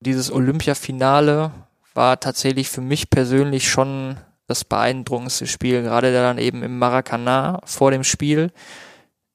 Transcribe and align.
Dieses 0.00 0.32
Olympiafinale 0.32 1.52
war 1.94 2.20
tatsächlich 2.20 2.68
für 2.68 2.80
mich 2.80 3.10
persönlich 3.10 3.70
schon 3.70 4.16
das 4.46 4.64
beeindruckendste 4.64 5.46
Spiel, 5.46 5.82
gerade 5.82 6.12
dann 6.12 6.38
eben 6.38 6.62
im 6.62 6.78
Maracanã 6.78 7.60
vor 7.64 7.90
dem 7.90 8.02
Spiel. 8.02 8.50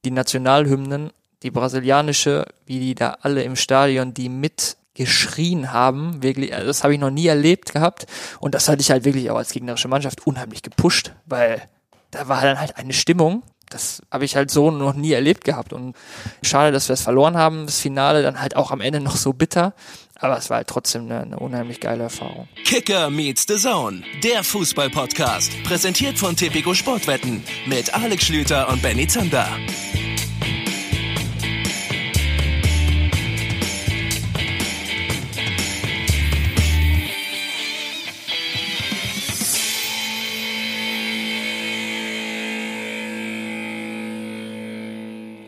Die 0.03 0.11
Nationalhymnen, 0.11 1.11
die 1.43 1.51
brasilianische, 1.51 2.45
wie 2.65 2.79
die 2.79 2.95
da 2.95 3.17
alle 3.21 3.43
im 3.43 3.55
Stadion, 3.55 4.13
die 4.13 4.29
mit 4.29 4.77
geschrien 4.95 5.71
haben, 5.71 6.23
wirklich, 6.23 6.53
also 6.53 6.67
das 6.67 6.83
habe 6.83 6.93
ich 6.93 6.99
noch 6.99 7.11
nie 7.11 7.27
erlebt 7.27 7.73
gehabt. 7.73 8.07
Und 8.39 8.55
das 8.55 8.67
hatte 8.67 8.81
ich 8.81 8.91
halt 8.91 9.05
wirklich 9.05 9.29
auch 9.29 9.37
als 9.37 9.51
gegnerische 9.51 9.87
Mannschaft 9.87 10.25
unheimlich 10.25 10.63
gepusht, 10.63 11.13
weil 11.25 11.61
da 12.11 12.27
war 12.27 12.41
dann 12.41 12.59
halt 12.59 12.77
eine 12.77 12.93
Stimmung, 12.93 13.43
das 13.69 14.01
habe 14.11 14.25
ich 14.25 14.35
halt 14.35 14.51
so 14.51 14.71
noch 14.71 14.93
nie 14.93 15.11
erlebt 15.11 15.43
gehabt. 15.43 15.73
Und 15.73 15.95
schade, 16.43 16.71
dass 16.71 16.87
wir 16.87 16.93
es 16.93 17.01
verloren 17.01 17.37
haben, 17.37 17.65
das 17.65 17.79
Finale 17.79 18.21
dann 18.23 18.41
halt 18.41 18.55
auch 18.55 18.71
am 18.71 18.81
Ende 18.81 18.99
noch 18.99 19.15
so 19.15 19.33
bitter, 19.33 19.73
aber 20.19 20.37
es 20.37 20.49
war 20.49 20.57
halt 20.57 20.67
trotzdem 20.67 21.05
eine, 21.05 21.21
eine 21.21 21.39
unheimlich 21.39 21.79
geile 21.79 22.03
Erfahrung. 22.03 22.47
Kicker 22.63 23.09
meets 23.09 23.45
the 23.47 23.57
Zone, 23.57 24.03
der 24.23 24.43
Fußball-Podcast, 24.43 25.63
präsentiert 25.63 26.17
von 26.17 26.35
Tipico 26.35 26.73
Sportwetten 26.73 27.43
mit 27.65 27.93
Alex 27.93 28.25
Schlüter 28.25 28.69
und 28.69 28.81
Benny 28.81 29.07
Zander. 29.07 29.47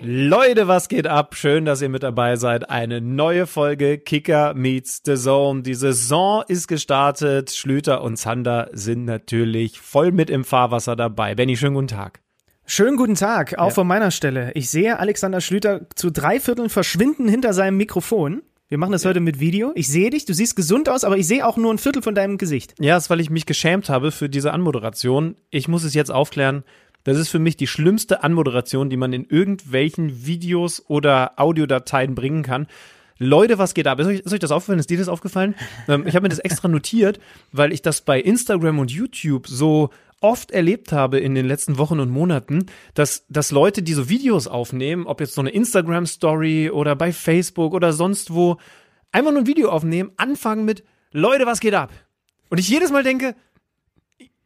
Leute, 0.10 0.70
was 0.70 0.88
geht 0.88 1.06
ab? 1.06 1.36
Schön, 1.36 1.66
dass 1.66 1.82
ihr 1.82 1.90
mit 1.90 2.02
dabei 2.02 2.38
seid. 2.38 2.70
Eine 2.70 3.02
neue 3.02 3.46
Folge 3.46 3.98
Kicker 3.98 4.54
meets 4.54 5.02
the 5.04 5.16
Zone. 5.16 5.64
Die 5.64 5.74
Saison 5.74 6.46
ist 6.48 6.70
gestartet. 6.70 7.52
Schlüter 7.52 8.02
und 8.02 8.16
Zander 8.16 8.70
sind 8.72 9.04
natürlich 9.04 9.82
voll 9.82 10.14
mit 10.14 10.30
im 10.30 10.46
Fahrwasser 10.46 10.96
dabei. 10.96 11.36
Benny, 11.36 11.58
schönen 11.58 11.76
guten 11.76 11.88
Tag. 11.88 12.22
Schönen 12.66 12.96
guten 12.96 13.16
Tag, 13.16 13.58
auch 13.58 13.68
ja. 13.68 13.74
von 13.74 13.86
meiner 13.86 14.12
Stelle. 14.12 14.54
Ich 14.54 14.70
sehe 14.70 14.98
Alexander 14.98 15.42
Schlüter 15.42 15.90
zu 15.94 16.10
drei 16.10 16.40
Vierteln 16.40 16.70
verschwinden 16.70 17.28
hinter 17.28 17.52
seinem 17.52 17.76
Mikrofon. 17.76 18.44
Wir 18.70 18.78
machen 18.78 18.92
das 18.92 19.06
heute 19.06 19.22
mit 19.22 19.42
Video. 19.42 19.72
Ich 19.76 19.88
sehe 19.88 20.10
dich, 20.10 20.26
du 20.26 20.34
siehst 20.34 20.58
gesund 20.58 20.90
aus, 20.90 21.06
aber 21.06 21.18
ich 21.18 21.26
sehe 21.26 21.46
auch 21.46 21.56
nur 21.56 21.74
ein 21.74 21.78
Viertel 21.78 22.02
von 22.02 22.16
deinem 22.16 22.38
Gesicht. 22.38 22.76
Ja, 22.80 22.96
das 22.96 23.06
ist, 23.06 23.10
weil 23.10 23.22
ich 23.22 23.30
mich 23.30 23.46
geschämt 23.46 23.88
habe 23.90 24.12
für 24.12 24.28
diese 24.28 24.52
Anmoderation. 24.52 25.36
Ich 25.50 25.70
muss 25.70 25.86
es 25.86 25.94
jetzt 25.94 26.12
aufklären. 26.12 26.64
Das 27.08 27.18
ist 27.18 27.30
für 27.30 27.40
mich 27.40 27.56
die 27.56 27.68
schlimmste 27.68 28.22
Anmoderation, 28.22 28.90
die 28.90 28.98
man 28.98 29.14
in 29.14 29.24
irgendwelchen 29.24 30.26
Videos 30.26 30.84
oder 30.90 31.40
Audiodateien 31.40 32.16
bringen 32.16 32.44
kann. 32.44 32.68
Leute, 33.18 33.58
was 33.58 33.74
geht 33.74 33.88
ab? 33.88 34.02
Ist 34.02 34.08
euch, 34.08 34.20
ist 34.20 34.34
euch 34.34 34.42
das 34.42 34.52
aufgefallen? 34.52 34.80
Ist 34.80 34.90
dir 34.90 34.98
das 34.98 35.08
aufgefallen? 35.08 35.56
Ähm, 35.88 36.06
ich 36.06 36.16
habe 36.16 36.24
mir 36.24 36.30
das 36.30 36.40
extra 36.40 36.68
notiert, 36.68 37.22
weil 37.54 37.72
ich 37.72 37.82
das 37.82 38.02
bei 38.02 38.20
Instagram 38.20 38.80
und 38.80 38.92
YouTube 38.92 39.48
so 39.48 39.90
oft 40.20 40.52
erlebt 40.52 40.92
habe 40.92 41.18
in 41.18 41.34
den 41.34 41.46
letzten 41.46 41.78
Wochen 41.78 42.02
und 42.02 42.10
Monaten, 42.10 42.66
dass, 42.94 43.26
dass 43.30 43.52
Leute, 43.52 43.84
die 43.84 43.94
so 43.94 44.10
Videos 44.10 44.48
aufnehmen, 44.48 45.08
ob 45.08 45.22
jetzt 45.22 45.34
so 45.34 45.40
eine 45.40 45.52
Instagram-Story 45.52 46.72
oder 46.72 46.98
bei 46.98 47.14
Facebook 47.14 47.74
oder 47.74 47.94
sonst 47.94 48.34
wo, 48.34 48.58
einfach 49.14 49.32
nur 49.32 49.44
ein 49.44 49.48
Video 49.48 49.70
aufnehmen, 49.70 50.12
anfangen 50.18 50.66
mit 50.66 50.84
Leute, 51.14 51.46
was 51.46 51.62
geht 51.62 51.74
ab? 51.74 51.90
Und 52.50 52.58
ich 52.58 52.68
jedes 52.68 52.92
Mal 52.92 53.04
denke, 53.04 53.34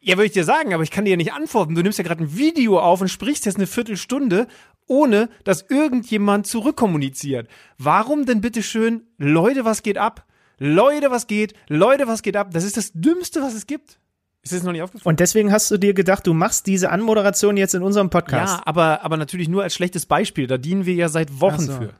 ja, 0.02 0.17
würde 0.17 0.25
ich 0.25 0.31
dir 0.31 0.44
sagen, 0.44 0.73
aber 0.73 0.83
ich 0.83 0.91
kann 0.91 1.05
dir 1.05 1.11
ja 1.11 1.17
nicht 1.17 1.33
antworten. 1.33 1.75
Du 1.75 1.83
nimmst 1.83 1.99
ja 1.99 2.03
gerade 2.03 2.23
ein 2.23 2.35
Video 2.35 2.80
auf 2.80 3.02
und 3.02 3.07
sprichst 3.07 3.45
jetzt 3.45 3.57
eine 3.57 3.67
Viertelstunde, 3.67 4.47
ohne 4.88 5.30
dass 5.43 5.66
irgendjemand 5.69 6.47
zurückkommuniziert. 6.47 7.47
Warum 7.77 8.25
denn 8.25 8.41
bitte 8.41 8.63
schön, 8.63 9.03
Leute, 9.17 9.63
was 9.63 9.83
geht 9.83 9.99
ab? 9.99 10.25
Leute, 10.58 11.11
was 11.11 11.27
geht? 11.27 11.53
Leute, 11.67 12.08
was 12.08 12.23
geht 12.23 12.35
ab? 12.35 12.49
Das 12.52 12.63
ist 12.63 12.77
das 12.77 12.91
Dümmste, 12.93 13.41
was 13.41 13.53
es 13.53 13.67
gibt. 13.67 13.99
Ist 14.43 14.53
das 14.53 14.63
noch 14.63 14.71
nicht 14.71 14.81
aufgefallen? 14.81 15.13
Und 15.13 15.19
deswegen 15.19 15.52
hast 15.52 15.69
du 15.69 15.77
dir 15.77 15.93
gedacht, 15.93 16.25
du 16.25 16.33
machst 16.33 16.65
diese 16.65 16.89
Anmoderation 16.89 17.58
jetzt 17.58 17.75
in 17.75 17.83
unserem 17.83 18.09
Podcast. 18.09 18.58
Ja, 18.58 18.61
aber, 18.65 19.03
aber 19.03 19.17
natürlich 19.17 19.49
nur 19.49 19.61
als 19.61 19.76
schlechtes 19.76 20.08
Beispiel. 20.08 20.47
Da 20.47 20.58
dienen 20.58 20.87
wir 20.87 20.95
ja 20.95 21.09
seit 21.09 21.39
Wochen 21.39 21.61
so. 21.61 21.73
für. 21.73 21.93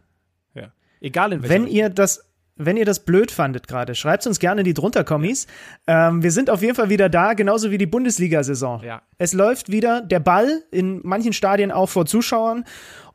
Ja. 0.56 0.72
Egal 1.02 1.34
in 1.34 1.44
welcher 1.44 1.54
Wenn 1.54 1.68
ihr 1.68 1.90
das 1.90 2.31
wenn 2.66 2.78
ihr 2.78 2.86
das 2.86 3.00
blöd 3.00 3.32
fandet 3.32 3.68
gerade, 3.68 3.96
schreibt 3.96 4.26
uns 4.28 4.40
gerne 4.40 4.62
in 4.62 4.66
die 4.66 4.74
drunter 4.74 5.04
Kommis. 5.04 5.48
Ähm, 5.88 6.24
wir 6.24 6.32
sind 6.32 6.50
auf 6.50 6.62
jeden 6.62 6.76
Fall 6.76 6.90
wieder 6.90 7.10
da, 7.10 7.34
genauso 7.34 7.72
wie 7.72 7.78
die 7.78 7.86
Bundesliga-Saison. 7.86 8.84
Ja. 8.84 9.02
Es 9.18 9.34
läuft 9.34 9.72
wieder 9.72 10.02
der 10.02 10.20
Ball 10.20 10.64
in 10.72 11.02
manchen 11.04 11.34
Stadien 11.34 11.72
auch 11.72 11.90
vor 11.90 12.06
Zuschauern 12.06 12.66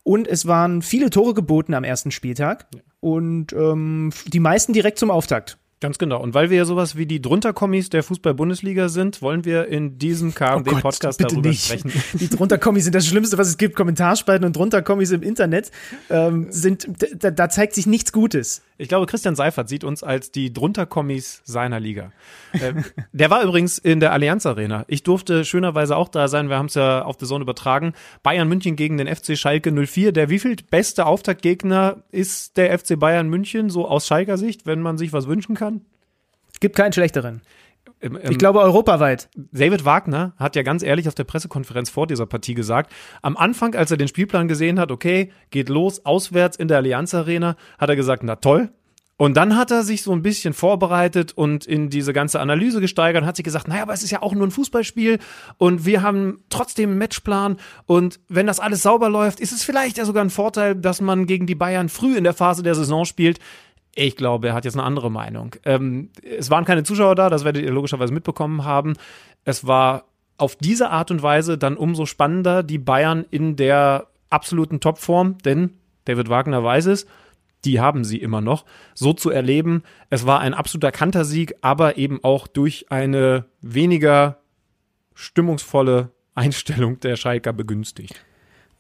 und 0.03 0.29
es 0.29 0.47
waren 0.47 0.83
viele 0.83 1.11
Tore 1.11 1.35
geboten 1.35 1.75
am 1.75 1.85
ersten 1.85 2.11
Spieltag 2.11 2.67
ja. 2.75 2.81
und 3.01 3.53
ähm, 3.53 4.12
die 4.27 4.41
meisten 4.41 4.73
direkt 4.73 4.99
zum 4.99 5.11
Auftakt. 5.11 5.59
Ganz 5.78 5.98
genau. 5.98 6.22
Und 6.22 6.32
weil 6.32 6.48
wir 6.48 6.56
ja 6.56 6.64
sowas 6.64 6.97
wie 6.97 7.04
die 7.04 7.20
Drunterkommis 7.20 7.91
der 7.91 8.03
Fußball-Bundesliga 8.03 8.88
sind, 8.88 9.20
wollen 9.20 9.44
wir 9.44 9.69
in 9.69 9.98
diesem 9.98 10.34
KMD-Podcast 10.34 11.22
oh 11.22 11.26
darüber 11.26 11.50
nicht. 11.50 11.66
sprechen. 11.66 11.92
Die 12.14 12.31
Drunterkommis 12.31 12.84
sind 12.84 12.94
das 12.94 13.06
Schlimmste, 13.06 13.37
was 13.37 13.48
es 13.48 13.59
gibt. 13.59 13.76
Kommentarspalten 13.76 14.47
und 14.47 14.56
Drunterkommis 14.56 15.10
im 15.10 15.22
Internet 15.22 15.70
ähm, 16.09 16.47
sind, 16.48 16.88
da, 17.19 17.31
da, 17.31 17.50
zeigt 17.50 17.75
sich 17.75 17.87
nichts 17.87 18.12
Gutes. 18.12 18.62
Ich 18.78 18.88
glaube, 18.88 19.06
Christian 19.06 19.37
Seifert 19.37 19.69
sieht 19.69 19.84
uns 19.84 20.03
als 20.03 20.32
die 20.32 20.53
Drunterkommis 20.53 21.42
seiner 21.44 21.78
Liga. 21.78 22.12
äh, 22.53 22.72
der 23.12 23.31
war 23.31 23.43
übrigens 23.43 23.76
in 23.76 24.00
der 24.00 24.12
Allianz 24.12 24.47
Arena. 24.47 24.87
Ich 24.88 25.03
durfte 25.03 25.44
schönerweise 25.44 25.94
auch 25.97 26.08
da 26.08 26.28
sein. 26.28 26.48
Wir 26.48 26.56
haben 26.56 26.66
es 26.66 26.75
ja 26.75 27.03
auf 27.04 27.19
der 27.19 27.28
Zone 27.28 27.43
übertragen. 27.43 27.93
Bayern 28.22 28.48
München 28.48 28.76
gegen 28.76 28.97
den 28.97 29.14
FC 29.14 29.37
Schalke 29.37 29.72
04. 29.72 30.12
Der 30.12 30.31
wieviel 30.31 30.56
beste 30.70 31.04
Auftaktgegner 31.04 31.98
ist 32.12 32.56
der 32.56 32.78
FC 32.78 32.98
Bayern 32.98 33.28
München, 33.28 33.69
so 33.69 33.87
aus 33.87 34.06
Schalker 34.06 34.38
Sicht, 34.38 34.64
wenn 34.64 34.81
man 34.81 34.97
sich 34.97 35.12
was 35.12 35.26
wünschen 35.26 35.54
kann? 35.54 35.75
Es 36.56 36.61
gibt 36.61 36.75
keinen 36.75 36.94
schlechteren. 36.94 37.43
Im, 38.00 38.17
im 38.17 38.31
ich 38.31 38.39
glaube 38.39 38.61
europaweit. 38.61 39.28
David 39.53 39.84
Wagner 39.84 40.33
hat 40.39 40.56
ja 40.56 40.62
ganz 40.62 40.83
ehrlich 40.83 41.06
auf 41.06 41.15
der 41.15 41.25
Pressekonferenz 41.25 41.91
vor 41.91 42.06
dieser 42.06 42.25
Partie 42.25 42.55
gesagt, 42.55 42.91
am 43.21 43.37
Anfang, 43.37 43.75
als 43.75 43.91
er 43.91 43.99
den 43.99 44.09
Spielplan 44.09 44.49
gesehen 44.49 44.81
hat, 44.81 44.91
okay, 44.91 45.33
geht 45.50 45.69
los, 45.69 46.06
auswärts 46.06 46.56
in 46.56 46.69
der 46.69 46.78
Allianz 46.78 47.12
Arena, 47.12 47.56
hat 47.78 47.91
er 47.91 47.97
gesagt, 47.97 48.22
na 48.22 48.37
toll. 48.37 48.71
Und 49.19 49.37
dann 49.37 49.56
hat 49.56 49.71
er 49.71 49.83
sich 49.83 50.03
so 50.03 50.12
ein 50.12 50.22
bisschen 50.22 50.55
vorbereitet 50.55 51.33
und 51.34 51.67
in 51.67 51.91
diese 51.91 52.15
ganze 52.15 52.41
Analyse 52.41 52.81
gesteigert 52.81 53.23
und 53.23 53.28
hat 53.28 53.37
sich 53.37 53.44
gesagt, 53.44 53.69
naja, 53.69 53.83
aber 53.83 53.93
es 53.93 54.03
ist 54.03 54.11
ja 54.11 54.23
auch 54.23 54.33
nur 54.33 54.47
ein 54.47 54.50
Fußballspiel 54.50 55.19
und 55.59 55.84
wir 55.84 56.03
haben 56.03 56.43
trotzdem 56.49 56.91
einen 56.91 56.99
Matchplan 56.99 57.56
und 57.84 58.19
wenn 58.28 58.47
das 58.47 58.61
alles 58.61 58.83
sauber 58.83 59.11
läuft, 59.11 59.41
ist 59.41 59.53
es 59.53 59.62
vielleicht 59.62 59.99
ja 59.99 60.06
sogar 60.06 60.25
ein 60.25 60.31
Vorteil, 60.31 60.75
dass 60.75 61.03
man 61.03 61.27
gegen 61.27 61.47
die 61.47 61.55
Bayern 61.55 61.91
früh 61.91 62.17
in 62.17 62.25
der 62.25 62.34
Phase 62.34 62.62
der 62.62 62.75
Saison 62.75 63.05
spielt. 63.06 63.41
Ich 63.99 64.15
glaube, 64.15 64.49
er 64.49 64.55
hat 64.55 64.67
jetzt 64.67 64.75
eine 64.75 64.84
andere 64.84 65.11
Meinung. 65.11 65.57
Ähm, 65.65 66.11
es 66.23 66.51
waren 66.51 66.67
keine 66.67 66.84
Zuschauer 66.84 67.15
da, 67.15 67.31
das 67.31 67.45
werdet 67.45 67.65
ihr 67.65 67.73
logischerweise 67.73 68.12
mitbekommen 68.12 68.65
haben. 68.65 68.93
Es 69.45 69.67
war 69.67 70.05
auf 70.37 70.55
diese 70.55 70.91
Art 70.91 71.11
und 71.11 71.23
Weise 71.23 71.57
dann 71.57 71.79
umso 71.79 72.05
spannender, 72.05 72.62
die 72.62 72.79
Bayern 72.79 73.25
in 73.31 73.56
der 73.56 74.09
absoluten 74.29 74.81
Topform, 74.81 75.39
denn 75.39 75.79
David 76.05 76.29
Wagner 76.29 76.62
weiß 76.62 76.87
es, 76.87 77.06
die 77.65 77.81
haben 77.81 78.05
sie 78.05 78.19
immer 78.19 78.43
noch, 78.43 78.67
so 78.95 79.15
zu 79.15 79.31
erleben. 79.31 79.83
Es 80.11 80.27
war 80.27 80.41
ein 80.41 80.53
absoluter 80.53 80.93
Kantersieg, 80.93 81.55
aber 81.62 81.97
eben 81.97 82.23
auch 82.23 82.47
durch 82.47 82.91
eine 82.91 83.47
weniger 83.62 84.39
stimmungsvolle 85.15 86.11
Einstellung 86.35 87.01
der 87.01 87.17
Schalker 87.17 87.55
begünstigt. 87.55 88.23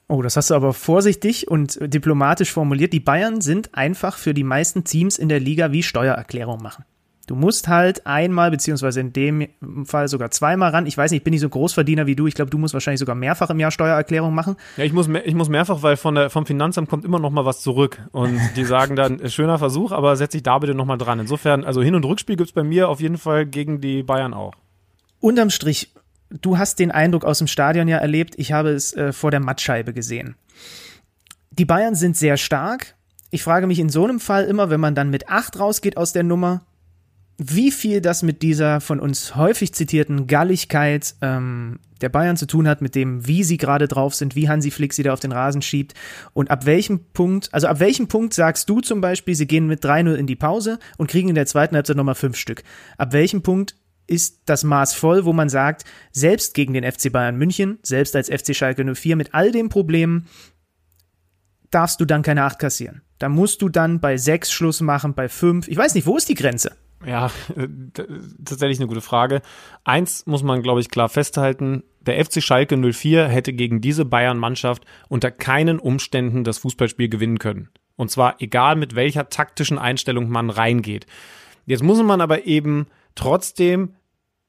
Oh, 0.08 0.22
das 0.22 0.36
hast 0.36 0.50
du 0.50 0.54
aber 0.54 0.72
vorsichtig 0.72 1.48
und 1.48 1.78
diplomatisch 1.82 2.52
formuliert. 2.52 2.92
Die 2.92 3.00
Bayern 3.00 3.40
sind 3.40 3.74
einfach 3.74 4.16
für 4.16 4.34
die 4.34 4.44
meisten 4.44 4.84
Teams 4.84 5.18
in 5.18 5.28
der 5.28 5.40
Liga 5.40 5.72
wie 5.72 5.82
Steuererklärung 5.82 6.62
machen. 6.62 6.84
Du 7.26 7.34
musst 7.34 7.66
halt 7.66 8.06
einmal, 8.06 8.52
beziehungsweise 8.52 9.00
in 9.00 9.12
dem 9.12 9.48
Fall 9.84 10.06
sogar 10.06 10.30
zweimal 10.30 10.70
ran. 10.70 10.86
Ich 10.86 10.96
weiß 10.96 11.10
nicht, 11.10 11.20
ich 11.20 11.24
bin 11.24 11.32
nicht 11.32 11.40
so 11.40 11.48
Großverdiener 11.48 12.06
wie 12.06 12.14
du. 12.14 12.28
Ich 12.28 12.34
glaube, 12.34 12.52
du 12.52 12.58
musst 12.58 12.72
wahrscheinlich 12.72 13.00
sogar 13.00 13.16
mehrfach 13.16 13.50
im 13.50 13.58
Jahr 13.58 13.72
Steuererklärung 13.72 14.32
machen. 14.32 14.54
Ja, 14.76 14.84
ich 14.84 14.92
muss, 14.92 15.08
ich 15.08 15.34
muss 15.34 15.48
mehrfach, 15.48 15.82
weil 15.82 15.96
von 15.96 16.14
der, 16.14 16.30
vom 16.30 16.46
Finanzamt 16.46 16.88
kommt 16.88 17.04
immer 17.04 17.18
noch 17.18 17.30
mal 17.30 17.44
was 17.44 17.62
zurück. 17.62 18.00
Und 18.12 18.38
die 18.54 18.64
sagen 18.64 18.94
dann, 18.94 19.28
schöner 19.28 19.58
Versuch, 19.58 19.90
aber 19.90 20.14
setz 20.14 20.32
dich 20.32 20.44
da 20.44 20.56
bitte 20.60 20.76
noch 20.76 20.84
mal 20.84 20.98
dran. 20.98 21.18
Insofern, 21.18 21.64
also 21.64 21.82
Hin- 21.82 21.96
und 21.96 22.04
Rückspiel 22.04 22.36
gibt's 22.36 22.52
bei 22.52 22.62
mir 22.62 22.88
auf 22.88 23.00
jeden 23.00 23.18
Fall 23.18 23.44
gegen 23.44 23.80
die 23.80 24.04
Bayern 24.04 24.32
auch. 24.32 24.52
Unterm 25.18 25.50
Strich 25.50 25.95
du 26.30 26.58
hast 26.58 26.78
den 26.78 26.90
Eindruck 26.90 27.24
aus 27.24 27.38
dem 27.38 27.46
Stadion 27.46 27.88
ja 27.88 27.98
erlebt, 27.98 28.34
ich 28.36 28.52
habe 28.52 28.70
es 28.70 28.92
äh, 28.92 29.12
vor 29.12 29.30
der 29.30 29.40
Mattscheibe 29.40 29.92
gesehen. 29.92 30.36
Die 31.50 31.64
Bayern 31.64 31.94
sind 31.94 32.16
sehr 32.16 32.36
stark. 32.36 32.94
Ich 33.30 33.42
frage 33.42 33.66
mich 33.66 33.78
in 33.78 33.88
so 33.88 34.04
einem 34.04 34.20
Fall 34.20 34.44
immer, 34.44 34.70
wenn 34.70 34.80
man 34.80 34.94
dann 34.94 35.10
mit 35.10 35.28
acht 35.28 35.58
rausgeht 35.58 35.96
aus 35.96 36.12
der 36.12 36.22
Nummer, 36.22 36.66
wie 37.38 37.70
viel 37.70 38.00
das 38.00 38.22
mit 38.22 38.42
dieser 38.42 38.80
von 38.80 38.98
uns 38.98 39.36
häufig 39.36 39.74
zitierten 39.74 40.26
Galligkeit 40.26 41.14
ähm, 41.20 41.80
der 42.00 42.08
Bayern 42.08 42.36
zu 42.36 42.46
tun 42.46 42.66
hat, 42.68 42.80
mit 42.80 42.94
dem, 42.94 43.26
wie 43.26 43.42
sie 43.42 43.56
gerade 43.56 43.88
drauf 43.88 44.14
sind, 44.14 44.36
wie 44.36 44.48
Hansi 44.48 44.70
Flick 44.70 44.92
sie 44.92 45.02
da 45.02 45.12
auf 45.12 45.20
den 45.20 45.32
Rasen 45.32 45.62
schiebt 45.62 45.94
und 46.32 46.50
ab 46.50 46.66
welchem 46.66 47.00
Punkt, 47.12 47.52
also 47.52 47.66
ab 47.66 47.80
welchem 47.80 48.08
Punkt 48.08 48.32
sagst 48.32 48.68
du 48.68 48.80
zum 48.80 49.00
Beispiel, 49.00 49.34
sie 49.34 49.46
gehen 49.46 49.66
mit 49.66 49.84
3-0 49.84 50.14
in 50.14 50.26
die 50.26 50.36
Pause 50.36 50.78
und 50.96 51.10
kriegen 51.10 51.28
in 51.28 51.34
der 51.34 51.46
zweiten 51.46 51.74
Halbzeit 51.74 51.96
nochmal 51.96 52.14
fünf 52.14 52.36
Stück. 52.36 52.62
Ab 52.96 53.12
welchem 53.12 53.42
Punkt 53.42 53.76
ist 54.06 54.42
das 54.46 54.64
Maß 54.64 54.94
voll, 54.94 55.24
wo 55.24 55.32
man 55.32 55.48
sagt, 55.48 55.84
selbst 56.12 56.54
gegen 56.54 56.74
den 56.74 56.90
FC 56.90 57.12
Bayern 57.12 57.36
München, 57.36 57.78
selbst 57.82 58.14
als 58.16 58.28
FC 58.28 58.54
Schalke 58.54 58.84
04 58.94 59.16
mit 59.16 59.34
all 59.34 59.50
den 59.52 59.68
Problemen, 59.68 60.26
darfst 61.70 62.00
du 62.00 62.04
dann 62.04 62.22
keine 62.22 62.44
Acht 62.44 62.58
kassieren. 62.58 63.02
Da 63.18 63.28
musst 63.28 63.62
du 63.62 63.68
dann 63.68 64.00
bei 64.00 64.16
sechs 64.16 64.52
Schluss 64.52 64.80
machen, 64.80 65.14
bei 65.14 65.28
fünf. 65.28 65.68
Ich 65.68 65.76
weiß 65.76 65.94
nicht, 65.94 66.06
wo 66.06 66.16
ist 66.16 66.28
die 66.28 66.34
Grenze? 66.34 66.76
Ja, 67.04 67.30
tatsächlich 68.44 68.78
eine 68.78 68.88
gute 68.88 69.00
Frage. 69.00 69.42
Eins 69.84 70.26
muss 70.26 70.42
man, 70.42 70.62
glaube 70.62 70.80
ich, 70.80 70.90
klar 70.90 71.08
festhalten. 71.08 71.82
Der 72.00 72.24
FC 72.24 72.42
Schalke 72.42 72.76
04 72.76 73.28
hätte 73.28 73.52
gegen 73.52 73.80
diese 73.80 74.04
Bayern-Mannschaft 74.04 74.84
unter 75.08 75.30
keinen 75.30 75.78
Umständen 75.78 76.44
das 76.44 76.58
Fußballspiel 76.58 77.08
gewinnen 77.08 77.38
können. 77.38 77.68
Und 77.96 78.10
zwar 78.10 78.40
egal 78.40 78.76
mit 78.76 78.94
welcher 78.94 79.28
taktischen 79.28 79.78
Einstellung 79.78 80.28
man 80.28 80.50
reingeht. 80.50 81.06
Jetzt 81.64 81.82
muss 81.82 82.02
man 82.02 82.20
aber 82.20 82.46
eben 82.46 82.86
trotzdem 83.14 83.94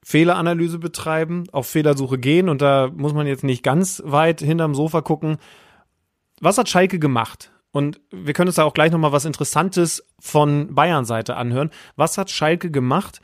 Fehleranalyse 0.08 0.78
betreiben, 0.78 1.44
auf 1.52 1.68
Fehlersuche 1.68 2.16
gehen 2.16 2.48
und 2.48 2.62
da 2.62 2.90
muss 2.96 3.12
man 3.12 3.26
jetzt 3.26 3.44
nicht 3.44 3.62
ganz 3.62 4.02
weit 4.06 4.40
hinterm 4.40 4.74
Sofa 4.74 5.02
gucken. 5.02 5.36
Was 6.40 6.56
hat 6.56 6.70
Schalke 6.70 6.98
gemacht? 6.98 7.52
Und 7.72 8.00
wir 8.10 8.32
können 8.32 8.48
uns 8.48 8.56
da 8.56 8.64
auch 8.64 8.72
gleich 8.72 8.90
nochmal 8.90 9.12
was 9.12 9.26
Interessantes 9.26 10.02
von 10.18 10.74
Bayern-Seite 10.74 11.36
anhören. 11.36 11.68
Was 11.96 12.16
hat 12.16 12.30
Schalke 12.30 12.70
gemacht? 12.70 13.20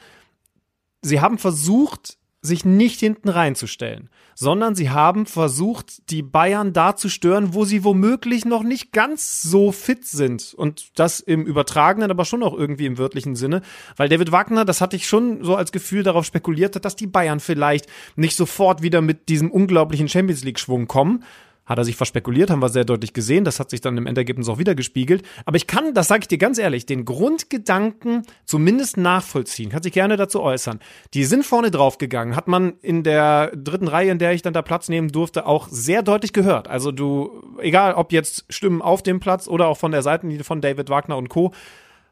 Sie 1.01 1.23
haben 1.23 1.39
versucht, 1.39 2.19
sich 2.44 2.67
nicht 2.67 3.00
hinten 3.00 3.31
reinzustellen, 3.31 4.11
sondern 4.35 4.75
sie 4.75 4.91
haben 4.91 5.25
versucht, 5.25 6.11
die 6.11 6.23
Bayern 6.23 6.75
da 6.75 6.94
zu 6.94 7.08
stören, 7.08 7.55
wo 7.55 7.64
sie 7.64 7.85
womöglich 7.85 8.44
noch 8.44 8.62
nicht 8.62 8.93
ganz 8.93 9.41
so 9.41 9.73
fit 9.73 10.05
sind. 10.05 10.52
Und 10.52 10.91
das 10.94 11.20
im 11.20 11.46
übertragenen, 11.46 12.11
aber 12.11 12.26
schon 12.26 12.43
auch 12.43 12.52
irgendwie 12.52 12.85
im 12.85 12.99
wörtlichen 12.99 13.35
Sinne. 13.35 13.62
Weil 13.96 14.11
David 14.11 14.31
Wagner, 14.31 14.67
das 14.67 14.82
hatte 14.82 14.94
ich 14.94 15.08
schon 15.08 15.43
so 15.43 15.56
als 15.56 15.73
Gefühl 15.73 16.02
darauf 16.02 16.26
spekuliert, 16.26 16.85
dass 16.85 16.96
die 16.96 17.06
Bayern 17.06 17.41
vielleicht 17.41 17.87
nicht 18.14 18.37
sofort 18.37 18.82
wieder 18.82 19.00
mit 19.00 19.31
diesem 19.31 19.50
unglaublichen 19.50 20.08
Champions 20.08 20.44
League-Schwung 20.44 20.87
kommen, 20.87 21.25
hat 21.67 21.79
er 21.79 21.85
sich 21.85 21.97
verspekuliert, 21.97 22.51
haben 22.51 22.61
wir 22.61 22.69
sehr 22.69 22.85
deutlich 22.85 23.13
gesehen. 23.13 23.45
Das 23.45 23.59
hat 23.59 23.71
sich 23.71 23.81
dann 23.81 23.97
im 23.97 24.07
Endergebnis 24.07 24.49
auch 24.49 24.59
wieder 24.59 24.75
gespiegelt. 24.75 25.23
Aber 25.47 25.57
ich 25.57 25.67
kann, 25.67 25.95
das 25.95 26.09
sage 26.09 26.23
ich 26.23 26.29
dir 26.29 26.39
ganz 26.39 26.59
ehrlich, 26.59 26.85
den 26.87 27.05
Grundgedanken 27.05 28.23
zumindest 28.45 28.97
nachvollziehen. 28.97 29.71
Kann 29.71 29.83
sich 29.83 29.93
gerne 29.93 30.17
dazu 30.17 30.43
äußern. 30.43 30.81
Die 31.15 31.25
sind 31.25 31.45
vorne 31.45 31.71
draufgegangen, 31.71 32.37
hat 32.37 32.49
man 32.49 32.75
in 32.83 33.03
der 33.03 33.53
dritten 33.57 33.89
Reihe, 33.89 34.11
in 34.11 34.19
der 34.19 34.33
ich 34.33 34.43
dann 34.43 34.53
da 34.53 34.63
Platz 34.63 34.89
nehmen 34.89 35.11
durfte, 35.11 35.47
auch 35.47 35.69
sehr 35.71 36.03
deutlich 36.03 36.33
gehört. 36.33 36.69
Also 36.69 36.93
du, 36.93 37.43
egal 37.59 37.95
ob 37.95 38.13
jetzt 38.13 38.45
Stimmen 38.51 38.83
auf 38.83 39.03
dem 39.03 39.21
Platz 39.21 39.49
oder 39.49 39.69
auch 39.69 39.79
von 39.79 39.93
der 39.93 40.03
Seitenlinie 40.03 40.45
von 40.45 40.61
David 40.61 40.91
Wagner 40.91 41.17
und 41.17 41.29
Co., 41.29 41.53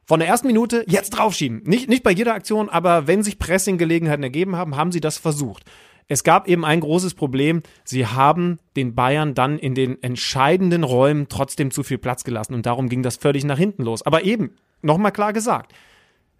von 0.04 0.18
der 0.18 0.28
ersten 0.28 0.48
Minute 0.48 0.84
jetzt 0.88 1.10
draufschieben. 1.10 1.62
Nicht, 1.64 1.88
nicht 1.88 2.02
bei 2.02 2.10
jeder 2.10 2.34
Aktion, 2.34 2.68
aber 2.68 3.06
wenn 3.06 3.22
sich 3.22 3.38
Pressing-Gelegenheiten 3.38 4.24
ergeben 4.24 4.56
haben, 4.56 4.76
haben 4.76 4.90
sie 4.90 5.00
das 5.00 5.16
versucht. 5.16 5.64
Es 6.08 6.24
gab 6.24 6.48
eben 6.48 6.64
ein 6.64 6.80
großes 6.80 7.14
Problem. 7.14 7.62
Sie 7.84 8.06
haben 8.06 8.58
den 8.76 8.94
Bayern 8.94 9.34
dann 9.34 9.58
in 9.58 9.74
den 9.74 10.02
entscheidenden 10.02 10.84
Räumen 10.84 11.28
trotzdem 11.28 11.70
zu 11.70 11.82
viel 11.82 11.98
Platz 11.98 12.24
gelassen 12.24 12.54
und 12.54 12.66
darum 12.66 12.88
ging 12.88 13.02
das 13.02 13.16
völlig 13.16 13.44
nach 13.44 13.58
hinten 13.58 13.82
los. 13.82 14.02
Aber 14.02 14.24
eben, 14.24 14.56
nochmal 14.82 15.12
klar 15.12 15.32
gesagt, 15.32 15.72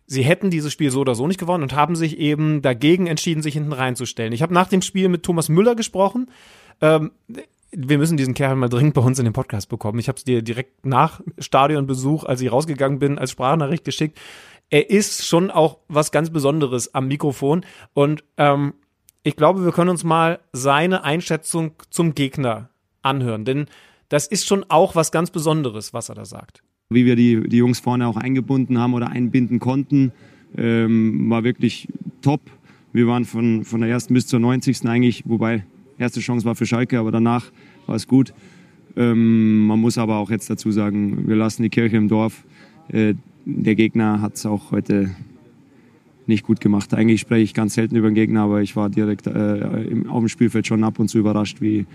sie 0.07 0.23
hätten 0.23 0.51
dieses 0.51 0.73
Spiel 0.73 0.91
so 0.91 1.01
oder 1.01 1.15
so 1.15 1.27
nicht 1.27 1.41
gewonnen 1.41 1.63
und 1.63 1.75
haben 1.75 1.97
sich 1.97 2.19
eben 2.19 2.63
dagegen 2.63 3.07
entschieden, 3.07 3.43
sich 3.43 3.55
hinten 3.55 3.73
reinzustellen. 3.73 4.33
Ich 4.33 4.43
habe 4.43 4.55
nach 4.55 4.69
dem 4.69 4.83
Spiel 4.83 5.09
mit 5.09 5.23
Thomas 5.23 5.49
Müller 5.49 5.75
gesprochen. 5.75 6.31
Ähm, 6.81 7.13
wir 7.71 7.97
müssen 7.97 8.19
diesen 8.19 8.35
Kerl 8.35 8.55
mal 8.57 8.69
dringend 8.69 8.95
bei 8.95 9.01
uns 9.01 9.19
in 9.19 9.25
den 9.25 9.33
Podcast 9.33 9.69
bekommen. 9.69 9.99
Ich 9.99 10.09
habe 10.09 10.19
es 10.19 10.25
dir 10.25 10.43
direkt 10.43 10.85
nach 10.85 11.21
Stadionbesuch, 11.39 12.25
als 12.25 12.43
ich 12.43 12.53
rausgegangen 12.53 12.99
bin, 12.99 13.19
als 13.19 13.31
Sprachnachricht 13.31 13.85
geschickt. 13.85 14.19
Er 14.69 14.91
ist 14.91 15.27
schon 15.27 15.51
auch 15.51 15.79
was 15.89 16.13
ganz 16.13 16.31
Besonderes 16.31 16.95
am 16.95 17.09
Mikrofon 17.09 17.65
und 17.95 18.25
ähm, 18.37 18.75
ich 19.23 19.37
glaube, 19.37 19.65
wir 19.65 19.73
können 19.73 19.91
uns 19.91 20.05
mal 20.05 20.41
seine 20.53 21.05
Einschätzung 21.05 21.73
zum 21.91 22.15
Gegner 22.15 22.71
anhören, 23.03 23.45
denn 23.45 23.67
das 24.09 24.27
ist 24.27 24.47
schon 24.47 24.65
auch 24.69 24.95
was 24.95 25.13
ganz 25.13 25.31
Besonderes, 25.31 25.95
was 25.95 26.09
er 26.09 26.15
da 26.15 26.25
sagt. 26.25 26.63
Wie 26.91 27.07
wir 27.07 27.17
die, 27.17 27.49
die 27.49 27.57
Jungs 27.57 27.81
vorne 27.81 28.07
auch 28.07 28.17
eingebunden 28.17 28.79
haben 28.79 28.95
oder 28.95 29.09
einbinden 29.09 29.59
konnten, 29.59 30.13
ähm, 30.57 31.31
war 31.31 31.45
wirklich 31.45 31.89
top. 32.21 32.41
Wir 32.93 33.07
waren 33.07 33.25
von, 33.25 33.65
von 33.65 33.81
der 33.81 33.89
ersten 33.89 34.13
bis 34.13 34.27
zur 34.27 34.41
90. 34.41 34.87
eigentlich, 34.87 35.23
wobei 35.27 35.65
erste 35.99 36.21
Chance 36.21 36.45
war 36.45 36.55
für 36.55 36.67
Schalke, 36.67 36.99
aber 36.99 37.11
danach 37.11 37.51
war 37.87 37.95
es 37.97 38.07
gut. 38.07 38.35
Ähm, 38.97 39.67
man 39.67 39.81
muss 39.81 39.97
aber 39.97 40.17
auch 40.17 40.31
jetzt 40.31 40.51
dazu 40.51 40.71
sagen, 40.71 41.27
wir 41.27 41.37
lassen 41.37 41.63
die 41.63 41.71
Kirche 41.71 41.97
im 41.97 42.09
Dorf. 42.09 42.45
Äh, 42.89 43.15
der 43.47 43.75
Gegner 43.75 44.21
hat 44.21 44.35
es 44.35 44.45
auch 44.45 44.71
heute 44.73 45.11
nicht 46.27 46.45
gut 46.45 46.61
gemacht. 46.61 46.95
Eigentlich 46.95 47.21
spreche 47.21 47.43
ich 47.43 47.55
ganz 47.55 47.75
selten 47.75 47.97
über 47.97 48.09
den 48.09 48.15
Gegner, 48.15 48.43
aber 48.43 48.63
ich 48.63 48.77
war 48.77 48.91
direkt 48.91 49.27
äh, 49.27 49.83
im, 49.85 50.09
auf 50.09 50.21
dem 50.21 50.29
Spielfeld 50.29 50.67
schon 50.67 50.85
ab 50.85 50.99
und 50.99 51.09
zu 51.09 51.19
überrascht, 51.19 51.61
wie, 51.61 51.87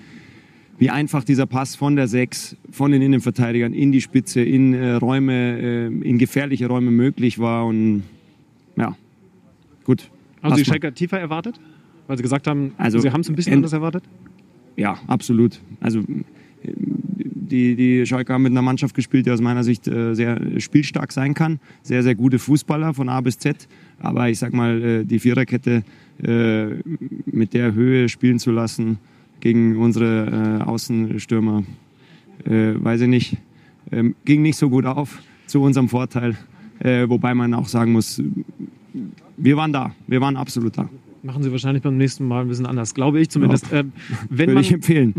wie 0.78 0.90
einfach 0.90 1.24
dieser 1.24 1.46
Pass 1.46 1.76
von 1.76 1.96
der 1.96 2.08
Sechs, 2.08 2.56
von 2.72 2.92
den 2.92 3.02
Innenverteidigern 3.02 3.74
in 3.74 3.92
die 3.92 4.02
Spitze, 4.02 4.42
in 4.42 4.74
äh, 4.74 4.94
Räume, 4.94 5.60
äh, 5.60 5.86
in 5.88 6.18
gefährliche 6.18 6.68
Räume 6.68 6.92
möglich 6.92 7.40
war. 7.40 7.66
Und 7.66 8.04
ja, 8.76 8.96
gut. 9.84 10.10
Also 10.42 10.58
die 10.58 10.66
Schalker 10.66 10.94
tiefer 10.94 11.20
erwartet? 11.20 11.60
Weil 12.08 12.18
sie 12.18 12.24
gesagt 12.24 12.48
haben, 12.48 12.74
also, 12.78 13.00
sie 13.00 13.12
haben 13.12 13.22
es 13.22 13.30
ein 13.30 13.36
bisschen 13.36 13.56
anders 13.56 13.74
erwartet? 13.74 14.04
Ja, 14.78 14.98
absolut. 15.08 15.60
Also 15.82 16.04
die, 17.48 17.76
die 17.76 18.06
Schalke 18.06 18.34
haben 18.34 18.44
mit 18.44 18.52
einer 18.52 18.62
Mannschaft 18.62 18.96
gespielt, 18.96 19.26
die 19.26 19.32
aus 19.32 19.42
meiner 19.42 19.64
Sicht 19.64 19.88
äh, 19.88 20.14
sehr 20.14 20.60
spielstark 20.60 21.12
sein 21.12 21.34
kann. 21.34 21.60
Sehr, 21.82 22.04
sehr 22.04 22.16
gute 22.16 22.40
Fußballer 22.40 22.94
von 22.94 23.10
A 23.10 23.22
bis 23.22 23.38
Z. 23.38 23.68
Aber 24.00 24.30
ich 24.30 24.40
sag 24.40 24.54
mal, 24.54 24.82
äh, 24.82 25.06
die 25.06 25.20
Viererkette 25.20 25.84
äh, 26.24 26.68
mit 27.26 27.54
der 27.54 27.74
Höhe 27.74 28.10
spielen 28.10 28.40
zu 28.40 28.52
lassen 28.52 29.00
gegen 29.40 29.78
unsere 29.78 30.60
äh, 30.62 30.64
Außenstürmer, 30.64 31.64
äh, 32.46 32.74
weiß 32.76 33.02
ich 33.02 33.08
nicht, 33.08 33.38
ähm, 33.92 34.16
ging 34.26 34.42
nicht 34.42 34.58
so 34.58 34.70
gut 34.70 34.86
auf 34.86 35.20
zu 35.48 35.62
unserem 35.62 35.90
Vorteil. 35.90 36.38
Äh, 36.80 37.10
wobei 37.10 37.34
man 37.34 37.54
auch 37.54 37.68
sagen 37.68 37.92
muss, 37.92 38.22
wir 39.38 39.58
waren 39.58 39.74
da, 39.74 39.96
wir 40.08 40.22
waren 40.22 40.38
absolut 40.38 40.78
da. 40.78 40.90
Machen 41.24 41.44
Sie 41.44 41.52
wahrscheinlich 41.52 41.84
beim 41.84 41.98
nächsten 41.98 42.28
Mal 42.28 42.42
ein 42.42 42.48
bisschen 42.48 42.66
anders, 42.66 42.94
glaube 42.94 43.20
ich 43.20 43.30
zumindest. 43.30 43.72
Ja, 43.72 43.84
wenn 43.84 43.92
Würde 44.30 44.54
man, 44.54 44.64
ich 44.64 44.72
empfehlen. 44.72 45.14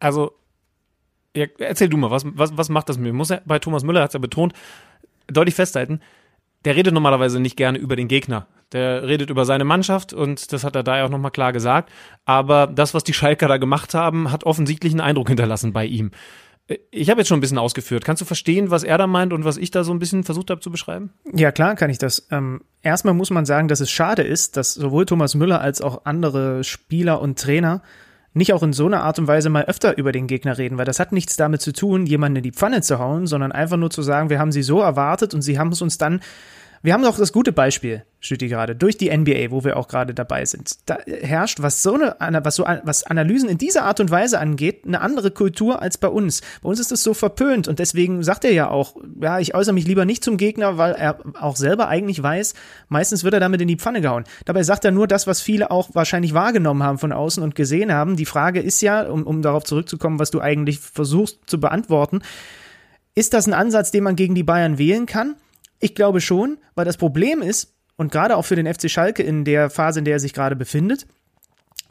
Also 0.00 0.32
ja, 1.36 1.46
erzähl 1.58 1.88
du 1.88 1.96
mal, 1.96 2.10
was, 2.10 2.24
was, 2.34 2.56
was 2.56 2.68
macht 2.68 2.88
das 2.88 2.96
mit 2.96 3.06
mir? 3.06 3.12
Muss 3.12 3.30
er, 3.30 3.42
bei 3.44 3.58
Thomas 3.58 3.82
Müller 3.84 4.02
hat 4.02 4.10
es 4.10 4.14
ja 4.14 4.20
betont, 4.20 4.52
deutlich 5.26 5.54
festhalten, 5.54 6.00
der 6.64 6.76
redet 6.76 6.94
normalerweise 6.94 7.40
nicht 7.40 7.56
gerne 7.56 7.78
über 7.78 7.96
den 7.96 8.08
Gegner. 8.08 8.46
Der 8.72 9.06
redet 9.06 9.30
über 9.30 9.44
seine 9.44 9.64
Mannschaft 9.64 10.12
und 10.12 10.52
das 10.52 10.64
hat 10.64 10.74
er 10.74 10.82
da 10.82 10.98
ja 10.98 11.04
auch 11.04 11.10
nochmal 11.10 11.30
klar 11.30 11.52
gesagt. 11.52 11.90
Aber 12.24 12.66
das, 12.66 12.94
was 12.94 13.04
die 13.04 13.14
Schalker 13.14 13.46
da 13.46 13.58
gemacht 13.58 13.94
haben, 13.94 14.32
hat 14.32 14.44
offensichtlich 14.44 14.92
einen 14.92 15.00
Eindruck 15.00 15.28
hinterlassen 15.28 15.72
bei 15.72 15.84
ihm. 15.84 16.10
Ich 16.90 17.10
habe 17.10 17.20
jetzt 17.20 17.28
schon 17.28 17.38
ein 17.38 17.42
bisschen 17.42 17.58
ausgeführt. 17.58 18.06
Kannst 18.06 18.22
du 18.22 18.26
verstehen, 18.26 18.70
was 18.70 18.84
er 18.84 18.96
da 18.96 19.06
meint 19.06 19.34
und 19.34 19.44
was 19.44 19.58
ich 19.58 19.70
da 19.70 19.84
so 19.84 19.92
ein 19.92 19.98
bisschen 19.98 20.24
versucht 20.24 20.50
habe 20.50 20.62
zu 20.62 20.70
beschreiben? 20.70 21.12
Ja, 21.34 21.52
klar 21.52 21.76
kann 21.76 21.90
ich 21.90 21.98
das. 21.98 22.26
Ähm, 22.30 22.62
erstmal 22.80 23.12
muss 23.12 23.28
man 23.28 23.44
sagen, 23.44 23.68
dass 23.68 23.80
es 23.80 23.90
schade 23.90 24.22
ist, 24.22 24.56
dass 24.56 24.72
sowohl 24.72 25.04
Thomas 25.04 25.34
Müller 25.34 25.60
als 25.60 25.82
auch 25.82 26.06
andere 26.06 26.64
Spieler 26.64 27.20
und 27.20 27.38
Trainer 27.38 27.82
nicht 28.34 28.52
auch 28.52 28.62
in 28.62 28.72
so 28.72 28.86
einer 28.86 29.02
Art 29.02 29.18
und 29.18 29.26
Weise 29.26 29.48
mal 29.48 29.64
öfter 29.64 29.96
über 29.96 30.12
den 30.12 30.26
Gegner 30.26 30.58
reden, 30.58 30.76
weil 30.76 30.84
das 30.84 31.00
hat 31.00 31.12
nichts 31.12 31.36
damit 31.36 31.62
zu 31.62 31.72
tun, 31.72 32.06
jemanden 32.06 32.36
in 32.36 32.42
die 32.42 32.52
Pfanne 32.52 32.82
zu 32.82 32.98
hauen, 32.98 33.26
sondern 33.26 33.52
einfach 33.52 33.76
nur 33.76 33.90
zu 33.90 34.02
sagen, 34.02 34.28
wir 34.28 34.38
haben 34.38 34.52
sie 34.52 34.62
so 34.62 34.80
erwartet 34.80 35.34
und 35.34 35.42
sie 35.42 35.58
haben 35.58 35.72
es 35.72 35.80
uns 35.80 35.98
dann 35.98 36.20
wir 36.84 36.92
haben 36.92 37.02
doch 37.02 37.16
das 37.16 37.32
gute 37.32 37.50
Beispiel, 37.50 38.04
Stütti 38.24 38.48
gerade, 38.48 38.74
durch 38.74 38.96
die 38.96 39.14
NBA, 39.14 39.50
wo 39.50 39.64
wir 39.64 39.76
auch 39.76 39.88
gerade 39.88 40.14
dabei 40.14 40.44
sind. 40.44 40.78
Da 40.86 40.98
herrscht, 41.06 41.60
was 41.60 41.82
so 41.82 41.94
eine, 42.18 42.44
was 42.44 42.56
so, 42.56 42.64
was 42.82 43.04
Analysen 43.04 43.48
in 43.48 43.58
dieser 43.58 43.84
Art 43.84 44.00
und 44.00 44.10
Weise 44.10 44.38
angeht, 44.38 44.84
eine 44.86 45.00
andere 45.00 45.30
Kultur 45.30 45.82
als 45.82 45.98
bei 45.98 46.08
uns. 46.08 46.40
Bei 46.62 46.70
uns 46.70 46.80
ist 46.80 46.90
das 46.90 47.02
so 47.02 47.12
verpönt 47.12 47.68
und 47.68 47.78
deswegen 47.78 48.22
sagt 48.22 48.44
er 48.44 48.52
ja 48.52 48.70
auch, 48.70 48.96
ja, 49.20 49.38
ich 49.38 49.54
äußere 49.54 49.74
mich 49.74 49.86
lieber 49.86 50.04
nicht 50.04 50.24
zum 50.24 50.36
Gegner, 50.36 50.78
weil 50.78 50.92
er 50.92 51.18
auch 51.38 51.56
selber 51.56 51.88
eigentlich 51.88 52.22
weiß, 52.22 52.54
meistens 52.88 53.24
wird 53.24 53.34
er 53.34 53.40
damit 53.40 53.60
in 53.60 53.68
die 53.68 53.76
Pfanne 53.76 54.00
gehauen. 54.00 54.24
Dabei 54.46 54.62
sagt 54.62 54.84
er 54.84 54.90
nur 54.90 55.06
das, 55.06 55.26
was 55.26 55.42
viele 55.42 55.70
auch 55.70 55.90
wahrscheinlich 55.92 56.32
wahrgenommen 56.32 56.82
haben 56.82 56.98
von 56.98 57.12
außen 57.12 57.42
und 57.42 57.54
gesehen 57.54 57.92
haben. 57.92 58.16
Die 58.16 58.24
Frage 58.24 58.60
ist 58.60 58.80
ja, 58.80 59.02
um, 59.02 59.24
um 59.24 59.42
darauf 59.42 59.64
zurückzukommen, 59.64 60.18
was 60.18 60.30
du 60.30 60.40
eigentlich 60.40 60.80
versuchst 60.80 61.40
zu 61.46 61.60
beantworten, 61.60 62.22
ist 63.14 63.34
das 63.34 63.46
ein 63.46 63.54
Ansatz, 63.54 63.90
den 63.90 64.02
man 64.02 64.16
gegen 64.16 64.34
die 64.34 64.42
Bayern 64.42 64.78
wählen 64.78 65.06
kann? 65.06 65.36
Ich 65.78 65.94
glaube 65.94 66.20
schon, 66.20 66.58
weil 66.74 66.84
das 66.84 66.96
Problem 66.96 67.42
ist, 67.42 67.73
und 67.96 68.12
gerade 68.12 68.36
auch 68.36 68.44
für 68.44 68.56
den 68.56 68.72
FC 68.72 68.90
Schalke 68.90 69.22
in 69.22 69.44
der 69.44 69.70
Phase, 69.70 70.00
in 70.00 70.04
der 70.04 70.14
er 70.14 70.20
sich 70.20 70.32
gerade 70.32 70.56
befindet, 70.56 71.06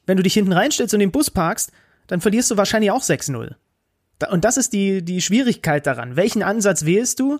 wenn 0.05 0.17
du 0.17 0.23
dich 0.23 0.33
hinten 0.33 0.51
reinstellst 0.51 0.93
und 0.93 0.99
den 0.99 1.11
Bus 1.11 1.29
parkst, 1.29 1.71
dann 2.07 2.21
verlierst 2.21 2.51
du 2.51 2.57
wahrscheinlich 2.57 2.91
auch 2.91 3.01
6-0. 3.01 3.55
Und 4.29 4.45
das 4.45 4.57
ist 4.57 4.73
die, 4.73 5.03
die 5.03 5.21
Schwierigkeit 5.21 5.85
daran. 5.85 6.15
Welchen 6.15 6.43
Ansatz 6.43 6.85
wählst 6.85 7.19
du? 7.19 7.39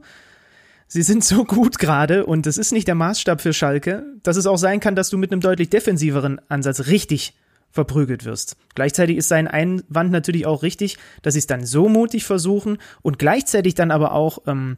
Sie 0.88 1.01
sind 1.01 1.24
so 1.24 1.46
gut 1.46 1.79
gerade 1.79 2.25
und 2.25 2.46
das 2.46 2.58
ist 2.58 2.72
nicht 2.72 2.88
der 2.88 2.96
Maßstab 2.96 3.41
für 3.41 3.53
Schalke, 3.53 4.05
dass 4.24 4.38
es 4.38 4.48
auch 4.48 4.58
sein 4.58 4.79
kann, 4.79 4.96
dass 4.96 5.10
du 5.10 5.17
mit 5.17 5.32
einem 5.32 5.41
deutlich 5.41 5.70
defensiveren 5.70 6.39
Ansatz 6.50 6.88
richtig 6.88 7.34
verprügelt 7.72 8.25
wirst. 8.25 8.55
Gleichzeitig 8.75 9.17
ist 9.17 9.27
sein 9.27 9.48
Einwand 9.48 10.12
natürlich 10.12 10.46
auch 10.46 10.62
richtig, 10.62 11.00
dass 11.24 11.34
sie 11.34 11.39
es 11.39 11.48
dann 11.48 11.65
so 11.65 11.89
mutig 11.89 12.25
versuchen 12.25 12.77
und 13.01 13.17
gleichzeitig 13.17 13.74
dann 13.74 13.89
aber 13.89 14.12
auch 14.12 14.39
ähm, 14.46 14.77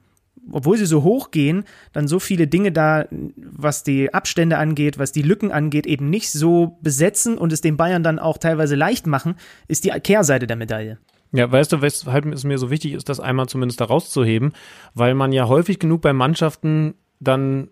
obwohl 0.51 0.77
sie 0.77 0.85
so 0.85 1.03
hoch 1.03 1.31
gehen, 1.31 1.63
dann 1.93 2.07
so 2.07 2.19
viele 2.19 2.47
Dinge 2.47 2.71
da, 2.71 3.05
was 3.35 3.83
die 3.83 4.13
Abstände 4.13 4.57
angeht, 4.57 4.97
was 4.99 5.11
die 5.11 5.21
Lücken 5.21 5.51
angeht, 5.51 5.85
eben 5.87 6.09
nicht 6.09 6.31
so 6.31 6.77
besetzen 6.81 7.37
und 7.37 7.51
es 7.51 7.61
den 7.61 7.77
Bayern 7.77 8.03
dann 8.03 8.19
auch 8.19 8.37
teilweise 8.37 8.75
leicht 8.75 9.07
machen, 9.07 9.35
ist 9.67 9.83
die 9.83 9.89
Kehrseite 9.89 10.47
der 10.47 10.57
Medaille. 10.57 10.97
Ja, 11.31 11.51
weißt 11.51 11.73
du, 11.73 11.81
weshalb 11.81 12.25
es 12.27 12.43
mir 12.43 12.57
so 12.57 12.69
wichtig 12.69 12.93
ist, 12.93 13.09
das 13.09 13.19
einmal 13.19 13.47
zumindest 13.47 13.81
da 13.81 13.85
rauszuheben, 13.85 14.53
weil 14.93 15.15
man 15.15 15.31
ja 15.31 15.47
häufig 15.47 15.79
genug 15.79 16.01
bei 16.01 16.13
Mannschaften 16.13 16.95
dann 17.19 17.69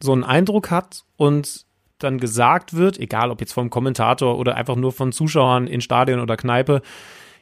so 0.00 0.12
einen 0.12 0.24
Eindruck 0.24 0.70
hat 0.70 1.04
und 1.16 1.66
dann 1.98 2.18
gesagt 2.18 2.74
wird, 2.74 2.98
egal 2.98 3.30
ob 3.30 3.40
jetzt 3.40 3.52
vom 3.52 3.70
Kommentator 3.70 4.38
oder 4.38 4.56
einfach 4.56 4.76
nur 4.76 4.92
von 4.92 5.12
Zuschauern 5.12 5.66
in 5.66 5.80
Stadion 5.80 6.20
oder 6.20 6.36
Kneipe, 6.36 6.82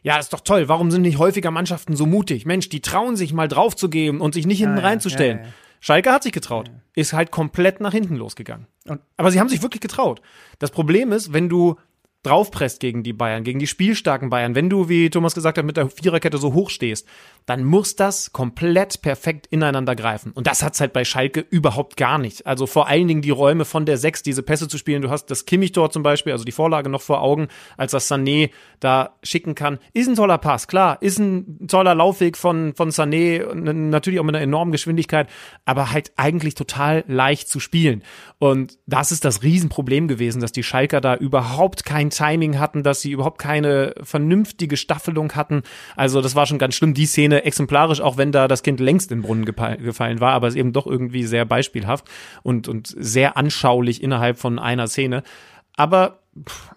ja, 0.03 0.19
ist 0.19 0.33
doch 0.33 0.41
toll, 0.41 0.69
warum 0.69 0.91
sind 0.91 1.03
nicht 1.03 1.19
häufiger 1.19 1.51
Mannschaften 1.51 1.97
so 1.97 2.07
mutig? 2.07 2.45
Mensch, 2.47 2.69
die 2.69 2.81
trauen 2.81 3.17
sich 3.17 3.33
mal 3.33 3.49
draufzugeben 3.49 4.21
und 4.21 4.35
sich 4.35 4.47
nicht 4.47 4.59
hinten 4.59 4.77
Ja, 4.77 4.83
ja, 4.83 4.89
reinzustellen. 4.89 5.39
ja, 5.39 5.45
ja. 5.45 5.51
Schalke 5.81 6.13
hat 6.13 6.23
sich 6.23 6.33
getraut, 6.33 6.71
ist 6.95 7.13
halt 7.13 7.31
komplett 7.33 7.81
nach 7.81 7.93
hinten 7.93 8.15
losgegangen. 8.17 8.67
Und- 8.87 9.01
Aber 9.17 9.31
sie 9.33 9.41
haben 9.41 9.49
sich 9.49 9.63
wirklich 9.63 9.81
getraut. 9.81 10.21
Das 10.61 10.71
Problem 10.71 11.11
ist, 11.13 11.33
wenn 11.33 11.49
du 11.49 11.77
draufpresst 12.23 12.79
gegen 12.79 13.03
die 13.03 13.13
Bayern, 13.13 13.43
gegen 13.43 13.59
die 13.59 13.67
spielstarken 13.67 14.31
Bayern, 14.31 14.55
wenn 14.55 14.71
du, 14.71 14.89
wie 14.89 15.11
Thomas 15.11 15.35
gesagt 15.35 15.59
hat, 15.59 15.65
mit 15.65 15.77
der 15.77 15.91
Viererkette 15.91 16.39
so 16.39 16.53
hoch 16.55 16.71
stehst, 16.71 17.09
dann 17.47 17.65
muss 17.65 17.97
das 17.97 18.33
komplett 18.33 19.03
perfekt 19.03 19.47
ineinander 19.49 19.97
greifen. 19.97 20.33
Und 20.33 20.47
das 20.47 20.63
hat's 20.63 20.81
halt 20.81 20.93
bei 20.93 21.05
Schalke 21.05 21.41
überhaupt 21.41 21.97
gar 21.97 22.19
nicht. 22.19 22.47
Also 22.47 22.67
vor 22.67 22.89
allen 22.89 23.09
Dingen 23.09 23.23
die 23.23 23.31
Räume 23.31 23.65
von 23.65 23.87
der 23.87 23.99
Sechs, 23.99 24.23
diese 24.23 24.43
Pässe 24.43 24.69
zu 24.69 24.79
spielen. 24.79 25.03
Du 25.03 25.11
hast 25.11 25.27
das 25.27 25.45
Kimmich-Tor 25.45 25.91
zum 25.91 26.03
Beispiel, 26.03 26.33
also 26.33 26.45
die 26.45 26.53
Vorlage 26.53 26.89
noch 26.89 27.03
vor 27.03 27.23
Augen, 27.23 27.49
als 27.77 27.93
das 27.93 28.11
Sané 28.11 28.51
da 28.81 29.17
schicken 29.23 29.55
kann. 29.55 29.79
Ist 29.93 30.09
ein 30.09 30.15
toller 30.15 30.39
Pass, 30.39 30.69
klar. 30.69 30.99
Ist 31.01 31.19
ein 31.19 31.67
toller 31.69 31.95
Laufweg 31.95 32.37
von, 32.37 32.75
von 32.75 32.91
Sané, 32.91 33.53
natürlich 33.55 34.21
auch 34.21 34.25
mit 34.25 34.35
einer 34.35 34.45
enormen 34.45 34.73
Geschwindigkeit, 34.73 35.29
aber 35.65 35.93
halt 35.93 36.13
eigentlich 36.17 36.55
total 36.55 37.05
leicht 37.07 37.49
zu 37.49 37.61
spielen. 37.61 38.03
Und 38.39 38.79
das 38.87 39.13
ist 39.13 39.25
das 39.25 39.43
Riesenproblem 39.43 40.09
gewesen, 40.09 40.41
dass 40.41 40.53
die 40.53 40.63
Schalker 40.63 41.01
da 41.01 41.15
überhaupt 41.15 41.85
kein 41.85 42.11
Timing 42.11 42.59
hatten, 42.59 42.83
dass 42.83 43.01
sie 43.01 43.13
überhaupt 43.13 43.39
keine 43.39 43.95
vernünftige 44.03 44.77
Staffelung 44.77 45.33
hatten. 45.35 45.63
Also 45.97 46.21
das 46.21 46.35
war 46.35 46.47
schon 46.47 46.59
ganz 46.59 46.75
schlimm. 46.75 46.95
Die 46.95 47.07
Szene 47.07 47.32
exemplarisch, 47.39 48.01
auch 48.01 48.17
wenn 48.17 48.33
da 48.33 48.49
das 48.49 48.63
Kind 48.63 48.81
längst 48.81 49.11
in 49.11 49.19
den 49.19 49.23
Brunnen 49.23 49.45
gefallen 49.45 50.21
war, 50.21 50.33
aber 50.33 50.49
es 50.49 50.55
eben 50.55 50.73
doch 50.73 50.87
irgendwie 50.87 51.25
sehr 51.25 51.45
beispielhaft 51.45 52.09
und, 52.43 52.69
und 52.69 52.95
sehr 52.99 53.37
anschaulich 53.37 54.03
innerhalb 54.03 54.39
von 54.39 54.59
einer 54.59 54.89
Szene. 54.89 55.23
Aber 55.77 56.21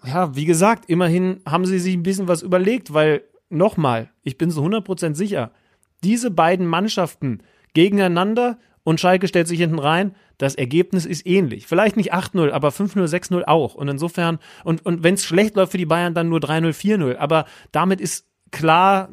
ja, 0.04 0.34
wie 0.34 0.44
gesagt, 0.44 0.88
immerhin 0.88 1.40
haben 1.46 1.66
sie 1.66 1.78
sich 1.78 1.94
ein 1.94 2.02
bisschen 2.02 2.28
was 2.28 2.42
überlegt, 2.42 2.92
weil 2.92 3.22
nochmal, 3.48 4.10
ich 4.22 4.38
bin 4.38 4.50
so 4.50 4.64
100% 4.64 5.14
sicher, 5.14 5.52
diese 6.04 6.30
beiden 6.30 6.66
Mannschaften 6.66 7.42
gegeneinander 7.74 8.58
und 8.84 9.00
Schalke 9.00 9.28
stellt 9.28 9.48
sich 9.48 9.58
hinten 9.58 9.78
rein, 9.78 10.14
das 10.38 10.54
Ergebnis 10.54 11.06
ist 11.06 11.26
ähnlich. 11.26 11.66
Vielleicht 11.66 11.96
nicht 11.96 12.14
8-0, 12.14 12.50
aber 12.50 12.68
5-0, 12.68 13.04
6-0 13.06 13.44
auch. 13.44 13.74
Und 13.74 13.88
insofern, 13.88 14.38
und, 14.64 14.84
und 14.84 15.02
wenn 15.02 15.14
es 15.14 15.24
schlecht 15.24 15.56
läuft 15.56 15.72
für 15.72 15.78
die 15.78 15.86
Bayern, 15.86 16.14
dann 16.14 16.28
nur 16.28 16.40
3-0, 16.40 16.72
4-0. 16.72 17.16
Aber 17.16 17.46
damit 17.72 18.00
ist 18.00 18.26
klar, 18.50 19.08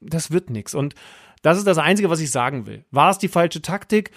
das 0.00 0.30
wird 0.30 0.50
nichts. 0.50 0.74
Und 0.74 0.94
das 1.42 1.58
ist 1.58 1.66
das 1.66 1.78
Einzige, 1.78 2.10
was 2.10 2.20
ich 2.20 2.30
sagen 2.30 2.66
will. 2.66 2.84
War 2.90 3.10
es 3.10 3.18
die 3.18 3.28
falsche 3.28 3.62
Taktik? 3.62 4.10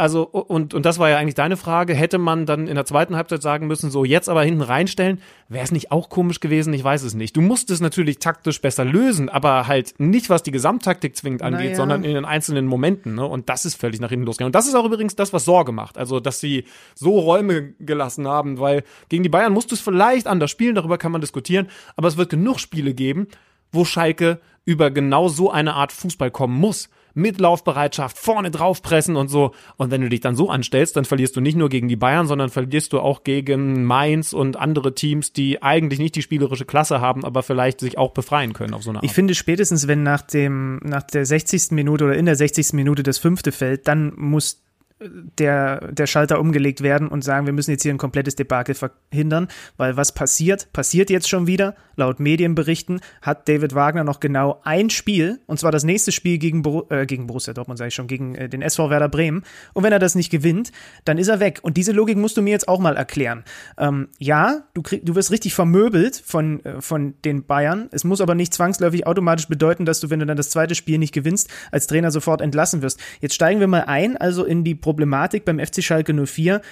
Also, 0.00 0.22
und, 0.22 0.74
und 0.74 0.86
das 0.86 1.00
war 1.00 1.10
ja 1.10 1.18
eigentlich 1.18 1.34
deine 1.34 1.56
Frage, 1.56 1.92
hätte 1.92 2.18
man 2.18 2.46
dann 2.46 2.68
in 2.68 2.76
der 2.76 2.84
zweiten 2.84 3.16
Halbzeit 3.16 3.42
sagen 3.42 3.66
müssen, 3.66 3.90
so 3.90 4.04
jetzt 4.04 4.28
aber 4.28 4.44
hinten 4.44 4.60
reinstellen, 4.62 5.20
wäre 5.48 5.64
es 5.64 5.72
nicht 5.72 5.90
auch 5.90 6.08
komisch 6.08 6.38
gewesen? 6.38 6.72
Ich 6.72 6.84
weiß 6.84 7.02
es 7.02 7.14
nicht. 7.14 7.36
Du 7.36 7.40
musst 7.40 7.68
es 7.72 7.80
natürlich 7.80 8.20
taktisch 8.20 8.60
besser 8.60 8.84
lösen, 8.84 9.28
aber 9.28 9.66
halt 9.66 9.94
nicht, 9.98 10.30
was 10.30 10.44
die 10.44 10.52
Gesamttaktik 10.52 11.16
zwingend 11.16 11.42
angeht, 11.42 11.64
Naja. 11.64 11.74
sondern 11.76 12.04
in 12.04 12.14
den 12.14 12.24
einzelnen 12.24 12.66
Momenten. 12.66 13.16
Ne? 13.16 13.26
Und 13.26 13.48
das 13.48 13.64
ist 13.64 13.74
völlig 13.74 13.98
nach 13.98 14.10
hinten 14.10 14.24
losgegangen. 14.24 14.50
Und 14.50 14.54
das 14.54 14.68
ist 14.68 14.76
auch 14.76 14.84
übrigens 14.84 15.16
das, 15.16 15.32
was 15.32 15.44
Sorge 15.44 15.72
macht. 15.72 15.98
Also, 15.98 16.20
dass 16.20 16.38
sie 16.38 16.66
so 16.94 17.18
Räume 17.18 17.72
gelassen 17.80 18.28
haben, 18.28 18.60
weil 18.60 18.84
gegen 19.08 19.24
die 19.24 19.28
Bayern 19.28 19.52
musst 19.52 19.72
du 19.72 19.74
es 19.74 19.80
vielleicht 19.80 20.28
anders 20.28 20.52
spielen, 20.52 20.76
darüber 20.76 20.96
kann 20.96 21.10
man 21.10 21.20
diskutieren, 21.20 21.66
aber 21.96 22.06
es 22.06 22.16
wird 22.16 22.30
genug 22.30 22.60
Spiele 22.60 22.94
geben, 22.94 23.26
wo 23.72 23.84
Schalke 23.84 24.40
über 24.64 24.90
genau 24.90 25.28
so 25.28 25.50
eine 25.50 25.74
Art 25.74 25.92
Fußball 25.92 26.30
kommen 26.30 26.58
muss. 26.58 26.90
Mit 27.14 27.40
Laufbereitschaft, 27.40 28.16
vorne 28.16 28.50
draufpressen 28.50 29.16
und 29.16 29.28
so. 29.28 29.52
Und 29.76 29.90
wenn 29.90 30.02
du 30.02 30.08
dich 30.08 30.20
dann 30.20 30.36
so 30.36 30.50
anstellst, 30.50 30.94
dann 30.96 31.04
verlierst 31.04 31.34
du 31.34 31.40
nicht 31.40 31.56
nur 31.56 31.68
gegen 31.68 31.88
die 31.88 31.96
Bayern, 31.96 32.26
sondern 32.26 32.48
verlierst 32.50 32.92
du 32.92 33.00
auch 33.00 33.24
gegen 33.24 33.84
Mainz 33.84 34.32
und 34.32 34.56
andere 34.56 34.94
Teams, 34.94 35.32
die 35.32 35.60
eigentlich 35.62 35.98
nicht 35.98 36.14
die 36.14 36.22
spielerische 36.22 36.64
Klasse 36.64 37.00
haben, 37.00 37.24
aber 37.24 37.42
vielleicht 37.42 37.80
sich 37.80 37.98
auch 37.98 38.12
befreien 38.12 38.52
können 38.52 38.74
auf 38.74 38.82
so 38.82 38.90
eine 38.90 38.98
Art. 38.98 39.04
Ich 39.04 39.12
finde 39.12 39.34
spätestens, 39.34 39.88
wenn 39.88 40.04
nach 40.04 40.22
dem, 40.22 40.80
nach 40.84 41.02
der 41.02 41.24
60. 41.24 41.70
Minute 41.72 42.04
oder 42.04 42.14
in 42.14 42.26
der 42.26 42.36
60. 42.36 42.74
Minute 42.74 43.02
das 43.02 43.18
fünfte 43.18 43.50
fällt, 43.50 43.88
dann 43.88 44.12
muss 44.16 44.62
der, 45.00 45.92
der 45.92 46.06
Schalter 46.06 46.40
umgelegt 46.40 46.82
werden 46.82 47.08
und 47.08 47.22
sagen, 47.22 47.46
wir 47.46 47.52
müssen 47.52 47.70
jetzt 47.70 47.82
hier 47.82 47.94
ein 47.94 47.98
komplettes 47.98 48.34
Debakel 48.34 48.74
verhindern, 48.74 49.48
weil 49.76 49.96
was 49.96 50.12
passiert, 50.12 50.72
passiert 50.72 51.10
jetzt 51.10 51.28
schon 51.28 51.46
wieder. 51.46 51.74
Laut 51.96 52.20
Medienberichten 52.20 53.00
hat 53.22 53.48
David 53.48 53.74
Wagner 53.74 54.04
noch 54.04 54.20
genau 54.20 54.60
ein 54.64 54.90
Spiel, 54.90 55.40
und 55.46 55.58
zwar 55.58 55.72
das 55.72 55.84
nächste 55.84 56.12
Spiel 56.12 56.38
gegen, 56.38 56.62
Boru 56.62 56.86
äh, 56.90 57.06
gegen 57.06 57.26
Borussia 57.26 57.54
Dortmund, 57.54 57.78
sage 57.78 57.88
ich 57.88 57.94
schon, 57.94 58.06
gegen 58.06 58.34
äh, 58.34 58.48
den 58.48 58.62
SV 58.62 58.90
Werder 58.90 59.08
Bremen. 59.08 59.42
Und 59.72 59.84
wenn 59.84 59.92
er 59.92 59.98
das 59.98 60.14
nicht 60.14 60.30
gewinnt, 60.30 60.72
dann 61.04 61.18
ist 61.18 61.28
er 61.28 61.40
weg. 61.40 61.60
Und 61.62 61.76
diese 61.76 61.92
Logik 61.92 62.16
musst 62.16 62.36
du 62.36 62.42
mir 62.42 62.50
jetzt 62.50 62.68
auch 62.68 62.78
mal 62.78 62.96
erklären. 62.96 63.44
Ähm, 63.76 64.08
ja, 64.18 64.62
du, 64.74 64.82
krieg, 64.82 65.04
du 65.04 65.14
wirst 65.14 65.30
richtig 65.30 65.54
vermöbelt 65.54 66.22
von, 66.24 66.64
äh, 66.64 66.80
von 66.80 67.14
den 67.24 67.46
Bayern. 67.46 67.88
Es 67.92 68.04
muss 68.04 68.20
aber 68.20 68.34
nicht 68.34 68.54
zwangsläufig 68.54 69.06
automatisch 69.06 69.48
bedeuten, 69.48 69.84
dass 69.84 70.00
du, 70.00 70.10
wenn 70.10 70.20
du 70.20 70.26
dann 70.26 70.36
das 70.36 70.50
zweite 70.50 70.74
Spiel 70.74 70.98
nicht 70.98 71.14
gewinnst, 71.14 71.50
als 71.70 71.86
Trainer 71.86 72.10
sofort 72.10 72.40
entlassen 72.40 72.82
wirst. 72.82 73.00
Jetzt 73.20 73.34
steigen 73.34 73.60
wir 73.60 73.66
mal 73.66 73.84
ein, 73.84 74.16
also 74.16 74.44
in 74.44 74.64
die 74.64 74.74
Problematik 74.88 75.44
beim 75.44 75.58
FC 75.58 75.84
Schalke 75.84 76.14
04, 76.14 76.62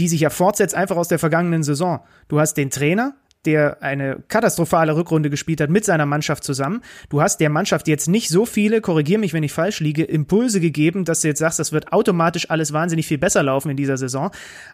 die 0.00 0.08
sich 0.08 0.22
ja 0.22 0.30
fortsetzt 0.30 0.74
einfach 0.74 0.96
aus 0.96 1.06
der 1.06 1.20
vergangenen 1.20 1.62
Saison. 1.62 2.00
Du 2.26 2.40
hast 2.40 2.54
den 2.54 2.68
Trainer, 2.68 3.14
der 3.44 3.80
eine 3.80 4.24
katastrophale 4.26 4.96
Rückrunde 4.96 5.30
gespielt 5.30 5.60
hat 5.60 5.70
mit 5.70 5.84
seiner 5.84 6.04
Mannschaft 6.04 6.42
zusammen. 6.42 6.82
Du 7.10 7.22
hast 7.22 7.38
der 7.38 7.50
Mannschaft 7.50 7.86
jetzt 7.86 8.08
nicht 8.08 8.28
so 8.28 8.44
viele, 8.44 8.80
korrigier 8.80 9.20
mich, 9.20 9.34
wenn 9.34 9.44
ich 9.44 9.52
falsch 9.52 9.78
liege, 9.78 10.02
Impulse 10.02 10.58
gegeben, 10.58 11.04
dass 11.04 11.20
du 11.20 11.28
jetzt 11.28 11.38
sagst, 11.38 11.60
das 11.60 11.70
wird 11.70 11.92
automatisch 11.92 12.50
alles 12.50 12.72
wahnsinnig 12.72 13.06
viel 13.06 13.18
besser 13.18 13.44
laufen 13.44 13.70
in 13.70 13.76
dieser 13.76 13.98
Saison. 13.98 14.32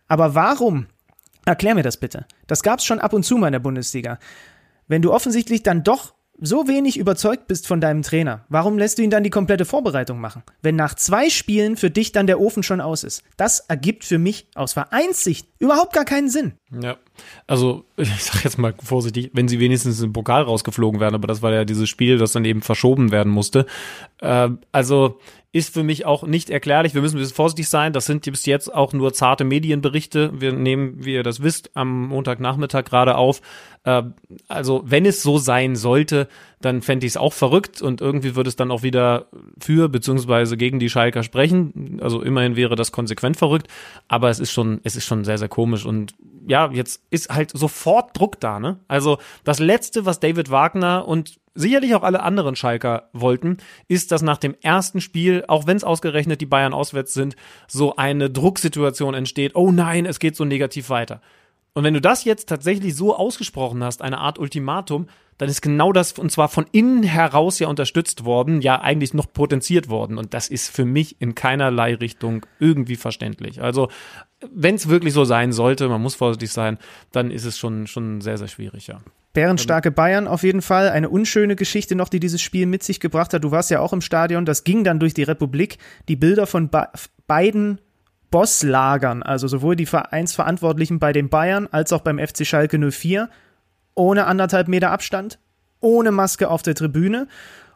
Aber 0.09 0.35
warum? 0.35 0.87
Erklär 1.45 1.75
mir 1.75 1.83
das 1.83 1.99
bitte. 1.99 2.25
Das 2.47 2.63
gab 2.63 2.79
es 2.79 2.87
schon 2.87 2.99
ab 2.99 3.13
und 3.13 3.25
zu 3.25 3.37
mal 3.37 3.49
in 3.49 3.53
der 3.53 3.59
Bundesliga. 3.59 4.19
Wenn 4.89 5.03
du 5.03 5.13
offensichtlich 5.13 5.63
dann 5.63 5.85
doch 5.85 6.15
so 6.41 6.69
wenig 6.69 6.97
überzeugt 6.97 7.47
bist 7.47 7.67
von 7.67 7.81
deinem 7.81 8.03
Trainer, 8.03 8.45
warum 8.49 8.79
lässt 8.79 8.99
du 8.99 9.03
ihn 9.03 9.11
dann 9.11 9.23
die 9.23 9.31
komplette 9.31 9.65
Vorbereitung 9.65 10.21
machen? 10.21 10.43
Wenn 10.63 10.77
nach 10.77 10.95
zwei 10.95 11.31
Spielen 11.31 11.77
für 11.77 11.91
dich 11.91 12.13
dann 12.13 12.27
der 12.27 12.41
Ofen 12.41 12.63
schon 12.63 12.81
aus 12.81 13.05
ist. 13.05 13.23
Das 13.37 13.61
ergibt 13.61 14.05
für 14.05 14.19
mich 14.19 14.47
aus 14.55 14.73
Vereinssicht 14.73 15.47
überhaupt 15.59 15.93
gar 15.93 16.05
keinen 16.05 16.29
Sinn. 16.29 16.53
Ja, 16.81 16.97
also 17.47 17.85
ich 17.97 18.25
sag 18.25 18.45
jetzt 18.45 18.59
mal 18.59 18.75
vorsichtig, 18.83 19.31
wenn 19.35 19.49
sie 19.49 19.61
wenigstens 19.61 20.01
im 20.01 20.13
Pokal 20.13 20.43
rausgeflogen 20.43 21.01
wären, 21.01 21.15
aber 21.15 21.29
das 21.29 21.43
war 21.43 21.53
ja 21.53 21.65
dieses 21.65 21.89
Spiel, 21.89 22.19
das 22.19 22.33
dann 22.33 22.45
eben 22.45 22.63
verschoben 22.63 23.11
werden 23.11 23.33
musste. 23.33 23.67
Äh, 24.21 24.49
also 24.73 25.19
ist 25.53 25.75
für 25.75 25.83
mich 25.83 26.07
auch 26.07 26.23
nicht 26.23 26.49
erklärlich. 26.49 26.95
Wir 26.95 27.03
müssen 27.03 27.17
ein 27.17 27.21
bisschen 27.21 27.35
vorsichtig 27.35 27.69
sein. 27.69 27.93
Das 27.93 28.07
sind 28.07 28.25
bis 28.25 28.47
jetzt 28.47 28.73
auch 28.73 28.93
nur 28.93 29.13
zarte 29.13 29.43
Medienberichte. 29.43 30.31
Wir 30.41 30.53
nehmen, 30.53 31.05
wie 31.05 31.15
ihr 31.15 31.25
das 31.25 31.43
wisst, 31.43 31.71
am 31.75 32.07
Montagnachmittag 32.07 32.85
gerade 32.85 33.17
auf. 33.17 33.41
Äh, 33.83 34.03
also 34.47 34.83
wenn 34.85 35.07
es 35.07 35.23
so 35.23 35.39
sein 35.39 35.75
sollte, 35.75 36.29
dann 36.61 36.83
fände 36.83 37.05
ich 37.05 37.13
es 37.13 37.17
auch 37.17 37.33
verrückt 37.33 37.83
und 37.83 38.01
irgendwie 38.01 38.37
würde 38.37 38.49
es 38.49 38.55
dann 38.55 38.71
auch 38.71 38.85
wieder 38.85 39.27
für 39.59 39.89
beziehungsweise 39.89 40.57
gegen 40.57 40.79
die 40.79 40.91
Schalker 40.91 41.25
sprechen. 41.25 41.99
Also 42.01 42.23
immerhin 42.23 42.55
wäre 42.55 42.77
das 42.77 42.93
konsequent 42.93 43.37
verrückt, 43.37 43.67
aber 44.07 44.31
es 44.31 44.39
ist 44.39 44.53
schon, 44.53 44.81
es 44.85 44.95
ist 44.95 45.07
schon 45.07 45.25
sehr, 45.25 45.39
sehr 45.39 45.49
komisch 45.49 45.85
und 45.85 46.15
ja, 46.51 46.69
jetzt 46.73 47.01
ist 47.11 47.31
halt 47.31 47.53
sofort 47.57 48.19
Druck 48.19 48.41
da, 48.41 48.59
ne? 48.59 48.81
Also 48.89 49.19
das 49.45 49.61
letzte, 49.61 50.05
was 50.05 50.19
David 50.19 50.51
Wagner 50.51 51.07
und 51.07 51.39
sicherlich 51.55 51.95
auch 51.95 52.03
alle 52.03 52.25
anderen 52.25 52.57
Schalker 52.57 53.09
wollten, 53.13 53.59
ist, 53.87 54.11
dass 54.11 54.21
nach 54.21 54.39
dem 54.39 54.57
ersten 54.61 55.01
Spiel, 55.01 55.45
auch 55.47 55.69
wenn 55.69 55.77
es 55.77 55.85
ausgerechnet 55.85 56.41
die 56.41 56.47
Bayern 56.47 56.75
auswärts 56.75 57.15
sind, 57.15 57.37
so 57.69 57.95
eine 57.95 58.31
Drucksituation 58.31 59.15
entsteht. 59.15 59.55
Oh 59.55 59.71
nein, 59.71 60.07
es 60.07 60.19
geht 60.19 60.35
so 60.35 60.45
negativ 60.45 60.91
weiter. 60.91 61.21
Und 61.73 61.85
wenn 61.85 61.95
du 61.95 62.01
das 62.01 62.25
jetzt 62.25 62.49
tatsächlich 62.49 62.97
so 62.97 63.15
ausgesprochen 63.15 63.85
hast, 63.85 64.03
eine 64.03 64.19
Art 64.19 64.41
Ultimatum, 64.41 65.07
dann 65.39 65.49
ist 65.49 65.63
genau 65.63 65.93
das, 65.93 66.13
und 66.19 66.33
zwar 66.33 66.49
von 66.49 66.67
innen 66.73 67.05
heraus 67.05 67.61
ja 67.61 67.69
unterstützt 67.69 68.25
worden, 68.25 68.61
ja 68.61 68.81
eigentlich 68.81 69.15
noch 69.15 69.33
potenziert 69.33 69.89
worden. 69.89 70.19
Und 70.19 70.35
das 70.35 70.49
ist 70.49 70.69
für 70.69 70.85
mich 70.85 71.21
in 71.21 71.37
keinerlei 71.37 71.95
Richtung 71.95 72.45
irgendwie 72.59 72.97
verständlich. 72.97 73.63
Also, 73.63 73.89
wenn 74.53 74.75
es 74.75 74.89
wirklich 74.89 75.13
so 75.15 75.25
sein 75.25 75.53
sollte, 75.53 75.89
man 75.89 76.01
muss 76.01 76.15
vorsichtig 76.15 76.53
sein, 76.53 76.79
dann 77.13 77.31
ist 77.31 77.45
es 77.45 77.59
schon, 77.59 77.87
schon 77.87 78.21
sehr, 78.21 78.39
sehr 78.39 78.49
schwierig, 78.49 78.87
ja. 78.87 79.01
Bärenstarke 79.33 79.93
Bayern 79.93 80.27
auf 80.27 80.43
jeden 80.43 80.63
Fall. 80.63 80.89
Eine 80.89 81.09
unschöne 81.09 81.55
Geschichte 81.55 81.95
noch, 81.95 82.09
die 82.09 82.19
dieses 82.19 82.43
Spiel 82.43 82.67
mit 82.67 82.83
sich 82.83 82.99
gebracht 82.99 83.33
hat. 83.33 83.45
Du 83.45 83.53
warst 83.53 83.71
ja 83.71 83.79
auch 83.79 83.93
im 83.93 84.01
Stadion. 84.01 84.45
Das 84.45 84.65
ging 84.65 84.83
dann 84.83 84.99
durch 84.99 85.15
die 85.15 85.23
Republik. 85.23 85.79
Die 86.09 86.17
Bilder 86.17 86.49
von 86.49 86.69
ba 86.69 86.91
beiden 87.29 87.81
Bosslagern, 88.33 89.23
also 89.23 89.47
sowohl 89.47 89.77
die 89.77 89.87
Vereinsverantwortlichen 89.87 90.99
bei 90.99 91.13
den 91.13 91.29
Bayern 91.29 91.69
als 91.71 91.93
auch 91.93 92.01
beim 92.01 92.19
FC 92.19 92.47
Schalke 92.47 92.79
04, 92.79 93.29
ohne 93.95 94.27
anderthalb 94.27 94.69
Meter 94.69 94.91
Abstand, 94.91 95.39
ohne 95.81 96.11
Maske 96.13 96.49
auf 96.49 96.63
der 96.63 96.75
Tribüne. 96.75 97.29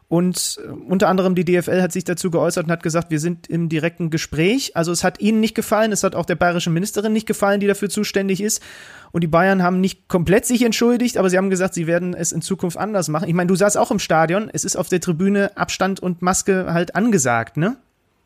Und 0.07 0.59
äh, 0.63 0.69
unter 0.69 1.07
anderem 1.07 1.35
die 1.35 1.45
DFL 1.45 1.81
hat 1.81 1.91
sich 1.91 2.03
dazu 2.03 2.29
geäußert 2.29 2.65
und 2.65 2.71
hat 2.71 2.83
gesagt, 2.83 3.09
wir 3.09 3.19
sind 3.19 3.47
im 3.47 3.69
direkten 3.69 4.09
Gespräch. 4.09 4.75
Also 4.75 4.91
es 4.91 5.03
hat 5.03 5.19
ihnen 5.19 5.39
nicht 5.39 5.55
gefallen, 5.55 5.91
es 5.91 6.03
hat 6.03 6.15
auch 6.15 6.25
der 6.25 6.35
bayerischen 6.35 6.73
Ministerin 6.73 7.13
nicht 7.13 7.27
gefallen, 7.27 7.59
die 7.59 7.67
dafür 7.67 7.89
zuständig 7.89 8.41
ist. 8.41 8.61
Und 9.11 9.21
die 9.21 9.27
Bayern 9.27 9.63
haben 9.63 9.81
nicht 9.81 10.07
komplett 10.07 10.45
sich 10.45 10.61
entschuldigt, 10.63 11.17
aber 11.17 11.29
sie 11.29 11.37
haben 11.37 11.49
gesagt, 11.49 11.73
sie 11.73 11.87
werden 11.87 12.13
es 12.13 12.31
in 12.31 12.41
Zukunft 12.41 12.77
anders 12.77 13.07
machen. 13.07 13.27
Ich 13.27 13.33
meine, 13.33 13.47
du 13.47 13.55
saßt 13.55 13.77
auch 13.77 13.91
im 13.91 13.99
Stadion, 13.99 14.49
es 14.51 14.63
ist 14.63 14.75
auf 14.75 14.89
der 14.89 15.01
Tribüne 15.01 15.57
Abstand 15.57 15.99
und 15.99 16.21
Maske 16.21 16.67
halt 16.71 16.95
angesagt, 16.95 17.57
ne? 17.57 17.77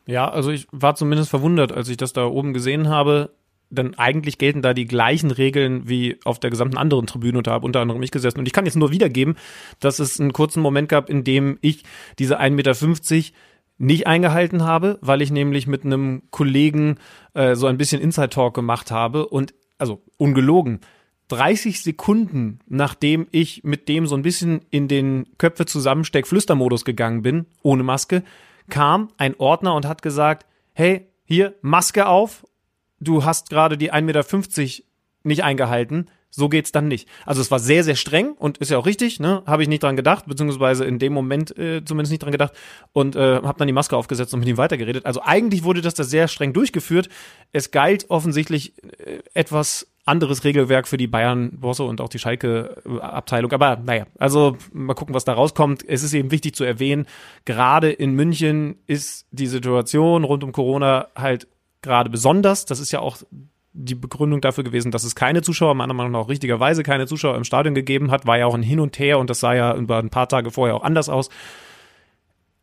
Ja, 0.06 0.28
also 0.28 0.50
ich 0.50 0.66
war 0.72 0.96
zumindest 0.96 1.30
verwundert, 1.30 1.72
als 1.72 1.88
ich 1.88 1.96
das 1.96 2.12
da 2.12 2.24
oben 2.24 2.52
gesehen 2.52 2.88
habe. 2.88 3.30
Denn 3.70 3.96
eigentlich 3.96 4.38
gelten 4.38 4.62
da 4.62 4.74
die 4.74 4.86
gleichen 4.86 5.30
Regeln 5.30 5.88
wie 5.88 6.18
auf 6.24 6.40
der 6.40 6.50
gesamten 6.50 6.76
anderen 6.76 7.06
Tribüne 7.06 7.38
und 7.38 7.46
da 7.46 7.52
habe 7.52 7.64
unter 7.64 7.80
anderem 7.80 8.02
ich 8.02 8.10
gesessen. 8.10 8.40
Und 8.40 8.46
ich 8.46 8.52
kann 8.52 8.66
jetzt 8.66 8.76
nur 8.76 8.90
wiedergeben, 8.90 9.36
dass 9.78 10.00
es 10.00 10.20
einen 10.20 10.32
kurzen 10.32 10.60
Moment 10.60 10.88
gab, 10.88 11.08
in 11.08 11.24
dem 11.24 11.58
ich 11.60 11.84
diese 12.18 12.40
1,50 12.40 12.50
Meter 12.50 12.74
nicht 13.78 14.06
eingehalten 14.06 14.62
habe, 14.64 14.98
weil 15.00 15.22
ich 15.22 15.30
nämlich 15.30 15.66
mit 15.66 15.84
einem 15.84 16.22
Kollegen 16.30 16.98
äh, 17.32 17.54
so 17.54 17.66
ein 17.66 17.78
bisschen 17.78 18.02
Inside 18.02 18.28
Talk 18.28 18.54
gemacht 18.54 18.90
habe 18.90 19.26
und 19.26 19.54
also 19.78 20.02
ungelogen. 20.18 20.80
30 21.28 21.82
Sekunden, 21.82 22.58
nachdem 22.66 23.26
ich 23.30 23.62
mit 23.62 23.88
dem 23.88 24.06
so 24.06 24.16
ein 24.16 24.22
bisschen 24.22 24.62
in 24.70 24.88
den 24.88 25.26
Köpfe 25.38 25.64
zusammensteck 25.64 26.26
Flüstermodus 26.26 26.84
gegangen 26.84 27.22
bin, 27.22 27.46
ohne 27.62 27.84
Maske, 27.84 28.22
kam 28.68 29.08
ein 29.16 29.34
Ordner 29.38 29.74
und 29.74 29.86
hat 29.86 30.02
gesagt, 30.02 30.46
hey, 30.72 31.06
hier, 31.24 31.54
Maske 31.62 32.06
auf, 32.06 32.44
du 33.00 33.24
hast 33.24 33.50
gerade 33.50 33.76
die 33.76 33.92
1,50 33.92 34.02
Meter 34.02 34.84
nicht 35.22 35.44
eingehalten, 35.44 36.06
so 36.30 36.48
geht's 36.48 36.72
dann 36.72 36.88
nicht. 36.88 37.08
Also 37.26 37.40
es 37.40 37.50
war 37.50 37.58
sehr, 37.58 37.82
sehr 37.82 37.96
streng 37.96 38.32
und 38.32 38.58
ist 38.58 38.70
ja 38.70 38.78
auch 38.78 38.86
richtig, 38.86 39.18
ne? 39.18 39.42
Habe 39.46 39.62
ich 39.62 39.68
nicht 39.68 39.82
dran 39.82 39.96
gedacht, 39.96 40.26
beziehungsweise 40.26 40.84
in 40.84 40.98
dem 40.98 41.12
Moment 41.12 41.56
äh, 41.58 41.84
zumindest 41.84 42.12
nicht 42.12 42.22
dran 42.22 42.30
gedacht 42.32 42.52
und 42.92 43.16
äh, 43.16 43.42
habe 43.42 43.58
dann 43.58 43.66
die 43.66 43.74
Maske 43.74 43.96
aufgesetzt 43.96 44.32
und 44.32 44.40
mit 44.40 44.48
ihm 44.48 44.56
weitergeredet. 44.56 45.06
Also 45.06 45.22
eigentlich 45.22 45.64
wurde 45.64 45.82
das 45.82 45.94
da 45.94 46.04
sehr 46.04 46.28
streng 46.28 46.52
durchgeführt. 46.52 47.08
Es 47.52 47.72
galt 47.72 48.08
offensichtlich 48.10 48.74
äh, 48.82 49.22
etwas 49.34 49.88
anderes 50.06 50.44
Regelwerk 50.44 50.88
für 50.88 50.96
die 50.96 51.06
Bayern-Bosse 51.06 51.84
und 51.84 52.00
auch 52.00 52.08
die 52.08 52.18
Schalke-Abteilung. 52.18 53.52
Aber 53.52 53.76
naja, 53.76 54.06
also 54.18 54.56
mal 54.72 54.94
gucken, 54.94 55.14
was 55.14 55.24
da 55.24 55.34
rauskommt. 55.34 55.84
Es 55.86 56.02
ist 56.02 56.14
eben 56.14 56.30
wichtig 56.30 56.54
zu 56.54 56.64
erwähnen, 56.64 57.06
gerade 57.44 57.90
in 57.90 58.14
München 58.14 58.78
ist 58.86 59.26
die 59.30 59.46
Situation 59.46 60.24
rund 60.24 60.42
um 60.42 60.52
Corona 60.52 61.08
halt 61.14 61.48
gerade 61.82 62.10
besonders. 62.10 62.66
Das 62.66 62.80
ist 62.80 62.92
ja 62.92 63.00
auch 63.00 63.18
die 63.72 63.94
Begründung 63.94 64.40
dafür 64.40 64.64
gewesen, 64.64 64.90
dass 64.90 65.04
es 65.04 65.14
keine 65.14 65.42
Zuschauer, 65.42 65.74
meiner 65.74 65.94
Meinung 65.94 66.12
nach 66.12 66.20
auch 66.20 66.28
richtigerweise 66.28 66.82
keine 66.82 67.06
Zuschauer 67.06 67.36
im 67.36 67.44
Stadion 67.44 67.74
gegeben 67.74 68.10
hat, 68.10 68.26
war 68.26 68.36
ja 68.36 68.46
auch 68.46 68.54
ein 68.54 68.62
Hin 68.62 68.80
und 68.80 68.98
Her 68.98 69.18
und 69.18 69.30
das 69.30 69.40
sah 69.40 69.54
ja 69.54 69.74
über 69.74 69.98
ein 69.98 70.10
paar 70.10 70.28
Tage 70.28 70.50
vorher 70.50 70.74
auch 70.74 70.82
anders 70.82 71.08
aus. 71.08 71.28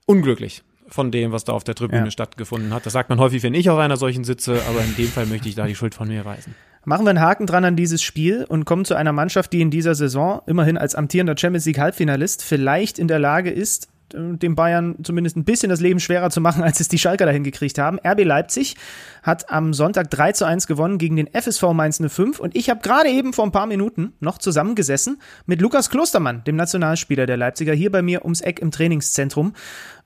Unglücklich 0.06 0.64
von 0.90 1.12
dem, 1.12 1.32
was 1.32 1.44
da 1.44 1.54
auf 1.54 1.64
der 1.64 1.76
Tribüne 1.76 2.06
ja. 2.06 2.12
stattgefunden 2.12 2.74
hat. 2.74 2.86
Das 2.86 2.94
sagt 2.94 3.10
man 3.10 3.20
häufig, 3.20 3.44
wenn 3.44 3.54
ich 3.54 3.70
auf 3.70 3.78
einer 3.78 3.98
solchen 3.98 4.24
sitze, 4.24 4.62
aber 4.70 4.82
in 4.82 4.96
dem 4.96 5.08
Fall 5.08 5.26
möchte 5.26 5.50
ich 5.50 5.56
da 5.56 5.66
die 5.66 5.76
Schuld 5.76 5.96
von 5.96 6.08
mir 6.08 6.24
weisen. 6.26 6.56
Machen 6.86 7.06
wir 7.06 7.10
einen 7.10 7.20
Haken 7.20 7.48
dran 7.48 7.66
an 7.66 7.76
dieses 7.76 8.02
Spiel 8.02 8.46
und 8.48 8.64
kommen 8.64 8.86
zu 8.86 8.96
einer 8.96 9.12
Mannschaft, 9.12 9.52
die 9.52 9.60
in 9.60 9.72
dieser 9.72 9.96
Saison 9.96 10.42
immerhin 10.46 10.78
als 10.78 10.96
amtierender 10.96 11.38
Champions 11.38 11.66
League 11.66 11.80
Halbfinalist 11.80 12.44
vielleicht 12.44 12.98
in 12.98 13.10
der 13.10 13.20
Lage 13.20 13.50
ist, 13.50 13.90
dem 14.14 14.56
Bayern 14.56 14.96
zumindest 15.04 15.38
ein 15.38 15.44
bisschen 15.44 15.70
das 15.70 15.80
Leben 15.80 16.00
schwerer 16.00 16.30
zu 16.30 16.42
machen, 16.42 16.64
als 16.68 16.80
es 16.80 16.88
die 16.88 16.98
Schalker 16.98 17.26
dahin 17.26 17.44
gekriegt 17.44 17.78
haben. 17.78 18.00
RB 18.06 18.24
Leipzig 18.24 18.76
hat 19.24 19.50
am 19.50 19.74
Sonntag 19.74 20.10
3 20.10 20.32
zu 20.34 20.46
1 20.46 20.68
gewonnen 20.68 20.98
gegen 20.98 21.16
den 21.16 21.28
FSV 21.28 21.74
Mainz 21.74 22.02
05 22.06 22.40
und 22.40 22.56
ich 22.56 22.70
habe 22.70 22.82
gerade 22.82 23.10
eben 23.10 23.34
vor 23.34 23.46
ein 23.46 23.52
paar 23.52 23.68
Minuten 23.68 24.14
noch 24.20 24.38
zusammengesessen 24.38 25.22
mit 25.46 25.62
Lukas 25.62 25.90
Klostermann, 25.90 26.44
dem 26.46 26.56
Nationalspieler 26.56 27.26
der 27.26 27.38
Leipziger, 27.38 27.74
hier 27.74 27.92
bei 27.92 28.02
mir 28.02 28.24
ums 28.24 28.42
Eck 28.42 28.60
im 28.60 28.72
Trainingszentrum. 28.72 29.54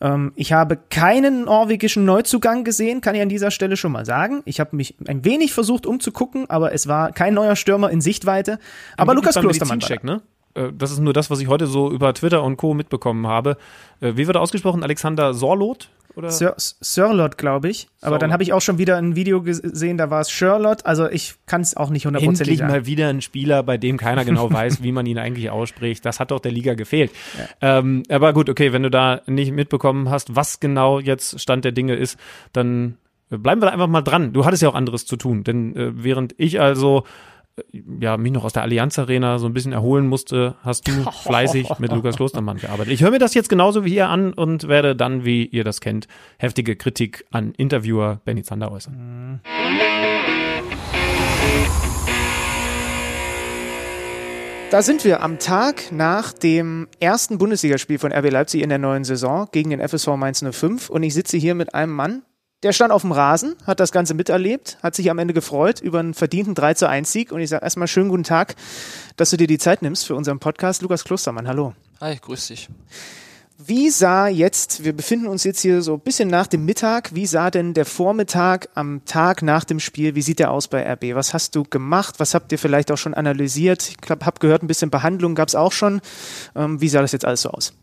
Ähm, 0.01 0.31
ich 0.35 0.53
habe 0.53 0.77
keinen 0.89 1.45
norwegischen 1.45 2.05
Neuzugang 2.05 2.63
gesehen, 2.63 3.01
kann 3.01 3.15
ich 3.15 3.21
an 3.21 3.29
dieser 3.29 3.51
Stelle 3.51 3.77
schon 3.77 3.91
mal 3.91 4.05
sagen. 4.05 4.41
Ich 4.45 4.59
habe 4.59 4.75
mich 4.75 4.95
ein 5.07 5.23
wenig 5.25 5.53
versucht 5.53 5.85
umzugucken, 5.85 6.49
aber 6.49 6.73
es 6.73 6.87
war 6.87 7.11
kein 7.11 7.33
neuer 7.33 7.55
Stürmer 7.55 7.89
in 7.91 8.01
Sichtweite. 8.01 8.59
Aber 8.97 9.13
Lukas 9.13 9.35
Klostermann. 9.35 9.81
War 9.81 9.99
ne? 10.03 10.21
Äh, 10.53 10.71
das 10.73 10.91
ist 10.91 10.99
nur 10.99 11.13
das, 11.13 11.29
was 11.29 11.39
ich 11.39 11.47
heute 11.47 11.67
so 11.67 11.91
über 11.91 12.13
Twitter 12.13 12.43
und 12.43 12.57
Co. 12.57 12.73
mitbekommen 12.73 13.27
habe. 13.27 13.57
Äh, 13.99 14.13
wie 14.15 14.27
wird 14.27 14.35
er 14.35 14.41
ausgesprochen? 14.41 14.83
Alexander 14.83 15.33
Sorlot? 15.33 15.89
Oder? 16.15 16.29
Sir, 16.29 16.55
Sirlot, 16.57 17.37
glaube 17.37 17.69
ich. 17.69 17.87
Aber 18.01 18.09
Sorlot. 18.09 18.21
dann 18.21 18.33
habe 18.33 18.43
ich 18.43 18.53
auch 18.53 18.61
schon 18.61 18.77
wieder 18.77 18.97
ein 18.97 19.15
Video 19.15 19.41
gesehen, 19.41 19.97
da 19.97 20.09
war 20.09 20.21
es 20.21 20.29
Sherlot. 20.29 20.85
Also 20.85 21.09
ich 21.09 21.35
kann 21.45 21.61
es 21.61 21.77
auch 21.77 21.89
nicht 21.89 22.05
hundertprozentig 22.05 22.57
sagen. 22.57 22.71
Mal 22.71 22.85
wieder 22.85 23.07
ein 23.07 23.21
Spieler, 23.21 23.63
bei 23.63 23.77
dem 23.77 23.97
keiner 23.97 24.25
genau 24.25 24.51
weiß, 24.53 24.83
wie 24.83 24.91
man 24.91 25.05
ihn 25.05 25.17
eigentlich 25.17 25.49
ausspricht. 25.49 26.05
Das 26.05 26.19
hat 26.19 26.31
doch 26.31 26.39
der 26.39 26.51
Liga 26.51 26.73
gefehlt. 26.73 27.11
Ja. 27.61 27.79
Ähm, 27.79 28.03
aber 28.09 28.33
gut, 28.33 28.49
okay, 28.49 28.73
wenn 28.73 28.83
du 28.83 28.89
da 28.89 29.21
nicht 29.27 29.51
mitbekommen 29.51 30.09
hast, 30.09 30.35
was 30.35 30.59
genau 30.59 30.99
jetzt 30.99 31.39
Stand 31.39 31.63
der 31.63 31.71
Dinge 31.71 31.95
ist, 31.95 32.19
dann 32.51 32.97
bleiben 33.29 33.61
wir 33.61 33.67
da 33.67 33.73
einfach 33.73 33.87
mal 33.87 34.01
dran. 34.01 34.33
Du 34.33 34.45
hattest 34.45 34.61
ja 34.63 34.69
auch 34.69 34.75
anderes 34.75 35.05
zu 35.05 35.15
tun. 35.15 35.43
Denn 35.43 35.75
äh, 35.75 35.91
während 36.03 36.35
ich 36.37 36.59
also 36.59 37.05
ja, 37.99 38.17
mich 38.17 38.31
noch 38.31 38.43
aus 38.43 38.53
der 38.53 38.63
Allianz 38.63 38.97
Arena 38.99 39.39
so 39.39 39.45
ein 39.45 39.53
bisschen 39.53 39.73
erholen 39.73 40.07
musste, 40.07 40.55
hast 40.63 40.87
du 40.87 40.91
fleißig 41.23 41.79
mit 41.79 41.91
Lukas 41.91 42.15
Klostermann 42.15 42.57
gearbeitet. 42.57 42.93
Ich 42.93 43.01
höre 43.01 43.11
mir 43.11 43.19
das 43.19 43.33
jetzt 43.33 43.49
genauso 43.49 43.85
wie 43.85 43.95
ihr 43.95 44.09
an 44.09 44.33
und 44.33 44.67
werde 44.67 44.95
dann, 44.95 45.25
wie 45.25 45.45
ihr 45.45 45.63
das 45.63 45.81
kennt, 45.81 46.07
heftige 46.37 46.75
Kritik 46.75 47.25
an 47.31 47.53
Interviewer 47.57 48.21
Benny 48.25 48.43
Zander 48.43 48.71
äußern. 48.71 49.41
Da 54.71 54.81
sind 54.81 55.03
wir 55.03 55.21
am 55.21 55.37
Tag 55.37 55.91
nach 55.91 56.31
dem 56.31 56.87
ersten 57.01 57.37
Bundesligaspiel 57.37 57.99
von 57.99 58.13
RB 58.13 58.31
Leipzig 58.31 58.61
in 58.61 58.69
der 58.69 58.77
neuen 58.77 59.03
Saison 59.03 59.49
gegen 59.51 59.69
den 59.69 59.85
FSV 59.85 60.15
Mainz 60.15 60.41
05 60.49 60.89
und 60.89 61.03
ich 61.03 61.13
sitze 61.13 61.35
hier 61.35 61.55
mit 61.55 61.75
einem 61.75 61.91
Mann, 61.91 62.23
der 62.63 62.73
stand 62.73 62.91
auf 62.91 63.01
dem 63.01 63.11
Rasen, 63.11 63.55
hat 63.65 63.79
das 63.79 63.91
Ganze 63.91 64.13
miterlebt, 64.13 64.77
hat 64.83 64.95
sich 64.95 65.09
am 65.09 65.17
Ende 65.17 65.33
gefreut 65.33 65.81
über 65.81 65.99
einen 65.99 66.13
verdienten 66.13 66.53
3 66.53 66.75
zu 66.75 66.87
1 66.87 67.11
Sieg. 67.11 67.31
Und 67.31 67.41
ich 67.41 67.49
sage 67.49 67.63
erstmal 67.63 67.87
schönen 67.87 68.09
guten 68.09 68.23
Tag, 68.23 68.55
dass 69.17 69.31
du 69.31 69.37
dir 69.37 69.47
die 69.47 69.57
Zeit 69.57 69.81
nimmst 69.81 70.05
für 70.05 70.15
unseren 70.15 70.39
Podcast. 70.39 70.81
Lukas 70.81 71.03
Klostermann, 71.03 71.47
hallo. 71.47 71.73
Hi, 71.99 72.17
grüß 72.17 72.47
dich. 72.47 72.69
Wie 73.63 73.91
sah 73.91 74.27
jetzt, 74.27 74.83
wir 74.83 74.93
befinden 74.93 75.27
uns 75.27 75.43
jetzt 75.43 75.61
hier 75.61 75.83
so 75.83 75.93
ein 75.93 75.99
bisschen 75.99 76.29
nach 76.29 76.47
dem 76.47 76.65
Mittag, 76.65 77.13
wie 77.13 77.27
sah 77.27 77.51
denn 77.51 77.75
der 77.75 77.85
Vormittag 77.85 78.69
am 78.73 79.05
Tag 79.05 79.43
nach 79.43 79.63
dem 79.63 79.79
Spiel, 79.79 80.15
wie 80.15 80.23
sieht 80.23 80.39
der 80.39 80.49
aus 80.49 80.67
bei 80.67 80.81
RB? 80.93 81.13
Was 81.13 81.35
hast 81.35 81.55
du 81.55 81.63
gemacht? 81.63 82.15
Was 82.19 82.33
habt 82.33 82.51
ihr 82.51 82.57
vielleicht 82.57 82.91
auch 82.91 82.97
schon 82.97 83.13
analysiert? 83.13 83.87
Ich 83.87 84.09
habe 84.09 84.39
gehört, 84.39 84.63
ein 84.63 84.67
bisschen 84.67 84.89
Behandlung 84.89 85.35
gab 85.35 85.47
es 85.47 85.53
auch 85.53 85.71
schon. 85.71 86.01
Ähm, 86.55 86.81
wie 86.81 86.89
sah 86.89 87.01
das 87.01 87.11
jetzt 87.11 87.25
alles 87.25 87.43
so 87.43 87.49
aus? 87.51 87.73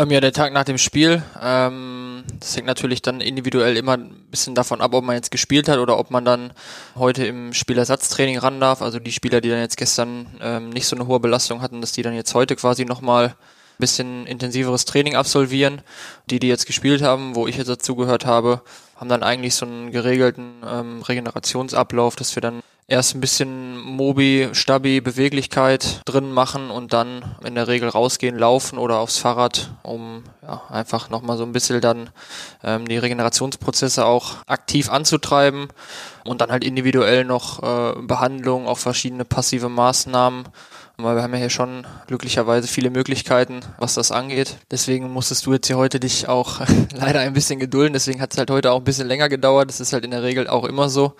Ähm, 0.00 0.10
ja, 0.10 0.20
der 0.20 0.32
Tag 0.32 0.54
nach 0.54 0.64
dem 0.64 0.78
Spiel. 0.78 1.22
Ähm, 1.42 2.24
das 2.38 2.56
hängt 2.56 2.66
natürlich 2.66 3.02
dann 3.02 3.20
individuell 3.20 3.76
immer 3.76 3.98
ein 3.98 4.10
bisschen 4.30 4.54
davon 4.54 4.80
ab, 4.80 4.94
ob 4.94 5.04
man 5.04 5.14
jetzt 5.14 5.30
gespielt 5.30 5.68
hat 5.68 5.78
oder 5.78 5.98
ob 5.98 6.10
man 6.10 6.24
dann 6.24 6.54
heute 6.96 7.26
im 7.26 7.52
Spielersatztraining 7.52 8.38
ran 8.38 8.60
darf. 8.60 8.80
Also 8.80 8.98
die 8.98 9.12
Spieler, 9.12 9.42
die 9.42 9.50
dann 9.50 9.58
jetzt 9.58 9.76
gestern 9.76 10.26
ähm, 10.40 10.70
nicht 10.70 10.86
so 10.86 10.96
eine 10.96 11.06
hohe 11.06 11.20
Belastung 11.20 11.60
hatten, 11.60 11.82
dass 11.82 11.92
die 11.92 12.00
dann 12.00 12.14
jetzt 12.14 12.32
heute 12.32 12.56
quasi 12.56 12.86
nochmal 12.86 13.26
ein 13.26 13.34
bisschen 13.78 14.26
intensiveres 14.26 14.86
Training 14.86 15.16
absolvieren. 15.16 15.82
Die, 16.30 16.38
die 16.38 16.48
jetzt 16.48 16.64
gespielt 16.64 17.02
haben, 17.02 17.34
wo 17.34 17.46
ich 17.46 17.58
jetzt 17.58 17.68
dazugehört 17.68 18.24
habe, 18.24 18.62
haben 19.00 19.08
dann 19.08 19.22
eigentlich 19.22 19.54
so 19.54 19.64
einen 19.64 19.92
geregelten 19.92 20.62
ähm, 20.64 21.00
Regenerationsablauf, 21.00 22.16
dass 22.16 22.36
wir 22.36 22.42
dann 22.42 22.62
erst 22.86 23.14
ein 23.14 23.20
bisschen 23.20 23.78
Mobi, 23.78 24.50
Stabi, 24.52 25.00
Beweglichkeit 25.00 26.02
drin 26.04 26.32
machen 26.32 26.70
und 26.70 26.92
dann 26.92 27.24
in 27.44 27.54
der 27.54 27.66
Regel 27.66 27.88
rausgehen, 27.88 28.36
laufen 28.36 28.78
oder 28.78 28.98
aufs 28.98 29.16
Fahrrad, 29.16 29.70
um 29.82 30.24
ja, 30.42 30.62
einfach 30.68 31.08
nochmal 31.08 31.38
so 31.38 31.44
ein 31.44 31.52
bisschen 31.52 31.80
dann 31.80 32.10
ähm, 32.62 32.86
die 32.86 32.98
Regenerationsprozesse 32.98 34.04
auch 34.04 34.34
aktiv 34.46 34.90
anzutreiben 34.90 35.68
und 36.24 36.42
dann 36.42 36.50
halt 36.50 36.64
individuell 36.64 37.24
noch 37.24 37.62
äh, 37.62 38.02
Behandlung, 38.02 38.66
auch 38.66 38.78
verschiedene 38.78 39.24
passive 39.24 39.70
Maßnahmen 39.70 40.44
weil 41.02 41.16
wir 41.16 41.22
haben 41.22 41.32
ja 41.32 41.38
hier 41.38 41.50
schon 41.50 41.86
glücklicherweise 42.06 42.68
viele 42.68 42.90
Möglichkeiten, 42.90 43.60
was 43.78 43.94
das 43.94 44.12
angeht. 44.12 44.56
Deswegen 44.70 45.10
musstest 45.10 45.46
du 45.46 45.52
jetzt 45.52 45.66
hier 45.66 45.76
heute 45.76 46.00
dich 46.00 46.28
auch 46.28 46.60
leider 46.94 47.20
ein 47.20 47.32
bisschen 47.32 47.58
gedulden. 47.58 47.92
Deswegen 47.92 48.20
hat 48.20 48.32
es 48.32 48.38
halt 48.38 48.50
heute 48.50 48.72
auch 48.72 48.78
ein 48.78 48.84
bisschen 48.84 49.08
länger 49.08 49.28
gedauert. 49.28 49.68
Das 49.68 49.80
ist 49.80 49.92
halt 49.92 50.04
in 50.04 50.10
der 50.10 50.22
Regel 50.22 50.48
auch 50.48 50.64
immer 50.64 50.88
so 50.88 51.14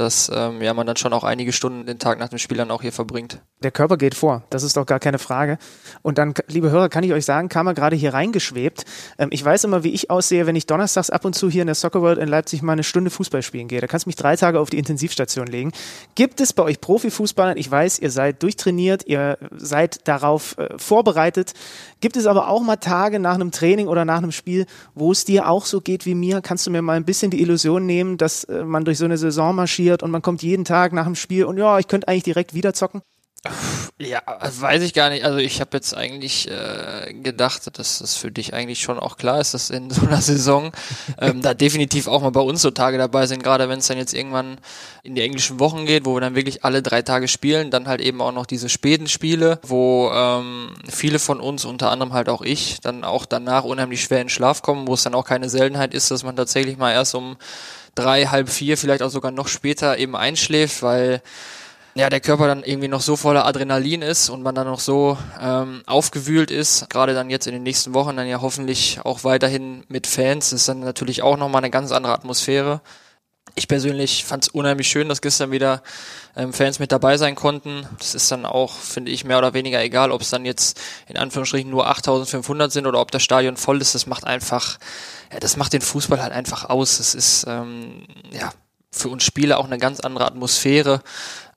dass 0.00 0.30
ähm, 0.34 0.62
ja, 0.62 0.74
man 0.74 0.86
dann 0.86 0.96
schon 0.96 1.12
auch 1.12 1.24
einige 1.24 1.52
Stunden 1.52 1.86
den 1.86 1.98
Tag 1.98 2.18
nach 2.18 2.28
dem 2.28 2.38
Spiel 2.38 2.56
dann 2.56 2.70
auch 2.70 2.82
hier 2.82 2.92
verbringt. 2.92 3.40
Der 3.62 3.70
Körper 3.70 3.96
geht 3.96 4.14
vor, 4.14 4.44
das 4.50 4.62
ist 4.62 4.76
doch 4.76 4.86
gar 4.86 5.00
keine 5.00 5.18
Frage. 5.18 5.58
Und 6.02 6.18
dann, 6.18 6.34
liebe 6.46 6.70
Hörer, 6.70 6.88
kann 6.88 7.04
ich 7.04 7.12
euch 7.12 7.24
sagen, 7.24 7.48
kam 7.48 7.66
er 7.66 7.74
gerade 7.74 7.96
hier 7.96 8.14
reingeschwebt. 8.14 8.84
Ähm, 9.18 9.28
ich 9.32 9.44
weiß 9.44 9.64
immer, 9.64 9.84
wie 9.84 9.92
ich 9.92 10.10
aussehe, 10.10 10.46
wenn 10.46 10.56
ich 10.56 10.66
donnerstags 10.66 11.10
ab 11.10 11.24
und 11.24 11.34
zu 11.34 11.50
hier 11.50 11.62
in 11.62 11.66
der 11.66 11.74
Soccer 11.74 12.02
World 12.02 12.18
in 12.18 12.28
Leipzig 12.28 12.62
mal 12.62 12.72
eine 12.72 12.84
Stunde 12.84 13.10
Fußball 13.10 13.42
spielen 13.42 13.68
gehe. 13.68 13.80
Da 13.80 13.86
kannst 13.86 14.06
du 14.06 14.08
mich 14.08 14.16
drei 14.16 14.36
Tage 14.36 14.60
auf 14.60 14.70
die 14.70 14.78
Intensivstation 14.78 15.46
legen. 15.46 15.72
Gibt 16.14 16.40
es 16.40 16.52
bei 16.52 16.62
euch 16.62 16.80
Profifußballern, 16.80 17.56
ich 17.56 17.70
weiß, 17.70 17.98
ihr 17.98 18.10
seid 18.10 18.42
durchtrainiert, 18.42 19.06
ihr 19.06 19.38
seid 19.56 20.06
darauf 20.06 20.56
äh, 20.58 20.68
vorbereitet, 20.78 21.52
gibt 22.00 22.16
es 22.16 22.26
aber 22.26 22.48
auch 22.48 22.62
mal 22.62 22.76
Tage 22.76 23.18
nach 23.18 23.34
einem 23.34 23.50
Training 23.50 23.88
oder 23.88 24.04
nach 24.04 24.18
einem 24.18 24.32
Spiel, 24.32 24.66
wo 24.94 25.12
es 25.12 25.24
dir 25.24 25.48
auch 25.48 25.64
so 25.64 25.80
geht 25.80 26.06
wie 26.06 26.14
mir? 26.14 26.40
Kannst 26.40 26.66
du 26.66 26.70
mir 26.70 26.82
mal 26.82 26.96
ein 26.96 27.04
bisschen 27.04 27.30
die 27.30 27.40
Illusion 27.40 27.86
nehmen, 27.86 28.16
dass 28.16 28.44
äh, 28.44 28.64
man 28.64 28.84
durch 28.84 28.98
so 28.98 29.04
eine 29.04 29.18
Saison 29.18 29.54
marschiert 29.54 30.02
und 30.02 30.10
man 30.10 30.22
kommt 30.22 30.42
jeden 30.42 30.64
Tag 30.64 30.92
nach 30.92 31.04
dem 31.04 31.14
Spiel 31.14 31.44
und 31.44 31.58
ja, 31.58 31.78
ich 31.78 31.88
könnte 31.88 32.08
eigentlich 32.08 32.24
direkt 32.24 32.54
wieder 32.54 32.72
zocken? 32.74 33.02
Ja, 33.98 34.20
weiß 34.26 34.82
ich 34.82 34.94
gar 34.94 35.10
nicht. 35.10 35.24
Also 35.24 35.38
ich 35.38 35.60
habe 35.60 35.70
jetzt 35.72 35.96
eigentlich 35.96 36.48
äh, 36.48 37.12
gedacht, 37.14 37.78
dass 37.78 37.98
das 37.98 38.16
für 38.16 38.30
dich 38.30 38.52
eigentlich 38.52 38.80
schon 38.80 38.98
auch 38.98 39.16
klar 39.16 39.40
ist, 39.40 39.54
dass 39.54 39.70
in 39.70 39.90
so 39.90 40.06
einer 40.06 40.20
Saison 40.20 40.72
ähm, 41.20 41.40
da 41.42 41.54
definitiv 41.54 42.08
auch 42.08 42.22
mal 42.22 42.30
bei 42.30 42.40
uns 42.40 42.62
so 42.62 42.70
Tage 42.70 42.98
dabei 42.98 43.26
sind, 43.26 43.42
gerade 43.42 43.68
wenn 43.68 43.78
es 43.78 43.86
dann 43.86 43.98
jetzt 43.98 44.14
irgendwann 44.14 44.58
in 45.02 45.14
die 45.14 45.22
englischen 45.22 45.60
Wochen 45.60 45.86
geht, 45.86 46.04
wo 46.04 46.14
wir 46.14 46.20
dann 46.20 46.34
wirklich 46.34 46.64
alle 46.64 46.82
drei 46.82 47.02
Tage 47.02 47.28
spielen, 47.28 47.70
dann 47.70 47.88
halt 47.88 48.00
eben 48.00 48.20
auch 48.20 48.32
noch 48.32 48.46
diese 48.46 48.68
späten 48.68 49.08
Spiele, 49.08 49.60
wo 49.62 50.10
ähm, 50.12 50.74
viele 50.88 51.18
von 51.18 51.40
uns, 51.40 51.64
unter 51.64 51.90
anderem 51.90 52.12
halt 52.12 52.28
auch 52.28 52.42
ich, 52.42 52.80
dann 52.80 53.04
auch 53.04 53.24
danach 53.24 53.64
unheimlich 53.64 54.02
schwer 54.02 54.20
in 54.20 54.28
Schlaf 54.28 54.62
kommen, 54.62 54.86
wo 54.86 54.94
es 54.94 55.02
dann 55.02 55.14
auch 55.14 55.24
keine 55.24 55.48
Seltenheit 55.48 55.94
ist, 55.94 56.10
dass 56.10 56.24
man 56.24 56.36
tatsächlich 56.36 56.76
mal 56.76 56.92
erst 56.92 57.14
um 57.14 57.36
drei, 57.94 58.26
halb 58.26 58.48
vier, 58.48 58.76
vielleicht 58.78 59.02
auch 59.02 59.10
sogar 59.10 59.32
noch 59.32 59.48
später 59.48 59.98
eben 59.98 60.14
einschläft, 60.14 60.82
weil 60.82 61.20
ja, 61.98 62.08
der 62.08 62.20
Körper 62.20 62.46
dann 62.46 62.62
irgendwie 62.62 62.86
noch 62.86 63.00
so 63.00 63.16
voller 63.16 63.44
Adrenalin 63.44 64.02
ist 64.02 64.28
und 64.28 64.42
man 64.42 64.54
dann 64.54 64.68
noch 64.68 64.78
so 64.78 65.18
ähm, 65.40 65.82
aufgewühlt 65.86 66.52
ist, 66.52 66.88
gerade 66.90 67.12
dann 67.12 67.28
jetzt 67.28 67.48
in 67.48 67.52
den 67.52 67.64
nächsten 67.64 67.92
Wochen 67.92 68.16
dann 68.16 68.28
ja 68.28 68.40
hoffentlich 68.40 69.00
auch 69.02 69.24
weiterhin 69.24 69.84
mit 69.88 70.06
Fans, 70.06 70.52
ist 70.52 70.68
dann 70.68 70.78
natürlich 70.80 71.22
auch 71.22 71.36
nochmal 71.36 71.62
eine 71.62 71.70
ganz 71.70 71.90
andere 71.90 72.12
Atmosphäre. 72.12 72.80
Ich 73.56 73.66
persönlich 73.66 74.24
fand 74.24 74.44
es 74.44 74.48
unheimlich 74.50 74.86
schön, 74.86 75.08
dass 75.08 75.20
gestern 75.20 75.50
wieder 75.50 75.82
ähm, 76.36 76.52
Fans 76.52 76.78
mit 76.78 76.92
dabei 76.92 77.16
sein 77.16 77.34
konnten. 77.34 77.84
Das 77.98 78.14
ist 78.14 78.30
dann 78.30 78.46
auch, 78.46 78.76
finde 78.76 79.10
ich, 79.10 79.24
mehr 79.24 79.38
oder 79.38 79.52
weniger 79.52 79.82
egal, 79.82 80.12
ob 80.12 80.20
es 80.20 80.30
dann 80.30 80.44
jetzt 80.44 80.80
in 81.08 81.16
Anführungsstrichen 81.16 81.68
nur 81.68 81.88
8500 81.88 82.70
sind 82.70 82.86
oder 82.86 83.00
ob 83.00 83.10
das 83.10 83.24
Stadion 83.24 83.56
voll 83.56 83.80
ist. 83.80 83.96
Das 83.96 84.06
macht 84.06 84.24
einfach, 84.24 84.78
ja, 85.32 85.40
das 85.40 85.56
macht 85.56 85.72
den 85.72 85.80
Fußball 85.80 86.22
halt 86.22 86.32
einfach 86.32 86.66
aus. 86.66 87.00
Es 87.00 87.16
ist, 87.16 87.46
ähm, 87.48 88.04
ja, 88.30 88.52
für 88.92 89.08
uns 89.08 89.24
Spieler 89.24 89.58
auch 89.58 89.66
eine 89.66 89.78
ganz 89.78 90.00
andere 90.00 90.26
Atmosphäre. 90.26 91.02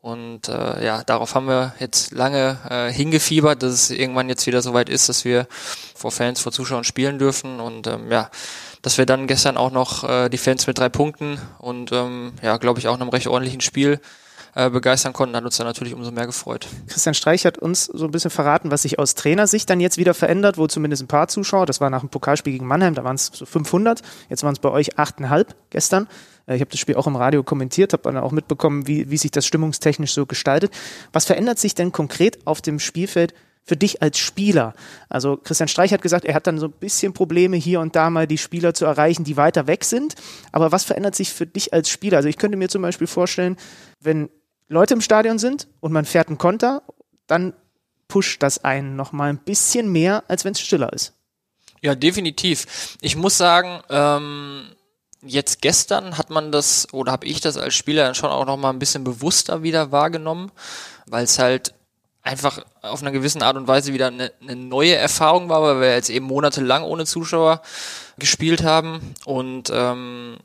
Und 0.02 0.50
äh, 0.50 0.84
ja, 0.84 1.04
darauf 1.04 1.36
haben 1.36 1.48
wir 1.48 1.76
jetzt 1.80 2.12
lange 2.12 2.58
äh, 2.68 2.92
hingefiebert, 2.92 3.62
dass 3.62 3.72
es 3.72 3.92
irgendwann 3.92 4.30
jetzt 4.30 4.48
wieder 4.48 4.64
soweit 4.64 4.90
ist, 4.90 5.10
dass 5.10 5.26
wir 5.26 5.48
vor 5.96 6.12
Fans, 6.12 6.42
vor 6.42 6.52
Zuschauern 6.52 6.84
spielen 6.84 7.20
dürfen. 7.20 7.60
Und 7.60 7.86
ähm, 7.86 8.12
ja, 8.12 8.32
dass 8.82 8.98
wir 8.98 9.06
dann 9.06 9.28
gestern 9.28 9.58
auch 9.58 9.72
noch 9.72 10.04
äh, 10.04 10.30
die 10.30 10.40
Fans 10.40 10.66
mit 10.66 10.80
drei 10.80 10.90
Punkten 10.90 11.40
und 11.60 11.92
ähm, 11.92 12.34
ja, 12.42 12.58
glaube 12.58 12.80
ich, 12.80 12.88
auch 12.88 13.00
einem 13.00 13.10
recht 13.10 13.28
ordentlichen 13.28 13.62
Spiel 13.62 14.00
äh, 14.56 14.70
begeistern 14.70 15.14
konnten, 15.14 15.36
hat 15.36 15.46
uns 15.46 15.58
dann 15.58 15.68
natürlich 15.68 15.94
umso 15.94 16.12
mehr 16.12 16.26
gefreut. 16.26 16.68
Christian 16.88 17.14
Streich 17.14 17.46
hat 17.46 17.58
uns 17.58 17.86
so 17.86 18.06
ein 18.06 18.12
bisschen 18.12 18.32
verraten, 18.32 18.72
was 18.72 18.82
sich 18.82 19.00
aus 19.00 19.16
Trainersicht 19.16 19.70
dann 19.70 19.80
jetzt 19.80 19.98
wieder 19.98 20.14
verändert, 20.14 20.58
wo 20.58 20.68
zumindest 20.68 21.04
ein 21.04 21.08
paar 21.08 21.28
Zuschauer, 21.28 21.66
das 21.66 21.80
war 21.80 21.90
nach 21.90 22.02
dem 22.02 22.10
Pokalspiel 22.10 22.54
gegen 22.54 22.68
Mannheim, 22.68 22.96
da 22.96 23.04
waren 23.04 23.16
es 23.16 23.32
so 23.34 23.46
500, 23.46 24.02
jetzt 24.30 24.44
waren 24.44 24.54
es 24.54 24.60
bei 24.60 24.70
euch 24.70 24.98
8,5 24.98 25.48
gestern. 25.70 26.08
Äh, 26.48 26.56
ich 26.56 26.62
habe 26.62 26.72
das 26.72 26.80
Spiel 26.80 26.96
auch 26.96 27.08
im 27.08 27.16
Radio 27.16 27.44
kommentiert, 27.44 27.94
habe 27.94 28.04
dann 28.04 28.18
auch 28.18 28.32
mitbekommen, 28.32 28.88
wie, 28.88 29.10
wie 29.10 29.18
sich 29.18 29.32
das 29.32 29.46
stimmungstechnisch 29.46 30.14
so 30.14 30.26
gestaltet. 30.26 30.74
Was 31.14 31.26
verändert 31.26 31.60
sich 31.60 31.76
denn 31.76 31.92
konkret 31.92 32.40
auf 32.46 32.62
dem 32.62 32.80
Spielfeld 32.80 33.34
für 33.64 33.78
dich 33.78 34.02
als 34.02 34.18
Spieler? 34.18 34.74
Also 35.08 35.38
Christian 35.38 35.70
Streich 35.70 35.94
hat 35.94 36.02
gesagt, 36.02 36.26
er 36.26 36.34
hat 36.34 36.48
dann 36.48 36.60
so 36.60 36.68
ein 36.68 36.74
bisschen 36.74 37.14
Probleme 37.14 37.58
hier 37.58 37.80
und 37.80 37.96
da 37.96 38.10
mal 38.10 38.28
die 38.28 38.38
Spieler 38.38 38.74
zu 38.74 38.86
erreichen, 38.86 39.24
die 39.24 39.38
weiter 39.38 39.68
weg 39.68 39.84
sind. 39.84 40.16
Aber 40.52 40.72
was 40.72 40.84
verändert 40.84 41.16
sich 41.16 41.32
für 41.32 41.46
dich 41.46 41.74
als 41.74 41.90
Spieler? 41.90 42.18
Also 42.18 42.30
ich 42.30 42.38
könnte 42.38 42.58
mir 42.58 42.70
zum 42.70 42.82
Beispiel 42.82 43.08
vorstellen, 43.08 43.56
wenn 44.02 44.30
Leute 44.72 44.94
im 44.94 45.02
Stadion 45.02 45.38
sind 45.38 45.68
und 45.82 45.92
man 45.92 46.06
fährt 46.06 46.30
einen 46.30 46.38
Konter, 46.38 46.82
dann 47.28 47.54
pusht 48.08 48.42
das 48.42 48.64
einen 48.64 48.96
noch 48.96 49.12
mal 49.12 49.30
ein 49.30 49.38
bisschen 49.38 49.92
mehr, 49.92 50.24
als 50.30 50.46
wenn 50.46 50.54
es 50.54 50.62
stiller 50.62 50.94
ist. 50.94 51.14
Ja, 51.82 51.94
definitiv. 51.94 52.98
Ich 53.02 53.16
muss 53.18 53.38
sagen, 53.38 53.82
ähm, 53.90 54.64
jetzt 55.24 55.62
gestern 55.62 56.18
hat 56.18 56.30
man 56.30 56.52
das 56.52 56.88
oder 56.94 57.12
habe 57.12 57.26
ich 57.26 57.42
das 57.42 57.58
als 57.58 57.76
Spieler 57.76 58.06
dann 58.06 58.16
schon 58.16 58.30
auch 58.30 58.46
noch 58.46 58.56
mal 58.56 58.70
ein 58.70 58.80
bisschen 58.80 59.04
bewusster 59.04 59.62
wieder 59.62 59.92
wahrgenommen, 59.92 60.52
weil 61.06 61.26
es 61.26 61.38
halt 61.38 61.74
einfach 62.22 62.64
auf 62.82 63.02
einer 63.02 63.12
gewissen 63.12 63.42
Art 63.42 63.58
und 63.58 63.68
Weise 63.68 63.94
wieder 63.94 64.08
eine, 64.08 64.32
eine, 64.42 64.56
neue 64.56 64.96
Erfahrung 64.96 65.50
war, 65.50 65.62
weil 65.64 65.82
wir 65.82 65.94
jetzt 65.96 66.10
eben 66.10 66.28
monatelang 66.28 66.84
ohne 66.84 67.06
Zuschauer 67.06 67.62
gespielt 68.18 68.64
haben 68.64 69.16
und 69.26 69.70
ähm, 69.74 70.38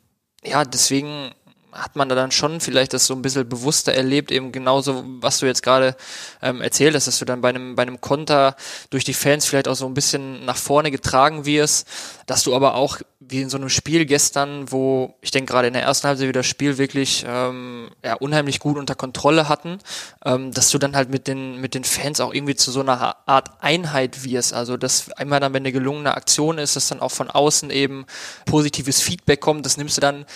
ja, 0.42 0.64
deswegen 0.64 1.32
hat 1.76 1.96
man 1.96 2.08
da 2.08 2.14
dann 2.14 2.30
schon 2.30 2.60
vielleicht 2.60 2.92
das 2.92 3.06
so 3.06 3.14
ein 3.14 3.22
bisschen 3.22 3.48
bewusster 3.48 3.94
erlebt, 3.94 4.30
eben 4.30 4.52
genauso, 4.52 5.04
was 5.20 5.38
du 5.38 5.46
jetzt 5.46 5.62
gerade 5.62 5.96
ähm, 6.42 6.60
erzählt 6.60 6.94
hast, 6.94 7.06
dass 7.06 7.18
du 7.18 7.24
dann 7.24 7.40
bei 7.40 7.50
einem, 7.50 7.76
bei 7.76 7.82
einem 7.82 8.00
Konter 8.00 8.56
durch 8.90 9.04
die 9.04 9.14
Fans 9.14 9.46
vielleicht 9.46 9.68
auch 9.68 9.74
so 9.74 9.86
ein 9.86 9.94
bisschen 9.94 10.44
nach 10.44 10.56
vorne 10.56 10.90
getragen 10.90 11.44
wirst, 11.44 11.86
dass 12.26 12.42
du 12.42 12.54
aber 12.54 12.74
auch 12.74 12.98
wie 13.28 13.40
in 13.40 13.50
so 13.50 13.56
einem 13.56 13.68
Spiel 13.68 14.04
gestern, 14.04 14.70
wo 14.70 15.14
ich 15.20 15.30
denke 15.30 15.52
gerade 15.52 15.68
in 15.68 15.72
der 15.72 15.82
ersten 15.82 16.06
Halbzeit 16.06 16.28
wieder 16.28 16.40
das 16.40 16.46
Spiel 16.46 16.78
wirklich 16.78 17.24
ähm, 17.26 17.90
ja, 18.04 18.14
unheimlich 18.14 18.60
gut 18.60 18.76
unter 18.76 18.94
Kontrolle 18.94 19.48
hatten, 19.48 19.78
ähm, 20.24 20.52
dass 20.52 20.70
du 20.70 20.78
dann 20.78 20.94
halt 20.94 21.10
mit 21.10 21.26
den, 21.26 21.60
mit 21.60 21.74
den 21.74 21.84
Fans 21.84 22.20
auch 22.20 22.32
irgendwie 22.32 22.54
zu 22.54 22.70
so 22.70 22.80
einer 22.80 23.16
Art 23.26 23.50
Einheit 23.60 24.24
wirst. 24.24 24.52
Also 24.52 24.76
dass 24.76 25.10
einmal 25.12 25.40
dann, 25.40 25.54
wenn 25.54 25.62
eine 25.62 25.72
gelungene 25.72 26.14
Aktion 26.14 26.58
ist, 26.58 26.76
dass 26.76 26.88
dann 26.88 27.00
auch 27.00 27.10
von 27.10 27.30
außen 27.30 27.70
eben 27.70 28.06
positives 28.44 29.00
Feedback 29.00 29.40
kommt, 29.40 29.66
das 29.66 29.76
nimmst 29.76 29.96
du 29.96 30.00
dann 30.00 30.26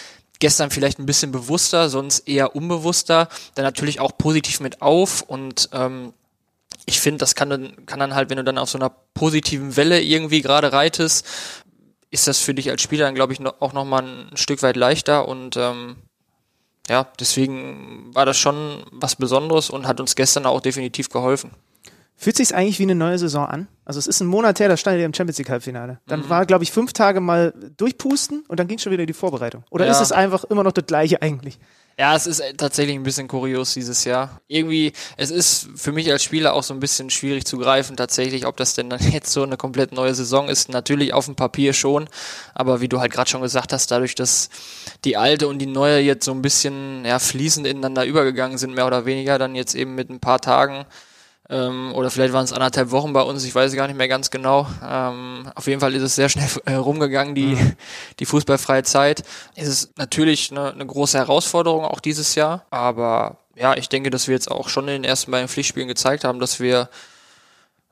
gestern 0.41 0.71
vielleicht 0.71 0.99
ein 0.99 1.07
bisschen 1.07 1.31
bewusster, 1.31 1.89
sonst 1.89 2.21
eher 2.29 2.57
unbewusster, 2.57 3.29
dann 3.55 3.65
natürlich 3.65 4.01
auch 4.01 4.19
positiv 4.19 4.61
mit 4.61 4.83
auf 4.83 5.23
und 5.23 5.69
ähm, 5.73 6.13
ich 6.87 7.01
finde, 7.01 7.19
das 7.19 7.35
kann 7.35 7.51
dann, 7.51 7.87
kann 7.87 8.01
dann 8.01 8.15
halt, 8.15 8.31
wenn 8.31 8.39
du 8.39 8.45
dann 8.45 8.59
auf 8.59 8.71
so 8.71 8.79
einer 8.79 8.91
positiven 9.15 9.77
Welle 9.77 10.03
irgendwie 10.03 10.43
gerade 10.43 10.73
reitest, 10.73 11.25
ist 12.11 12.27
das 12.27 12.39
für 12.39 12.55
dich 12.55 12.71
als 12.71 12.83
Spieler 12.83 13.05
dann, 13.05 13.15
glaube 13.15 13.33
ich, 13.33 13.41
auch 13.61 13.73
nochmal 13.73 14.03
ein 14.03 14.37
Stück 14.37 14.63
weit 14.63 14.77
leichter 14.77 15.29
und 15.29 15.57
ähm, 15.57 15.97
ja, 16.89 17.07
deswegen 17.21 18.11
war 18.15 18.27
das 18.27 18.37
schon 18.37 18.83
was 18.91 19.15
Besonderes 19.15 19.71
und 19.71 19.87
hat 19.87 20.01
uns 20.01 20.17
gestern 20.17 20.47
auch 20.47 20.61
definitiv 20.61 21.09
geholfen. 21.09 21.53
Fühlt 22.17 22.37
sich 22.37 22.55
eigentlich 22.55 22.79
wie 22.81 22.85
eine 22.85 22.97
neue 22.97 23.19
Saison 23.19 23.47
an? 23.47 23.69
Also 23.91 23.99
es 23.99 24.07
ist 24.07 24.21
ein 24.21 24.29
Monat 24.29 24.61
her, 24.61 24.69
da 24.69 24.77
stand 24.77 25.01
ihr 25.01 25.05
im 25.05 25.13
Champions 25.13 25.39
League 25.39 25.51
Halbfinale. 25.51 25.99
Dann 26.07 26.21
mhm. 26.21 26.29
war, 26.29 26.47
glaube 26.47 26.63
ich, 26.63 26.71
fünf 26.71 26.93
Tage 26.93 27.19
mal 27.19 27.53
durchpusten 27.77 28.45
und 28.47 28.61
dann 28.61 28.69
ging 28.69 28.79
schon 28.79 28.93
wieder 28.93 29.05
die 29.05 29.13
Vorbereitung. 29.13 29.65
Oder 29.69 29.85
ja. 29.85 29.91
ist 29.91 30.01
es 30.01 30.13
einfach 30.13 30.45
immer 30.45 30.63
noch 30.63 30.71
das 30.71 30.87
Gleiche 30.87 31.21
eigentlich? 31.23 31.59
Ja, 31.99 32.15
es 32.15 32.29
ist 32.29 32.41
tatsächlich 32.57 32.95
ein 32.95 33.03
bisschen 33.03 33.27
kurios 33.27 33.75
dieses 33.75 34.05
Jahr. 34.05 34.41
Irgendwie, 34.47 34.93
es 35.17 35.33
ist 35.33 35.71
für 35.75 35.91
mich 35.91 36.09
als 36.13 36.23
Spieler 36.23 36.55
auch 36.55 36.63
so 36.63 36.73
ein 36.73 36.79
bisschen 36.79 37.11
schwierig 37.11 37.47
zu 37.47 37.59
greifen, 37.59 37.97
tatsächlich, 37.97 38.47
ob 38.47 38.57
das 38.57 38.75
denn 38.75 38.91
dann 38.91 39.01
jetzt 39.13 39.33
so 39.33 39.43
eine 39.43 39.57
komplett 39.57 39.91
neue 39.91 40.15
Saison 40.15 40.49
ist. 40.49 40.69
Natürlich 40.69 41.13
auf 41.13 41.25
dem 41.25 41.35
Papier 41.35 41.73
schon, 41.73 42.09
aber 42.55 42.81
wie 42.81 42.89
du 42.89 43.01
halt 43.01 43.11
gerade 43.11 43.29
schon 43.29 43.43
gesagt 43.43 43.73
hast, 43.73 43.91
dadurch, 43.91 44.15
dass 44.15 44.51
die 45.05 45.17
alte 45.17 45.49
und 45.49 45.59
die 45.59 45.67
neue 45.67 45.99
jetzt 45.99 46.25
so 46.25 46.31
ein 46.31 46.43
bisschen 46.43 47.05
ja, 47.05 47.19
fließend 47.19 47.67
ineinander 47.67 48.07
übergegangen 48.07 48.57
sind, 48.57 48.73
mehr 48.73 48.87
oder 48.87 49.05
weniger, 49.05 49.37
dann 49.37 49.57
jetzt 49.57 49.75
eben 49.75 49.97
mit 49.97 50.11
ein 50.11 50.21
paar 50.21 50.41
Tagen 50.41 50.87
ähm, 51.51 51.93
oder 51.95 52.11
vielleicht 52.11 52.33
waren 52.33 52.45
es 52.45 52.53
anderthalb 52.53 52.93
Wochen 52.93 53.13
bei 53.13 53.23
uns, 53.23 53.45
ich 53.45 53.55
weiß 53.55 53.75
gar 53.75 53.89
nicht 53.89 53.97
mehr 53.97 54.09
ganz 54.09 54.31
genau. 54.31 54.69
Ähm, 54.87 55.51
auf 55.57 55.67
jeden 55.67 55.81
Fall 55.81 55.95
ist 55.95 56.03
es 56.03 56.15
sehr 56.15 56.29
schnell 56.29 56.49
äh, 56.65 56.75
rumgegangen, 56.75 57.35
die, 57.35 57.57
mhm. 57.57 57.73
die 58.21 58.27
fußballfreie 58.27 58.85
Zeit. 58.85 59.25
Es 59.57 59.67
ist 59.67 59.99
natürlich 59.99 60.53
eine, 60.53 60.73
eine 60.73 60.87
große 60.87 61.19
Herausforderung 61.19 61.85
auch 61.85 62.01
dieses 62.01 62.37
Jahr, 62.37 62.65
aber 62.71 63.39
ja, 63.57 63.77
ich 63.77 63.89
denke, 63.89 64.11
dass 64.11 64.29
wir 64.29 64.35
jetzt 64.35 64.51
auch 64.51 64.69
schon 64.69 64.87
in 64.87 65.03
den 65.03 65.05
ersten 65.05 65.33
beiden 65.33 65.49
Pflichtspielen 65.49 65.89
gezeigt 65.89 66.23
haben, 66.25 66.39
dass 66.39 66.61
wir 66.61 66.89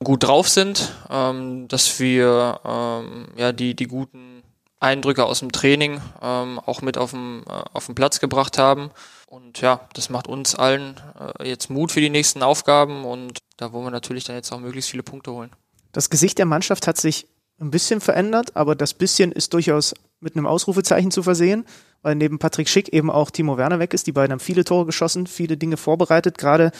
gut 0.04 0.22
drauf 0.22 0.48
sind, 0.48 0.92
ähm, 1.10 1.66
dass 1.66 1.98
wir 1.98 2.60
ähm, 2.64 3.26
ja 3.36 3.50
die 3.50 3.74
die 3.74 3.88
guten 3.88 4.44
Eindrücke 4.78 5.24
aus 5.24 5.40
dem 5.40 5.50
Training 5.50 6.00
ähm, 6.22 6.60
auch 6.64 6.80
mit 6.82 6.96
auf 6.96 7.10
dem 7.10 7.42
äh, 7.48 7.52
auf 7.72 7.86
den 7.86 7.96
Platz 7.96 8.20
gebracht 8.20 8.56
haben 8.56 8.92
und 9.26 9.60
ja, 9.60 9.80
das 9.92 10.08
macht 10.08 10.26
uns 10.26 10.54
allen 10.54 11.00
äh, 11.40 11.48
jetzt 11.48 11.68
Mut 11.68 11.92
für 11.92 12.00
die 12.00 12.10
nächsten 12.10 12.42
Aufgaben 12.42 13.04
und 13.04 13.38
da 13.58 13.72
wollen 13.72 13.84
wir 13.84 13.90
natürlich 13.90 14.24
dann 14.24 14.36
jetzt 14.36 14.50
auch 14.50 14.60
möglichst 14.60 14.90
viele 14.90 15.02
Punkte 15.02 15.32
holen. 15.32 15.50
Das 15.92 16.08
Gesicht 16.08 16.38
der 16.38 16.46
Mannschaft 16.46 16.86
hat 16.86 16.96
sich 16.96 17.26
ein 17.60 17.70
bisschen 17.70 18.00
verändert, 18.00 18.56
aber 18.56 18.74
das 18.74 18.94
bisschen 18.94 19.32
ist 19.32 19.52
durchaus 19.52 19.94
mit 20.20 20.36
einem 20.36 20.46
Ausrufezeichen 20.46 21.10
zu 21.10 21.22
versehen, 21.22 21.66
weil 22.02 22.14
neben 22.14 22.38
Patrick 22.38 22.68
Schick 22.68 22.88
eben 22.92 23.10
auch 23.10 23.30
Timo 23.30 23.58
Werner 23.58 23.80
weg 23.80 23.92
ist. 23.94 24.06
Die 24.06 24.12
beiden 24.12 24.32
haben 24.32 24.40
viele 24.40 24.64
Tore 24.64 24.86
geschossen, 24.86 25.26
viele 25.26 25.56
Dinge 25.56 25.76
vorbereitet. 25.76 26.38
Gerade 26.38 26.70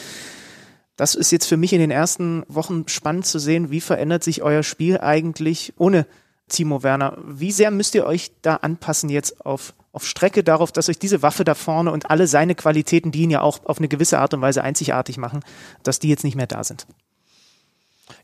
das 0.95 1.15
ist 1.15 1.31
jetzt 1.31 1.45
für 1.45 1.57
mich 1.57 1.73
in 1.73 1.79
den 1.79 1.91
ersten 1.91 2.43
Wochen 2.47 2.87
spannend 2.87 3.25
zu 3.25 3.39
sehen, 3.39 3.71
wie 3.71 3.81
verändert 3.81 4.23
sich 4.23 4.41
euer 4.41 4.63
Spiel 4.63 4.99
eigentlich 4.99 5.73
ohne 5.77 6.05
Timo 6.47 6.81
Werner. 6.81 7.17
Wie 7.25 7.51
sehr 7.51 7.71
müsst 7.71 7.95
ihr 7.95 8.05
euch 8.05 8.31
da 8.41 8.55
anpassen 8.55 9.09
jetzt 9.09 9.45
auf, 9.45 9.73
auf 9.91 10.05
Strecke 10.05 10.43
darauf, 10.43 10.71
dass 10.71 10.89
euch 10.89 10.99
diese 10.99 11.21
Waffe 11.21 11.43
da 11.43 11.55
vorne 11.55 11.91
und 11.91 12.09
alle 12.09 12.27
seine 12.27 12.55
Qualitäten, 12.55 13.11
die 13.11 13.23
ihn 13.23 13.31
ja 13.31 13.41
auch 13.41 13.65
auf 13.65 13.79
eine 13.79 13.87
gewisse 13.87 14.19
Art 14.19 14.33
und 14.33 14.41
Weise 14.41 14.63
einzigartig 14.63 15.17
machen, 15.17 15.41
dass 15.83 15.99
die 15.99 16.09
jetzt 16.09 16.23
nicht 16.23 16.35
mehr 16.35 16.47
da 16.47 16.63
sind? 16.63 16.85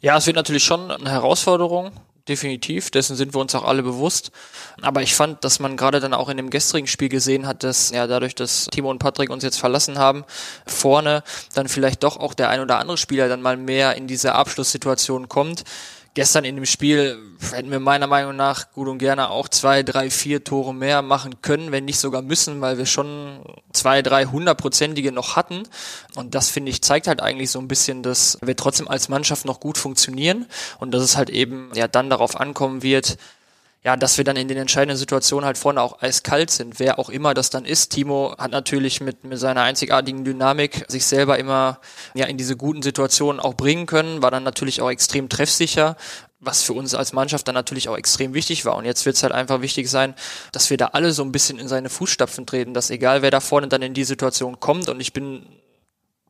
Ja, 0.01 0.17
es 0.17 0.27
wird 0.27 0.35
natürlich 0.35 0.63
schon 0.63 0.91
eine 0.91 1.11
Herausforderung, 1.11 1.91
definitiv. 2.27 2.91
Dessen 2.91 3.15
sind 3.15 3.33
wir 3.33 3.41
uns 3.41 3.55
auch 3.55 3.63
alle 3.63 3.83
bewusst. 3.83 4.31
Aber 4.81 5.01
ich 5.01 5.15
fand, 5.15 5.43
dass 5.43 5.59
man 5.59 5.77
gerade 5.77 5.99
dann 5.99 6.13
auch 6.13 6.29
in 6.29 6.37
dem 6.37 6.49
gestrigen 6.49 6.87
Spiel 6.87 7.09
gesehen 7.09 7.47
hat, 7.47 7.63
dass 7.63 7.91
ja 7.91 8.07
dadurch, 8.07 8.35
dass 8.35 8.67
Timo 8.71 8.89
und 8.89 8.99
Patrick 8.99 9.29
uns 9.29 9.43
jetzt 9.43 9.59
verlassen 9.59 9.97
haben, 9.97 10.25
vorne 10.65 11.23
dann 11.53 11.67
vielleicht 11.67 12.03
doch 12.03 12.17
auch 12.17 12.33
der 12.33 12.49
ein 12.49 12.61
oder 12.61 12.79
andere 12.79 12.97
Spieler 12.97 13.29
dann 13.29 13.41
mal 13.41 13.57
mehr 13.57 13.95
in 13.95 14.07
diese 14.07 14.33
Abschlusssituation 14.33 15.29
kommt 15.29 15.63
gestern 16.15 16.45
in 16.45 16.55
dem 16.55 16.65
Spiel 16.65 17.19
hätten 17.51 17.69
wir 17.69 17.79
meiner 17.79 18.07
Meinung 18.07 18.35
nach 18.35 18.71
gut 18.71 18.87
und 18.87 18.97
gerne 18.97 19.29
auch 19.29 19.47
zwei, 19.49 19.83
drei, 19.83 20.09
vier 20.09 20.43
Tore 20.43 20.73
mehr 20.73 21.01
machen 21.01 21.41
können, 21.41 21.71
wenn 21.71 21.85
nicht 21.85 21.99
sogar 21.99 22.21
müssen, 22.21 22.61
weil 22.61 22.77
wir 22.77 22.85
schon 22.85 23.41
zwei, 23.73 24.01
drei 24.01 24.25
hundertprozentige 24.25 25.11
noch 25.11 25.35
hatten. 25.35 25.63
Und 26.15 26.33
das 26.33 26.49
finde 26.49 26.71
ich 26.71 26.81
zeigt 26.81 27.07
halt 27.07 27.21
eigentlich 27.21 27.51
so 27.51 27.59
ein 27.59 27.67
bisschen, 27.67 28.01
dass 28.01 28.39
wir 28.41 28.55
trotzdem 28.55 28.87
als 28.87 29.09
Mannschaft 29.09 29.45
noch 29.45 29.59
gut 29.59 29.77
funktionieren 29.77 30.47
und 30.79 30.91
dass 30.93 31.03
es 31.03 31.17
halt 31.17 31.29
eben 31.29 31.69
ja 31.75 31.87
dann 31.87 32.09
darauf 32.09 32.39
ankommen 32.39 32.81
wird, 32.81 33.17
ja, 33.85 33.95
dass 33.95 34.17
wir 34.17 34.23
dann 34.23 34.35
in 34.35 34.47
den 34.47 34.57
entscheidenden 34.57 34.97
Situationen 34.97 35.45
halt 35.45 35.59
vorne 35.59 35.79
auch 35.79 36.01
eiskalt 36.01 36.49
sind, 36.49 36.79
wer 36.79 36.97
auch 36.97 37.09
immer 37.09 37.35
das 37.35 37.51
dann 37.51 37.65
ist. 37.65 37.89
Timo 37.89 38.33
hat 38.35 38.49
natürlich 38.49 38.99
mit, 38.99 39.23
mit 39.23 39.37
seiner 39.37 39.61
einzigartigen 39.61 40.25
Dynamik 40.25 40.85
sich 40.87 41.05
selber 41.05 41.37
immer 41.37 41.79
ja 42.15 42.25
in 42.25 42.35
diese 42.35 42.57
guten 42.57 42.81
Situationen 42.81 43.39
auch 43.39 43.53
bringen 43.53 43.85
können, 43.85 44.23
war 44.23 44.31
dann 44.31 44.43
natürlich 44.43 44.81
auch 44.81 44.89
extrem 44.89 45.29
treffsicher, 45.29 45.97
was 46.39 46.63
für 46.63 46.73
uns 46.73 46.95
als 46.95 47.13
Mannschaft 47.13 47.47
dann 47.47 47.53
natürlich 47.53 47.87
auch 47.87 47.95
extrem 47.95 48.33
wichtig 48.33 48.65
war. 48.65 48.75
Und 48.75 48.85
jetzt 48.85 49.05
wird 49.05 49.17
es 49.17 49.23
halt 49.23 49.33
einfach 49.33 49.61
wichtig 49.61 49.87
sein, 49.87 50.15
dass 50.51 50.71
wir 50.71 50.77
da 50.77 50.87
alle 50.87 51.11
so 51.11 51.23
ein 51.23 51.31
bisschen 51.31 51.59
in 51.59 51.67
seine 51.67 51.89
Fußstapfen 51.89 52.47
treten, 52.47 52.73
dass 52.73 52.89
egal 52.89 53.21
wer 53.21 53.29
da 53.29 53.39
vorne 53.39 53.67
dann 53.67 53.83
in 53.83 53.93
die 53.93 54.03
Situation 54.03 54.59
kommt 54.59 54.89
und 54.89 54.99
ich 54.99 55.13
bin 55.13 55.45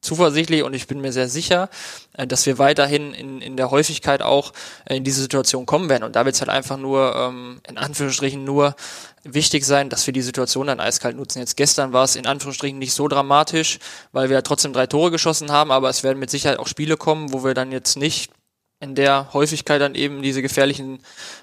zuversichtlich 0.06 0.64
und 0.64 0.74
ich 0.74 0.88
bin 0.88 1.02
mir 1.02 1.12
sehr 1.12 1.28
sicher, 1.28 1.70
äh, 2.14 2.26
dass 2.28 2.46
wir 2.46 2.58
weiterhin 2.58 3.14
in, 3.14 3.42
in 3.42 3.58
der 3.58 3.72
Häufigkeit 3.72 4.22
auch 4.22 4.54
äh, 4.86 4.98
in 4.98 5.04
diese 5.04 5.22
Situation 5.22 5.66
kommen 5.66 5.90
werden. 5.90 6.04
Und 6.04 6.16
da 6.16 6.26
wird 6.26 6.36
es 6.36 6.42
halt 6.42 6.50
einfach 6.50 6.78
nur, 6.78 7.16
ähm, 7.16 7.60
in 7.68 7.78
Anführungsstrichen, 7.78 8.44
nur 8.44 8.76
wichtig 9.24 9.66
sein, 9.66 9.90
dass 9.90 10.06
wir 10.06 10.14
die 10.14 10.22
Situation 10.22 10.68
dann 10.68 10.80
eiskalt 10.80 11.18
nutzen. 11.18 11.40
Jetzt 11.40 11.58
gestern 11.58 11.94
war 11.94 12.04
es 12.04 12.16
in 12.16 12.28
Anführungsstrichen 12.28 12.78
nicht 12.78 12.94
so 12.94 13.08
dramatisch, 13.08 13.80
weil 14.12 14.30
wir 14.30 14.36
ja 14.36 14.42
trotzdem 14.42 14.72
drei 14.72 14.88
Tore 14.88 15.12
geschossen 15.12 15.52
haben, 15.52 15.72
aber 15.72 15.90
es 15.90 16.04
werden 16.04 16.20
mit 16.20 16.30
Sicherheit 16.30 16.60
auch 16.60 16.68
Spiele 16.68 16.96
kommen, 16.96 17.34
wo 17.34 17.44
wir 17.44 17.54
dann 17.54 17.72
jetzt 17.72 17.98
nicht 17.98 18.32
in 18.80 18.96
der 18.96 19.34
Häufigkeit 19.34 19.82
dann 19.82 19.96
eben 19.96 20.22
diese 20.22 20.42
gefährlichen 20.42 21.00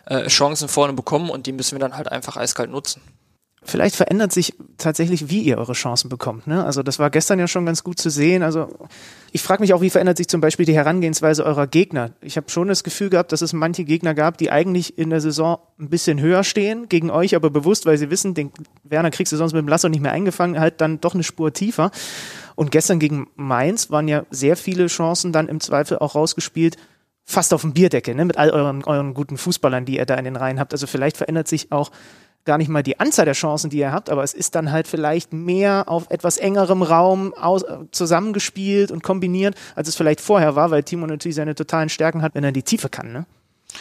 äh, 0.07 0.29
Chancen 0.29 0.68
vorne 0.68 0.92
bekommen 0.92 1.31
und 1.31 1.46
die 1.46 1.53
müssen 1.53 1.72
wir 1.72 1.81
dann 1.81 1.96
halt 1.96 2.11
einfach 2.11 2.37
eiskalt 2.37 2.70
nutzen. 2.70 3.03
Vielleicht 3.64 3.94
verändert 3.94 4.33
sich 4.33 4.55
tatsächlich, 4.77 5.31
wie 5.31 5.42
ihr 5.42 5.57
eure 5.57 5.75
Chancen 5.75 6.09
bekommt. 6.09 6.48
Ne? 6.48 6.64
Also 6.64 6.83
das 6.83 6.98
war 6.98 7.11
gestern 7.11 7.38
ja 7.38 7.46
schon 7.46 7.64
ganz 7.64 7.85
gut 7.85 7.98
zu 8.01 8.11
sehen. 8.11 8.42
Also 8.42 8.68
ich 9.31 9.40
frage 9.40 9.62
mich 9.62 9.72
auch, 9.72 9.81
wie 9.81 9.90
verändert 9.90 10.16
sich 10.16 10.27
zum 10.27 10.40
Beispiel 10.40 10.66
die 10.66 10.75
Herangehensweise 10.75 11.44
eurer 11.44 11.68
Gegner. 11.68 12.11
Ich 12.22 12.37
habe 12.37 12.51
schon 12.51 12.66
das 12.66 12.83
Gefühl 12.83 13.09
gehabt, 13.09 13.31
dass 13.31 13.40
es 13.40 13.53
manche 13.53 13.85
Gegner 13.85 14.14
gab, 14.14 14.37
die 14.37 14.51
eigentlich 14.51 14.98
in 14.98 15.11
der 15.11 15.20
Saison 15.20 15.59
ein 15.79 15.90
bisschen 15.90 16.20
höher 16.20 16.42
stehen 16.42 16.88
gegen 16.88 17.11
euch, 17.11 17.37
aber 17.37 17.51
bewusst, 17.51 17.87
weil 17.87 17.98
sie 17.98 18.11
wissen, 18.11 18.35
den 18.35 18.51
Werner 18.83 19.12
kriegst 19.12 19.33
du 19.33 19.37
sonst 19.37 19.53
mit 19.53 19.62
dem 19.62 19.68
Lasso 19.68 19.88
nicht 19.88 20.03
mehr 20.03 20.12
eingefangen, 20.12 20.59
halt 20.59 20.81
dann 20.81 21.01
doch 21.01 21.14
eine 21.14 21.22
Spur 21.22 21.53
tiefer. 21.53 21.92
Und 22.57 22.72
gestern 22.72 22.98
gegen 22.98 23.29
Mainz 23.37 23.90
waren 23.90 24.09
ja 24.09 24.25
sehr 24.31 24.57
viele 24.57 24.88
Chancen 24.88 25.33
dann 25.33 25.46
im 25.46 25.61
Zweifel 25.61 25.98
auch 25.98 26.16
rausgespielt, 26.16 26.77
fast 27.25 27.55
auf 27.55 27.61
dem 27.61 27.72
Bierdeckel, 27.72 28.14
ne? 28.16 28.25
mit 28.25 28.37
all 28.37 28.51
euren, 28.51 28.83
euren 28.85 29.14
guten 29.14 29.37
Fußballern, 29.37 29.85
die 29.85 29.96
ihr 29.98 30.07
da 30.07 30.16
in 30.16 30.25
den 30.25 30.37
Reihen 30.37 30.59
habt. 30.59 30.72
Also 30.72 30.88
vielleicht 30.88 31.16
verändert 31.16 31.46
sich 31.46 31.70
auch 31.70 31.92
gar 32.44 32.59
nicht 32.59 32.68
mal 32.68 32.83
die 32.83 32.98
Anzahl 32.98 33.24
der 33.24 33.35
Chancen, 33.35 33.70
die 33.70 33.78
ihr 33.78 33.92
habt, 33.92 34.11
aber 34.11 34.22
es 34.22 34.35
ist 34.35 34.55
dann 34.55 34.72
halt 34.72 34.88
vielleicht 34.88 35.33
mehr 35.33 35.85
auf 35.87 36.11
etwas 36.11 36.38
engerem 36.38 36.83
Raum 36.83 37.35
aus, 37.35 37.64
zusammengespielt 37.92 38.90
und 38.90 39.02
kombiniert, 39.02 39.55
als 39.74 39.88
es 39.88 39.96
vielleicht 39.96 40.20
vorher 40.20 40.57
war, 40.57 40.70
weil 40.70 40.83
Timo 40.83 41.07
natürlich 41.07 41.37
seine 41.37 41.55
totalen 41.55 41.88
Stärken 41.88 42.22
hat, 42.22 42.35
wenn 42.35 42.44
er 42.44 42.52
die 42.52 42.62
Tiefe 42.62 42.88
kann. 42.88 43.12
Ne? 43.12 43.26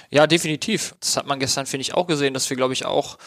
Ja, 0.10 0.28
definitiv. 0.28 0.96
Das 1.00 1.18
hat 1.18 1.26
man 1.28 1.40
gestern, 1.40 1.66
finde 1.66 1.82
ich, 1.82 1.94
auch 1.94 2.08
gesehen, 2.08 2.34
dass 2.34 2.50
wir, 2.50 2.58
glaube 2.58 2.74
ich, 2.74 2.86
auch 2.86 3.18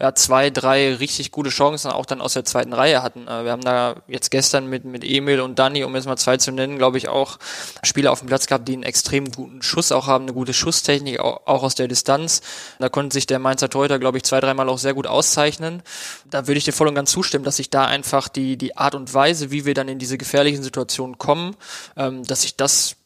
ja, 0.00 0.14
zwei, 0.14 0.50
drei 0.50 0.94
richtig 0.94 1.30
gute 1.30 1.50
Chancen 1.50 1.90
auch 1.90 2.04
dann 2.04 2.20
aus 2.20 2.32
der 2.32 2.44
zweiten 2.44 2.72
Reihe 2.72 3.02
hatten. 3.02 3.28
Äh, 3.28 3.44
wir 3.44 3.52
haben 3.52 3.62
da 3.62 3.96
jetzt 4.08 4.30
gestern 4.30 4.66
mit, 4.66 4.84
mit 4.84 5.04
Emil 5.04 5.40
und 5.40 5.58
Danny, 5.58 5.84
um 5.84 5.94
jetzt 5.94 6.06
mal 6.06 6.16
zwei 6.16 6.36
zu 6.36 6.50
nennen, 6.50 6.78
glaube 6.78 6.98
ich, 6.98 7.08
auch 7.08 7.38
Spieler 7.84 8.10
auf 8.10 8.18
dem 8.18 8.26
Platz 8.26 8.46
gehabt, 8.46 8.66
die 8.66 8.72
einen 8.72 8.82
extrem 8.82 9.30
guten 9.30 9.62
Schuss 9.62 9.92
auch 9.92 10.06
haben, 10.06 10.24
eine 10.24 10.32
gute 10.32 10.52
Schusstechnik, 10.52 11.20
auch, 11.20 11.46
auch 11.46 11.62
aus 11.62 11.76
der 11.76 11.86
Distanz. 11.86 12.42
Da 12.80 12.88
konnte 12.88 13.14
sich 13.14 13.26
der 13.26 13.38
Mainzer 13.38 13.70
Torhüter, 13.70 13.98
glaube 14.00 14.18
ich, 14.18 14.24
zwei, 14.24 14.40
dreimal 14.40 14.68
auch 14.68 14.78
sehr 14.78 14.94
gut 14.94 15.06
auszeichnen. 15.06 15.82
Da 16.28 16.48
würde 16.48 16.58
ich 16.58 16.64
dir 16.64 16.72
voll 16.72 16.88
und 16.88 16.96
ganz 16.96 17.12
zustimmen, 17.12 17.44
dass 17.44 17.56
sich 17.56 17.70
da 17.70 17.86
einfach 17.86 18.28
die, 18.28 18.56
die 18.56 18.76
Art 18.76 18.96
und 18.96 19.14
Weise, 19.14 19.52
wie 19.52 19.64
wir 19.64 19.74
dann 19.74 19.88
in 19.88 20.00
diese 20.00 20.18
gefährlichen 20.18 20.62
Situationen 20.62 21.18
kommen, 21.18 21.56
ähm, 21.96 22.24
dass 22.24 22.42
sich 22.42 22.56
das 22.56 22.96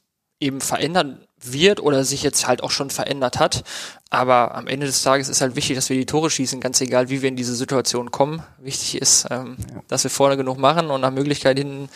eben 0.41 0.61
verändern 0.61 1.28
wird 1.43 1.81
oder 1.81 2.05
sich 2.05 2.23
jetzt 2.23 2.47
halt 2.47 2.63
auch 2.63 2.71
schon 2.71 2.91
verändert 2.91 3.39
hat. 3.39 3.65
Aber 4.11 4.55
am 4.55 4.67
Ende 4.67 4.87
des 4.87 5.03
Tages 5.03 5.29
ist 5.29 5.41
halt 5.41 5.55
wichtig, 5.55 5.77
dass 5.77 5.91
wir 5.91 5.97
die 5.97 6.07
Tore 6.07 6.31
schießen, 6.31 6.61
ganz 6.61 6.81
egal, 6.81 7.11
wie 7.11 7.21
wir 7.21 7.29
in 7.29 7.37
diese 7.37 7.55
Situation 7.55 8.11
kommen. 8.11 8.43
Wichtig 8.59 9.01
ist, 9.01 9.27
ähm, 9.31 9.57
ja. 9.73 9.83
dass 9.89 10.05
wir 10.05 10.11
vorne 10.11 10.37
genug 10.37 10.59
machen 10.59 10.91
und 10.91 11.01
nach 11.01 11.11
Möglichkeit 11.11 11.59
hinten 11.59 11.91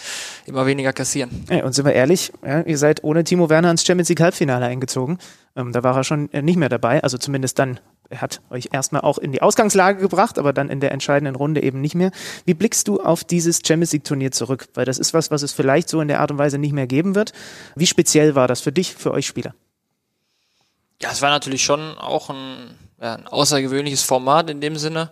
immer 0.47 0.67
weniger 0.67 0.93
kassieren. 0.93 1.45
Ja, 1.49 1.65
und 1.65 1.73
sind 1.73 1.87
wir 1.87 1.95
ehrlich, 1.95 2.33
ja, 2.45 2.61
ihr 2.61 2.77
seid 2.77 3.03
ohne 3.03 3.25
Timo 3.25 3.49
Werner 3.49 3.71
ins 3.71 3.85
Champions 3.87 4.11
League 4.11 4.21
Halbfinale 4.21 4.67
eingezogen. 4.67 5.19
Ähm, 5.57 5.73
da 5.73 5.83
war 5.83 5.97
er 5.97 6.05
schon 6.05 6.31
äh, 6.33 6.43
nicht 6.43 6.57
mehr 6.57 6.69
dabei, 6.69 7.03
also 7.03 7.17
zumindest 7.17 7.59
dann 7.59 7.81
er 8.13 8.21
hat 8.21 8.43
euch 8.51 8.69
erstmal 8.73 9.01
auch 9.01 9.19
in 9.19 9.33
die 9.33 9.41
Ausgangslage 9.41 10.01
gebracht, 10.01 10.39
aber 10.39 10.53
dann 10.53 10.69
in 10.69 10.81
der 10.81 10.93
entscheidenden 10.93 11.35
Runde 11.35 11.63
eben 11.63 11.81
nicht 11.81 11.95
mehr. 11.95 12.11
Wie 12.45 12.55
blickst 12.55 12.87
du 12.87 13.01
auf 13.01 13.25
dieses 13.25 13.61
Champions 13.67 13.93
League 13.93 14.05
Turnier 14.05 14.31
zurück? 14.31 14.69
Weil 14.75 14.85
das 14.85 14.99
ist 14.99 15.15
was, 15.15 15.31
was 15.31 15.43
es 15.43 15.53
vielleicht 15.53 15.89
so 15.89 16.01
in 16.01 16.09
der 16.09 16.21
Art 16.21 16.31
und 16.31 16.39
Weise 16.39 16.59
nicht 16.59 16.73
mehr 16.73 16.87
geben 16.87 17.15
wird. 17.15 17.33
Wie 17.75 17.87
speziell 17.87 18.35
war 18.35 18.49
das 18.49 18.61
für 18.61 18.71
dich, 18.71 18.95
für 18.95 19.13
euch 19.13 19.27
Spieler? 19.27 19.55
Ja, 21.01 21.11
es 21.11 21.23
war 21.23 21.31
natürlich 21.31 21.65
schon 21.65 21.97
auch 21.99 22.29
ein, 22.29 22.77
ja, 23.01 23.15
ein 23.15 23.27
außergewöhnliches 23.27 24.03
Format 24.03 24.51
in 24.51 24.61
dem 24.61 24.77
Sinne, 24.77 25.11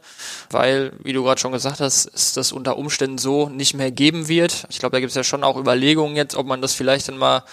weil, 0.51 0.93
wie 1.03 1.15
du 1.15 1.25
gerade 1.25 1.41
schon 1.41 1.53
gesagt 1.53 1.81
hast, 1.81 2.05
es 2.15 2.35
das 2.35 2.53
unter 2.53 2.77
Umständen 2.77 3.19
so 3.19 3.49
nicht 3.49 3.75
mehr 3.75 3.91
geben 3.91 4.29
wird. 4.29 4.67
Ich 4.69 4.79
glaube, 4.79 4.93
da 4.93 5.01
gibt 5.01 5.11
es 5.11 5.17
ja 5.17 5.25
schon 5.25 5.43
auch 5.43 5.57
Überlegungen 5.57 6.17
jetzt, 6.17 6.35
ob 6.35 6.47
man 6.47 6.61
das 6.61 6.75
vielleicht 6.75 7.09
dann 7.09 7.17
mal 7.17 7.45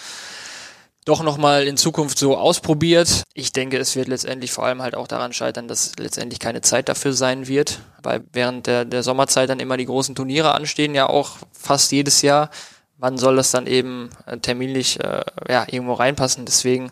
doch 1.08 1.24
nochmal 1.24 1.66
in 1.66 1.78
Zukunft 1.78 2.20
so 2.20 2.38
ausprobiert. 2.38 3.24
Ich 3.34 3.54
denke, 3.54 3.78
es 3.78 3.96
wird 3.96 4.10
letztendlich 4.10 4.52
vor 4.52 4.66
allem 4.66 4.82
halt 4.82 4.96
auch 4.96 5.08
daran 5.08 5.32
scheitern, 5.32 5.68
dass 5.70 5.94
letztendlich 5.98 6.40
keine 6.40 6.62
Zeit 6.62 6.90
dafür 6.90 7.14
sein 7.14 7.48
wird, 7.48 7.80
weil 8.04 8.26
während 8.34 8.68
der, 8.68 8.84
der 8.84 9.04
Sommerzeit 9.04 9.50
dann 9.50 9.62
immer 9.62 9.78
die 9.78 9.86
großen 9.86 10.16
Turniere 10.16 10.54
anstehen, 10.54 10.96
ja 10.96 11.08
auch 11.08 11.38
fast 11.54 11.94
jedes 11.94 12.22
Jahr. 12.22 12.50
Wann 12.98 13.18
soll 13.18 13.38
das 13.38 13.52
dann 13.52 13.68
eben 13.68 14.10
äh, 14.26 14.38
terminlich 14.38 15.00
äh, 15.00 15.22
ja, 15.48 15.66
irgendwo 15.70 15.94
reinpassen? 15.94 16.46
Deswegen 16.46 16.92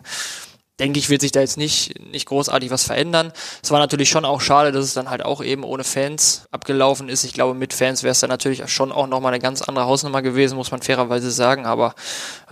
denke 0.78 0.98
ich, 0.98 1.08
wird 1.08 1.22
sich 1.22 1.32
da 1.32 1.40
jetzt 1.40 1.56
nicht, 1.56 1.98
nicht 2.00 2.26
großartig 2.26 2.70
was 2.70 2.84
verändern. 2.84 3.32
Es 3.62 3.70
war 3.70 3.78
natürlich 3.78 4.10
schon 4.10 4.24
auch 4.24 4.40
schade, 4.40 4.72
dass 4.72 4.84
es 4.84 4.94
dann 4.94 5.08
halt 5.08 5.24
auch 5.24 5.42
eben 5.42 5.64
ohne 5.64 5.84
Fans 5.84 6.46
abgelaufen 6.50 7.08
ist. 7.08 7.24
Ich 7.24 7.32
glaube, 7.32 7.54
mit 7.54 7.72
Fans 7.72 8.02
wäre 8.02 8.12
es 8.12 8.20
dann 8.20 8.30
natürlich 8.30 8.68
schon 8.68 8.92
auch 8.92 9.06
nochmal 9.06 9.32
eine 9.32 9.42
ganz 9.42 9.62
andere 9.62 9.86
Hausnummer 9.86 10.22
gewesen, 10.22 10.56
muss 10.56 10.70
man 10.70 10.82
fairerweise 10.82 11.30
sagen. 11.30 11.64
Aber 11.64 11.94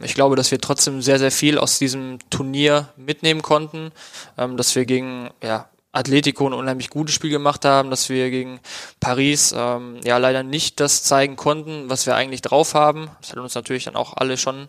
ich 0.02 0.14
glaube, 0.14 0.36
dass 0.36 0.50
wir 0.50 0.60
trotzdem 0.60 1.02
sehr, 1.02 1.18
sehr 1.18 1.30
viel 1.30 1.58
aus 1.58 1.78
diesem 1.78 2.18
Turnier 2.30 2.88
mitnehmen 2.96 3.42
konnten, 3.42 3.92
ähm, 4.38 4.56
dass 4.56 4.74
wir 4.74 4.86
gegen, 4.86 5.30
ja, 5.42 5.68
Atletico 5.94 6.46
ein 6.46 6.54
unheimlich 6.54 6.90
gutes 6.90 7.14
Spiel 7.14 7.30
gemacht 7.30 7.64
haben, 7.64 7.88
dass 7.88 8.08
wir 8.08 8.30
gegen 8.30 8.58
Paris 8.98 9.54
ähm, 9.56 10.00
ja 10.02 10.18
leider 10.18 10.42
nicht 10.42 10.80
das 10.80 11.04
zeigen 11.04 11.36
konnten, 11.36 11.88
was 11.88 12.06
wir 12.06 12.16
eigentlich 12.16 12.42
drauf 12.42 12.74
haben. 12.74 13.10
Das 13.20 13.30
hat 13.30 13.38
uns 13.38 13.54
natürlich 13.54 13.84
dann 13.84 13.94
auch 13.94 14.16
alle 14.16 14.36
schon 14.36 14.66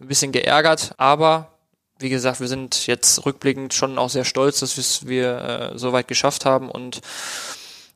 ein 0.00 0.06
bisschen 0.06 0.30
geärgert, 0.30 0.92
aber 0.96 1.57
wie 1.98 2.08
gesagt, 2.08 2.40
wir 2.40 2.48
sind 2.48 2.86
jetzt 2.86 3.24
rückblickend 3.26 3.74
schon 3.74 3.98
auch 3.98 4.10
sehr 4.10 4.24
stolz, 4.24 4.60
dass 4.60 5.06
wir 5.06 5.72
äh, 5.74 5.78
so 5.78 5.92
weit 5.92 6.08
geschafft 6.08 6.44
haben 6.44 6.70
und 6.70 7.00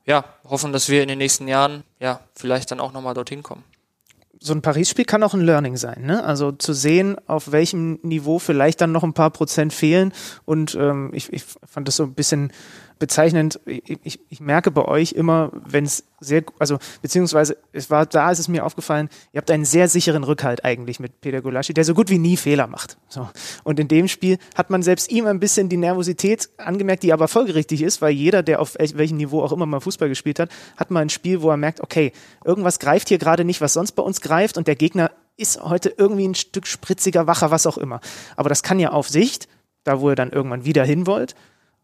ja, 0.05 0.25
hoffen, 0.45 0.73
dass 0.73 0.88
wir 0.88 1.03
in 1.03 1.09
den 1.09 1.19
nächsten 1.19 1.47
Jahren 1.47 1.85
ja 2.01 2.21
vielleicht 2.35 2.71
dann 2.71 2.81
auch 2.81 2.93
nochmal 2.93 3.15
dorthin 3.15 3.43
kommen. 3.43 3.65
So 4.41 4.53
ein 4.53 4.62
Paris-Spiel 4.62 5.05
kann 5.05 5.23
auch 5.23 5.35
ein 5.35 5.41
Learning 5.41 5.77
sein, 5.77 6.05
ne? 6.05 6.25
Also 6.25 6.51
zu 6.51 6.73
sehen, 6.73 7.17
auf 7.29 7.53
welchem 7.53 8.01
Niveau 8.03 8.41
vielleicht 8.41 8.81
dann 8.81 8.91
noch 8.91 9.05
ein 9.05 9.12
paar 9.12 9.31
Prozent 9.31 9.73
fehlen. 9.73 10.12
Und 10.45 10.75
ähm, 10.75 11.12
ich, 11.15 11.33
ich 11.33 11.45
fand 11.65 11.87
das 11.87 11.95
so 11.95 12.03
ein 12.03 12.15
bisschen 12.15 12.51
bezeichnend. 13.03 13.59
Ich, 13.67 14.21
ich, 14.31 14.41
merke 14.41 14.71
bei 14.71 14.85
euch 14.85 15.11
immer, 15.11 15.51
wenn 15.53 15.85
es 15.85 16.05
sehr, 16.21 16.45
also 16.61 16.79
beziehungsweise 17.03 17.57
es 17.73 17.91
war 17.91 18.07
da, 18.07 18.31
ist 18.31 18.38
es 18.38 18.47
mir 18.47 18.65
aufgefallen, 18.65 19.09
ihr 19.33 19.38
habt 19.38 19.51
einen 19.51 19.65
sehr 19.65 19.88
sicheren 19.88 20.23
Rückhalt 20.23 20.65
eigentlich 20.65 21.01
mit 21.01 21.21
Peter 21.21 21.43
Gulaschi, 21.43 21.75
der 21.75 21.83
so 21.83 21.95
gut 21.95 22.11
wie 22.11 22.19
nie 22.19 22.37
Fehler 22.37 22.69
macht. 22.69 22.99
So. 23.09 23.29
Und 23.65 23.81
in 23.81 23.88
dem 23.88 24.07
Spiel 24.07 24.38
hat 24.55 24.71
man 24.71 24.85
selbst 24.85 25.11
ihm 25.11 25.27
ein 25.27 25.41
bisschen 25.41 25.69
die 25.69 25.79
Nervosität 25.79 26.49
angemerkt, 26.59 27.03
die 27.03 27.12
aber 27.12 27.27
folgerichtig 27.27 27.83
ist, 27.83 28.01
weil 28.03 28.12
jeder, 28.12 28.45
der 28.45 28.61
auf 28.61 28.77
welchem 28.79 29.17
Niveau 29.17 29.43
auch 29.43 29.51
immer 29.51 29.67
mal 29.67 29.81
Fußball 29.81 30.09
gespielt 30.09 30.38
hat, 30.38 30.51
hat 30.77 30.93
mal 30.93 31.01
ein 31.01 31.11
Spiel, 31.11 31.43
wo 31.43 31.51
er 31.51 31.57
merkt, 31.57 31.81
okay, 31.81 32.12
irgendwas 32.45 32.79
greift 32.79 33.09
hier 33.09 33.19
gerade 33.19 33.45
nicht, 33.45 33.61
was 33.61 33.73
sonst 33.73 33.93
bei 33.93 34.05
uns 34.05 34.21
greift 34.21 34.57
und 34.57 34.69
der 34.69 34.77
Gegner 34.77 35.11
ist 35.37 35.61
heute 35.61 35.93
irgendwie 35.97 36.29
ein 36.29 36.37
Stück 36.37 36.69
spritziger, 36.69 37.27
wacher, 37.27 37.51
was 37.51 37.67
auch 37.67 37.79
immer. 37.79 37.99
Aber 38.37 38.49
das 38.49 38.62
kann 38.62 38.79
ja 38.79 38.91
auf 38.91 39.09
Sicht, 39.09 39.49
da 39.83 40.01
wo 40.01 40.11
ihr 40.11 40.15
dann 40.15 40.31
irgendwann 40.31 40.65
wieder 40.65 40.85
hin 40.85 41.09
wollt, 41.09 41.35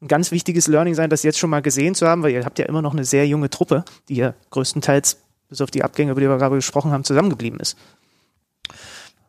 ein 0.00 0.08
ganz 0.08 0.30
wichtiges 0.30 0.66
Learning 0.66 0.94
sein, 0.94 1.11
das 1.11 1.22
jetzt 1.22 1.38
schon 1.38 1.50
mal 1.50 1.62
gesehen 1.62 1.94
zu 1.94 2.06
haben, 2.06 2.22
weil 2.22 2.32
ihr 2.32 2.44
habt 2.44 2.58
ja 2.58 2.66
immer 2.66 2.82
noch 2.82 2.92
eine 2.92 3.04
sehr 3.04 3.26
junge 3.26 3.50
Truppe, 3.50 3.84
die 4.08 4.16
ja 4.16 4.34
größtenteils, 4.50 5.18
bis 5.48 5.61
auf 5.61 5.70
die 5.70 5.82
Abgänge, 5.82 6.12
über 6.12 6.20
die 6.20 6.28
wir 6.28 6.38
gerade 6.38 6.54
gesprochen 6.56 6.92
haben, 6.92 7.04
zusammengeblieben 7.04 7.58
ist. 7.58 7.76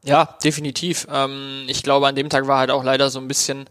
Ja, 0.03 0.37
definitiv. 0.43 1.07
Ähm, 1.11 1.65
ich 1.67 1.83
glaube, 1.83 2.07
an 2.07 2.15
dem 2.15 2.29
Tag 2.29 2.47
war 2.47 2.59
halt 2.59 2.71
auch 2.71 2.83
leider 2.83 3.09
so 3.09 3.19
ein 3.19 3.27
bisschen 3.27 3.65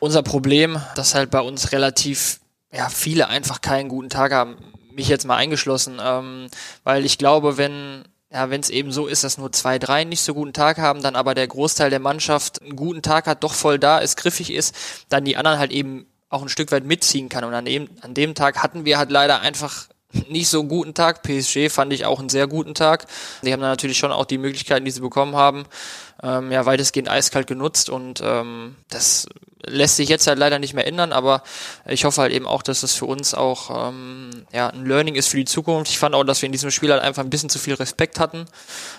unser 0.00 0.22
Problem, 0.22 0.80
dass 0.96 1.14
halt 1.14 1.30
bei 1.30 1.40
uns 1.40 1.72
relativ 1.72 2.40
ja, 2.72 2.88
viele 2.88 3.28
einfach 3.28 3.60
keinen 3.60 3.88
guten 3.88 4.10
Tag 4.10 4.32
haben. 4.32 4.56
Mich 4.94 5.08
jetzt 5.08 5.26
mal 5.26 5.36
eingeschlossen, 5.36 6.00
ähm, 6.02 6.48
weil 6.84 7.04
ich 7.04 7.18
glaube, 7.18 7.56
wenn 7.56 8.04
ja, 8.30 8.46
es 8.46 8.70
eben 8.70 8.92
so 8.92 9.06
ist, 9.06 9.24
dass 9.24 9.38
nur 9.38 9.52
zwei, 9.52 9.78
drei 9.78 10.04
nicht 10.04 10.22
so 10.22 10.34
guten 10.34 10.52
Tag 10.54 10.78
haben, 10.78 11.02
dann 11.02 11.16
aber 11.16 11.34
der 11.34 11.46
Großteil 11.46 11.90
der 11.90 12.00
Mannschaft 12.00 12.62
einen 12.62 12.76
guten 12.76 13.02
Tag 13.02 13.26
hat, 13.26 13.44
doch 13.44 13.52
voll 13.52 13.78
da 13.78 13.98
ist, 13.98 14.16
griffig 14.16 14.52
ist, 14.52 14.74
dann 15.10 15.24
die 15.24 15.36
anderen 15.36 15.58
halt 15.58 15.70
eben 15.70 16.06
auch 16.32 16.42
ein 16.42 16.48
Stück 16.48 16.72
weit 16.72 16.84
mitziehen 16.84 17.28
kann. 17.28 17.44
Und 17.44 17.54
an 17.54 17.64
dem, 17.64 17.88
an 18.00 18.14
dem 18.14 18.34
Tag 18.34 18.62
hatten 18.62 18.84
wir 18.84 18.98
halt 18.98 19.10
leider 19.10 19.40
einfach 19.40 19.86
nicht 20.28 20.48
so 20.48 20.60
einen 20.60 20.68
guten 20.68 20.94
Tag. 20.94 21.22
PSG 21.22 21.70
fand 21.70 21.92
ich 21.92 22.04
auch 22.04 22.20
einen 22.20 22.28
sehr 22.28 22.46
guten 22.46 22.74
Tag. 22.74 23.06
Die 23.42 23.52
haben 23.52 23.60
dann 23.60 23.70
natürlich 23.70 23.98
schon 23.98 24.12
auch 24.12 24.24
die 24.24 24.38
Möglichkeiten, 24.38 24.84
die 24.84 24.90
sie 24.90 25.00
bekommen 25.00 25.36
haben, 25.36 25.64
ähm, 26.22 26.52
ja, 26.52 26.66
weitestgehend 26.66 27.08
eiskalt 27.08 27.46
genutzt 27.46 27.88
und 27.88 28.20
ähm, 28.22 28.76
das 28.90 29.26
lässt 29.64 29.96
sich 29.96 30.08
jetzt 30.08 30.26
halt 30.26 30.38
leider 30.38 30.58
nicht 30.58 30.74
mehr 30.74 30.86
ändern, 30.86 31.12
aber 31.12 31.42
ich 31.86 32.04
hoffe 32.04 32.20
halt 32.20 32.32
eben 32.32 32.46
auch, 32.46 32.62
dass 32.62 32.80
das 32.80 32.94
für 32.94 33.06
uns 33.06 33.32
auch 33.32 33.88
ähm, 33.88 34.30
ja, 34.52 34.68
ein 34.68 34.84
Learning 34.84 35.14
ist 35.14 35.28
für 35.28 35.36
die 35.36 35.44
Zukunft. 35.44 35.90
Ich 35.90 35.98
fand 35.98 36.14
auch, 36.14 36.24
dass 36.24 36.42
wir 36.42 36.46
in 36.46 36.52
diesem 36.52 36.70
Spiel 36.70 36.90
halt 36.90 37.02
einfach 37.02 37.22
ein 37.22 37.30
bisschen 37.30 37.48
zu 37.48 37.58
viel 37.58 37.74
Respekt 37.74 38.18
hatten, 38.18 38.46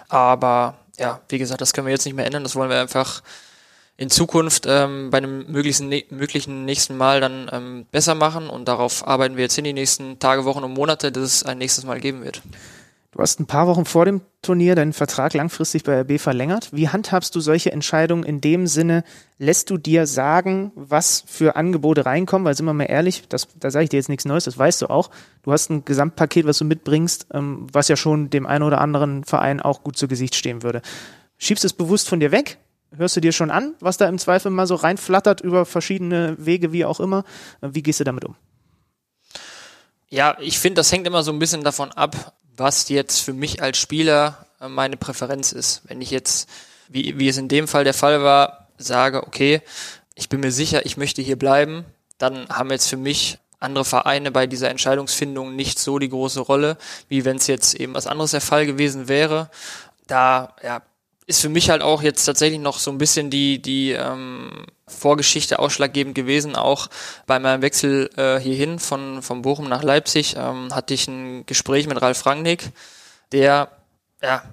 aber 0.09 0.75
ja, 0.97 1.21
wie 1.29 1.37
gesagt, 1.37 1.61
das 1.61 1.73
können 1.73 1.87
wir 1.87 1.93
jetzt 1.93 2.05
nicht 2.05 2.15
mehr 2.15 2.25
ändern, 2.25 2.43
das 2.43 2.55
wollen 2.55 2.69
wir 2.69 2.79
einfach 2.79 3.21
in 4.03 4.09
Zukunft 4.09 4.65
ähm, 4.67 5.09
bei 5.09 5.17
einem 5.17 5.51
möglichen, 5.51 5.89
möglichen 6.09 6.65
nächsten 6.65 6.97
Mal 6.97 7.21
dann 7.21 7.49
ähm, 7.51 7.85
besser 7.91 8.15
machen 8.15 8.49
und 8.49 8.67
darauf 8.67 9.07
arbeiten 9.07 9.37
wir 9.37 9.43
jetzt 9.43 9.57
in 9.57 9.63
die 9.63 9.73
nächsten 9.73 10.19
Tage, 10.19 10.45
Wochen 10.45 10.63
und 10.63 10.73
Monate, 10.73 11.11
dass 11.11 11.23
es 11.23 11.43
ein 11.43 11.57
nächstes 11.57 11.85
Mal 11.85 11.99
geben 11.99 12.23
wird. 12.23 12.41
Du 13.13 13.19
hast 13.19 13.39
ein 13.39 13.45
paar 13.45 13.67
Wochen 13.67 13.85
vor 13.85 14.05
dem 14.05 14.21
Turnier 14.41 14.73
deinen 14.73 14.91
Vertrag 14.91 15.35
langfristig 15.35 15.83
bei 15.83 16.01
RB 16.01 16.19
verlängert. 16.19 16.69
Wie 16.71 16.89
handhabst 16.89 17.35
du 17.35 17.41
solche 17.41 17.71
Entscheidungen 17.71 18.23
in 18.23 18.41
dem 18.41 18.65
Sinne? 18.65 19.03
Lässt 19.37 19.69
du 19.69 19.77
dir 19.77 20.07
sagen, 20.07 20.71
was 20.73 21.23
für 21.27 21.55
Angebote 21.55 22.07
reinkommen? 22.07 22.43
Weil 22.43 22.55
sind 22.55 22.65
wir 22.65 22.73
mal 22.73 22.85
ehrlich, 22.85 23.27
das, 23.29 23.47
da 23.59 23.69
sage 23.69 23.83
ich 23.83 23.89
dir 23.91 23.97
jetzt 23.97 24.09
nichts 24.09 24.25
Neues, 24.25 24.45
das 24.45 24.57
weißt 24.57 24.81
du 24.81 24.87
auch. 24.87 25.11
Du 25.43 25.51
hast 25.51 25.69
ein 25.69 25.85
Gesamtpaket, 25.85 26.47
was 26.47 26.57
du 26.57 26.65
mitbringst, 26.65 27.27
ähm, 27.33 27.67
was 27.71 27.87
ja 27.87 27.95
schon 27.95 28.31
dem 28.31 28.47
einen 28.47 28.63
oder 28.63 28.81
anderen 28.81 29.23
Verein 29.23 29.61
auch 29.61 29.83
gut 29.83 29.95
zu 29.95 30.07
Gesicht 30.07 30.33
stehen 30.33 30.63
würde. 30.63 30.81
Schiebst 31.37 31.63
es 31.65 31.73
bewusst 31.73 32.09
von 32.09 32.19
dir 32.19 32.31
weg? 32.31 32.57
Hörst 32.95 33.15
du 33.15 33.21
dir 33.21 33.31
schon 33.31 33.49
an, 33.49 33.75
was 33.79 33.97
da 33.97 34.07
im 34.07 34.19
Zweifel 34.19 34.51
mal 34.51 34.67
so 34.67 34.75
reinflattert 34.75 35.41
über 35.41 35.65
verschiedene 35.65 36.35
Wege, 36.37 36.71
wie 36.71 36.85
auch 36.85 36.99
immer? 36.99 37.23
Wie 37.61 37.81
gehst 37.81 37.99
du 37.99 38.03
damit 38.03 38.25
um? 38.25 38.35
Ja, 40.09 40.37
ich 40.39 40.59
finde, 40.59 40.79
das 40.79 40.91
hängt 40.91 41.07
immer 41.07 41.23
so 41.23 41.31
ein 41.31 41.39
bisschen 41.39 41.63
davon 41.63 41.91
ab, 41.91 42.33
was 42.55 42.87
jetzt 42.89 43.19
für 43.19 43.33
mich 43.33 43.63
als 43.63 43.79
Spieler 43.79 44.45
äh, 44.59 44.67
meine 44.67 44.95
Präferenz 44.95 45.51
ist. 45.51 45.81
Wenn 45.85 46.01
ich 46.01 46.11
jetzt, 46.11 46.47
wie, 46.87 47.17
wie 47.17 47.27
es 47.27 47.37
in 47.37 47.47
dem 47.47 47.67
Fall 47.67 47.83
der 47.83 47.95
Fall 47.95 48.21
war, 48.21 48.67
sage, 48.77 49.25
okay, 49.25 49.61
ich 50.13 50.29
bin 50.29 50.41
mir 50.41 50.51
sicher, 50.51 50.85
ich 50.85 50.97
möchte 50.97 51.23
hier 51.23 51.37
bleiben, 51.37 51.85
dann 52.19 52.47
haben 52.49 52.69
jetzt 52.69 52.89
für 52.89 52.97
mich 52.97 53.39
andere 53.59 53.85
Vereine 53.85 54.29
bei 54.29 54.45
dieser 54.45 54.69
Entscheidungsfindung 54.69 55.55
nicht 55.55 55.79
so 55.79 55.97
die 55.97 56.09
große 56.09 56.41
Rolle, 56.41 56.77
wie 57.07 57.25
wenn 57.25 57.37
es 57.37 57.47
jetzt 57.47 57.73
eben 57.73 57.95
was 57.95 58.07
anderes 58.07 58.31
der 58.31 58.41
Fall 58.41 58.65
gewesen 58.65 59.07
wäre. 59.07 59.49
Da 60.05 60.53
ja, 60.61 60.81
ist 61.25 61.41
für 61.41 61.49
mich 61.49 61.69
halt 61.69 61.81
auch 61.81 62.01
jetzt 62.01 62.25
tatsächlich 62.25 62.59
noch 62.59 62.79
so 62.79 62.91
ein 62.91 62.97
bisschen 62.97 63.29
die, 63.29 63.61
die 63.61 63.91
ähm, 63.91 64.65
Vorgeschichte 64.87 65.59
ausschlaggebend 65.59 66.15
gewesen. 66.15 66.55
Auch 66.55 66.87
bei 67.25 67.39
meinem 67.39 67.61
Wechsel 67.61 68.09
äh, 68.17 68.39
hierhin 68.39 68.79
von, 68.79 69.21
von 69.21 69.41
Bochum 69.41 69.69
nach 69.69 69.83
Leipzig 69.83 70.35
ähm, 70.37 70.73
hatte 70.73 70.93
ich 70.93 71.07
ein 71.07 71.45
Gespräch 71.45 71.87
mit 71.87 72.01
Ralf 72.01 72.25
Rangnick, 72.25 72.71
der 73.31 73.69
ja 74.21 74.43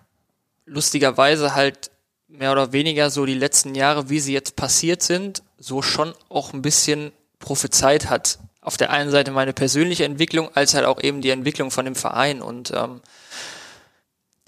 lustigerweise 0.67 1.55
halt 1.55 1.91
mehr 2.29 2.53
oder 2.53 2.73
weniger 2.73 3.11
so 3.11 3.27
die 3.27 3.35
letzten 3.35 3.75
Jahre, 3.75 4.09
wie 4.09 4.21
sie 4.21 4.33
jetzt 4.33 4.55
passiert 4.55 5.03
sind, 5.03 5.43
so 5.59 5.83
schon 5.83 6.15
auch 6.29 6.53
ein 6.53 6.63
bisschen 6.63 7.13
prophezeit 7.41 8.09
hat. 8.09 8.39
Auf 8.61 8.77
der 8.77 8.91
einen 8.91 9.11
Seite 9.11 9.33
meine 9.33 9.53
persönliche 9.53 10.05
Entwicklung, 10.05 10.55
als 10.55 10.75
halt 10.75 10.85
auch 10.85 11.03
eben 11.03 11.23
die 11.23 11.31
Entwicklung 11.31 11.71
von 11.71 11.87
dem 11.87 11.97
Verein. 11.97 12.41
Und 12.43 12.73
ähm, 12.73 13.01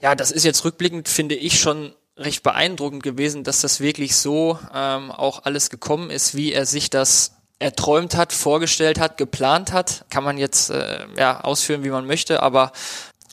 ja, 0.00 0.14
das 0.14 0.30
ist 0.30 0.44
jetzt 0.44 0.64
rückblickend, 0.64 1.08
finde 1.08 1.34
ich, 1.34 1.58
schon 1.58 1.94
recht 2.22 2.42
beeindruckend 2.42 3.02
gewesen, 3.02 3.44
dass 3.44 3.60
das 3.60 3.80
wirklich 3.80 4.16
so 4.16 4.58
ähm, 4.74 5.10
auch 5.10 5.44
alles 5.44 5.70
gekommen 5.70 6.10
ist, 6.10 6.34
wie 6.34 6.52
er 6.52 6.66
sich 6.66 6.90
das 6.90 7.36
erträumt 7.58 8.16
hat, 8.16 8.32
vorgestellt 8.32 8.98
hat, 8.98 9.16
geplant 9.16 9.72
hat. 9.72 10.04
Kann 10.10 10.24
man 10.24 10.36
jetzt 10.36 10.70
äh, 10.70 11.06
ja, 11.16 11.40
ausführen, 11.40 11.84
wie 11.84 11.90
man 11.90 12.06
möchte, 12.06 12.42
aber 12.42 12.72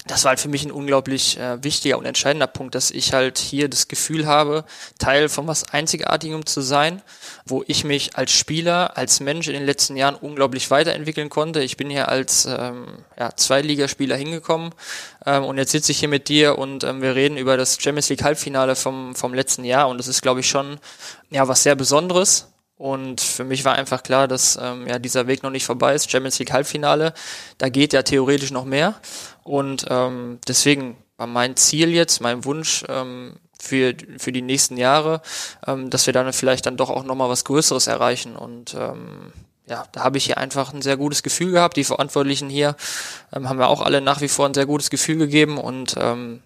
das 0.09 0.23
war 0.23 0.29
halt 0.29 0.39
für 0.39 0.49
mich 0.49 0.65
ein 0.65 0.71
unglaublich 0.71 1.37
äh, 1.37 1.63
wichtiger 1.63 1.99
und 1.99 2.05
entscheidender 2.05 2.47
Punkt, 2.47 2.73
dass 2.73 2.89
ich 2.89 3.13
halt 3.13 3.37
hier 3.37 3.69
das 3.69 3.87
Gefühl 3.87 4.25
habe, 4.25 4.65
Teil 4.97 5.29
von 5.29 5.45
was 5.45 5.71
Einzigartigem 5.71 6.47
zu 6.47 6.61
sein, 6.61 7.03
wo 7.45 7.63
ich 7.67 7.83
mich 7.83 8.17
als 8.17 8.31
Spieler, 8.31 8.97
als 8.97 9.19
Mensch 9.19 9.47
in 9.47 9.53
den 9.53 9.67
letzten 9.67 9.95
Jahren 9.95 10.15
unglaublich 10.15 10.71
weiterentwickeln 10.71 11.29
konnte. 11.29 11.61
Ich 11.61 11.77
bin 11.77 11.91
hier 11.91 12.09
als 12.09 12.45
ähm, 12.49 12.87
ja, 13.19 13.35
Zweitligaspieler 13.35 14.15
hingekommen 14.15 14.73
ähm, 15.27 15.43
und 15.43 15.59
jetzt 15.59 15.73
sitze 15.73 15.91
ich 15.91 15.99
hier 15.99 16.09
mit 16.09 16.27
dir 16.27 16.57
und 16.57 16.83
ähm, 16.83 17.03
wir 17.03 17.13
reden 17.13 17.37
über 17.37 17.55
das 17.55 17.77
Champions 17.79 18.09
League 18.09 18.23
Halbfinale 18.23 18.75
vom, 18.75 19.13
vom 19.13 19.35
letzten 19.35 19.63
Jahr 19.63 19.89
und 19.89 19.99
das 19.99 20.07
ist, 20.07 20.23
glaube 20.23 20.39
ich, 20.39 20.49
schon 20.49 20.79
ja 21.29 21.47
was 21.47 21.61
sehr 21.61 21.75
Besonderes 21.75 22.47
und 22.79 23.19
für 23.19 23.43
mich 23.43 23.65
war 23.65 23.75
einfach 23.75 24.03
klar, 24.03 24.29
dass 24.29 24.57
ähm, 24.59 24.87
ja 24.87 24.99
dieser 24.99 25.27
Weg 25.27 25.43
noch 25.43 25.49
nicht 25.49 25.65
vorbei 25.65 25.93
ist. 25.93 26.09
Champions 26.09 26.39
League 26.39 26.53
Halbfinale, 26.53 27.13
da 27.57 27.67
geht 27.67 27.91
ja 27.91 28.03
theoretisch 28.03 28.51
noch 28.51 28.63
mehr. 28.63 28.95
Und 29.49 29.87
ähm, 29.89 30.37
deswegen 30.47 30.95
war 31.17 31.25
mein 31.25 31.55
Ziel 31.55 31.89
jetzt, 31.89 32.21
mein 32.21 32.45
Wunsch 32.45 32.85
ähm, 32.87 33.37
für, 33.59 33.95
für 34.19 34.31
die 34.31 34.43
nächsten 34.43 34.77
Jahre, 34.77 35.23
ähm, 35.65 35.89
dass 35.89 36.05
wir 36.05 36.13
dann 36.13 36.31
vielleicht 36.33 36.67
dann 36.67 36.77
doch 36.77 36.91
auch 36.91 37.03
nochmal 37.03 37.29
was 37.29 37.45
Größeres 37.45 37.87
erreichen. 37.87 38.35
Und 38.35 38.75
ähm, 38.75 39.33
ja, 39.65 39.85
da 39.91 40.03
habe 40.03 40.19
ich 40.19 40.25
hier 40.25 40.37
einfach 40.37 40.71
ein 40.71 40.83
sehr 40.83 40.97
gutes 40.97 41.23
Gefühl 41.23 41.51
gehabt. 41.51 41.77
Die 41.77 41.83
Verantwortlichen 41.83 42.47
hier 42.47 42.75
ähm, 43.33 43.49
haben 43.49 43.57
wir 43.57 43.69
auch 43.69 43.81
alle 43.81 44.01
nach 44.01 44.21
wie 44.21 44.27
vor 44.27 44.45
ein 44.45 44.53
sehr 44.53 44.67
gutes 44.67 44.91
Gefühl 44.91 45.17
gegeben. 45.17 45.57
Und 45.57 45.95
ähm, 45.99 46.43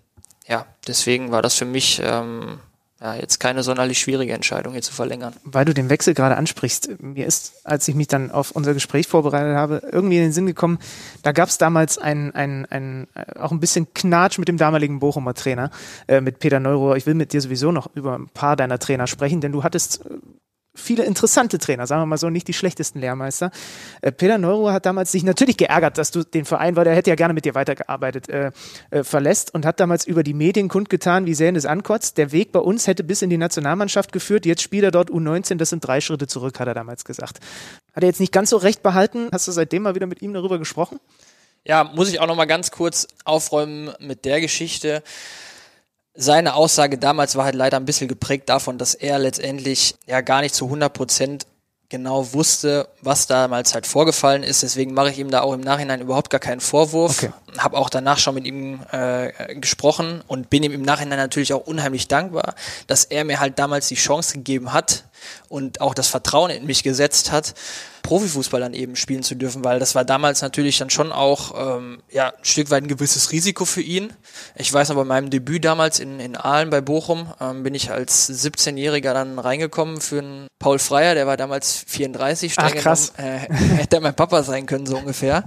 ja, 0.47 0.65
deswegen 0.87 1.29
war 1.29 1.41
das 1.41 1.55
für 1.55 1.65
mich 1.65 2.01
ähm, 2.01 2.59
ja, 3.03 3.15
jetzt 3.15 3.41
keine 3.41 3.63
sonderlich 3.63 3.99
schwierige 3.99 4.31
Entscheidung, 4.31 4.71
hier 4.71 4.81
zu 4.81 4.93
verlängern. 4.93 5.33
Weil 5.43 5.65
du 5.65 5.73
den 5.73 5.89
Wechsel 5.89 6.13
gerade 6.13 6.37
ansprichst, 6.37 7.01
mir 7.01 7.27
ist, 7.27 7.53
als 7.65 7.85
ich 7.89 7.95
mich 7.95 8.07
dann 8.07 8.31
auf 8.31 8.51
unser 8.51 8.73
Gespräch 8.73 9.07
vorbereitet 9.07 9.57
habe, 9.57 9.81
irgendwie 9.91 10.15
in 10.15 10.23
den 10.23 10.31
Sinn 10.31 10.45
gekommen, 10.45 10.79
da 11.21 11.33
gab 11.33 11.49
es 11.49 11.57
damals 11.57 11.97
ein, 11.97 12.33
ein, 12.33 12.65
ein, 12.67 13.07
auch 13.37 13.51
ein 13.51 13.59
bisschen 13.59 13.93
Knatsch 13.93 14.37
mit 14.37 14.47
dem 14.47 14.57
damaligen 14.57 14.99
Bochumer 14.99 15.33
Trainer, 15.33 15.69
äh, 16.07 16.21
mit 16.21 16.39
Peter 16.39 16.61
Neurohr. 16.61 16.95
Ich 16.95 17.05
will 17.05 17.13
mit 17.13 17.33
dir 17.33 17.41
sowieso 17.41 17.73
noch 17.73 17.93
über 17.93 18.17
ein 18.17 18.29
paar 18.29 18.55
deiner 18.55 18.79
Trainer 18.79 19.05
sprechen, 19.05 19.41
denn 19.41 19.51
du 19.51 19.63
hattest 19.63 20.05
äh, 20.05 20.13
viele 20.75 21.03
interessante 21.03 21.57
Trainer, 21.59 21.85
sagen 21.87 22.01
wir 22.01 22.05
mal 22.07 22.17
so, 22.17 22.29
nicht 22.29 22.47
die 22.47 22.53
schlechtesten 22.53 22.99
Lehrmeister. 22.99 23.51
Äh, 24.01 24.11
Peter 24.11 24.37
Neuro 24.37 24.71
hat 24.71 24.85
damals 24.85 25.11
sich 25.11 25.23
natürlich 25.23 25.57
geärgert, 25.57 25.97
dass 25.97 26.11
du 26.11 26.23
den 26.23 26.45
Verein, 26.45 26.75
weil 26.75 26.85
der 26.85 26.95
hätte 26.95 27.09
ja 27.09 27.15
gerne 27.15 27.33
mit 27.33 27.45
dir 27.45 27.55
weitergearbeitet, 27.55 28.29
äh, 28.29 28.51
äh, 28.89 29.03
verlässt 29.03 29.53
und 29.53 29.65
hat 29.65 29.79
damals 29.79 30.05
über 30.05 30.23
die 30.23 30.33
Medien 30.33 30.69
kundgetan, 30.69 31.25
wie 31.25 31.33
sehr 31.33 31.49
ihn 31.49 31.55
es 31.55 31.65
ankotzt. 31.65 32.17
Der 32.17 32.31
Weg 32.31 32.51
bei 32.51 32.59
uns 32.59 32.87
hätte 32.87 33.03
bis 33.03 33.21
in 33.21 33.29
die 33.29 33.37
Nationalmannschaft 33.37 34.11
geführt, 34.11 34.45
jetzt 34.45 34.61
spielt 34.61 34.83
er 34.83 34.91
dort 34.91 35.09
U19, 35.09 35.55
das 35.57 35.69
sind 35.69 35.85
drei 35.85 36.01
Schritte 36.01 36.27
zurück, 36.27 36.59
hat 36.59 36.67
er 36.67 36.73
damals 36.73 37.05
gesagt. 37.05 37.39
Hat 37.93 38.03
er 38.03 38.07
jetzt 38.07 38.19
nicht 38.19 38.31
ganz 38.31 38.49
so 38.49 38.57
recht 38.57 38.81
behalten? 38.81 39.29
Hast 39.31 39.47
du 39.47 39.51
seitdem 39.51 39.83
mal 39.83 39.95
wieder 39.95 40.07
mit 40.07 40.21
ihm 40.21 40.33
darüber 40.33 40.57
gesprochen? 40.57 40.99
Ja, 41.65 41.83
muss 41.83 42.09
ich 42.09 42.19
auch 42.19 42.27
noch 42.27 42.35
mal 42.35 42.45
ganz 42.45 42.71
kurz 42.71 43.07
aufräumen 43.23 43.93
mit 43.99 44.25
der 44.25 44.41
Geschichte 44.41 45.01
seine 46.15 46.55
Aussage 46.55 46.97
damals 46.97 47.35
war 47.35 47.45
halt 47.45 47.55
leider 47.55 47.77
ein 47.77 47.85
bisschen 47.85 48.07
geprägt 48.07 48.49
davon, 48.49 48.77
dass 48.77 48.93
er 48.93 49.19
letztendlich 49.19 49.95
ja 50.05 50.21
gar 50.21 50.41
nicht 50.41 50.55
zu 50.55 50.65
100 50.65 50.93
Prozent 50.93 51.47
genau 51.89 52.33
wusste, 52.33 52.87
was 53.01 53.27
damals 53.27 53.75
halt 53.75 53.85
vorgefallen 53.85 54.41
ist. 54.41 54.63
Deswegen 54.63 54.95
mache 54.95 55.11
ich 55.11 55.19
ihm 55.19 55.29
da 55.29 55.41
auch 55.41 55.53
im 55.53 55.61
Nachhinein 55.61 56.01
überhaupt 56.01 56.31
gar 56.31 56.39
keinen 56.39 56.59
Vorwurf. 56.59 57.21
Okay. 57.21 57.33
Habe 57.59 57.77
auch 57.77 57.89
danach 57.89 58.17
schon 58.17 58.33
mit 58.33 58.45
ihm 58.45 58.79
äh, 58.91 59.55
gesprochen 59.55 60.23
und 60.25 60.49
bin 60.49 60.63
ihm 60.63 60.71
im 60.71 60.81
Nachhinein 60.81 61.19
natürlich 61.19 61.53
auch 61.53 61.67
unheimlich 61.67 62.07
dankbar, 62.07 62.55
dass 62.87 63.05
er 63.05 63.25
mir 63.25 63.39
halt 63.39 63.59
damals 63.59 63.89
die 63.89 63.95
Chance 63.95 64.33
gegeben 64.33 64.73
hat 64.73 65.03
und 65.49 65.81
auch 65.81 65.93
das 65.93 66.07
Vertrauen 66.07 66.51
in 66.51 66.65
mich 66.65 66.83
gesetzt 66.83 67.31
hat, 67.31 67.53
Profifußball 68.03 68.59
dann 68.59 68.73
eben 68.73 68.95
spielen 68.95 69.23
zu 69.23 69.35
dürfen, 69.35 69.63
weil 69.63 69.79
das 69.79 69.95
war 69.95 70.03
damals 70.03 70.41
natürlich 70.41 70.77
dann 70.77 70.89
schon 70.89 71.11
auch 71.11 71.77
ähm, 71.77 72.03
ja, 72.11 72.29
ein 72.29 72.43
Stück 72.43 72.69
weit 72.69 72.83
ein 72.83 72.89
gewisses 72.89 73.31
Risiko 73.31 73.63
für 73.63 73.81
ihn. 73.81 74.11
Ich 74.55 74.71
weiß 74.71 74.89
noch, 74.89 74.97
bei 74.97 75.05
meinem 75.05 75.29
Debüt 75.29 75.63
damals 75.63 75.99
in, 75.99 76.19
in 76.19 76.35
Aalen 76.35 76.69
bei 76.69 76.81
Bochum 76.81 77.33
ähm, 77.39 77.63
bin 77.63 77.73
ich 77.73 77.91
als 77.91 78.29
17-Jähriger 78.29 79.13
dann 79.13 79.39
reingekommen 79.39 80.01
für 80.01 80.19
einen 80.19 80.47
Paul 80.59 80.79
Freier, 80.79 81.15
der 81.15 81.27
war 81.27 81.37
damals 81.37 81.85
34, 81.87 82.53
streng 82.53 82.65
Ach, 82.65 82.75
krass. 82.75 83.13
Genommen, 83.15 83.35
äh, 83.49 83.53
hätte 83.77 84.01
mein 84.01 84.15
Papa 84.15 84.43
sein 84.43 84.65
können, 84.65 84.85
so 84.85 84.97
ungefähr. 84.97 85.45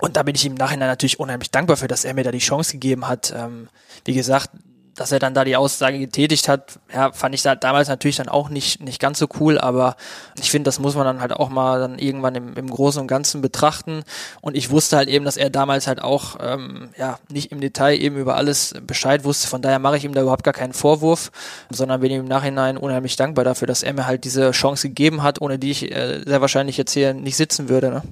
Und 0.00 0.16
da 0.16 0.22
bin 0.22 0.34
ich 0.34 0.44
ihm 0.44 0.52
im 0.52 0.58
Nachhinein 0.58 0.88
natürlich 0.88 1.20
unheimlich 1.20 1.50
dankbar 1.50 1.76
für, 1.76 1.86
dass 1.86 2.04
er 2.04 2.14
mir 2.14 2.24
da 2.24 2.32
die 2.32 2.38
Chance 2.38 2.72
gegeben 2.72 3.06
hat. 3.06 3.32
Ähm, 3.36 3.68
wie 4.04 4.14
gesagt, 4.14 4.50
dass 4.94 5.12
er 5.12 5.18
dann 5.18 5.34
da 5.34 5.44
die 5.44 5.56
Aussage 5.56 5.98
getätigt 5.98 6.48
hat, 6.48 6.78
ja, 6.92 7.12
fand 7.12 7.34
ich 7.34 7.42
da 7.42 7.54
damals 7.54 7.88
natürlich 7.88 8.16
dann 8.16 8.28
auch 8.28 8.48
nicht, 8.48 8.80
nicht 8.80 9.00
ganz 9.00 9.18
so 9.18 9.26
cool, 9.40 9.58
aber 9.58 9.96
ich 10.38 10.50
finde, 10.50 10.68
das 10.68 10.78
muss 10.78 10.94
man 10.94 11.04
dann 11.04 11.20
halt 11.20 11.32
auch 11.32 11.48
mal 11.48 11.80
dann 11.80 11.98
irgendwann 11.98 12.34
im, 12.34 12.54
im 12.54 12.70
Großen 12.70 13.00
und 13.00 13.08
Ganzen 13.08 13.40
betrachten. 13.40 14.04
Und 14.40 14.56
ich 14.56 14.70
wusste 14.70 14.96
halt 14.96 15.08
eben, 15.08 15.24
dass 15.24 15.36
er 15.36 15.50
damals 15.50 15.86
halt 15.86 16.02
auch 16.02 16.36
ähm, 16.40 16.90
ja 16.96 17.18
nicht 17.28 17.50
im 17.52 17.60
Detail 17.60 17.96
eben 18.00 18.16
über 18.16 18.36
alles 18.36 18.74
Bescheid 18.86 19.24
wusste. 19.24 19.48
Von 19.48 19.62
daher 19.62 19.78
mache 19.78 19.96
ich 19.96 20.04
ihm 20.04 20.14
da 20.14 20.22
überhaupt 20.22 20.44
gar 20.44 20.54
keinen 20.54 20.72
Vorwurf, 20.72 21.32
sondern 21.70 22.00
bin 22.00 22.10
ihm 22.10 22.20
im 22.20 22.28
Nachhinein 22.28 22.76
unheimlich 22.76 23.16
dankbar 23.16 23.44
dafür, 23.44 23.66
dass 23.66 23.82
er 23.82 23.94
mir 23.94 24.06
halt 24.06 24.24
diese 24.24 24.52
Chance 24.52 24.88
gegeben 24.88 25.22
hat, 25.22 25.40
ohne 25.40 25.58
die 25.58 25.70
ich 25.70 25.90
äh, 25.90 26.22
sehr 26.24 26.40
wahrscheinlich 26.40 26.76
jetzt 26.76 26.92
hier 26.92 27.14
nicht 27.14 27.36
sitzen 27.36 27.68
würde. 27.68 27.90
Ne? 27.90 28.02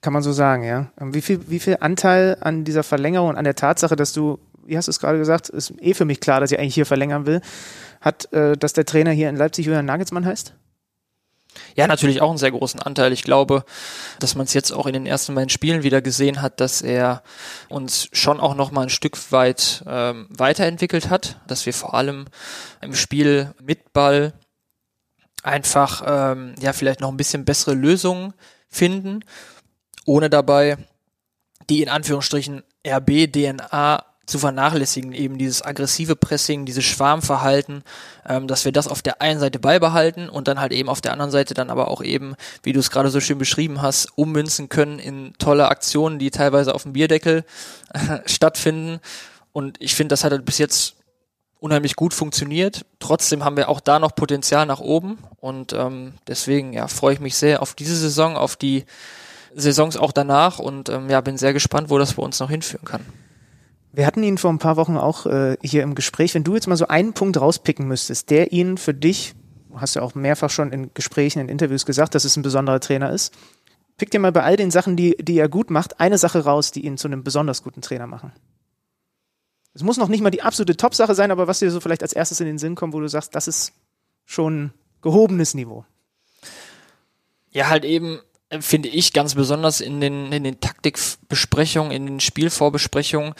Kann 0.00 0.12
man 0.12 0.22
so 0.22 0.32
sagen, 0.32 0.62
ja. 0.62 0.86
Wie 1.00 1.22
viel, 1.22 1.48
wie 1.48 1.58
viel 1.58 1.78
Anteil 1.80 2.36
an 2.40 2.64
dieser 2.64 2.84
Verlängerung, 2.84 3.36
an 3.36 3.44
der 3.44 3.56
Tatsache, 3.56 3.96
dass 3.96 4.12
du 4.12 4.38
wie 4.68 4.76
hast 4.76 4.86
du 4.86 4.90
es 4.90 5.00
gerade 5.00 5.18
gesagt, 5.18 5.48
ist 5.48 5.72
eh 5.80 5.94
für 5.94 6.04
mich 6.04 6.20
klar, 6.20 6.40
dass 6.40 6.52
ich 6.52 6.58
eigentlich 6.58 6.74
hier 6.74 6.86
verlängern 6.86 7.26
will, 7.26 7.40
hat, 8.00 8.32
äh, 8.32 8.56
dass 8.56 8.72
der 8.72 8.84
Trainer 8.84 9.10
hier 9.10 9.28
in 9.28 9.36
Leipzig 9.36 9.66
Julian 9.66 9.86
Nagelsmann 9.86 10.26
heißt? 10.26 10.54
Ja, 11.74 11.86
natürlich 11.86 12.20
auch 12.20 12.28
einen 12.28 12.38
sehr 12.38 12.50
großen 12.50 12.80
Anteil. 12.80 13.12
Ich 13.12 13.22
glaube, 13.22 13.64
dass 14.20 14.34
man 14.34 14.44
es 14.44 14.54
jetzt 14.54 14.72
auch 14.72 14.86
in 14.86 14.92
den 14.92 15.06
ersten 15.06 15.34
beiden 15.34 15.48
Spielen 15.48 15.82
wieder 15.82 16.02
gesehen 16.02 16.42
hat, 16.42 16.60
dass 16.60 16.82
er 16.82 17.22
uns 17.68 18.08
schon 18.12 18.40
auch 18.40 18.54
noch 18.54 18.70
mal 18.70 18.82
ein 18.82 18.90
Stück 18.90 19.32
weit 19.32 19.82
ähm, 19.86 20.28
weiterentwickelt 20.30 21.10
hat, 21.10 21.40
dass 21.46 21.66
wir 21.66 21.72
vor 21.72 21.94
allem 21.94 22.26
im 22.80 22.94
Spiel 22.94 23.54
mit 23.62 23.92
Ball 23.92 24.34
einfach 25.42 26.02
ähm, 26.06 26.54
ja 26.60 26.72
vielleicht 26.72 27.00
noch 27.00 27.10
ein 27.10 27.16
bisschen 27.16 27.44
bessere 27.44 27.74
Lösungen 27.74 28.34
finden, 28.68 29.24
ohne 30.04 30.30
dabei 30.30 30.76
die 31.70 31.82
in 31.82 31.88
Anführungsstrichen 31.88 32.62
RB-DNA 32.86 34.04
zu 34.28 34.38
vernachlässigen, 34.38 35.12
eben 35.12 35.38
dieses 35.38 35.62
aggressive 35.62 36.14
Pressing, 36.14 36.66
dieses 36.66 36.84
Schwarmverhalten, 36.84 37.82
ähm, 38.28 38.46
dass 38.46 38.64
wir 38.64 38.72
das 38.72 38.86
auf 38.86 39.00
der 39.00 39.22
einen 39.22 39.40
Seite 39.40 39.58
beibehalten 39.58 40.28
und 40.28 40.48
dann 40.48 40.60
halt 40.60 40.72
eben 40.72 40.88
auf 40.88 41.00
der 41.00 41.12
anderen 41.12 41.30
Seite 41.30 41.54
dann 41.54 41.70
aber 41.70 41.88
auch 41.88 42.02
eben, 42.02 42.34
wie 42.62 42.72
du 42.72 42.80
es 42.80 42.90
gerade 42.90 43.08
so 43.10 43.20
schön 43.20 43.38
beschrieben 43.38 43.80
hast, 43.80 44.06
ummünzen 44.16 44.68
können 44.68 44.98
in 44.98 45.32
tolle 45.38 45.68
Aktionen, 45.68 46.18
die 46.18 46.30
teilweise 46.30 46.74
auf 46.74 46.82
dem 46.82 46.92
Bierdeckel 46.92 47.44
äh, 47.94 48.18
stattfinden. 48.26 49.00
Und 49.52 49.80
ich 49.80 49.94
finde, 49.94 50.12
das 50.12 50.24
hat 50.24 50.32
halt 50.32 50.44
bis 50.44 50.58
jetzt 50.58 50.96
unheimlich 51.58 51.96
gut 51.96 52.12
funktioniert. 52.12 52.84
Trotzdem 53.00 53.44
haben 53.44 53.56
wir 53.56 53.70
auch 53.70 53.80
da 53.80 53.98
noch 53.98 54.14
Potenzial 54.14 54.66
nach 54.66 54.80
oben 54.80 55.18
und 55.40 55.72
ähm, 55.72 56.12
deswegen 56.26 56.72
ja 56.74 56.86
freue 56.86 57.14
ich 57.14 57.20
mich 57.20 57.34
sehr 57.34 57.62
auf 57.62 57.74
diese 57.74 57.96
Saison, 57.96 58.36
auf 58.36 58.56
die 58.56 58.84
Saisons 59.54 59.96
auch 59.96 60.12
danach 60.12 60.58
und 60.58 60.90
ähm, 60.90 61.08
ja 61.08 61.20
bin 61.22 61.38
sehr 61.38 61.54
gespannt, 61.54 61.90
wo 61.90 61.98
das 61.98 62.14
bei 62.14 62.22
uns 62.22 62.38
noch 62.38 62.50
hinführen 62.50 62.84
kann. 62.84 63.04
Wir 63.98 64.06
hatten 64.06 64.22
ihn 64.22 64.38
vor 64.38 64.52
ein 64.52 64.60
paar 64.60 64.76
Wochen 64.76 64.96
auch 64.96 65.26
äh, 65.26 65.56
hier 65.60 65.82
im 65.82 65.96
Gespräch. 65.96 66.32
Wenn 66.32 66.44
du 66.44 66.54
jetzt 66.54 66.68
mal 66.68 66.76
so 66.76 66.86
einen 66.86 67.14
Punkt 67.14 67.40
rauspicken 67.40 67.88
müsstest, 67.88 68.30
der 68.30 68.52
ihn 68.52 68.78
für 68.78 68.94
dich, 68.94 69.34
hast 69.74 69.96
du 69.96 69.98
ja 69.98 70.06
auch 70.06 70.14
mehrfach 70.14 70.50
schon 70.50 70.70
in 70.70 70.94
Gesprächen, 70.94 71.40
in 71.40 71.48
Interviews 71.48 71.84
gesagt, 71.84 72.14
dass 72.14 72.24
es 72.24 72.36
ein 72.36 72.42
besonderer 72.42 72.78
Trainer 72.78 73.10
ist. 73.10 73.34
Pick 73.96 74.12
dir 74.12 74.20
mal 74.20 74.30
bei 74.30 74.44
all 74.44 74.56
den 74.56 74.70
Sachen, 74.70 74.94
die, 74.94 75.16
die 75.20 75.36
er 75.36 75.48
gut 75.48 75.70
macht, 75.70 75.98
eine 75.98 76.16
Sache 76.16 76.44
raus, 76.44 76.70
die 76.70 76.86
ihn 76.86 76.96
zu 76.96 77.08
einem 77.08 77.24
besonders 77.24 77.64
guten 77.64 77.80
Trainer 77.80 78.06
machen. 78.06 78.30
Es 79.74 79.82
muss 79.82 79.96
noch 79.96 80.06
nicht 80.06 80.20
mal 80.20 80.30
die 80.30 80.42
absolute 80.42 80.76
Top-Sache 80.76 81.16
sein, 81.16 81.32
aber 81.32 81.48
was 81.48 81.58
dir 81.58 81.72
so 81.72 81.80
vielleicht 81.80 82.02
als 82.02 82.12
erstes 82.12 82.38
in 82.38 82.46
den 82.46 82.58
Sinn 82.58 82.76
kommt, 82.76 82.94
wo 82.94 83.00
du 83.00 83.08
sagst, 83.08 83.34
das 83.34 83.48
ist 83.48 83.72
schon 84.24 84.70
gehobenes 85.02 85.54
Niveau. 85.54 85.84
Ja, 87.50 87.68
halt 87.68 87.84
eben, 87.84 88.20
äh, 88.50 88.60
finde 88.60 88.90
ich 88.90 89.12
ganz 89.12 89.34
besonders 89.34 89.80
in 89.80 90.00
den, 90.00 90.30
in 90.30 90.44
den 90.44 90.60
Taktikbesprechungen, 90.60 91.90
in 91.90 92.06
den 92.06 92.20
Spielvorbesprechungen, 92.20 93.34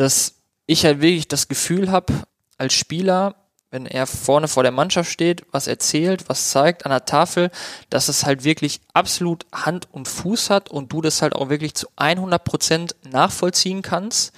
dass 0.00 0.34
ich 0.66 0.84
halt 0.84 1.00
wirklich 1.00 1.28
das 1.28 1.48
Gefühl 1.48 1.90
habe, 1.90 2.12
als 2.56 2.74
Spieler, 2.74 3.34
wenn 3.70 3.86
er 3.86 4.06
vorne 4.06 4.48
vor 4.48 4.62
der 4.62 4.72
Mannschaft 4.72 5.10
steht, 5.10 5.44
was 5.50 5.66
erzählt, 5.66 6.28
was 6.28 6.50
zeigt 6.50 6.86
an 6.86 6.90
der 6.90 7.04
Tafel, 7.04 7.50
dass 7.90 8.08
es 8.08 8.24
halt 8.24 8.44
wirklich 8.44 8.80
absolut 8.94 9.46
Hand 9.52 9.88
und 9.92 10.08
Fuß 10.08 10.50
hat 10.50 10.70
und 10.70 10.92
du 10.92 11.00
das 11.00 11.22
halt 11.22 11.34
auch 11.34 11.48
wirklich 11.48 11.74
zu 11.74 11.86
100 11.96 12.42
Prozent 12.44 12.96
nachvollziehen 13.10 13.82
kannst 13.82 14.32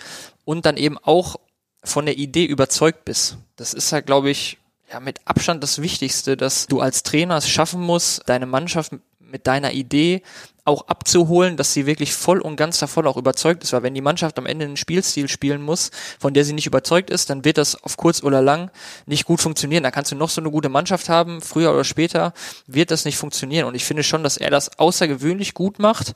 und 0.45 0.67
dann 0.67 0.77
eben 0.77 0.99
auch 0.99 1.37
von 1.83 2.07
der 2.07 2.19
Idee 2.19 2.45
überzeugt 2.45 3.05
bist. 3.05 3.39
Das 3.57 3.73
ist 3.73 3.93
halt, 3.93 4.07
glaube 4.07 4.31
ich, 4.31 4.59
ja, 4.91 5.01
mit 5.01 5.21
Abstand 5.25 5.63
das 5.63 5.81
Wichtigste, 5.81 6.37
dass 6.37 6.67
du 6.67 6.81
als 6.81 7.05
Trainer 7.05 7.37
es 7.37 7.49
schaffen 7.49 7.81
musst, 7.81 8.29
deine 8.29 8.47
Mannschaft 8.47 8.93
mit 9.31 9.47
deiner 9.47 9.73
Idee 9.73 10.23
auch 10.65 10.87
abzuholen, 10.89 11.57
dass 11.57 11.73
sie 11.73 11.87
wirklich 11.87 12.13
voll 12.13 12.41
und 12.41 12.57
ganz 12.57 12.79
davon 12.79 13.07
auch 13.07 13.17
überzeugt 13.17 13.63
ist. 13.63 13.73
Weil 13.73 13.83
wenn 13.83 13.95
die 13.95 14.01
Mannschaft 14.01 14.39
am 14.39 14.47
Ende 14.47 14.65
einen 14.65 14.77
Spielstil 14.77 15.29
spielen 15.29 15.63
muss, 15.63 15.91
von 16.19 16.35
der 16.35 16.45
sie 16.45 16.53
nicht 16.53 16.67
überzeugt 16.67 17.11
ist, 17.11 17.31
dann 17.31 17.45
wird 17.45 17.59
das 17.59 17.83
auf 17.83 17.97
kurz 17.97 18.23
oder 18.23 18.41
lang 18.41 18.71
nicht 19.07 19.25
gut 19.25 19.41
funktionieren. 19.41 19.83
Da 19.83 19.91
kannst 19.91 20.13
du 20.13 20.17
noch 20.17 20.31
so 20.31 20.41
eine 20.41 20.51
gute 20.51 20.69
Mannschaft 20.69 21.09
haben, 21.09 21.41
früher 21.41 21.73
oder 21.73 21.85
später 21.85 22.33
wird 22.67 22.91
das 22.91 23.05
nicht 23.05 23.17
funktionieren. 23.17 23.67
Und 23.67 23.75
ich 23.75 23.85
finde 23.85 24.03
schon, 24.03 24.23
dass 24.23 24.37
er 24.37 24.51
das 24.51 24.79
außergewöhnlich 24.79 25.55
gut 25.55 25.79
macht. 25.79 26.13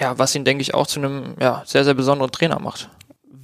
Ja, 0.00 0.18
was 0.18 0.34
ihn, 0.34 0.44
denke 0.44 0.62
ich, 0.62 0.74
auch 0.74 0.86
zu 0.86 1.00
einem 1.00 1.34
ja, 1.40 1.62
sehr, 1.66 1.84
sehr 1.84 1.94
besonderen 1.94 2.32
Trainer 2.32 2.58
macht. 2.58 2.88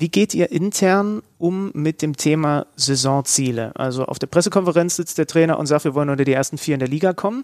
Wie 0.01 0.09
geht 0.09 0.33
ihr 0.33 0.51
intern 0.51 1.23
um 1.37 1.71
mit 1.75 2.01
dem 2.01 2.17
Thema 2.17 2.67
Saisonziele? 2.75 3.73
Also 3.77 4.07
auf 4.07 4.19
der 4.19 4.29
Pressekonferenz 4.29 4.97
sitzt 4.97 5.19
der 5.19 5.27
Trainer 5.27 5.59
und 5.59 5.67
sagt, 5.67 5.85
wir 5.85 5.95
wollen 5.95 6.09
unter 6.09 6.25
die 6.25 6.33
ersten 6.33 6.57
vier 6.57 6.73
in 6.73 6.81
der 6.81 6.89
Liga 6.89 7.13
kommen. 7.13 7.43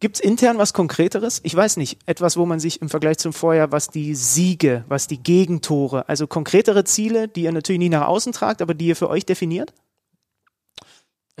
Gibt 0.00 0.16
es 0.16 0.20
intern 0.20 0.58
was 0.58 0.72
Konkreteres? 0.72 1.40
Ich 1.42 1.54
weiß 1.56 1.76
nicht. 1.76 1.98
Etwas, 2.06 2.36
wo 2.36 2.46
man 2.46 2.60
sich 2.60 2.80
im 2.80 2.88
Vergleich 2.88 3.18
zum 3.18 3.32
Vorjahr, 3.32 3.72
was 3.72 3.88
die 3.88 4.14
Siege, 4.14 4.84
was 4.88 5.08
die 5.08 5.20
Gegentore, 5.20 6.08
also 6.08 6.28
konkretere 6.28 6.84
Ziele, 6.84 7.26
die 7.26 7.42
ihr 7.42 7.52
natürlich 7.52 7.80
nie 7.80 7.88
nach 7.88 8.06
außen 8.06 8.32
tragt, 8.32 8.62
aber 8.62 8.74
die 8.74 8.86
ihr 8.86 8.96
für 8.96 9.10
euch 9.10 9.26
definiert? 9.26 9.72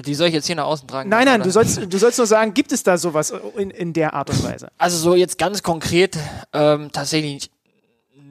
Die 0.04 0.14
soll 0.14 0.28
ich 0.28 0.34
jetzt 0.34 0.46
hier 0.46 0.56
nach 0.56 0.66
außen 0.66 0.86
tragen? 0.86 1.08
Nein, 1.08 1.24
nein, 1.24 1.42
du 1.42 1.50
sollst, 1.50 1.92
du 1.92 1.98
sollst 1.98 2.18
nur 2.18 2.26
sagen, 2.26 2.54
gibt 2.54 2.70
es 2.70 2.84
da 2.84 2.98
sowas 2.98 3.32
in, 3.56 3.70
in 3.70 3.92
der 3.92 4.14
Art 4.14 4.30
und 4.30 4.42
Weise? 4.44 4.68
Also 4.78 4.96
so 4.96 5.14
jetzt 5.14 5.38
ganz 5.38 5.62
konkret 5.62 6.16
ähm, 6.52 6.90
tatsächlich 6.92 7.50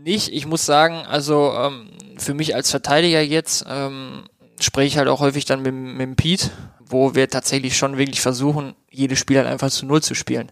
nicht. 0.03 0.31
Ich 0.31 0.45
muss 0.45 0.65
sagen, 0.65 0.95
also 0.95 1.53
ähm, 1.53 1.89
für 2.17 2.33
mich 2.33 2.55
als 2.55 2.71
Verteidiger 2.71 3.21
jetzt 3.21 3.65
ähm, 3.67 4.23
spreche 4.59 4.87
ich 4.87 4.97
halt 4.97 5.09
auch 5.09 5.19
häufig 5.19 5.43
dann 5.43 5.61
mit, 5.61 5.73
mit 5.73 6.01
dem 6.01 6.15
Pete, 6.15 6.51
wo 6.89 7.15
wir 7.15 7.29
tatsächlich 7.29 7.77
schon 7.77 7.97
wirklich 7.97 8.21
versuchen, 8.21 8.75
jedes 8.89 9.19
Spiel 9.19 9.37
halt 9.37 9.47
einfach 9.47 9.69
zu 9.69 9.85
Null 9.85 10.01
zu 10.01 10.15
spielen. 10.15 10.51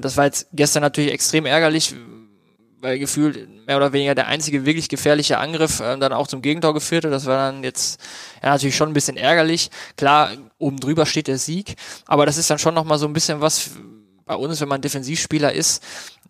Das 0.00 0.16
war 0.16 0.24
jetzt 0.24 0.48
gestern 0.52 0.82
natürlich 0.82 1.12
extrem 1.12 1.46
ärgerlich, 1.46 1.94
weil 2.80 2.98
gefühlt 2.98 3.66
mehr 3.66 3.76
oder 3.76 3.92
weniger 3.92 4.14
der 4.14 4.28
einzige 4.28 4.64
wirklich 4.64 4.88
gefährliche 4.88 5.38
Angriff 5.38 5.80
äh, 5.80 5.96
dann 5.98 6.12
auch 6.12 6.28
zum 6.28 6.42
Gegentor 6.42 6.74
geführt 6.74 7.04
hat. 7.04 7.12
Das 7.12 7.26
war 7.26 7.50
dann 7.50 7.64
jetzt 7.64 8.00
ja 8.42 8.50
natürlich 8.50 8.76
schon 8.76 8.90
ein 8.90 8.94
bisschen 8.94 9.16
ärgerlich. 9.16 9.70
Klar, 9.96 10.30
oben 10.58 10.78
drüber 10.78 11.06
steht 11.06 11.26
der 11.26 11.38
Sieg, 11.38 11.76
aber 12.06 12.26
das 12.26 12.36
ist 12.36 12.50
dann 12.50 12.58
schon 12.58 12.74
nochmal 12.74 12.98
so 12.98 13.06
ein 13.06 13.12
bisschen 13.12 13.40
was 13.40 13.70
bei 14.24 14.34
uns, 14.34 14.60
wenn 14.60 14.68
man 14.68 14.80
Defensivspieler 14.80 15.52
ist, 15.52 15.82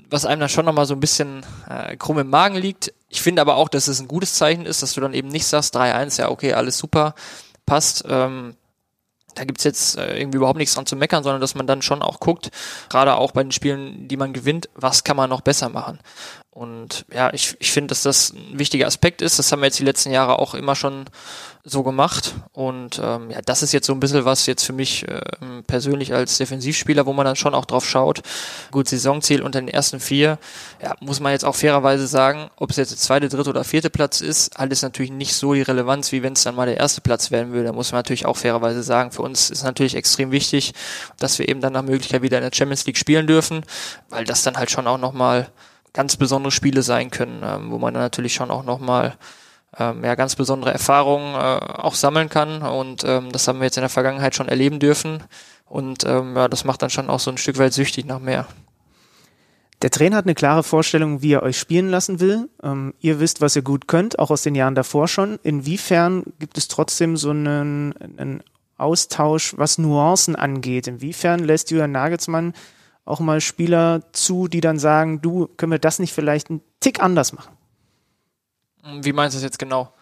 was 0.08 0.24
einem 0.24 0.40
dann 0.40 0.48
schon 0.48 0.66
nochmal 0.66 0.86
so 0.86 0.94
ein 0.94 1.00
bisschen 1.00 1.44
äh, 1.68 1.96
krumm 1.96 2.18
im 2.18 2.30
Magen 2.30 2.56
liegt. 2.56 2.92
Ich 3.08 3.22
finde 3.22 3.42
aber 3.42 3.56
auch, 3.56 3.68
dass 3.68 3.88
es 3.88 4.00
ein 4.00 4.08
gutes 4.08 4.34
Zeichen 4.34 4.66
ist, 4.66 4.82
dass 4.82 4.94
du 4.94 5.00
dann 5.00 5.14
eben 5.14 5.28
nicht 5.28 5.46
sagst, 5.46 5.76
3-1, 5.76 6.18
ja 6.20 6.30
okay, 6.30 6.52
alles 6.52 6.78
super, 6.78 7.14
passt. 7.64 8.04
Ähm, 8.08 8.54
da 9.36 9.44
gibt's 9.44 9.64
jetzt 9.64 9.96
äh, 9.96 10.18
irgendwie 10.18 10.38
überhaupt 10.38 10.58
nichts 10.58 10.74
dran 10.74 10.86
zu 10.86 10.96
meckern, 10.96 11.22
sondern 11.22 11.40
dass 11.40 11.54
man 11.54 11.66
dann 11.66 11.82
schon 11.82 12.02
auch 12.02 12.18
guckt, 12.20 12.50
gerade 12.88 13.14
auch 13.14 13.32
bei 13.32 13.42
den 13.42 13.52
Spielen, 13.52 14.08
die 14.08 14.16
man 14.16 14.32
gewinnt, 14.32 14.68
was 14.74 15.04
kann 15.04 15.16
man 15.16 15.30
noch 15.30 15.42
besser 15.42 15.68
machen. 15.68 16.00
Und 16.50 17.04
ja, 17.12 17.32
ich, 17.34 17.54
ich 17.58 17.70
finde, 17.70 17.88
dass 17.88 18.02
das 18.02 18.32
ein 18.32 18.58
wichtiger 18.58 18.86
Aspekt 18.86 19.20
ist. 19.20 19.38
Das 19.38 19.52
haben 19.52 19.60
wir 19.60 19.66
jetzt 19.66 19.78
die 19.78 19.84
letzten 19.84 20.10
Jahre 20.10 20.38
auch 20.38 20.54
immer 20.54 20.74
schon 20.74 21.04
so 21.68 21.82
gemacht. 21.82 22.34
Und 22.52 23.00
ähm, 23.02 23.28
ja, 23.30 23.40
das 23.44 23.62
ist 23.62 23.72
jetzt 23.72 23.86
so 23.86 23.92
ein 23.92 23.98
bisschen 23.98 24.24
was 24.24 24.46
jetzt 24.46 24.64
für 24.64 24.72
mich 24.72 25.06
äh, 25.08 25.20
persönlich 25.66 26.14
als 26.14 26.38
Defensivspieler, 26.38 27.06
wo 27.06 27.12
man 27.12 27.26
dann 27.26 27.34
schon 27.34 27.54
auch 27.54 27.64
drauf 27.64 27.84
schaut. 27.84 28.22
Gut, 28.70 28.88
Saisonziel 28.88 29.42
unter 29.42 29.60
den 29.60 29.68
ersten 29.68 29.98
vier. 29.98 30.38
Ja, 30.80 30.94
muss 31.00 31.18
man 31.18 31.32
jetzt 31.32 31.44
auch 31.44 31.56
fairerweise 31.56 32.06
sagen, 32.06 32.50
ob 32.56 32.70
es 32.70 32.76
jetzt 32.76 32.92
der 32.92 32.98
zweite, 32.98 33.28
dritte 33.28 33.50
oder 33.50 33.64
vierte 33.64 33.90
Platz 33.90 34.20
ist, 34.20 34.56
hat 34.56 34.70
es 34.70 34.82
natürlich 34.82 35.10
nicht 35.10 35.34
so 35.34 35.54
die 35.54 35.62
Relevanz, 35.62 36.12
wie 36.12 36.22
wenn 36.22 36.34
es 36.34 36.44
dann 36.44 36.54
mal 36.54 36.66
der 36.66 36.76
erste 36.76 37.00
Platz 37.00 37.32
werden 37.32 37.52
würde. 37.52 37.66
Da 37.66 37.72
muss 37.72 37.90
man 37.90 37.98
natürlich 37.98 38.26
auch 38.26 38.36
fairerweise 38.36 38.84
sagen, 38.84 39.10
für 39.10 39.22
uns 39.22 39.50
ist 39.50 39.64
natürlich 39.64 39.96
extrem 39.96 40.30
wichtig, 40.30 40.72
dass 41.18 41.40
wir 41.40 41.48
eben 41.48 41.60
dann 41.60 41.72
nach 41.72 41.82
Möglichkeit 41.82 42.22
wieder 42.22 42.38
in 42.38 42.44
der 42.44 42.56
Champions 42.56 42.86
League 42.86 42.96
spielen 42.96 43.26
dürfen, 43.26 43.64
weil 44.08 44.24
das 44.24 44.44
dann 44.44 44.56
halt 44.56 44.70
schon 44.70 44.86
auch 44.86 44.98
nochmal 44.98 45.48
ganz 45.92 46.16
besondere 46.16 46.52
Spiele 46.52 46.82
sein 46.82 47.10
können, 47.10 47.42
ähm, 47.42 47.72
wo 47.72 47.78
man 47.78 47.92
dann 47.92 48.04
natürlich 48.04 48.34
schon 48.34 48.52
auch 48.52 48.62
nochmal 48.62 49.16
ähm, 49.78 50.04
ja, 50.04 50.14
ganz 50.14 50.36
besondere 50.36 50.72
Erfahrungen 50.72 51.34
äh, 51.34 51.38
auch 51.38 51.94
sammeln 51.94 52.28
kann. 52.28 52.62
Und 52.62 53.04
ähm, 53.04 53.32
das 53.32 53.46
haben 53.48 53.58
wir 53.58 53.64
jetzt 53.66 53.76
in 53.76 53.82
der 53.82 53.90
Vergangenheit 53.90 54.34
schon 54.34 54.48
erleben 54.48 54.78
dürfen. 54.78 55.22
Und 55.66 56.04
ähm, 56.04 56.36
ja, 56.36 56.48
das 56.48 56.64
macht 56.64 56.82
dann 56.82 56.90
schon 56.90 57.10
auch 57.10 57.20
so 57.20 57.30
ein 57.30 57.38
Stück 57.38 57.58
weit 57.58 57.72
süchtig 57.72 58.06
nach 58.06 58.20
mehr. 58.20 58.46
Der 59.82 59.90
Trainer 59.90 60.16
hat 60.16 60.24
eine 60.24 60.34
klare 60.34 60.62
Vorstellung, 60.62 61.20
wie 61.20 61.32
er 61.32 61.42
euch 61.42 61.58
spielen 61.58 61.90
lassen 61.90 62.18
will. 62.20 62.48
Ähm, 62.62 62.94
ihr 63.00 63.20
wisst, 63.20 63.40
was 63.40 63.56
ihr 63.56 63.62
gut 63.62 63.88
könnt, 63.88 64.18
auch 64.18 64.30
aus 64.30 64.42
den 64.42 64.54
Jahren 64.54 64.74
davor 64.74 65.06
schon. 65.06 65.38
Inwiefern 65.42 66.22
gibt 66.38 66.56
es 66.56 66.68
trotzdem 66.68 67.16
so 67.16 67.30
einen, 67.30 67.94
einen 67.98 68.42
Austausch, 68.78 69.54
was 69.58 69.78
Nuancen 69.78 70.34
angeht? 70.34 70.86
Inwiefern 70.86 71.40
lässt 71.40 71.70
Julian 71.70 71.92
Nagelsmann 71.92 72.54
auch 73.04 73.20
mal 73.20 73.40
Spieler 73.40 74.00
zu, 74.12 74.48
die 74.48 74.60
dann 74.60 74.78
sagen, 74.78 75.20
du, 75.20 75.46
können 75.56 75.72
wir 75.72 75.78
das 75.78 75.98
nicht 75.98 76.12
vielleicht 76.12 76.50
einen 76.50 76.62
Tick 76.80 77.00
anders 77.00 77.32
machen? 77.32 77.55
Wie 79.02 79.12
meinst 79.12 79.34
du 79.34 79.38
das 79.38 79.44
jetzt 79.44 79.58
genau? 79.58 79.92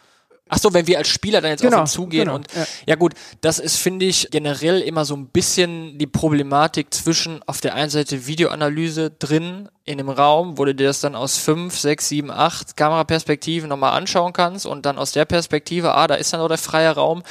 Ach 0.46 0.58
so, 0.58 0.74
wenn 0.74 0.86
wir 0.86 0.98
als 0.98 1.08
Spieler 1.08 1.40
dann 1.40 1.52
jetzt 1.52 1.62
genau, 1.62 1.78
auf 1.78 1.88
ihn 1.88 1.92
zugehen 1.92 2.24
genau, 2.24 2.34
und 2.34 2.52
ja. 2.54 2.66
ja. 2.86 2.94
gut, 2.96 3.14
das 3.40 3.58
ist 3.58 3.76
finde 3.76 4.04
ich 4.04 4.28
generell 4.30 4.82
immer 4.82 5.06
so 5.06 5.16
ein 5.16 5.28
bisschen 5.28 5.96
die 5.96 6.06
Problematik 6.06 6.92
zwischen 6.92 7.42
auf 7.44 7.62
der 7.62 7.74
einen 7.74 7.88
Seite 7.88 8.26
Videoanalyse 8.26 9.10
drin 9.10 9.70
in 9.86 9.96
dem 9.98 10.10
Raum, 10.10 10.58
wo 10.58 10.66
du 10.66 10.74
dir 10.74 10.88
das 10.88 11.00
dann 11.00 11.14
aus 11.14 11.38
fünf, 11.38 11.78
sechs, 11.78 12.10
sieben, 12.10 12.30
acht 12.30 12.76
Kameraperspektiven 12.76 13.70
nochmal 13.70 13.96
anschauen 13.98 14.34
kannst 14.34 14.66
und 14.66 14.84
dann 14.84 14.98
aus 14.98 15.12
der 15.12 15.24
Perspektive, 15.24 15.94
ah, 15.94 16.06
da 16.06 16.14
ist 16.14 16.34
dann 16.34 16.40
noch 16.40 16.48
der 16.48 16.58
freie 16.58 16.90
Raum 16.90 17.22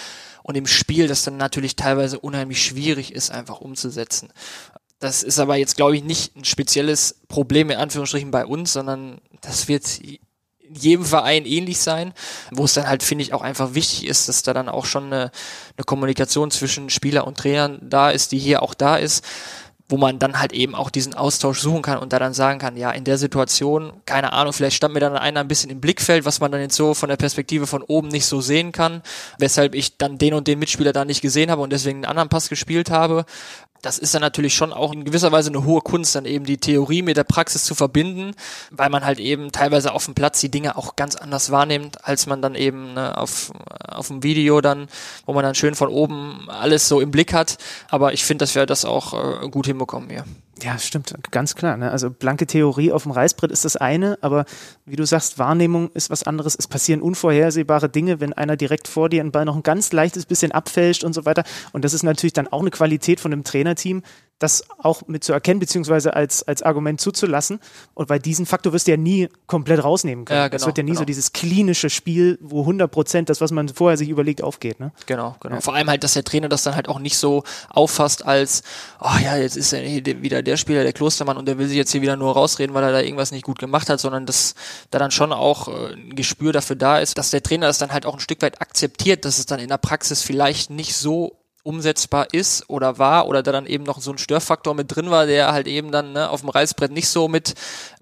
und 0.42 0.56
im 0.56 0.66
Spiel 0.66 1.08
das 1.08 1.24
dann 1.24 1.38
natürlich 1.38 1.76
teilweise 1.76 2.20
unheimlich 2.20 2.64
schwierig 2.64 3.14
ist, 3.14 3.30
einfach 3.30 3.62
umzusetzen. 3.62 4.30
Das 5.00 5.22
ist 5.22 5.38
aber 5.38 5.58
jetzt, 5.58 5.76
glaube 5.76 5.96
ich, 5.96 6.04
nicht 6.04 6.36
ein 6.36 6.46
spezielles 6.46 7.20
Problem 7.28 7.70
in 7.70 7.78
Anführungsstrichen 7.78 8.32
bei 8.32 8.46
uns, 8.46 8.74
sondern 8.74 9.22
das 9.42 9.68
wird 9.68 9.86
jedem 10.78 11.06
Verein 11.06 11.46
ähnlich 11.46 11.80
sein, 11.80 12.14
wo 12.52 12.66
es 12.66 12.74
dann 12.74 12.88
halt, 12.88 13.04
finde 13.04 13.24
ich, 13.24 13.34
auch 13.34 13.42
einfach 13.42 13.74
wichtig 13.74 14.08
ist, 14.08 14.28
dass 14.28 14.44
da 14.44 14.54
dann 14.54 14.70
auch 14.70 14.86
schon 14.86 15.06
eine, 15.06 15.32
eine 15.78 15.86
Kommunikation 15.86 16.52
zwischen 16.52 16.90
Spieler 16.90 17.26
und 17.28 17.38
Trainern 17.38 17.80
da 17.82 18.10
ist, 18.10 18.32
die 18.32 18.40
hier 18.40 18.62
auch 18.62 18.74
da 18.74 18.98
ist 18.98 19.24
wo 19.90 19.98
man 19.98 20.18
dann 20.18 20.40
halt 20.40 20.54
eben 20.54 20.76
auch 20.76 20.90
diesen 20.90 21.14
Austausch 21.14 21.60
suchen 21.60 21.82
kann 21.82 22.00
und 22.00 22.14
da 22.14 22.20
dann 22.20 22.34
sagen 22.34 22.58
kann, 22.58 22.78
ja, 22.78 22.90
in 22.92 23.04
der 23.04 23.18
Situation, 23.18 23.94
keine 24.06 24.34
Ahnung, 24.34 24.54
vielleicht 24.54 24.76
stand 24.76 24.94
mir 24.94 25.00
dann 25.00 25.16
einer 25.16 25.42
ein 25.42 25.48
bisschen 25.48 25.70
im 25.70 25.82
Blickfeld, 25.82 26.26
was 26.26 26.40
man 26.40 26.52
dann 26.52 26.62
jetzt 26.62 26.76
so 26.76 26.94
von 26.94 27.10
der 27.10 27.18
Perspektive 27.18 27.68
von 27.68 27.84
oben 27.84 28.08
nicht 28.08 28.26
so 28.26 28.42
sehen 28.42 28.72
kann, 28.72 29.04
weshalb 29.38 29.76
ich 29.76 29.98
dann 29.98 30.18
den 30.18 30.34
und 30.34 30.48
den 30.48 30.58
Mitspieler 30.58 30.94
da 30.94 31.06
nicht 31.06 31.22
gesehen 31.22 31.52
habe 31.52 31.62
und 31.62 31.72
deswegen 31.72 31.98
einen 31.98 32.06
anderen 32.06 32.30
Pass 32.30 32.50
gespielt 32.50 32.90
habe 32.90 33.26
das 33.84 34.00
ist 34.00 34.16
dann 34.16 34.22
natürlich 34.22 34.56
schon 34.56 34.74
auch 34.74 34.94
in 34.94 35.04
gewisser 35.04 35.32
Weise 35.32 35.50
eine 35.50 35.66
hohe 35.66 35.82
Kunst, 35.82 36.16
dann 36.16 36.26
eben 36.26 36.46
die 36.46 36.58
Theorie 36.58 37.02
mit 37.02 37.18
der 37.18 37.26
Praxis 37.26 37.66
zu 37.66 37.76
verbinden, 37.76 38.32
weil 38.72 38.90
man 38.90 39.06
halt 39.06 39.20
eben 39.20 39.52
teilweise 39.52 39.94
auf 39.94 40.06
dem 40.06 40.16
Platz 40.16 40.40
die 40.40 40.50
Dinge 40.50 40.78
auch 40.78 40.96
ganz 40.96 41.16
anders 41.16 41.52
wahrnimmt, 41.52 42.06
als 42.06 42.26
man 42.26 42.42
dann 42.42 42.56
eben 42.56 42.94
ne, 42.94 43.18
auf, 43.18 43.52
auf 43.88 44.08
dem 44.08 44.24
Video 44.24 44.62
dann, 44.62 44.88
wo 45.26 45.34
man 45.34 45.44
dann 45.44 45.54
schön 45.54 45.76
von 45.76 45.90
oben 45.90 46.50
alles 46.50 46.88
so 46.88 47.02
im 47.02 47.12
Blick 47.12 47.34
hat. 47.34 47.58
Aber 47.90 48.14
ich 48.14 48.24
finde, 48.24 48.44
dass 48.44 48.56
wir 48.56 48.66
das 48.66 48.86
auch 48.86 49.44
äh, 49.44 49.50
gut 49.50 49.68
hinbekommen 49.68 50.10
hier. 50.10 50.24
Ja, 50.62 50.78
stimmt, 50.78 51.14
ganz 51.32 51.56
klar. 51.56 51.78
Ne? 51.78 51.92
Also 51.92 52.10
blanke 52.10 52.46
Theorie 52.46 52.92
auf 52.92 53.04
dem 53.04 53.12
Reißbrett 53.12 53.52
ist 53.52 53.66
das 53.66 53.76
eine, 53.76 54.18
aber 54.22 54.46
wie 54.86 54.96
du 54.96 55.06
sagst, 55.06 55.40
Wahrnehmung 55.40 55.90
ist 55.94 56.10
was 56.10 56.24
anderes. 56.24 56.56
Es 56.58 56.68
passieren 56.68 57.02
unvorhersehbare 57.02 57.90
Dinge, 57.90 58.20
wenn 58.20 58.34
einer 58.34 58.56
direkt 58.56 58.88
vor 58.88 59.10
dir 59.10 59.22
einen 59.22 59.32
Ball 59.32 59.46
noch 59.46 59.56
ein 59.56 59.64
ganz 59.64 59.92
leichtes 59.92 60.26
bisschen 60.26 60.52
abfälscht 60.52 61.04
und 61.04 61.14
so 61.14 61.26
weiter. 61.26 61.44
Und 61.72 61.84
das 61.84 61.94
ist 61.94 62.04
natürlich 62.04 62.34
dann 62.34 62.48
auch 62.48 62.62
eine 62.62 62.70
Qualität 62.70 63.20
von 63.20 63.34
einem 63.34 63.44
Trainerteam, 63.44 64.04
das 64.40 64.64
auch 64.78 65.08
mit 65.08 65.24
zu 65.24 65.32
erkennen, 65.32 65.60
beziehungsweise 65.60 66.16
als, 66.16 66.44
als 66.44 66.62
Argument 66.62 67.00
zuzulassen. 67.00 67.60
Und 67.94 68.08
bei 68.08 68.20
diesem 68.20 68.46
Faktor 68.46 68.74
wirst 68.74 68.88
du 68.88 68.92
ja 68.92 68.98
nie 68.98 69.30
komplett 69.48 69.84
rausnehmen 69.84 70.26
können. 70.26 70.38
Ja, 70.38 70.48
genau, 70.48 70.58
das 70.58 70.66
wird 70.66 70.78
ja 70.78 70.84
nie 70.84 70.92
genau. 70.92 71.00
so 71.00 71.06
dieses 71.06 71.32
klinische 71.32 71.90
Spiel, 71.90 72.38
wo 72.42 72.62
100 72.62 72.92
Prozent 72.92 73.30
das, 73.30 73.40
was 73.40 73.52
man 73.52 73.70
vorher 73.70 73.98
sich 73.98 74.10
überlegt, 74.10 74.44
aufgeht. 74.44 74.80
Ne? 74.80 74.92
Genau, 75.06 75.36
genau. 75.40 75.56
Ja. 75.56 75.62
Vor 75.62 75.74
allem 75.74 75.90
halt, 75.90 76.04
dass 76.04 76.14
der 76.14 76.24
Trainer 76.24 76.50
das 76.50 76.64
dann 76.64 76.76
halt 76.76 76.90
auch 76.90 77.00
nicht 77.00 77.18
so 77.18 77.44
auffasst 77.70 78.26
als, 78.26 78.64
oh 79.00 79.18
ja, 79.24 79.38
jetzt 79.38 79.56
ist 79.56 79.72
er 79.72 79.84
wieder 79.84 80.42
der 80.42 80.58
Spieler, 80.58 80.84
der 80.84 80.94
Klostermann, 80.94 81.38
und 81.38 81.48
der 81.48 81.58
will 81.58 81.68
sich 81.68 81.78
jetzt 81.78 81.92
hier 81.92 82.02
wieder 82.02 82.18
nur 82.18 82.34
rausreden, 82.34 82.74
weil 82.74 82.84
er 82.84 82.92
da 82.92 83.02
irgendwas 83.02 83.32
nicht 83.32 83.46
gut 83.46 83.60
gemacht 83.60 83.90
hat, 83.90 84.00
sondern 84.00 84.26
dass 84.26 84.56
da 84.92 85.00
dann 85.00 85.12
schon 85.12 85.32
auch 85.32 85.70
äh, 85.70 85.94
ein 85.94 86.16
Gespür 86.16 86.52
dafür 86.52 86.76
da 86.76 87.00
ist, 87.00 87.18
dass 87.18 87.32
der 87.32 87.44
Trainer 87.44 87.68
das 87.68 87.78
dann 87.78 87.94
halt 87.94 88.06
auch 88.06 88.16
ein 88.16 88.20
Stück 88.20 88.42
weit 88.42 88.62
akzeptiert, 88.62 89.24
dass 89.26 89.40
es 89.40 89.46
dann 89.46 89.60
in 89.60 89.70
der 89.70 89.78
Praxis 89.78 90.22
vielleicht 90.22 90.70
nicht 90.70 90.96
so 90.96 91.38
umsetzbar 91.64 92.28
ist 92.34 92.70
oder 92.70 92.98
war 92.98 93.28
oder 93.28 93.42
da 93.42 93.52
dann 93.52 93.66
eben 93.66 93.84
noch 93.86 94.02
so 94.02 94.12
ein 94.12 94.18
Störfaktor 94.18 94.76
mit 94.76 94.94
drin 94.94 95.10
war, 95.10 95.26
der 95.26 95.54
halt 95.54 95.68
eben 95.68 95.92
dann 95.92 96.12
ne, 96.12 96.30
auf 96.30 96.42
dem 96.42 96.50
Reißbrett 96.50 96.92
nicht 96.92 97.08
so 97.08 97.28
mit 97.28 97.56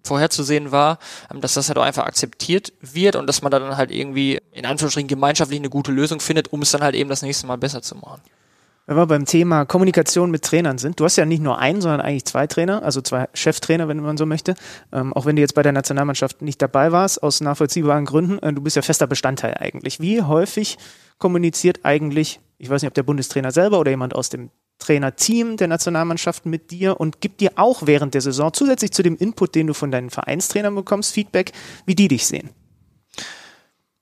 vorherzusehen 0.03 0.71
war, 0.71 0.97
ähm, 1.31 1.41
dass 1.41 1.53
das 1.53 1.67
halt 1.69 1.77
auch 1.77 1.83
einfach 1.83 2.05
akzeptiert 2.05 2.73
wird 2.81 3.15
und 3.15 3.27
dass 3.27 3.41
man 3.41 3.51
da 3.51 3.59
dann 3.59 3.77
halt 3.77 3.91
irgendwie 3.91 4.39
in 4.51 4.65
Anführungsstrichen 4.65 5.07
gemeinschaftlich 5.07 5.59
eine 5.59 5.69
gute 5.69 5.91
Lösung 5.91 6.19
findet, 6.19 6.51
um 6.51 6.61
es 6.63 6.71
dann 6.71 6.81
halt 6.81 6.95
eben 6.95 7.09
das 7.09 7.21
nächste 7.21 7.47
Mal 7.47 7.57
besser 7.57 7.81
zu 7.81 7.95
machen. 7.95 8.21
Wenn 8.87 8.97
wir 8.97 9.05
beim 9.05 9.25
Thema 9.25 9.63
Kommunikation 9.65 10.31
mit 10.31 10.43
Trainern 10.43 10.79
sind, 10.79 10.99
du 10.99 11.05
hast 11.05 11.15
ja 11.15 11.25
nicht 11.25 11.41
nur 11.41 11.59
einen, 11.59 11.81
sondern 11.81 12.01
eigentlich 12.01 12.25
zwei 12.25 12.47
Trainer, 12.47 12.83
also 12.83 12.99
zwei 13.01 13.29
Cheftrainer, 13.33 13.87
wenn 13.87 13.99
man 14.01 14.17
so 14.17 14.25
möchte. 14.25 14.55
Ähm, 14.91 15.13
auch 15.13 15.25
wenn 15.25 15.35
du 15.35 15.41
jetzt 15.41 15.53
bei 15.53 15.61
der 15.61 15.71
Nationalmannschaft 15.71 16.41
nicht 16.41 16.61
dabei 16.61 16.91
warst, 16.91 17.21
aus 17.21 17.41
nachvollziehbaren 17.41 18.05
Gründen, 18.05 18.39
äh, 18.39 18.51
du 18.51 18.61
bist 18.61 18.75
ja 18.75 18.81
fester 18.81 19.05
Bestandteil 19.05 19.55
eigentlich. 19.59 19.99
Wie 19.99 20.23
häufig 20.23 20.77
kommuniziert 21.19 21.81
eigentlich 21.83 22.39
ich 22.61 22.69
weiß 22.69 22.83
nicht, 22.83 22.89
ob 22.89 22.93
der 22.93 23.01
Bundestrainer 23.01 23.51
selber 23.51 23.79
oder 23.79 23.89
jemand 23.89 24.13
aus 24.13 24.29
dem 24.29 24.51
Trainerteam 24.77 25.57
der 25.57 25.67
Nationalmannschaft 25.67 26.45
mit 26.45 26.69
dir 26.69 26.99
und 26.99 27.19
gibt 27.19 27.41
dir 27.41 27.53
auch 27.55 27.87
während 27.87 28.13
der 28.13 28.21
Saison 28.21 28.53
zusätzlich 28.53 28.91
zu 28.91 29.01
dem 29.01 29.17
Input, 29.17 29.55
den 29.55 29.65
du 29.65 29.73
von 29.73 29.89
deinen 29.89 30.11
Vereinstrainern 30.11 30.75
bekommst, 30.75 31.11
Feedback, 31.11 31.53
wie 31.87 31.95
die 31.95 32.07
dich 32.07 32.27
sehen. 32.27 32.51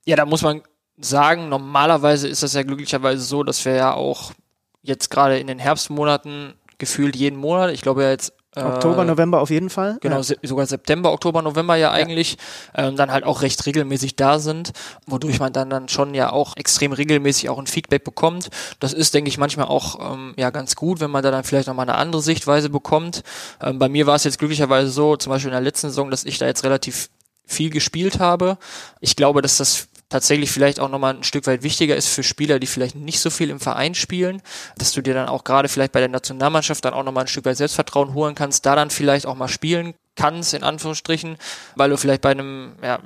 Ja, 0.05 0.17
da 0.17 0.25
muss 0.25 0.41
man 0.41 0.61
sagen, 0.97 1.47
normalerweise 1.47 2.27
ist 2.27 2.43
das 2.43 2.53
ja 2.53 2.63
glücklicherweise 2.63 3.21
so, 3.21 3.43
dass 3.43 3.63
wir 3.63 3.75
ja 3.75 3.93
auch 3.93 4.33
jetzt 4.81 5.09
gerade 5.09 5.39
in 5.39 5.47
den 5.47 5.59
Herbstmonaten 5.59 6.53
gefühlt 6.77 7.15
jeden 7.15 7.39
Monat, 7.39 7.71
ich 7.71 7.81
glaube 7.81 8.03
ja 8.03 8.09
jetzt 8.09 8.33
Oktober, 8.55 9.03
äh, 9.03 9.05
November 9.05 9.41
auf 9.41 9.51
jeden 9.51 9.69
Fall. 9.69 9.97
Genau, 10.01 10.21
ja. 10.21 10.35
sogar 10.43 10.65
September, 10.65 11.11
Oktober, 11.13 11.41
November 11.41 11.75
ja 11.75 11.91
eigentlich, 11.91 12.37
ja. 12.75 12.87
Ähm, 12.87 12.95
dann 12.95 13.11
halt 13.11 13.23
auch 13.23 13.43
recht 13.43 13.63
regelmäßig 13.65 14.15
da 14.15 14.39
sind, 14.39 14.71
wodurch 15.05 15.39
man 15.39 15.53
dann, 15.53 15.69
dann 15.69 15.87
schon 15.87 16.15
ja 16.15 16.31
auch 16.31 16.57
extrem 16.57 16.91
regelmäßig 16.91 17.49
auch 17.49 17.59
ein 17.59 17.67
Feedback 17.67 18.03
bekommt. 18.03 18.49
Das 18.79 18.93
ist, 18.93 19.13
denke 19.13 19.29
ich, 19.29 19.37
manchmal 19.37 19.67
auch 19.67 20.13
ähm, 20.13 20.33
ja 20.35 20.49
ganz 20.49 20.75
gut, 20.75 20.99
wenn 20.99 21.11
man 21.11 21.23
da 21.23 21.29
dann 21.29 21.43
vielleicht 21.43 21.67
nochmal 21.67 21.87
eine 21.87 21.97
andere 21.97 22.23
Sichtweise 22.23 22.69
bekommt. 22.69 23.23
Ähm, 23.61 23.77
bei 23.77 23.87
mir 23.87 24.07
war 24.07 24.15
es 24.15 24.23
jetzt 24.23 24.39
glücklicherweise 24.39 24.89
so, 24.89 25.15
zum 25.15 25.31
Beispiel 25.31 25.49
in 25.49 25.53
der 25.53 25.61
letzten 25.61 25.89
Saison, 25.89 26.09
dass 26.09 26.23
ich 26.23 26.39
da 26.39 26.47
jetzt 26.47 26.63
relativ 26.63 27.09
viel 27.45 27.69
gespielt 27.69 28.19
habe. 28.19 28.57
Ich 28.99 29.15
glaube, 29.15 29.41
dass 29.41 29.57
das 29.57 29.88
tatsächlich 30.09 30.51
vielleicht 30.51 30.79
auch 30.79 30.89
nochmal 30.89 31.15
ein 31.15 31.23
Stück 31.23 31.47
weit 31.47 31.63
wichtiger 31.63 31.95
ist 31.95 32.07
für 32.07 32.23
Spieler, 32.23 32.59
die 32.59 32.67
vielleicht 32.67 32.95
nicht 32.95 33.19
so 33.19 33.29
viel 33.29 33.49
im 33.49 33.59
Verein 33.59 33.95
spielen, 33.95 34.41
dass 34.77 34.91
du 34.91 35.01
dir 35.01 35.13
dann 35.13 35.29
auch 35.29 35.43
gerade 35.43 35.69
vielleicht 35.69 35.91
bei 35.91 35.99
der 35.99 36.09
Nationalmannschaft 36.09 36.83
dann 36.83 36.93
auch 36.93 37.03
nochmal 37.03 37.25
ein 37.25 37.27
Stück 37.27 37.45
weit 37.45 37.57
Selbstvertrauen 37.57 38.13
holen 38.13 38.35
kannst, 38.35 38.65
da 38.65 38.75
dann 38.75 38.89
vielleicht 38.89 39.25
auch 39.25 39.35
mal 39.35 39.47
spielen 39.47 39.93
kannst, 40.15 40.53
in 40.53 40.63
Anführungsstrichen, 40.63 41.37
weil 41.75 41.89
du 41.89 41.97
vielleicht 41.97 42.21
bei 42.21 42.31
einem, 42.31 42.73
ja, 42.83 42.99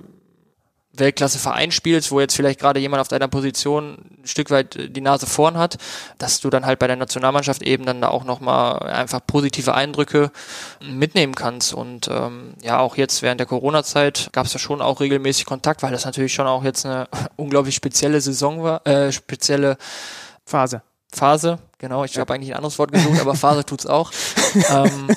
Weltklasse-Verein 0.95 1.71
spielst, 1.71 2.11
wo 2.11 2.19
jetzt 2.19 2.35
vielleicht 2.35 2.59
gerade 2.59 2.79
jemand 2.79 3.01
auf 3.01 3.07
deiner 3.07 3.27
Position 3.27 3.97
ein 4.21 4.27
Stück 4.27 4.51
weit 4.51 4.95
die 4.95 5.01
Nase 5.01 5.25
vorn 5.25 5.57
hat, 5.57 5.77
dass 6.19 6.39
du 6.39 6.49
dann 6.51 6.65
halt 6.65 6.77
bei 6.77 6.87
der 6.87 6.95
Nationalmannschaft 6.95 7.63
eben 7.63 7.85
dann 7.85 8.01
da 8.01 8.09
auch 8.09 8.23
nochmal 8.23 8.83
einfach 8.83 9.21
positive 9.25 9.73
Eindrücke 9.73 10.31
mitnehmen 10.81 11.33
kannst. 11.33 11.73
Und 11.73 12.09
ähm, 12.09 12.53
ja, 12.61 12.79
auch 12.79 12.95
jetzt 12.95 13.23
während 13.23 13.39
der 13.39 13.47
Corona-Zeit 13.47 14.29
gab 14.33 14.45
es 14.45 14.53
ja 14.53 14.59
schon 14.59 14.81
auch 14.81 14.99
regelmäßig 14.99 15.45
Kontakt, 15.45 15.81
weil 15.81 15.91
das 15.91 16.05
natürlich 16.05 16.33
schon 16.33 16.47
auch 16.47 16.63
jetzt 16.63 16.85
eine 16.85 17.07
unglaublich 17.37 17.73
spezielle 17.73 18.21
Saison 18.21 18.61
war, 18.61 18.85
äh, 18.85 19.11
spezielle 19.11 19.77
Phase. 20.45 20.83
Phase, 21.11 21.59
genau, 21.77 22.03
ich 22.03 22.15
ja. 22.15 22.21
habe 22.21 22.33
eigentlich 22.33 22.51
ein 22.51 22.57
anderes 22.57 22.77
Wort 22.79 22.91
gesucht, 22.91 23.19
aber 23.19 23.35
Phase 23.35 23.65
tut's 23.65 23.85
auch. 23.85 24.11
ähm, 24.69 25.07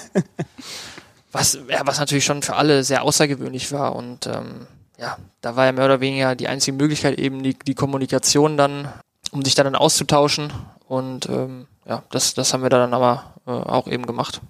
was, 1.33 1.59
ja, 1.69 1.83
was 1.85 1.99
natürlich 1.99 2.25
schon 2.25 2.43
für 2.43 2.57
alle 2.57 2.83
sehr 2.83 3.03
außergewöhnlich 3.03 3.73
war 3.73 3.95
und 3.95 4.27
ähm, 4.27 4.67
ja, 4.99 5.19
da 5.41 5.57
war 5.57 5.67
ja 5.67 5.73
mehr 5.73 5.85
oder 5.85 6.01
weniger 6.01 6.35
die 6.35 6.49
einzige 6.49 6.77
Möglichkeit 6.77 7.19
eben 7.19 7.43
die, 7.43 7.55
die 7.55 7.75
Kommunikation 7.75 8.57
dann, 8.57 8.89
um 9.31 9.45
sich 9.45 9.55
dann 9.55 9.75
auszutauschen. 9.75 10.53
Und 10.89 11.29
ähm, 11.29 11.67
ja, 11.85 12.03
das, 12.11 12.35
das 12.35 12.53
haben 12.53 12.63
wir 12.63 12.71
dann 12.71 12.95
aber 12.95 13.35
äh, 13.47 13.51
auch 13.51 13.89
eben 13.89 14.07
gemacht. 14.07 14.41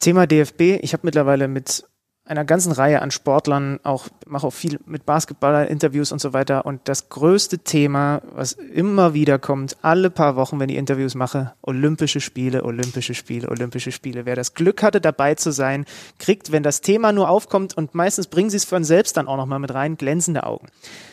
Thema 0.00 0.26
DFB. 0.26 0.80
Ich 0.82 0.92
habe 0.92 1.02
mittlerweile 1.04 1.48
mit 1.48 1.84
einer 2.26 2.44
ganzen 2.44 2.72
Reihe 2.72 3.02
an 3.02 3.12
Sportlern, 3.12 3.78
auch 3.84 4.08
mache 4.26 4.48
auch 4.48 4.52
viel 4.52 4.80
mit 4.84 5.06
Basketballer 5.06 5.68
Interviews 5.68 6.10
und 6.10 6.20
so 6.20 6.32
weiter. 6.32 6.66
Und 6.66 6.88
das 6.88 7.08
größte 7.08 7.60
Thema, 7.60 8.20
was 8.32 8.52
immer 8.52 9.14
wieder 9.14 9.38
kommt, 9.38 9.76
alle 9.82 10.10
paar 10.10 10.34
Wochen, 10.34 10.58
wenn 10.58 10.68
ich 10.68 10.76
Interviews 10.76 11.14
mache, 11.14 11.54
Olympische 11.62 12.20
Spiele, 12.20 12.64
Olympische 12.64 13.14
Spiele, 13.14 13.48
Olympische 13.48 13.92
Spiele. 13.92 14.26
Wer 14.26 14.34
das 14.34 14.54
Glück 14.54 14.82
hatte, 14.82 15.00
dabei 15.00 15.36
zu 15.36 15.52
sein, 15.52 15.84
kriegt, 16.18 16.50
wenn 16.50 16.64
das 16.64 16.80
Thema 16.80 17.12
nur 17.12 17.28
aufkommt 17.28 17.76
und 17.76 17.94
meistens 17.94 18.26
bringen 18.26 18.50
sie 18.50 18.56
es 18.56 18.64
von 18.64 18.82
selbst 18.82 19.16
dann 19.16 19.28
auch 19.28 19.36
nochmal 19.36 19.60
mit 19.60 19.72
rein, 19.72 19.96
glänzende 19.96 20.44
Augen. 20.44 20.66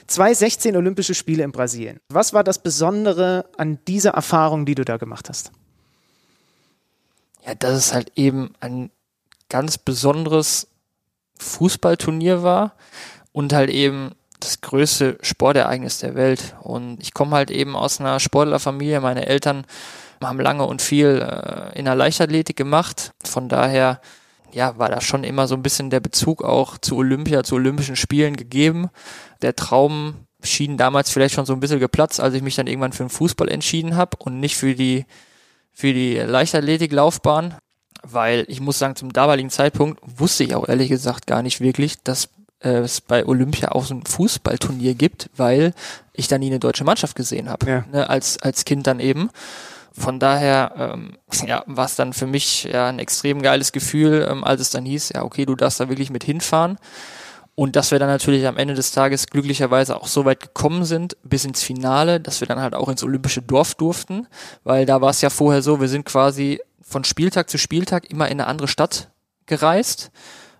2016 0.07 0.75
Olympische 0.75 1.13
Spiele 1.13 1.43
in 1.43 1.51
Brasilien. 1.51 1.99
Was 2.09 2.33
war 2.33 2.43
das 2.43 2.57
Besondere 2.57 3.45
an 3.55 3.77
dieser 3.87 4.11
Erfahrung, 4.11 4.65
die 4.65 4.75
du 4.75 4.83
da 4.83 4.97
gemacht 4.97 5.29
hast? 5.29 5.51
Ja, 7.45 7.53
das 7.53 7.77
ist 7.77 7.93
halt 7.93 8.11
eben 8.15 8.53
ein 8.61 8.89
ganz 9.49 9.77
besonderes 9.77 10.67
Fußballturnier 11.39 12.43
war 12.43 12.75
und 13.31 13.53
halt 13.53 13.69
eben 13.69 14.11
das 14.39 14.61
größte 14.61 15.17
Sportereignis 15.21 15.99
der 15.99 16.15
Welt. 16.15 16.55
Und 16.61 17.01
ich 17.01 17.13
komme 17.13 17.35
halt 17.35 17.51
eben 17.51 17.75
aus 17.75 17.99
einer 17.99 18.19
Sportlerfamilie. 18.19 18.99
Meine 19.01 19.25
Eltern 19.25 19.65
haben 20.21 20.39
lange 20.39 20.65
und 20.65 20.81
viel 20.81 21.21
äh, 21.21 21.77
in 21.77 21.85
der 21.85 21.95
Leichtathletik 21.95 22.55
gemacht. 22.55 23.11
Von 23.23 23.49
daher, 23.49 24.01
ja, 24.51 24.77
war 24.77 24.89
da 24.89 25.01
schon 25.01 25.23
immer 25.23 25.47
so 25.47 25.55
ein 25.55 25.63
bisschen 25.63 25.89
der 25.89 25.99
Bezug 25.99 26.43
auch 26.43 26.77
zu 26.77 26.97
Olympia, 26.97 27.43
zu 27.43 27.55
Olympischen 27.55 27.95
Spielen 27.95 28.35
gegeben. 28.35 28.89
Der 29.41 29.55
Traum 29.55 30.27
schien 30.43 30.77
damals 30.77 31.09
vielleicht 31.09 31.35
schon 31.35 31.45
so 31.45 31.53
ein 31.53 31.59
bisschen 31.59 31.79
geplatzt, 31.79 32.19
als 32.19 32.33
ich 32.33 32.41
mich 32.41 32.55
dann 32.55 32.67
irgendwann 32.67 32.93
für 32.93 33.03
den 33.03 33.09
Fußball 33.09 33.49
entschieden 33.49 33.95
habe 33.95 34.17
und 34.19 34.39
nicht 34.39 34.57
für 34.57 34.75
die 34.75 35.05
für 35.75 35.91
die 35.91 36.17
Leichtathletiklaufbahn 36.17 37.55
weil 38.03 38.45
ich 38.47 38.59
muss 38.59 38.79
sagen, 38.79 38.95
zum 38.95 39.13
damaligen 39.13 39.49
Zeitpunkt 39.49 39.99
wusste 40.05 40.43
ich 40.43 40.55
auch 40.55 40.67
ehrlich 40.67 40.89
gesagt 40.89 41.25
gar 41.27 41.41
nicht 41.41 41.61
wirklich, 41.61 42.01
dass 42.03 42.29
äh, 42.59 42.79
es 42.79 43.01
bei 43.01 43.25
Olympia 43.25 43.71
auch 43.71 43.85
so 43.85 43.95
ein 43.95 44.05
Fußballturnier 44.05 44.93
gibt, 44.93 45.29
weil 45.35 45.73
ich 46.13 46.27
da 46.27 46.37
nie 46.37 46.47
eine 46.47 46.59
deutsche 46.59 46.83
Mannschaft 46.83 47.15
gesehen 47.15 47.49
habe, 47.49 47.69
ja. 47.69 47.85
ne, 47.91 48.09
als, 48.09 48.41
als 48.41 48.65
Kind 48.65 48.87
dann 48.87 48.99
eben. 48.99 49.29
Von 49.95 50.19
daher 50.19 50.93
ähm, 50.95 51.17
ja, 51.45 51.63
war 51.67 51.85
es 51.85 51.95
dann 51.95 52.13
für 52.13 52.25
mich 52.25 52.63
ja 52.63 52.87
ein 52.87 52.99
extrem 52.99 53.41
geiles 53.41 53.71
Gefühl, 53.71 54.27
ähm, 54.29 54.43
als 54.43 54.61
es 54.61 54.71
dann 54.71 54.85
hieß, 54.85 55.09
ja 55.09 55.23
okay, 55.23 55.45
du 55.45 55.55
darfst 55.55 55.79
da 55.79 55.89
wirklich 55.89 56.09
mit 56.09 56.23
hinfahren. 56.23 56.77
Und 57.55 57.75
dass 57.75 57.91
wir 57.91 57.99
dann 57.99 58.09
natürlich 58.09 58.47
am 58.47 58.57
Ende 58.57 58.73
des 58.73 58.91
Tages 58.91 59.27
glücklicherweise 59.27 59.95
auch 59.95 60.07
so 60.07 60.25
weit 60.25 60.39
gekommen 60.39 60.85
sind, 60.85 61.15
bis 61.23 61.45
ins 61.45 61.61
Finale, 61.61 62.19
dass 62.19 62.39
wir 62.39 62.47
dann 62.47 62.59
halt 62.59 62.73
auch 62.73 62.89
ins 62.89 63.03
olympische 63.03 63.43
Dorf 63.43 63.75
durften, 63.75 64.25
weil 64.63 64.87
da 64.87 65.01
war 65.01 65.11
es 65.11 65.21
ja 65.21 65.29
vorher 65.29 65.61
so, 65.61 65.79
wir 65.79 65.87
sind 65.87 66.05
quasi 66.05 66.59
von 66.93 67.03
Spieltag 67.03 67.49
zu 67.49 67.57
Spieltag 67.57 68.09
immer 68.09 68.27
in 68.27 68.39
eine 68.39 68.47
andere 68.47 68.69
Stadt 68.69 69.09
gereist. 69.45 70.11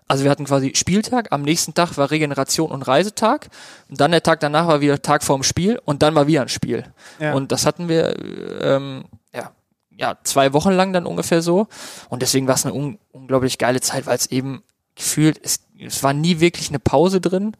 Also 0.06 0.24
wir 0.24 0.30
hatten 0.30 0.44
quasi 0.44 0.72
Spieltag, 0.74 1.32
am 1.32 1.40
nächsten 1.42 1.72
Tag 1.72 1.96
war 1.96 2.10
Regeneration 2.10 2.70
und 2.70 2.82
Reisetag, 2.82 3.48
und 3.88 4.00
dann 4.00 4.10
der 4.10 4.22
Tag 4.22 4.40
danach 4.40 4.66
war 4.66 4.82
wieder 4.82 5.00
Tag 5.00 5.22
vorm 5.24 5.42
Spiel 5.42 5.80
und 5.86 6.02
dann 6.02 6.14
war 6.14 6.26
wieder 6.26 6.42
ein 6.42 6.50
Spiel. 6.50 6.84
Ja. 7.18 7.32
Und 7.32 7.52
das 7.52 7.64
hatten 7.64 7.88
wir 7.88 8.14
ähm, 8.60 9.04
ja, 9.32 9.52
ja 9.90 10.18
zwei 10.22 10.52
Wochen 10.52 10.72
lang 10.72 10.92
dann 10.92 11.06
ungefähr 11.06 11.40
so. 11.40 11.68
Und 12.10 12.20
deswegen 12.20 12.46
war 12.46 12.56
es 12.56 12.66
eine 12.66 12.74
un 12.74 12.98
unglaublich 13.12 13.56
geile 13.56 13.80
Zeit, 13.80 14.04
weil 14.04 14.16
es 14.16 14.26
eben 14.26 14.62
gefühlt, 14.94 15.40
es, 15.42 15.60
es 15.78 16.02
war 16.02 16.12
nie 16.12 16.38
wirklich 16.38 16.68
eine 16.68 16.80
Pause 16.80 17.22
drin. 17.22 17.56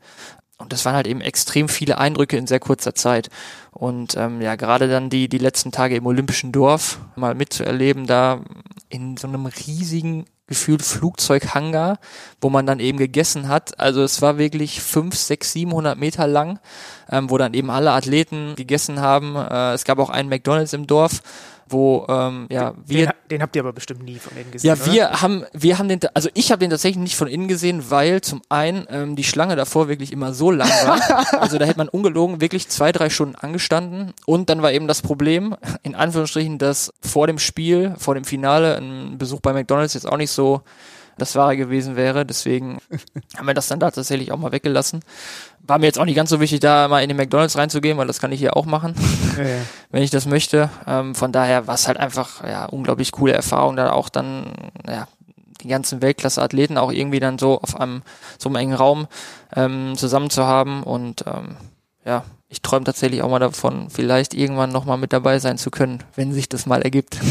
Und 0.64 0.72
das 0.72 0.86
waren 0.86 0.94
halt 0.94 1.06
eben 1.06 1.20
extrem 1.20 1.68
viele 1.68 1.98
Eindrücke 1.98 2.38
in 2.38 2.46
sehr 2.46 2.58
kurzer 2.58 2.94
Zeit. 2.94 3.28
Und 3.70 4.16
ähm, 4.16 4.40
ja, 4.40 4.56
gerade 4.56 4.88
dann 4.88 5.10
die, 5.10 5.28
die 5.28 5.36
letzten 5.36 5.72
Tage 5.72 5.94
im 5.94 6.06
Olympischen 6.06 6.52
Dorf 6.52 7.00
mal 7.16 7.34
mitzuerleben, 7.34 8.06
da 8.06 8.40
in 8.88 9.18
so 9.18 9.28
einem 9.28 9.44
riesigen 9.44 10.24
gefühlt 10.46 10.80
Flugzeughangar, 10.80 11.98
wo 12.40 12.48
man 12.48 12.64
dann 12.64 12.80
eben 12.80 12.96
gegessen 12.96 13.48
hat. 13.48 13.78
Also 13.78 14.02
es 14.02 14.22
war 14.22 14.38
wirklich 14.38 14.80
fünf, 14.80 15.16
sechs, 15.16 15.52
700 15.52 15.98
Meter 15.98 16.26
lang, 16.26 16.60
ähm, 17.10 17.28
wo 17.28 17.36
dann 17.36 17.52
eben 17.52 17.68
alle 17.68 17.92
Athleten 17.92 18.54
gegessen 18.56 19.00
haben. 19.00 19.36
Äh, 19.36 19.74
es 19.74 19.84
gab 19.84 19.98
auch 19.98 20.08
einen 20.08 20.30
McDonald's 20.30 20.72
im 20.72 20.86
Dorf, 20.86 21.20
wo 21.68 22.06
ähm, 22.08 22.46
ja 22.50 22.74
wir 22.86 23.06
Den, 23.06 23.14
den 23.30 23.42
habt 23.42 23.56
ihr 23.56 23.62
aber 23.62 23.72
bestimmt 23.72 24.02
nie 24.02 24.18
von 24.18 24.36
innen 24.36 24.50
gesehen. 24.50 24.68
ja, 24.68 24.74
oder? 24.74 24.92
wir 24.92 25.22
haben, 25.22 25.44
wir 25.52 25.78
haben 25.78 25.88
den, 25.88 26.00
also 26.14 26.28
ich 26.34 26.50
habe 26.50 26.60
den 26.60 26.70
tatsächlich 26.70 27.02
nicht 27.02 27.16
von 27.16 27.28
innen 27.28 27.48
gesehen, 27.48 27.90
weil 27.90 28.20
zum 28.20 28.42
einen 28.48 28.86
ähm, 28.90 29.16
die 29.16 29.24
Schlange 29.24 29.56
davor 29.56 29.88
wirklich 29.88 30.12
immer 30.12 30.34
so 30.34 30.50
lang 30.50 30.68
war. 30.68 31.26
also 31.40 31.58
da 31.58 31.64
hätte 31.64 31.78
man 31.78 31.88
ungelogen 31.88 32.40
wirklich 32.40 32.68
zwei, 32.68 32.92
drei 32.92 33.10
Stunden 33.10 33.34
angestanden. 33.34 34.12
Und 34.26 34.50
dann 34.50 34.62
war 34.62 34.72
eben 34.72 34.86
das 34.86 35.02
Problem, 35.02 35.56
in 35.82 35.94
Anführungsstrichen, 35.94 36.58
dass 36.58 36.92
vor 37.00 37.26
dem 37.26 37.38
Spiel, 37.38 37.94
vor 37.98 38.14
dem 38.14 38.24
Finale, 38.24 38.76
ein 38.76 39.18
Besuch 39.18 39.40
bei 39.40 39.52
McDonalds 39.52 39.94
jetzt 39.94 40.06
auch 40.06 40.16
nicht 40.16 40.30
so 40.30 40.62
das 41.18 41.34
Wahre 41.36 41.56
gewesen 41.56 41.96
wäre. 41.96 42.24
Deswegen 42.26 42.78
haben 43.36 43.46
wir 43.46 43.54
das 43.54 43.68
dann 43.68 43.80
da 43.80 43.90
tatsächlich 43.90 44.32
auch 44.32 44.38
mal 44.38 44.52
weggelassen. 44.52 45.00
War 45.60 45.78
mir 45.78 45.86
jetzt 45.86 45.98
auch 45.98 46.04
nicht 46.04 46.16
ganz 46.16 46.30
so 46.30 46.40
wichtig, 46.40 46.60
da 46.60 46.88
mal 46.88 47.02
in 47.02 47.08
den 47.08 47.16
McDonalds 47.16 47.56
reinzugehen, 47.56 47.96
weil 47.96 48.06
das 48.06 48.20
kann 48.20 48.32
ich 48.32 48.40
hier 48.40 48.56
auch 48.56 48.66
machen 48.66 48.94
Ja, 49.36 49.44
ja. 49.44 49.56
wenn 49.90 50.02
ich 50.02 50.10
das 50.10 50.26
möchte. 50.26 50.70
Ähm, 50.86 51.14
von 51.14 51.32
daher 51.32 51.66
war 51.66 51.74
es 51.74 51.88
halt 51.88 51.98
einfach 51.98 52.44
ja 52.44 52.66
unglaublich 52.66 53.12
coole 53.12 53.32
Erfahrung, 53.32 53.76
da 53.76 53.92
auch 53.92 54.08
dann 54.08 54.52
ja 54.88 55.08
die 55.62 55.68
ganzen 55.68 56.02
Weltklasse-Athleten 56.02 56.76
auch 56.76 56.92
irgendwie 56.92 57.20
dann 57.20 57.38
so 57.38 57.60
auf 57.60 57.80
einem 57.80 58.02
so 58.38 58.48
einem 58.48 58.56
engen 58.56 58.74
Raum 58.74 59.06
ähm, 59.56 59.94
zusammen 59.96 60.28
zu 60.28 60.46
haben 60.46 60.82
und 60.82 61.24
ähm, 61.26 61.56
ja, 62.04 62.24
ich 62.48 62.62
träume 62.62 62.84
tatsächlich 62.84 63.22
auch 63.22 63.30
mal 63.30 63.38
davon, 63.38 63.88
vielleicht 63.90 64.34
irgendwann 64.34 64.70
nochmal 64.70 64.98
mit 64.98 65.12
dabei 65.12 65.38
sein 65.38 65.58
zu 65.58 65.70
können, 65.70 66.02
wenn 66.14 66.32
sich 66.32 66.48
das 66.48 66.66
mal 66.66 66.82
ergibt. 66.82 67.18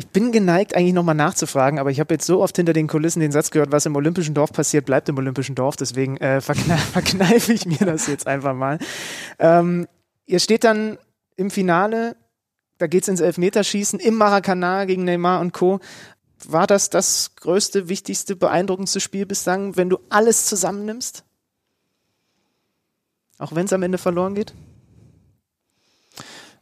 Ich 0.00 0.08
bin 0.08 0.32
geneigt, 0.32 0.74
eigentlich 0.74 0.94
nochmal 0.94 1.14
nachzufragen, 1.14 1.78
aber 1.78 1.90
ich 1.90 2.00
habe 2.00 2.14
jetzt 2.14 2.24
so 2.24 2.40
oft 2.40 2.56
hinter 2.56 2.72
den 2.72 2.86
Kulissen 2.86 3.20
den 3.20 3.32
Satz 3.32 3.50
gehört, 3.50 3.70
was 3.70 3.84
im 3.84 3.94
Olympischen 3.96 4.32
Dorf 4.32 4.50
passiert, 4.50 4.86
bleibt 4.86 5.10
im 5.10 5.18
Olympischen 5.18 5.54
Dorf. 5.54 5.76
Deswegen 5.76 6.16
äh, 6.16 6.40
verkneif, 6.40 6.80
verkneife 6.92 7.52
ich 7.52 7.66
mir 7.66 7.84
das 7.84 8.06
jetzt 8.06 8.26
einfach 8.26 8.54
mal. 8.54 8.78
Ähm, 9.38 9.86
ihr 10.24 10.40
steht 10.40 10.64
dann 10.64 10.96
im 11.36 11.50
Finale, 11.50 12.16
da 12.78 12.86
geht's 12.86 13.08
ins 13.08 13.20
Elfmeterschießen 13.20 14.00
im 14.00 14.14
Maracanã 14.14 14.86
gegen 14.86 15.04
Neymar 15.04 15.42
und 15.42 15.52
Co. 15.52 15.80
War 16.48 16.66
das 16.66 16.88
das 16.88 17.36
größte, 17.36 17.90
wichtigste, 17.90 18.36
beeindruckendste 18.36 19.00
Spiel 19.00 19.26
bislang, 19.26 19.76
wenn 19.76 19.90
du 19.90 19.98
alles 20.08 20.46
zusammennimmst? 20.46 21.24
Auch 23.36 23.54
wenn 23.54 23.66
es 23.66 23.72
am 23.74 23.82
Ende 23.82 23.98
verloren 23.98 24.34
geht? 24.34 24.54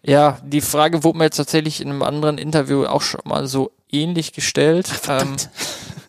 Ja, 0.09 0.39
die 0.43 0.63
Frage 0.63 1.05
wurde 1.05 1.19
mir 1.19 1.25
jetzt 1.25 1.37
tatsächlich 1.37 1.83
in 1.83 1.91
einem 1.91 2.03
anderen 2.03 2.39
Interview 2.39 2.87
auch 2.87 3.03
schon 3.03 3.21
mal 3.25 3.47
so 3.47 3.73
ähnlich 3.91 4.33
gestellt. 4.33 4.91
Ähm, 5.07 5.37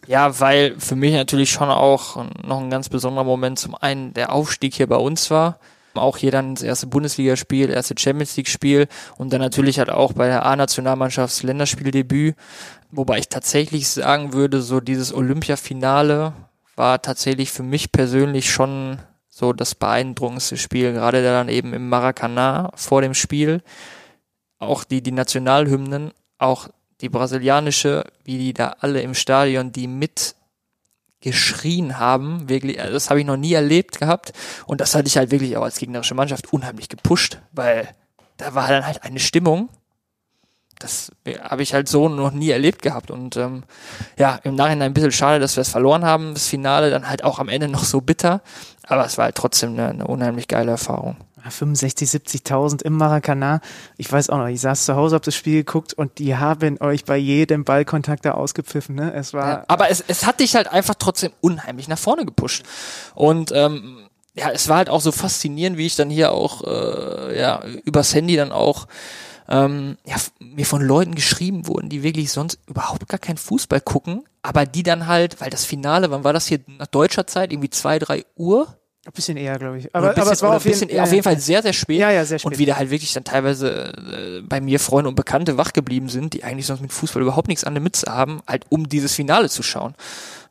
ja, 0.07 0.39
weil 0.39 0.79
für 0.79 0.95
mich 0.95 1.13
natürlich 1.13 1.51
schon 1.51 1.69
auch 1.69 2.15
noch 2.45 2.61
ein 2.61 2.69
ganz 2.69 2.87
besonderer 2.87 3.25
Moment 3.25 3.59
zum 3.59 3.75
einen 3.75 4.13
der 4.13 4.31
Aufstieg 4.31 4.73
hier 4.73 4.87
bei 4.87 4.95
uns 4.95 5.29
war. 5.29 5.59
Auch 5.95 6.15
hier 6.15 6.31
dann 6.31 6.55
das 6.55 6.63
erste 6.63 6.87
Bundesligaspiel, 6.87 7.69
erste 7.69 7.93
Champions 7.97 8.37
League 8.37 8.47
Spiel 8.47 8.87
und 9.17 9.33
dann 9.33 9.41
natürlich 9.41 9.79
halt 9.79 9.89
auch 9.89 10.13
bei 10.13 10.27
der 10.27 10.45
A-Nationalmannschafts 10.45 11.43
Länderspieldebüt. 11.43 12.35
Wobei 12.91 13.17
ich 13.17 13.27
tatsächlich 13.27 13.89
sagen 13.89 14.31
würde, 14.31 14.61
so 14.61 14.79
dieses 14.79 15.13
Olympiafinale 15.13 16.31
war 16.77 17.01
tatsächlich 17.01 17.51
für 17.51 17.63
mich 17.63 17.91
persönlich 17.91 18.49
schon 18.49 18.99
so 19.39 19.53
das 19.53 19.73
beeindruckendste 19.73 20.57
Spiel, 20.57 20.91
gerade 20.91 21.23
da 21.23 21.31
dann 21.31 21.47
eben 21.47 21.73
im 21.73 21.87
Maracanã 21.87 22.71
vor 22.75 23.01
dem 23.01 23.13
Spiel. 23.13 23.63
Auch 24.57 24.83
die, 24.83 25.01
die 25.01 25.13
Nationalhymnen, 25.13 26.11
auch 26.37 26.67
die 26.99 27.07
brasilianische, 27.07 28.03
wie 28.25 28.37
die 28.37 28.53
da 28.53 28.75
alle 28.81 29.01
im 29.01 29.13
Stadion, 29.13 29.71
die 29.71 29.87
mit 29.87 30.35
geschrien 31.21 31.97
haben, 31.97 32.49
wirklich, 32.49 32.81
also 32.81 32.93
das 32.93 33.09
habe 33.09 33.21
ich 33.21 33.25
noch 33.25 33.37
nie 33.37 33.53
erlebt 33.53 33.99
gehabt 33.99 34.33
und 34.65 34.81
das 34.81 34.95
hatte 34.95 35.07
ich 35.07 35.17
halt 35.17 35.31
wirklich 35.31 35.55
auch 35.55 35.63
als 35.63 35.77
gegnerische 35.77 36.15
Mannschaft 36.15 36.51
unheimlich 36.51 36.89
gepusht, 36.89 37.39
weil 37.53 37.89
da 38.37 38.55
war 38.55 38.67
dann 38.67 38.85
halt 38.85 39.03
eine 39.03 39.19
Stimmung, 39.19 39.69
das 40.79 41.11
habe 41.43 41.61
ich 41.61 41.73
halt 41.73 41.87
so 41.89 42.09
noch 42.09 42.31
nie 42.31 42.49
erlebt 42.49 42.81
gehabt 42.81 43.11
und 43.11 43.37
ähm, 43.37 43.63
ja, 44.17 44.39
im 44.43 44.55
Nachhinein 44.55 44.91
ein 44.91 44.93
bisschen 44.93 45.11
schade, 45.11 45.39
dass 45.39 45.57
wir 45.57 45.61
es 45.61 45.69
verloren 45.69 46.05
haben, 46.05 46.33
das 46.33 46.47
Finale 46.47 46.89
dann 46.89 47.09
halt 47.09 47.23
auch 47.23 47.39
am 47.39 47.49
Ende 47.49 47.67
noch 47.67 47.83
so 47.83 48.01
bitter, 48.01 48.41
aber 48.87 49.05
es 49.05 49.17
war 49.17 49.25
halt 49.25 49.35
trotzdem 49.35 49.73
eine, 49.73 49.89
eine 49.89 50.07
unheimlich 50.07 50.47
geile 50.47 50.71
Erfahrung. 50.71 51.17
65, 51.49 52.09
70.000 52.09 52.83
im 52.83 52.97
Maracanã. 52.97 53.61
Ich 53.97 54.11
weiß 54.11 54.29
auch 54.29 54.37
noch, 54.37 54.47
ich 54.47 54.61
saß 54.61 54.85
zu 54.85 54.95
Hause, 54.95 55.15
hab 55.15 55.23
das 55.23 55.35
Spiel 55.35 55.63
geguckt 55.63 55.93
und 55.93 56.19
die 56.19 56.35
haben 56.35 56.79
euch 56.81 57.05
bei 57.05 57.17
jedem 57.17 57.63
Ballkontakt 57.63 58.25
da 58.25 58.31
ausgepfiffen. 58.31 58.95
Ne? 58.95 59.13
Es 59.13 59.33
war 59.33 59.47
Ja, 59.47 59.65
aber 59.67 59.89
es, 59.89 60.03
es 60.07 60.25
hat 60.25 60.41
dich 60.41 60.55
halt 60.55 60.67
einfach 60.67 60.95
trotzdem 60.95 61.31
unheimlich 61.41 61.87
nach 61.87 61.97
vorne 61.97 62.25
gepusht. 62.25 62.65
Und 63.15 63.51
ähm, 63.53 64.09
ja, 64.33 64.49
es 64.51 64.67
war 64.69 64.77
halt 64.77 64.89
auch 64.89 65.01
so 65.01 65.11
faszinierend, 65.11 65.77
wie 65.77 65.85
ich 65.85 65.95
dann 65.95 66.09
hier 66.09 66.31
auch 66.31 66.63
äh, 66.63 67.39
ja, 67.39 67.63
übers 67.83 68.13
Handy 68.13 68.35
dann 68.35 68.51
auch 68.51 68.87
ähm, 69.49 69.97
ja, 70.05 70.15
mir 70.39 70.65
von 70.65 70.81
Leuten 70.81 71.15
geschrieben 71.15 71.67
wurden, 71.67 71.89
die 71.89 72.03
wirklich 72.03 72.31
sonst 72.31 72.59
überhaupt 72.67 73.07
gar 73.07 73.19
keinen 73.19 73.37
Fußball 73.37 73.81
gucken, 73.81 74.23
aber 74.41 74.65
die 74.65 74.83
dann 74.83 75.07
halt, 75.07 75.41
weil 75.41 75.49
das 75.49 75.65
Finale, 75.65 76.11
wann 76.11 76.23
war 76.23 76.33
das 76.33 76.47
hier 76.47 76.59
nach 76.67 76.87
deutscher 76.87 77.27
Zeit, 77.27 77.51
irgendwie 77.51 77.69
zwei, 77.69 77.99
drei 77.99 78.25
Uhr? 78.35 78.79
ein 79.05 79.13
bisschen 79.13 79.37
eher, 79.37 79.57
glaube 79.57 79.79
ich. 79.79 79.95
Aber, 79.95 80.09
bisschen, 80.09 80.21
aber 80.21 80.31
es 80.31 80.41
war 80.41 80.55
auf 80.55 80.65
jeden, 80.65 80.79
bisschen, 80.79 80.95
ja, 80.95 81.03
auf 81.03 81.11
jeden. 81.11 81.23
Fall 81.23 81.39
sehr, 81.39 81.61
sehr 81.61 81.73
spät. 81.73 81.99
Ja, 81.99 82.11
ja, 82.11 82.25
sehr 82.25 82.39
spät. 82.39 82.51
Und 82.51 82.57
wieder 82.59 82.77
halt 82.77 82.91
wirklich 82.91 83.13
dann 83.13 83.23
teilweise 83.23 83.93
äh, 83.93 84.41
bei 84.41 84.61
mir 84.61 84.79
Freunde 84.79 85.09
und 85.09 85.15
Bekannte 85.15 85.57
wach 85.57 85.73
geblieben 85.73 86.09
sind, 86.09 86.33
die 86.33 86.43
eigentlich 86.43 86.67
sonst 86.67 86.81
mit 86.81 86.93
Fußball 86.93 87.21
überhaupt 87.21 87.47
nichts 87.47 87.63
an 87.63 87.73
der 87.73 87.81
Mütze 87.81 88.11
haben, 88.11 88.41
halt 88.47 88.65
um 88.69 88.87
dieses 88.87 89.15
Finale 89.15 89.49
zu 89.49 89.63
schauen. 89.63 89.95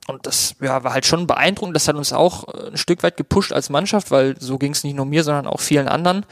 Und 0.09 0.26
das 0.26 0.55
ja, 0.61 0.82
war 0.82 0.94
halt 0.94 1.05
schon 1.05 1.26
beeindruckend. 1.26 1.76
Das 1.76 1.86
hat 1.86 1.96
uns 1.96 2.12
auch 2.12 2.49
äh, 2.49 2.70
ein 2.70 2.76
Stück 2.78 3.03
weit 3.03 3.16
gepusht 3.16 3.53
als 3.53 3.70
Mannschaft, 3.70 4.11
weil 4.11 4.40
so 4.40 4.59
ging 4.59 4.72
es 4.72 4.82
nicht 4.82 4.96
nur 4.96 5.07
mir, 5.07 5.22
sondern 5.22 5.46
auch 5.46 5.61
vielen 5.61 5.86
anderen. 5.86 6.24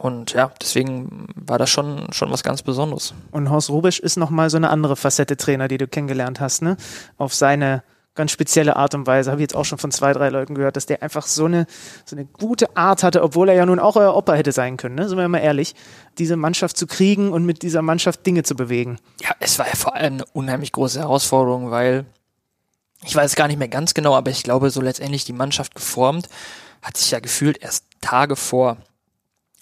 Und 0.00 0.32
ja, 0.32 0.50
deswegen 0.60 1.28
war 1.34 1.58
das 1.58 1.70
schon, 1.70 2.12
schon 2.12 2.30
was 2.30 2.42
ganz 2.42 2.62
Besonderes. 2.62 3.14
Und 3.30 3.50
Horst 3.50 3.70
Rubisch 3.70 4.00
ist 4.00 4.16
nochmal 4.16 4.50
so 4.50 4.56
eine 4.56 4.70
andere 4.70 4.96
Facette 4.96 5.36
Trainer, 5.36 5.68
die 5.68 5.78
du 5.78 5.86
kennengelernt 5.86 6.40
hast, 6.40 6.62
ne? 6.62 6.76
Auf 7.18 7.34
seine 7.34 7.82
ganz 8.14 8.32
spezielle 8.32 8.76
Art 8.76 8.94
und 8.94 9.06
Weise. 9.06 9.30
Habe 9.30 9.40
ich 9.40 9.44
jetzt 9.44 9.54
auch 9.54 9.64
schon 9.64 9.78
von 9.78 9.90
zwei, 9.90 10.12
drei 10.12 10.30
Leuten 10.30 10.54
gehört, 10.54 10.76
dass 10.76 10.86
der 10.86 11.02
einfach 11.02 11.26
so 11.26 11.44
eine, 11.44 11.66
so 12.04 12.16
eine 12.16 12.24
gute 12.24 12.74
Art 12.76 13.02
hatte, 13.02 13.22
obwohl 13.22 13.48
er 13.50 13.54
ja 13.54 13.66
nun 13.66 13.78
auch 13.78 13.96
euer 13.96 14.16
Opa 14.16 14.34
hätte 14.34 14.52
sein 14.52 14.76
können, 14.76 14.96
ne? 14.96 15.08
Sind 15.08 15.18
wir 15.18 15.28
mal 15.28 15.38
ehrlich. 15.38 15.74
Diese 16.18 16.36
Mannschaft 16.36 16.76
zu 16.76 16.86
kriegen 16.86 17.30
und 17.30 17.44
mit 17.44 17.62
dieser 17.62 17.82
Mannschaft 17.82 18.26
Dinge 18.26 18.42
zu 18.42 18.56
bewegen. 18.56 18.98
Ja, 19.20 19.30
es 19.38 19.58
war 19.58 19.66
ja 19.66 19.74
vor 19.74 19.94
allem 19.94 20.14
eine 20.14 20.24
unheimlich 20.32 20.72
große 20.72 20.98
Herausforderung, 20.98 21.70
weil 21.70 22.06
ich 23.04 23.14
weiß 23.14 23.36
gar 23.36 23.46
nicht 23.46 23.58
mehr 23.58 23.68
ganz 23.68 23.94
genau, 23.94 24.16
aber 24.16 24.30
ich 24.30 24.42
glaube, 24.42 24.70
so 24.70 24.80
letztendlich 24.80 25.24
die 25.24 25.32
Mannschaft 25.32 25.74
geformt 25.74 26.28
hat 26.82 26.96
sich 26.96 27.10
ja 27.10 27.20
gefühlt 27.20 27.62
erst 27.62 27.84
Tage 28.00 28.36
vor 28.36 28.78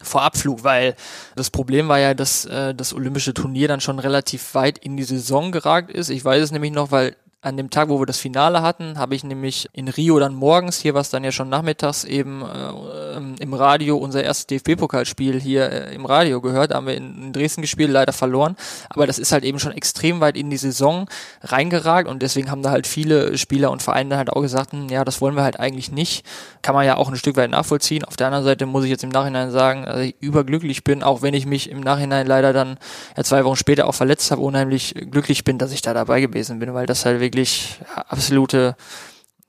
vor 0.05 0.23
Abflug, 0.23 0.65
weil 0.65 0.95
das 1.37 1.51
Problem 1.51 1.89
war 1.89 1.99
ja, 1.99 2.15
dass 2.15 2.45
äh, 2.45 2.75
das 2.75 2.93
olympische 2.95 3.35
Turnier 3.35 3.69
dann 3.69 3.81
schon 3.81 3.99
relativ 3.99 4.55
weit 4.55 4.79
in 4.79 4.97
die 4.97 5.05
Saison 5.05 5.53
geragt 5.53 5.91
ist. 5.91 6.11
Ich 6.11 6.25
weiß 6.25 6.43
es 6.43 6.53
nämlich 6.53 6.73
noch, 6.73 6.91
weil 6.91 7.17
an 7.45 7.59
dem 7.59 7.68
Tag, 7.68 7.90
wo 7.90 8.01
wir 8.01 8.07
das 8.07 8.18
Finale 8.18 8.62
hatten, 8.62 8.99
habe 8.99 9.14
ich 9.14 9.22
nämlich 9.22 9.68
in 9.74 9.88
Rio 9.88 10.18
dann 10.18 10.34
morgens, 10.34 10.78
hier 10.78 10.95
war 10.95 11.03
es 11.03 11.11
dann 11.11 11.24
ja 11.24 11.30
schon 11.30 11.51
nachmittags, 11.51 12.05
eben 12.05 12.42
äh, 12.42 13.16
ähm, 13.16 13.34
im 13.38 13.53
Radio 13.53 13.99
unser 13.99 14.24
erstes 14.24 14.47
DFB-Pokalspiel 14.47 15.38
hier 15.38 15.70
äh, 15.70 15.95
im 15.95 16.07
Radio 16.07 16.40
gehört. 16.40 16.70
Da 16.70 16.76
haben 16.76 16.86
wir 16.86 16.97
in, 16.97 17.22
in 17.22 17.32
Dresden 17.34 17.61
gespielt, 17.61 17.90
leider 17.90 18.14
verloren. 18.14 18.57
Aber 18.88 19.07
das 19.07 19.18
ist 19.18 19.30
halt 19.30 19.45
eben 19.45 19.59
schon 19.59 19.72
extrem 19.72 20.20
weit 20.20 20.38
in 20.38 20.49
die 20.49 20.57
Saison 20.57 21.07
reingeragt 21.42 22.09
und 22.09 22.22
deswegen 22.22 22.51
haben 22.51 22.62
da 22.62 22.70
halt 22.70 22.86
viele 22.86 23.36
Spieler 23.36 23.70
und 23.70 23.82
Vereine 23.82 24.16
halt 24.16 24.30
auch 24.30 24.40
gesagt, 24.40 24.72
hm, 24.72 24.88
ja, 24.88 25.05
das 25.05 25.20
wollen 25.20 25.36
wir 25.36 25.42
halt 25.42 25.61
eigentlich 25.61 25.92
nicht. 25.92 26.24
Kann 26.62 26.74
man 26.74 26.86
ja 26.86 26.97
auch 26.97 27.11
ein 27.11 27.16
Stück 27.16 27.36
weit 27.36 27.51
nachvollziehen. 27.51 28.05
Auf 28.05 28.16
der 28.16 28.28
anderen 28.28 28.45
Seite 28.45 28.64
muss 28.64 28.84
ich 28.84 28.90
jetzt 28.90 29.05
im 29.05 29.11
Nachhinein 29.11 29.51
sagen, 29.51 29.84
dass 29.84 30.01
ich 30.01 30.14
überglücklich 30.20 30.82
bin, 30.82 31.03
auch 31.03 31.20
wenn 31.20 31.34
ich 31.34 31.45
mich 31.45 31.68
im 31.70 31.80
Nachhinein 31.80 32.26
leider 32.26 32.55
dann 32.55 32.78
ja, 33.18 33.22
zwei 33.22 33.45
Wochen 33.45 33.57
später 33.57 33.86
auch 33.86 33.95
verletzt 33.95 34.30
habe, 34.30 34.40
unheimlich 34.40 34.95
glücklich 35.11 35.45
bin, 35.45 35.59
dass 35.59 35.72
ich 35.72 35.82
da 35.82 35.92
dabei 35.92 36.22
gewesen 36.22 36.59
bin, 36.59 36.72
weil 36.72 36.86
das 36.86 37.05
halt 37.05 37.20
wirklich 37.20 37.34
ja, 37.43 38.03
absolute 38.03 38.76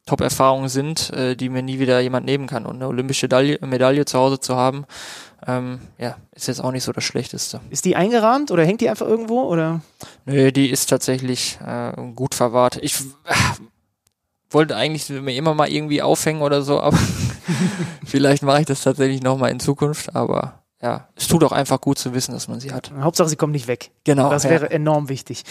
Top-Erfahrungen 0.06 0.70
sind, 0.70 1.12
äh, 1.14 1.36
die 1.36 1.50
mir 1.50 1.64
nie 1.64 1.80
wieder 1.80 2.00
jemand 2.00 2.26
nehmen 2.26 2.48
kann. 2.48 2.66
Und 2.66 2.76
eine 2.76 2.88
olympische 2.88 3.26
Medaille, 3.26 3.60
Medaille 3.62 4.06
zu 4.06 4.18
Hause 4.18 4.40
zu 4.40 4.56
haben, 4.56 4.86
ähm, 5.48 5.80
ja, 5.98 6.18
ist 6.32 6.48
jetzt 6.48 6.64
auch 6.64 6.72
nicht 6.72 6.84
so 6.84 6.92
das 6.92 7.04
Schlechteste. 7.04 7.60
Ist 7.70 7.86
die 7.86 7.96
eingerahmt 7.96 8.52
oder 8.52 8.66
hängt 8.66 8.82
die 8.82 8.90
einfach 8.90 9.08
irgendwo? 9.08 9.44
Oder? 9.44 9.82
Nö, 10.26 10.52
die 10.52 10.70
ist 10.70 10.90
tatsächlich 10.90 11.60
äh, 11.66 11.94
gut 12.14 12.36
verwahrt. 12.36 12.78
Ich, 12.82 12.96
wollte 14.56 14.76
eigentlich 14.76 15.10
mir 15.10 15.36
immer 15.36 15.54
mal 15.54 15.70
irgendwie 15.70 16.02
aufhängen 16.02 16.42
oder 16.42 16.62
so, 16.62 16.80
aber 16.80 16.98
vielleicht 18.06 18.42
mache 18.42 18.62
ich 18.62 18.66
das 18.66 18.82
tatsächlich 18.82 19.22
nochmal 19.22 19.52
in 19.52 19.60
Zukunft, 19.60 20.16
aber 20.16 20.64
ja, 20.82 21.08
es 21.16 21.28
tut 21.28 21.44
auch 21.44 21.52
einfach 21.52 21.82
gut 21.82 21.98
zu 21.98 22.14
wissen, 22.14 22.32
dass 22.32 22.48
man 22.48 22.60
sie 22.60 22.72
hat. 22.72 22.92
Hauptsache, 23.00 23.30
sie 23.30 23.36
kommt 23.36 23.54
nicht 23.54 23.68
weg. 23.68 23.92
Genau. 24.04 24.30
Das 24.30 24.44
ja. 24.44 24.52
wäre 24.52 24.72
enorm 24.72 25.10
wichtig. 25.10 25.44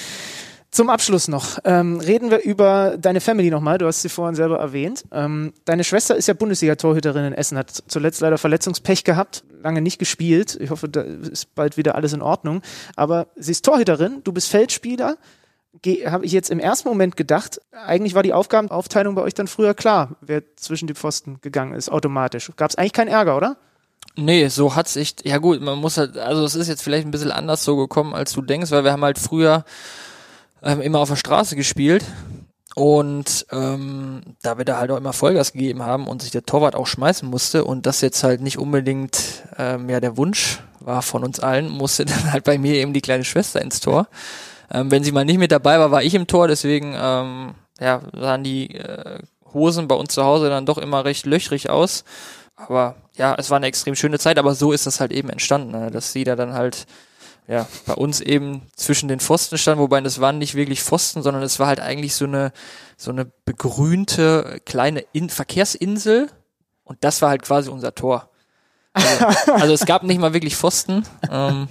Zum 0.74 0.90
Abschluss 0.90 1.28
noch, 1.28 1.60
ähm, 1.62 2.00
reden 2.00 2.32
wir 2.32 2.42
über 2.42 2.96
deine 2.98 3.20
Family 3.20 3.48
nochmal. 3.48 3.78
Du 3.78 3.86
hast 3.86 4.02
sie 4.02 4.08
vorhin 4.08 4.34
selber 4.34 4.58
erwähnt. 4.58 5.04
Ähm, 5.12 5.52
deine 5.66 5.84
Schwester 5.84 6.16
ist 6.16 6.26
ja 6.26 6.34
Bundesliga-Torhüterin 6.34 7.26
in 7.26 7.32
Essen, 7.32 7.56
hat 7.56 7.84
zuletzt 7.86 8.20
leider 8.20 8.38
Verletzungspech 8.38 9.04
gehabt, 9.04 9.44
lange 9.62 9.80
nicht 9.80 10.00
gespielt. 10.00 10.58
Ich 10.60 10.70
hoffe, 10.70 10.88
da 10.88 11.02
ist 11.02 11.54
bald 11.54 11.76
wieder 11.76 11.94
alles 11.94 12.12
in 12.12 12.22
Ordnung. 12.22 12.60
Aber 12.96 13.28
sie 13.36 13.52
ist 13.52 13.64
Torhüterin, 13.64 14.22
du 14.24 14.32
bist 14.32 14.50
Feldspieler. 14.50 15.16
Habe 16.06 16.26
ich 16.26 16.32
jetzt 16.32 16.50
im 16.50 16.58
ersten 16.58 16.88
Moment 16.88 17.16
gedacht, 17.16 17.60
eigentlich 17.86 18.16
war 18.16 18.24
die 18.24 18.32
Aufgabenaufteilung 18.32 19.14
bei 19.14 19.22
euch 19.22 19.34
dann 19.34 19.46
früher 19.46 19.74
klar, 19.74 20.16
wer 20.22 20.42
zwischen 20.56 20.88
die 20.88 20.94
Pfosten 20.94 21.38
gegangen 21.40 21.74
ist, 21.74 21.88
automatisch. 21.88 22.50
Gab 22.56 22.70
es 22.70 22.76
eigentlich 22.76 22.94
keinen 22.94 23.08
Ärger, 23.08 23.36
oder? 23.36 23.58
Nee, 24.16 24.48
so 24.48 24.74
hat's 24.74 24.96
echt, 24.96 25.24
ja 25.24 25.38
gut, 25.38 25.60
man 25.60 25.78
muss 25.78 25.98
halt, 25.98 26.18
also 26.18 26.44
es 26.44 26.56
ist 26.56 26.66
jetzt 26.66 26.82
vielleicht 26.82 27.06
ein 27.06 27.12
bisschen 27.12 27.30
anders 27.30 27.62
so 27.62 27.76
gekommen, 27.76 28.12
als 28.12 28.32
du 28.32 28.42
denkst, 28.42 28.72
weil 28.72 28.82
wir 28.82 28.90
haben 28.90 29.04
halt 29.04 29.20
früher 29.20 29.64
ähm, 30.64 30.80
immer 30.80 30.98
auf 30.98 31.08
der 31.08 31.16
Straße 31.16 31.56
gespielt 31.56 32.04
und 32.74 33.46
ähm, 33.52 34.22
da 34.42 34.58
wir 34.58 34.64
da 34.64 34.78
halt 34.78 34.90
auch 34.90 34.96
immer 34.96 35.12
Vollgas 35.12 35.52
gegeben 35.52 35.82
haben 35.82 36.08
und 36.08 36.22
sich 36.22 36.32
der 36.32 36.44
Torwart 36.44 36.74
auch 36.74 36.86
schmeißen 36.86 37.28
musste 37.28 37.64
und 37.64 37.86
das 37.86 38.00
jetzt 38.00 38.24
halt 38.24 38.40
nicht 38.40 38.58
unbedingt 38.58 39.44
ähm, 39.58 39.88
ja 39.88 40.00
der 40.00 40.16
Wunsch 40.16 40.60
war 40.80 41.02
von 41.02 41.22
uns 41.24 41.40
allen, 41.40 41.68
musste 41.68 42.04
dann 42.04 42.32
halt 42.32 42.44
bei 42.44 42.58
mir 42.58 42.74
eben 42.74 42.92
die 42.92 43.00
kleine 43.00 43.24
Schwester 43.24 43.60
ins 43.62 43.80
Tor. 43.80 44.08
Ähm, 44.72 44.90
wenn 44.90 45.04
sie 45.04 45.12
mal 45.12 45.24
nicht 45.24 45.38
mit 45.38 45.52
dabei 45.52 45.78
war, 45.78 45.90
war 45.90 46.02
ich 46.02 46.14
im 46.14 46.26
Tor, 46.26 46.48
deswegen 46.48 46.94
ähm, 46.98 47.54
ja, 47.78 48.00
sahen 48.12 48.44
die 48.44 48.74
äh, 48.74 49.20
Hosen 49.52 49.88
bei 49.88 49.94
uns 49.94 50.14
zu 50.14 50.24
Hause 50.24 50.48
dann 50.48 50.66
doch 50.66 50.78
immer 50.78 51.04
recht 51.04 51.26
löchrig 51.26 51.70
aus. 51.70 52.04
Aber 52.56 52.96
ja, 53.14 53.34
es 53.36 53.50
war 53.50 53.56
eine 53.56 53.66
extrem 53.66 53.94
schöne 53.94 54.18
Zeit, 54.18 54.38
aber 54.38 54.54
so 54.54 54.72
ist 54.72 54.86
das 54.86 55.00
halt 55.00 55.12
eben 55.12 55.28
entstanden, 55.28 55.72
ne? 55.72 55.90
dass 55.90 56.12
sie 56.12 56.24
da 56.24 56.36
dann 56.36 56.54
halt 56.54 56.86
ja, 57.46 57.66
bei 57.86 57.94
uns 57.94 58.20
eben 58.20 58.62
zwischen 58.74 59.08
den 59.08 59.20
Pfosten 59.20 59.58
stand, 59.58 59.78
wobei 59.78 60.00
das 60.00 60.20
waren 60.20 60.38
nicht 60.38 60.54
wirklich 60.54 60.82
Pfosten, 60.82 61.22
sondern 61.22 61.42
es 61.42 61.58
war 61.58 61.66
halt 61.66 61.80
eigentlich 61.80 62.14
so 62.14 62.24
eine, 62.24 62.52
so 62.96 63.10
eine 63.10 63.26
begrünte 63.44 64.60
kleine 64.64 65.04
In 65.12 65.28
Verkehrsinsel 65.28 66.30
und 66.84 67.04
das 67.04 67.20
war 67.20 67.30
halt 67.30 67.42
quasi 67.42 67.68
unser 67.70 67.94
Tor. 67.94 68.30
Also, 68.94 69.24
also 69.52 69.74
es 69.74 69.84
gab 69.86 70.04
nicht 70.04 70.20
mal 70.20 70.32
wirklich 70.32 70.56
Pfosten. 70.56 71.04
Ähm, 71.30 71.68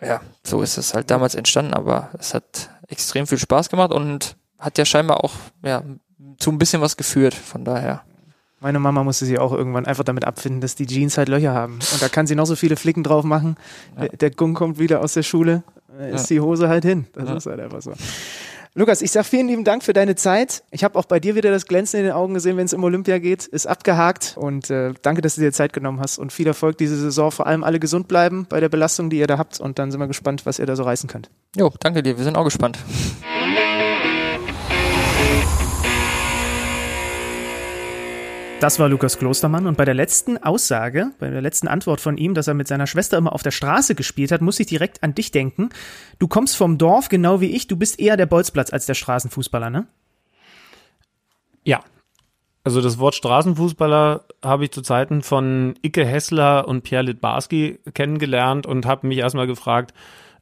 ja, 0.00 0.20
so 0.42 0.60
ist 0.60 0.76
es 0.76 0.92
halt 0.92 1.10
damals 1.10 1.34
entstanden, 1.34 1.72
aber 1.72 2.10
es 2.18 2.34
hat 2.34 2.70
extrem 2.88 3.26
viel 3.26 3.38
Spaß 3.38 3.68
gemacht 3.68 3.92
und 3.92 4.36
hat 4.58 4.76
ja 4.78 4.84
scheinbar 4.84 5.24
auch 5.24 5.32
ja, 5.64 5.82
zu 6.38 6.50
ein 6.50 6.58
bisschen 6.58 6.82
was 6.82 6.96
geführt, 6.96 7.34
von 7.34 7.64
daher. 7.64 8.04
Meine 8.60 8.78
Mama 8.78 9.04
musste 9.04 9.26
sich 9.26 9.38
auch 9.38 9.52
irgendwann 9.52 9.84
einfach 9.84 10.04
damit 10.04 10.24
abfinden, 10.24 10.60
dass 10.60 10.74
die 10.74 10.86
Jeans 10.86 11.18
halt 11.18 11.28
Löcher 11.28 11.52
haben. 11.52 11.74
Und 11.74 12.00
da 12.00 12.08
kann 12.08 12.26
sie 12.26 12.34
noch 12.34 12.46
so 12.46 12.56
viele 12.56 12.76
Flicken 12.76 13.02
drauf 13.02 13.24
machen. 13.24 13.56
Ja. 14.00 14.08
Der, 14.08 14.30
Gung 14.30 14.54
kommt 14.54 14.78
wieder 14.78 15.00
aus 15.00 15.12
der 15.12 15.22
Schule, 15.22 15.62
ist 16.10 16.30
ja. 16.30 16.36
die 16.36 16.40
Hose 16.40 16.68
halt 16.68 16.84
hin. 16.84 17.06
Das 17.12 17.28
ja. 17.28 17.36
ist 17.36 17.46
halt 17.46 17.60
einfach 17.60 17.82
so. 17.82 17.92
Lukas, 18.78 19.00
ich 19.00 19.10
sag 19.10 19.24
vielen 19.24 19.48
lieben 19.48 19.64
Dank 19.64 19.82
für 19.82 19.94
deine 19.94 20.16
Zeit. 20.16 20.62
Ich 20.70 20.84
habe 20.84 20.98
auch 20.98 21.06
bei 21.06 21.18
dir 21.18 21.34
wieder 21.34 21.50
das 21.50 21.64
Glänzen 21.64 21.98
in 22.00 22.04
den 22.06 22.12
Augen 22.12 22.34
gesehen, 22.34 22.58
wenn 22.58 22.66
es 22.66 22.74
um 22.74 22.84
Olympia 22.84 23.18
geht. 23.18 23.46
Ist 23.46 23.66
abgehakt 23.66 24.34
und 24.36 24.68
äh, 24.68 24.92
danke, 25.00 25.22
dass 25.22 25.36
du 25.36 25.40
dir 25.40 25.50
Zeit 25.50 25.72
genommen 25.72 25.98
hast 25.98 26.18
und 26.18 26.30
viel 26.30 26.46
Erfolg 26.46 26.76
diese 26.76 26.96
Saison. 26.96 27.30
Vor 27.30 27.46
allem 27.46 27.64
alle 27.64 27.80
gesund 27.80 28.06
bleiben 28.06 28.46
bei 28.46 28.60
der 28.60 28.68
Belastung, 28.68 29.08
die 29.08 29.18
ihr 29.18 29.26
da 29.26 29.38
habt 29.38 29.60
und 29.60 29.78
dann 29.78 29.90
sind 29.90 30.00
wir 30.00 30.06
gespannt, 30.06 30.44
was 30.44 30.58
ihr 30.58 30.66
da 30.66 30.76
so 30.76 30.82
reißen 30.82 31.08
könnt. 31.08 31.30
Jo, 31.56 31.72
danke 31.80 32.02
dir. 32.02 32.18
Wir 32.18 32.24
sind 32.24 32.36
auch 32.36 32.44
gespannt. 32.44 32.78
Das 38.66 38.80
war 38.80 38.88
Lukas 38.88 39.16
Klostermann 39.16 39.68
und 39.68 39.76
bei 39.76 39.84
der 39.84 39.94
letzten 39.94 40.38
Aussage, 40.38 41.12
bei 41.20 41.30
der 41.30 41.40
letzten 41.40 41.68
Antwort 41.68 42.00
von 42.00 42.18
ihm, 42.18 42.34
dass 42.34 42.48
er 42.48 42.54
mit 42.54 42.66
seiner 42.66 42.88
Schwester 42.88 43.16
immer 43.16 43.32
auf 43.32 43.44
der 43.44 43.52
Straße 43.52 43.94
gespielt 43.94 44.32
hat, 44.32 44.40
muss 44.40 44.58
ich 44.58 44.66
direkt 44.66 45.04
an 45.04 45.14
dich 45.14 45.30
denken. 45.30 45.68
Du 46.18 46.26
kommst 46.26 46.56
vom 46.56 46.76
Dorf, 46.76 47.08
genau 47.08 47.40
wie 47.40 47.54
ich, 47.54 47.68
du 47.68 47.76
bist 47.76 48.00
eher 48.00 48.16
der 48.16 48.26
Bolzplatz 48.26 48.72
als 48.72 48.86
der 48.86 48.94
Straßenfußballer, 48.94 49.70
ne? 49.70 49.86
Ja. 51.62 51.84
Also 52.64 52.80
das 52.80 52.98
Wort 52.98 53.14
Straßenfußballer 53.14 54.24
habe 54.44 54.64
ich 54.64 54.72
zu 54.72 54.82
Zeiten 54.82 55.22
von 55.22 55.76
Icke 55.82 56.04
Hessler 56.04 56.66
und 56.66 56.82
Pierre 56.82 57.04
Litbarski 57.04 57.78
kennengelernt 57.94 58.66
und 58.66 58.84
habe 58.84 59.06
mich 59.06 59.18
erstmal 59.18 59.46
gefragt, 59.46 59.94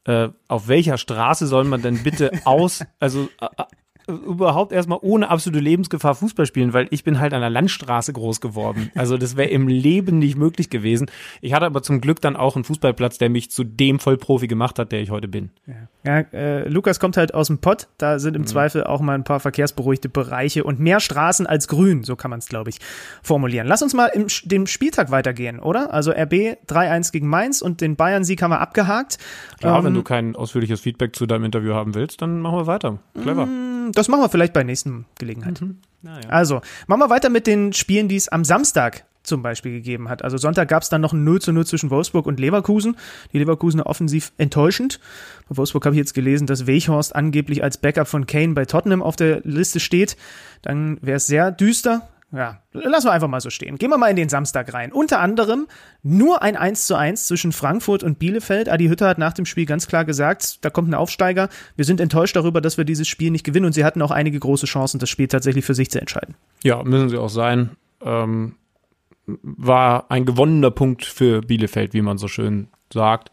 äh, 0.04 0.30
auf 0.48 0.66
welcher 0.66 0.96
Straße 0.96 1.46
soll 1.46 1.64
man 1.64 1.82
denn 1.82 2.02
bitte 2.02 2.30
aus, 2.46 2.86
also 3.00 3.28
äh, 3.38 3.64
überhaupt 4.06 4.72
erstmal 4.72 4.98
ohne 5.02 5.30
absolute 5.30 5.62
Lebensgefahr 5.62 6.14
Fußball 6.14 6.46
spielen, 6.46 6.72
weil 6.72 6.88
ich 6.90 7.04
bin 7.04 7.20
halt 7.20 7.32
an 7.32 7.40
der 7.40 7.50
Landstraße 7.50 8.12
groß 8.12 8.40
geworden. 8.40 8.90
Also 8.94 9.16
das 9.16 9.36
wäre 9.36 9.48
im 9.48 9.68
Leben 9.68 10.18
nicht 10.18 10.36
möglich 10.36 10.70
gewesen. 10.70 11.10
Ich 11.40 11.52
hatte 11.52 11.66
aber 11.66 11.82
zum 11.82 12.00
Glück 12.00 12.20
dann 12.20 12.36
auch 12.36 12.54
einen 12.54 12.64
Fußballplatz, 12.64 13.18
der 13.18 13.30
mich 13.30 13.50
zu 13.50 13.64
dem 13.64 13.98
Vollprofi 13.98 14.46
gemacht 14.46 14.78
hat, 14.78 14.92
der 14.92 15.00
ich 15.00 15.10
heute 15.10 15.28
bin. 15.28 15.50
Ja, 15.66 15.74
ja 16.04 16.18
äh, 16.32 16.68
Lukas 16.68 17.00
kommt 17.00 17.16
halt 17.16 17.34
aus 17.34 17.48
dem 17.48 17.58
Pott, 17.58 17.88
da 17.98 18.18
sind 18.18 18.36
im 18.36 18.42
mhm. 18.42 18.46
Zweifel 18.46 18.84
auch 18.84 19.00
mal 19.00 19.14
ein 19.14 19.24
paar 19.24 19.40
verkehrsberuhigte 19.40 20.08
Bereiche 20.08 20.64
und 20.64 20.80
mehr 20.80 21.00
Straßen 21.00 21.46
als 21.46 21.68
Grün, 21.68 22.02
so 22.02 22.16
kann 22.16 22.30
man 22.30 22.38
es, 22.38 22.48
glaube 22.48 22.70
ich, 22.70 22.78
formulieren. 23.22 23.66
Lass 23.66 23.82
uns 23.82 23.94
mal 23.94 24.06
im 24.06 24.26
dem 24.44 24.66
Spieltag 24.66 25.10
weitergehen, 25.10 25.60
oder? 25.60 25.92
Also 25.92 26.10
RB 26.10 26.58
3-1 26.66 27.12
gegen 27.12 27.28
Mainz 27.28 27.62
und 27.62 27.80
den 27.80 27.96
Bayern-Sieg 27.96 28.42
haben 28.42 28.50
wir 28.50 28.60
abgehakt. 28.60 29.18
Klar, 29.60 29.78
ähm, 29.78 29.84
wenn 29.86 29.94
du 29.94 30.02
kein 30.02 30.36
ausführliches 30.36 30.80
Feedback 30.80 31.16
zu 31.16 31.26
deinem 31.26 31.44
Interview 31.44 31.74
haben 31.74 31.94
willst, 31.94 32.22
dann 32.22 32.40
machen 32.40 32.58
wir 32.58 32.66
weiter. 32.66 32.98
Clever. 33.20 33.46
Mm, 33.46 33.73
das 33.92 34.08
machen 34.08 34.22
wir 34.22 34.28
vielleicht 34.28 34.52
bei 34.52 34.62
nächsten 34.62 35.06
Gelegenheit. 35.18 35.60
Mhm. 35.60 35.78
Ja. 36.02 36.18
Also, 36.28 36.60
machen 36.86 37.00
wir 37.00 37.10
weiter 37.10 37.30
mit 37.30 37.46
den 37.46 37.72
Spielen, 37.72 38.08
die 38.08 38.16
es 38.16 38.28
am 38.28 38.44
Samstag 38.44 39.04
zum 39.24 39.42
Beispiel 39.42 39.72
gegeben 39.72 40.08
hat. 40.08 40.22
Also 40.22 40.36
Sonntag 40.36 40.68
gab 40.68 40.82
es 40.82 40.90
dann 40.90 41.00
noch 41.00 41.12
ein 41.12 41.24
0 41.24 41.40
zu 41.40 41.52
0 41.52 41.66
zwischen 41.66 41.90
Wolfsburg 41.90 42.26
und 42.26 42.38
Leverkusen. 42.38 42.96
Die 43.32 43.38
Leverkusener 43.38 43.86
offensiv 43.86 44.32
enttäuschend. 44.36 45.00
Bei 45.48 45.56
Wolfsburg 45.56 45.86
habe 45.86 45.96
ich 45.96 45.98
jetzt 45.98 46.14
gelesen, 46.14 46.46
dass 46.46 46.66
Weichhorst 46.66 47.16
angeblich 47.16 47.64
als 47.64 47.78
Backup 47.78 48.06
von 48.06 48.26
Kane 48.26 48.52
bei 48.52 48.66
Tottenham 48.66 49.02
auf 49.02 49.16
der 49.16 49.40
Liste 49.40 49.80
steht. 49.80 50.16
Dann 50.62 50.98
wäre 51.00 51.16
es 51.16 51.26
sehr 51.26 51.50
düster 51.50 52.06
ja, 52.34 52.60
lassen 52.72 53.06
wir 53.06 53.12
einfach 53.12 53.28
mal 53.28 53.40
so 53.40 53.50
stehen. 53.50 53.76
Gehen 53.76 53.90
wir 53.90 53.98
mal 53.98 54.08
in 54.08 54.16
den 54.16 54.28
Samstag 54.28 54.74
rein. 54.74 54.92
Unter 54.92 55.20
anderem 55.20 55.68
nur 56.02 56.42
ein 56.42 56.56
1 56.56 56.86
zu 56.86 56.96
1 56.96 57.26
zwischen 57.26 57.52
Frankfurt 57.52 58.02
und 58.02 58.18
Bielefeld. 58.18 58.68
Adi 58.68 58.88
Hütter 58.88 59.08
hat 59.08 59.18
nach 59.18 59.32
dem 59.32 59.46
Spiel 59.46 59.66
ganz 59.66 59.86
klar 59.86 60.04
gesagt, 60.04 60.64
da 60.64 60.70
kommt 60.70 60.88
ein 60.88 60.94
Aufsteiger. 60.94 61.48
Wir 61.76 61.84
sind 61.84 62.00
enttäuscht 62.00 62.34
darüber, 62.34 62.60
dass 62.60 62.76
wir 62.76 62.84
dieses 62.84 63.06
Spiel 63.06 63.30
nicht 63.30 63.44
gewinnen 63.44 63.66
und 63.66 63.72
sie 63.72 63.84
hatten 63.84 64.02
auch 64.02 64.10
einige 64.10 64.40
große 64.40 64.66
Chancen, 64.66 64.98
das 64.98 65.10
Spiel 65.10 65.28
tatsächlich 65.28 65.64
für 65.64 65.74
sich 65.74 65.90
zu 65.90 66.00
entscheiden. 66.00 66.34
Ja, 66.64 66.82
müssen 66.82 67.08
sie 67.08 67.18
auch 67.18 67.28
sein. 67.28 67.70
Ähm, 68.02 68.56
war 69.26 70.10
ein 70.10 70.26
gewonnener 70.26 70.70
Punkt 70.70 71.04
für 71.04 71.40
Bielefeld, 71.40 71.94
wie 71.94 72.02
man 72.02 72.18
so 72.18 72.26
schön 72.26 72.68
sagt. 72.92 73.30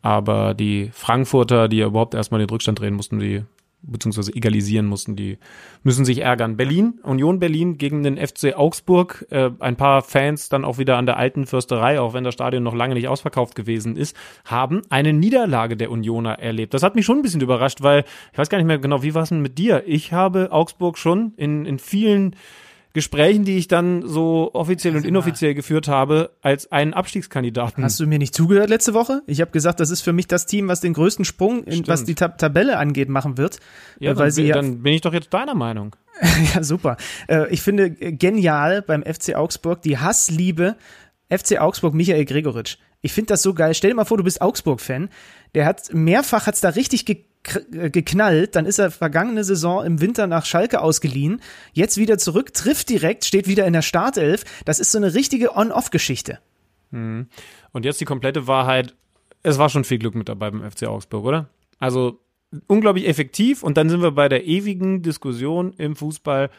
Aber 0.00 0.54
die 0.54 0.90
Frankfurter, 0.94 1.68
die 1.68 1.78
ja 1.78 1.86
überhaupt 1.86 2.14
erstmal 2.14 2.40
den 2.40 2.48
Rückstand 2.48 2.80
drehen 2.80 2.94
mussten, 2.94 3.18
die 3.18 3.44
beziehungsweise 3.82 4.34
egalisieren 4.34 4.86
mussten. 4.86 5.16
Die 5.16 5.38
müssen 5.82 6.04
sich 6.04 6.18
ärgern. 6.18 6.56
Berlin, 6.56 7.00
Union 7.02 7.38
Berlin 7.38 7.78
gegen 7.78 8.02
den 8.02 8.16
FC 8.16 8.56
Augsburg. 8.56 9.26
Äh, 9.30 9.50
ein 9.60 9.76
paar 9.76 10.02
Fans 10.02 10.48
dann 10.48 10.64
auch 10.64 10.78
wieder 10.78 10.96
an 10.96 11.06
der 11.06 11.16
alten 11.16 11.46
Fürsterei, 11.46 12.00
auch 12.00 12.14
wenn 12.14 12.24
das 12.24 12.34
Stadion 12.34 12.62
noch 12.62 12.74
lange 12.74 12.94
nicht 12.94 13.08
ausverkauft 13.08 13.54
gewesen 13.54 13.96
ist, 13.96 14.16
haben 14.44 14.82
eine 14.90 15.12
Niederlage 15.12 15.76
der 15.76 15.90
Unioner 15.90 16.38
erlebt. 16.38 16.74
Das 16.74 16.82
hat 16.82 16.94
mich 16.94 17.04
schon 17.04 17.18
ein 17.18 17.22
bisschen 17.22 17.40
überrascht, 17.40 17.82
weil 17.82 18.04
ich 18.32 18.38
weiß 18.38 18.48
gar 18.48 18.58
nicht 18.58 18.66
mehr 18.66 18.78
genau, 18.78 19.02
wie 19.02 19.14
war 19.14 19.22
es 19.22 19.28
denn 19.28 19.42
mit 19.42 19.58
dir? 19.58 19.84
Ich 19.86 20.12
habe 20.12 20.52
Augsburg 20.52 20.98
schon 20.98 21.32
in, 21.36 21.64
in 21.64 21.78
vielen 21.78 22.34
Gesprächen, 22.94 23.44
die 23.44 23.58
ich 23.58 23.68
dann 23.68 24.06
so 24.06 24.50
offiziell 24.54 24.96
und 24.96 25.04
inoffiziell 25.04 25.54
geführt 25.54 25.88
habe, 25.88 26.30
als 26.40 26.72
einen 26.72 26.94
Abstiegskandidaten. 26.94 27.84
Hast 27.84 28.00
du 28.00 28.06
mir 28.06 28.18
nicht 28.18 28.34
zugehört 28.34 28.70
letzte 28.70 28.94
Woche? 28.94 29.22
Ich 29.26 29.40
habe 29.40 29.50
gesagt, 29.50 29.80
das 29.80 29.90
ist 29.90 30.00
für 30.00 30.12
mich 30.12 30.26
das 30.26 30.46
Team, 30.46 30.68
was 30.68 30.80
den 30.80 30.94
größten 30.94 31.24
Sprung, 31.24 31.64
in, 31.64 31.86
was 31.86 32.04
die 32.04 32.14
Tab 32.14 32.38
Tabelle 32.38 32.78
angeht, 32.78 33.08
machen 33.08 33.36
wird. 33.36 33.60
Ja, 34.00 34.10
weil 34.16 34.26
dann, 34.26 34.30
sie 34.30 34.48
dann 34.48 34.82
bin 34.82 34.94
ich 34.94 35.02
doch 35.02 35.12
jetzt 35.12 35.32
deiner 35.32 35.54
Meinung. 35.54 35.94
ja, 36.54 36.62
super. 36.62 36.96
Äh, 37.28 37.48
ich 37.50 37.62
finde 37.62 37.90
genial 37.90 38.82
beim 38.82 39.02
FC 39.02 39.34
Augsburg 39.34 39.82
die 39.82 39.98
Hassliebe 39.98 40.76
FC 41.30 41.60
Augsburg 41.60 41.94
Michael 41.94 42.24
Gregoritsch. 42.24 42.78
Ich 43.00 43.12
finde 43.12 43.28
das 43.28 43.42
so 43.42 43.54
geil. 43.54 43.74
Stell 43.74 43.90
dir 43.90 43.96
mal 43.96 44.04
vor, 44.04 44.16
du 44.16 44.24
bist 44.24 44.40
Augsburg-Fan. 44.40 45.08
Der 45.54 45.66
hat 45.66 45.92
mehrfach 45.92 46.46
hat's 46.46 46.60
da 46.60 46.70
richtig 46.70 47.04
ge 47.04 47.16
äh, 47.16 47.24
geknallt, 47.70 48.56
dann 48.56 48.66
ist 48.66 48.78
er 48.78 48.90
vergangene 48.90 49.44
Saison 49.44 49.84
im 49.84 50.00
Winter 50.00 50.26
nach 50.26 50.44
Schalke 50.44 50.80
ausgeliehen, 50.80 51.40
jetzt 51.72 51.96
wieder 51.96 52.18
zurück, 52.18 52.52
trifft 52.52 52.88
direkt, 52.88 53.24
steht 53.24 53.48
wieder 53.48 53.66
in 53.66 53.72
der 53.72 53.82
Startelf. 53.82 54.44
Das 54.64 54.80
ist 54.80 54.92
so 54.92 54.98
eine 54.98 55.14
richtige 55.14 55.56
On-Off-Geschichte. 55.56 56.38
Mhm. 56.90 57.28
Und 57.72 57.84
jetzt 57.84 58.00
die 58.00 58.04
komplette 58.04 58.46
Wahrheit, 58.46 58.94
es 59.42 59.58
war 59.58 59.68
schon 59.68 59.84
viel 59.84 59.98
Glück 59.98 60.14
mit 60.14 60.28
dabei 60.28 60.50
beim 60.50 60.70
FC 60.70 60.84
Augsburg, 60.84 61.24
oder? 61.24 61.48
Also 61.78 62.20
unglaublich 62.66 63.06
effektiv 63.06 63.62
und 63.62 63.76
dann 63.76 63.90
sind 63.90 64.02
wir 64.02 64.12
bei 64.12 64.28
der 64.28 64.46
ewigen 64.46 65.02
Diskussion 65.02 65.72
im 65.74 65.96
Fußball, 65.96 66.50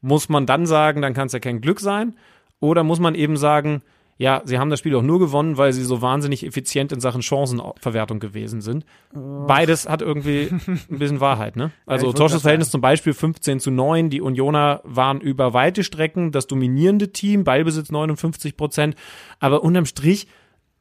muss 0.00 0.28
man 0.28 0.46
dann 0.46 0.66
sagen, 0.66 1.02
dann 1.02 1.14
kann 1.14 1.26
es 1.26 1.32
ja 1.32 1.38
kein 1.38 1.60
Glück 1.60 1.80
sein 1.80 2.16
oder 2.58 2.84
muss 2.84 2.98
man 3.00 3.14
eben 3.14 3.36
sagen, 3.36 3.82
ja, 4.20 4.42
sie 4.44 4.58
haben 4.58 4.68
das 4.68 4.80
Spiel 4.80 4.94
auch 4.96 5.02
nur 5.02 5.18
gewonnen, 5.18 5.56
weil 5.56 5.72
sie 5.72 5.82
so 5.82 6.02
wahnsinnig 6.02 6.44
effizient 6.44 6.92
in 6.92 7.00
Sachen 7.00 7.22
Chancenverwertung 7.22 8.20
gewesen 8.20 8.60
sind. 8.60 8.84
Beides 9.14 9.88
hat 9.88 10.02
irgendwie 10.02 10.50
ein 10.50 10.98
bisschen 10.98 11.20
Wahrheit, 11.20 11.56
ne? 11.56 11.70
Also 11.86 12.08
wollte 12.08 12.18
Torschussverhältnis 12.18 12.70
zum 12.70 12.82
Beispiel 12.82 13.14
15 13.14 13.60
zu 13.60 13.70
9, 13.70 14.10
die 14.10 14.20
Unioner 14.20 14.82
waren 14.84 15.22
über 15.22 15.54
weite 15.54 15.84
Strecken 15.84 16.32
das 16.32 16.46
dominierende 16.46 17.12
Team, 17.12 17.44
Ballbesitz 17.44 17.90
59 17.90 18.58
Prozent, 18.58 18.94
aber 19.38 19.64
unterm 19.64 19.86
Strich 19.86 20.26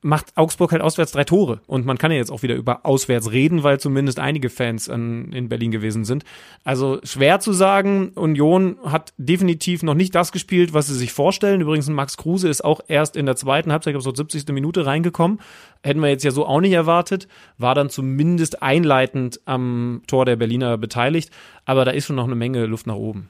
macht 0.01 0.37
Augsburg 0.37 0.71
halt 0.71 0.81
auswärts 0.81 1.11
drei 1.11 1.25
Tore. 1.25 1.59
Und 1.67 1.85
man 1.85 1.97
kann 1.97 2.11
ja 2.11 2.17
jetzt 2.17 2.31
auch 2.31 2.41
wieder 2.41 2.55
über 2.55 2.85
auswärts 2.85 3.31
reden, 3.31 3.63
weil 3.63 3.79
zumindest 3.79 4.19
einige 4.19 4.49
Fans 4.49 4.89
an, 4.89 5.33
in 5.33 5.49
Berlin 5.49 5.71
gewesen 5.71 6.05
sind. 6.05 6.23
Also 6.63 6.99
schwer 7.03 7.39
zu 7.41 7.51
sagen. 7.51 8.09
Union 8.15 8.77
hat 8.83 9.13
definitiv 9.17 9.83
noch 9.83 9.95
nicht 9.95 10.15
das 10.15 10.31
gespielt, 10.31 10.73
was 10.73 10.87
sie 10.87 10.95
sich 10.95 11.11
vorstellen. 11.11 11.61
Übrigens, 11.61 11.89
Max 11.89 12.15
Kruse 12.15 12.47
ist 12.47 12.63
auch 12.63 12.79
erst 12.87 13.17
in 13.17 13.25
der 13.25 13.35
zweiten 13.35 13.71
Halbzeit, 13.71 13.91
ich 13.91 14.01
glaube 14.01 14.15
so 14.15 14.15
70. 14.15 14.47
Minute 14.53 14.85
reingekommen. 14.85 15.39
Hätten 15.83 16.01
wir 16.01 16.09
jetzt 16.09 16.23
ja 16.23 16.31
so 16.31 16.45
auch 16.45 16.61
nicht 16.61 16.73
erwartet. 16.73 17.27
War 17.57 17.75
dann 17.75 17.89
zumindest 17.89 18.61
einleitend 18.61 19.41
am 19.45 20.01
Tor 20.07 20.25
der 20.25 20.37
Berliner 20.37 20.77
beteiligt. 20.77 21.29
Aber 21.65 21.83
da 21.83 21.91
ist 21.91 22.05
schon 22.05 22.15
noch 22.15 22.25
eine 22.25 22.35
Menge 22.35 22.65
Luft 22.65 22.87
nach 22.87 22.95
oben. 22.95 23.27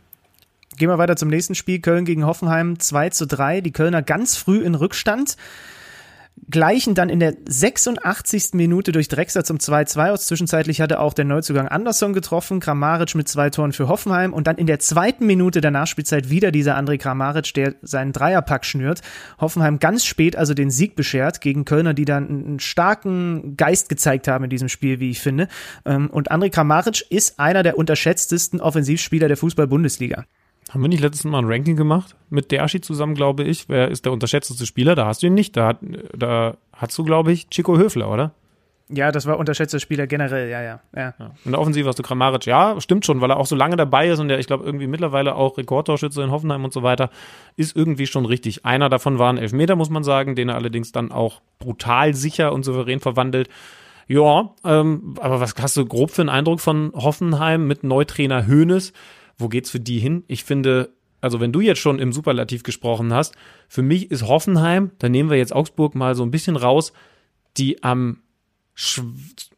Gehen 0.78 0.88
wir 0.88 0.98
weiter 0.98 1.16
zum 1.16 1.30
nächsten 1.30 1.56
Spiel. 1.56 1.80
Köln 1.80 2.06
gegen 2.06 2.26
Hoffenheim 2.26 2.80
2 2.80 3.10
zu 3.10 3.28
3. 3.28 3.62
Die 3.62 3.72
Kölner 3.72 4.02
ganz 4.02 4.38
früh 4.38 4.62
in 4.62 4.76
Rückstand. 4.76 5.36
Gleichen 6.50 6.96
dann 6.96 7.10
in 7.10 7.20
der 7.20 7.36
86. 7.48 8.54
Minute 8.54 8.92
durch 8.92 9.08
Drexler 9.08 9.44
zum 9.44 9.58
2-2 9.58 10.12
aus. 10.12 10.26
Zwischenzeitlich 10.26 10.82
hatte 10.82 11.00
auch 11.00 11.14
der 11.14 11.26
Neuzugang 11.26 11.68
Andersson 11.68 12.14
getroffen. 12.14 12.60
Kramaric 12.60 13.16
mit 13.16 13.28
zwei 13.28 13.50
Toren 13.50 13.72
für 13.72 13.88
Hoffenheim. 13.88 14.34
Und 14.34 14.48
dann 14.48 14.58
in 14.58 14.68
der 14.68 14.80
zweiten 14.80 15.26
Minute 15.26 15.62
der 15.62 15.72
Nachspielzeit 15.72 16.30
wieder 16.30 16.52
dieser 16.52 16.78
André 16.78 16.98
Kramaric, 16.98 17.54
der 17.54 17.76
seinen 17.82 18.14
Dreierpack 18.14 18.66
schnürt. 18.66 19.02
Hoffenheim 19.40 19.80
ganz 19.80 20.06
spät 20.06 20.36
also 20.36 20.54
den 20.54 20.72
Sieg 20.72 20.96
beschert 20.96 21.42
gegen 21.42 21.66
Kölner, 21.66 21.94
die 21.94 22.06
dann 22.06 22.28
einen 22.28 22.60
starken 22.60 23.58
Geist 23.58 23.90
gezeigt 23.90 24.28
haben 24.28 24.46
in 24.46 24.50
diesem 24.50 24.70
Spiel, 24.70 25.00
wie 25.00 25.12
ich 25.12 25.20
finde. 25.20 25.48
Ähm, 25.86 26.10
Und 26.10 26.32
André 26.32 26.50
Kramaric 26.50 27.06
ist 27.10 27.40
einer 27.40 27.64
der 27.64 27.78
unterschätztesten 27.78 28.62
Offensivspieler 28.62 29.28
der 29.28 29.38
Fußball-Bundesliga. 29.38 30.26
Haben 30.70 30.82
wir 30.82 30.88
nicht 30.88 31.02
letztes 31.02 31.24
Mal 31.24 31.40
ein 31.40 31.46
Ranking 31.52 31.76
gemacht? 31.76 32.16
Mit 32.30 32.52
Dershi 32.52 32.80
zusammen, 32.80 33.16
glaube 33.16 33.44
ich. 33.44 33.68
Wer 33.70 33.90
ist 33.90 34.06
der 34.06 34.12
unterschätzteste 34.12 34.68
Spieler? 34.68 34.94
Da 34.96 35.08
hast 35.08 35.24
du 35.24 35.28
ihn 35.28 35.34
nicht. 35.34 35.58
Da, 35.58 35.68
hat, 35.68 35.78
da 36.16 36.58
hast 36.74 36.98
du, 36.98 37.04
glaube 37.04 37.32
ich, 37.32 37.50
Chico 37.50 37.78
Höfler, 37.78 38.12
oder? 38.12 38.34
Ja, 38.92 39.12
das 39.12 39.28
war 39.28 39.38
unterschätzter 39.38 39.80
Spieler 39.80 40.08
generell, 40.08 40.50
ja, 40.50 40.62
ja. 40.64 40.80
ja. 40.96 41.14
Ja. 41.20 41.32
In 41.46 41.52
der 41.52 41.62
Offensive 41.62 41.88
hast 41.88 42.00
du 42.00 42.04
Kramaric. 42.04 42.48
Ja, 42.48 42.80
stimmt 42.82 43.06
schon, 43.06 43.22
weil 43.22 43.32
er 43.32 43.38
auch 43.38 43.46
so 43.46 43.56
lange 43.56 43.78
dabei 43.78 44.10
ist 44.10 44.20
und 44.20 44.30
der, 44.30 44.40
ich 44.40 44.48
glaube, 44.48 44.64
irgendwie 44.64 44.88
mittlerweile 44.88 45.36
auch 45.36 45.60
Rekordtorschütze 45.60 46.24
in 46.24 46.32
Hoffenheim 46.32 46.64
und 46.64 46.74
so 46.74 46.82
weiter, 46.82 47.12
ist 47.56 47.76
irgendwie 47.76 48.08
schon 48.08 48.26
richtig. 48.26 48.66
Einer 48.66 48.90
davon 48.90 49.20
war 49.20 49.32
ein 49.32 49.38
Elfmeter, 49.38 49.76
muss 49.76 49.92
man 49.92 50.04
sagen, 50.04 50.36
den 50.36 50.50
er 50.50 50.56
allerdings 50.56 50.92
dann 50.92 51.12
auch 51.12 51.42
brutal 51.60 52.16
sicher 52.16 52.52
und 52.52 52.64
souverän 52.64 53.00
verwandelt. 53.00 53.50
Ja, 54.08 54.56
ähm, 54.66 55.14
aber 55.20 55.40
was 55.40 55.54
hast 55.62 55.78
du 55.78 55.86
grob 55.86 56.10
für 56.10 56.24
einen 56.24 56.30
Eindruck 56.30 56.60
von 56.60 56.92
Hoffenheim 56.96 57.68
mit 57.68 57.84
Neutrainer 57.84 58.48
Hoeneß? 58.48 58.92
Wo 59.40 59.48
geht's 59.48 59.72
für 59.72 59.80
die 59.80 60.00
hin? 60.00 60.24
Ich 60.28 60.44
finde, 60.44 60.90
also 61.22 61.40
wenn 61.40 61.52
du 61.52 61.62
jetzt 61.62 61.80
schon 61.80 61.98
im 61.98 62.14
Superlativ 62.14 62.64
gesprochen 62.64 63.14
hast, 63.14 63.36
für 63.68 63.82
mich 63.82 64.12
ist 64.12 64.28
Hoffenheim, 64.28 64.92
da 65.00 65.10
nehmen 65.10 65.30
wir 65.30 65.38
jetzt 65.38 65.54
Augsburg 65.54 65.96
mal 65.96 66.14
so 66.14 66.24
ein 66.24 66.32
bisschen 66.32 66.56
raus, 66.56 66.94
die 67.58 67.82
am 67.84 68.22
schw 68.76 69.04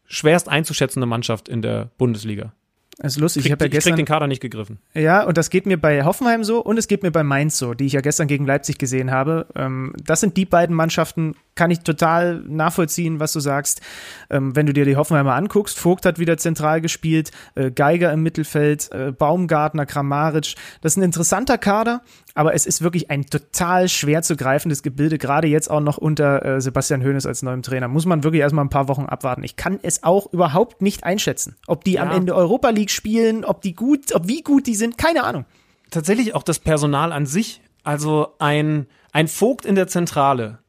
schwerst 0.05 0.49
einzuschätzende 0.49 1.05
Mannschaft 1.05 1.47
in 1.47 1.61
der 1.61 1.89
Bundesliga. 1.97 2.51
Das 2.97 3.13
ist 3.13 3.19
lustig. 3.19 3.43
Krieg, 3.43 3.47
ich 3.47 3.51
habe 3.53 3.63
ja 3.63 3.65
ich 3.67 3.71
krieg 3.71 3.77
gestern 3.77 3.95
den 3.95 4.05
Kader 4.05 4.27
nicht 4.27 4.41
gegriffen. 4.41 4.79
Ja, 4.93 5.23
und 5.23 5.37
das 5.37 5.49
geht 5.49 5.65
mir 5.65 5.77
bei 5.77 6.03
Hoffenheim 6.03 6.43
so 6.43 6.59
und 6.59 6.77
es 6.77 6.87
geht 6.87 7.01
mir 7.01 7.11
bei 7.11 7.23
Mainz 7.23 7.57
so, 7.57 7.73
die 7.73 7.85
ich 7.85 7.93
ja 7.93 8.01
gestern 8.01 8.27
gegen 8.27 8.45
Leipzig 8.45 8.77
gesehen 8.77 9.09
habe. 9.09 9.47
Ähm, 9.55 9.93
das 10.03 10.19
sind 10.19 10.35
die 10.35 10.45
beiden 10.45 10.75
Mannschaften, 10.75 11.35
kann 11.55 11.69
ich 11.71 11.79
total 11.81 12.43
nachvollziehen, 12.47 13.19
was 13.19 13.33
du 13.33 13.39
sagst. 13.39 13.81
Ähm, 14.29 14.55
wenn 14.55 14.65
du 14.65 14.73
dir 14.73 14.85
die 14.85 14.95
Hoffenheimer 14.95 15.33
anguckst, 15.35 15.77
Vogt 15.77 16.05
hat 16.05 16.17
wieder 16.17 16.37
zentral 16.37 16.81
gespielt, 16.81 17.31
äh, 17.55 17.71
Geiger 17.71 18.11
im 18.13 18.23
Mittelfeld, 18.23 18.89
äh, 18.91 19.11
Baumgartner, 19.11 19.85
Kramaric. 19.85 20.55
Das 20.81 20.93
ist 20.93 20.97
ein 20.97 21.03
interessanter 21.03 21.57
Kader, 21.57 22.01
aber 22.35 22.53
es 22.53 22.65
ist 22.65 22.81
wirklich 22.81 23.11
ein 23.11 23.25
total 23.25 23.89
schwer 23.89 24.21
zu 24.21 24.35
greifendes 24.37 24.81
Gebilde, 24.81 25.17
gerade 25.17 25.47
jetzt 25.47 25.69
auch 25.69 25.81
noch 25.81 25.97
unter 25.97 26.45
äh, 26.45 26.61
Sebastian 26.61 27.03
Hoeneß 27.03 27.25
als 27.25 27.41
neuem 27.41 27.61
Trainer. 27.61 27.87
Muss 27.87 28.05
man 28.05 28.23
wirklich 28.23 28.41
erstmal 28.41 28.65
ein 28.65 28.69
paar 28.69 28.87
Wochen 28.87 29.05
abwarten. 29.05 29.43
Ich 29.43 29.55
kann 29.57 29.79
es 29.81 30.03
auch 30.03 30.31
überhaupt 30.31 30.81
nicht 30.81 31.03
einschätzen, 31.03 31.55
ob 31.67 31.83
die 31.83 31.99
am 31.99 32.09
Ja. 32.09 32.15
Ende 32.15 32.35
Europa 32.35 32.69
League 32.69 32.91
spielen, 32.91 33.43
ob 33.43 33.61
die 33.61 33.75
gut, 33.75 34.15
ob 34.15 34.27
wie 34.27 34.41
gut 34.41 34.67
die 34.67 34.75
sind, 34.75 34.97
keine 34.97 35.23
Ahnung. 35.23 35.45
tatsächlich 35.89 36.33
auch 36.35 36.43
das 36.43 36.59
Personal 36.59 37.11
an 37.11 37.25
sich. 37.25 37.61
Also 37.83 38.35
ein, 38.39 38.87
ein 39.11 39.27
Vogt 39.27 39.65
in 39.65 39.75
der 39.75 39.87
Zentrale 39.87 40.59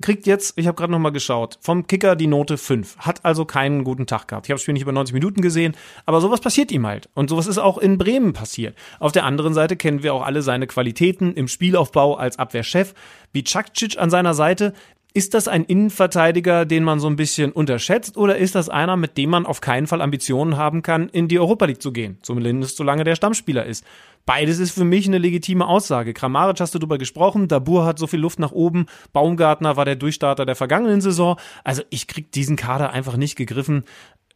kriegt 0.00 0.26
jetzt, 0.26 0.58
ich 0.58 0.66
habe 0.66 0.76
gerade 0.76 0.92
noch 0.92 0.98
mal 0.98 1.10
geschaut, 1.10 1.58
vom 1.60 1.86
Kicker 1.86 2.16
die 2.16 2.26
Note 2.26 2.58
5. 2.58 2.98
Hat 2.98 3.24
also 3.24 3.44
keinen 3.44 3.84
guten 3.84 4.06
Tag 4.06 4.28
gehabt. 4.28 4.46
Ich 4.46 4.50
habe 4.50 4.56
das 4.56 4.62
Spiel 4.62 4.74
nicht 4.74 4.82
über 4.82 4.92
90 4.92 5.14
Minuten 5.14 5.42
gesehen, 5.42 5.76
aber 6.06 6.20
sowas 6.20 6.40
passiert 6.40 6.72
ihm 6.72 6.86
halt. 6.86 7.08
Und 7.14 7.30
sowas 7.30 7.46
ist 7.46 7.58
auch 7.58 7.78
in 7.78 7.98
Bremen 7.98 8.32
passiert. 8.32 8.76
Auf 8.98 9.12
der 9.12 9.24
anderen 9.24 9.54
Seite 9.54 9.76
kennen 9.76 10.02
wir 10.02 10.14
auch 10.14 10.24
alle 10.24 10.42
seine 10.42 10.66
Qualitäten 10.66 11.34
im 11.34 11.48
Spielaufbau 11.48 12.14
als 12.16 12.38
Abwehrchef. 12.38 12.94
Wie 13.32 13.44
Cakcic 13.44 13.98
an 13.98 14.10
seiner 14.10 14.34
Seite. 14.34 14.72
Ist 15.14 15.34
das 15.34 15.46
ein 15.46 15.64
Innenverteidiger, 15.64 16.64
den 16.64 16.84
man 16.84 16.98
so 16.98 17.06
ein 17.06 17.16
bisschen 17.16 17.52
unterschätzt, 17.52 18.16
oder 18.16 18.38
ist 18.38 18.54
das 18.54 18.70
einer, 18.70 18.96
mit 18.96 19.18
dem 19.18 19.28
man 19.28 19.44
auf 19.44 19.60
keinen 19.60 19.86
Fall 19.86 20.00
Ambitionen 20.00 20.56
haben 20.56 20.82
kann, 20.82 21.10
in 21.10 21.28
die 21.28 21.38
Europa 21.38 21.66
League 21.66 21.82
zu 21.82 21.92
gehen? 21.92 22.16
Zumindest 22.22 22.78
solange 22.78 23.04
der 23.04 23.14
Stammspieler 23.14 23.66
ist. 23.66 23.84
Beides 24.24 24.58
ist 24.58 24.70
für 24.70 24.84
mich 24.84 25.06
eine 25.06 25.18
legitime 25.18 25.66
Aussage. 25.66 26.14
Kramaric 26.14 26.60
hast 26.60 26.74
du 26.74 26.78
drüber 26.78 26.96
gesprochen, 26.96 27.48
Dabur 27.48 27.84
hat 27.84 27.98
so 27.98 28.06
viel 28.06 28.20
Luft 28.20 28.38
nach 28.38 28.52
oben, 28.52 28.86
Baumgartner 29.12 29.76
war 29.76 29.84
der 29.84 29.96
Durchstarter 29.96 30.46
der 30.46 30.54
vergangenen 30.54 31.00
Saison. 31.00 31.36
Also 31.64 31.82
ich 31.90 32.06
krieg 32.06 32.30
diesen 32.32 32.56
Kader 32.56 32.90
einfach 32.90 33.16
nicht 33.16 33.36
gegriffen. 33.36 33.84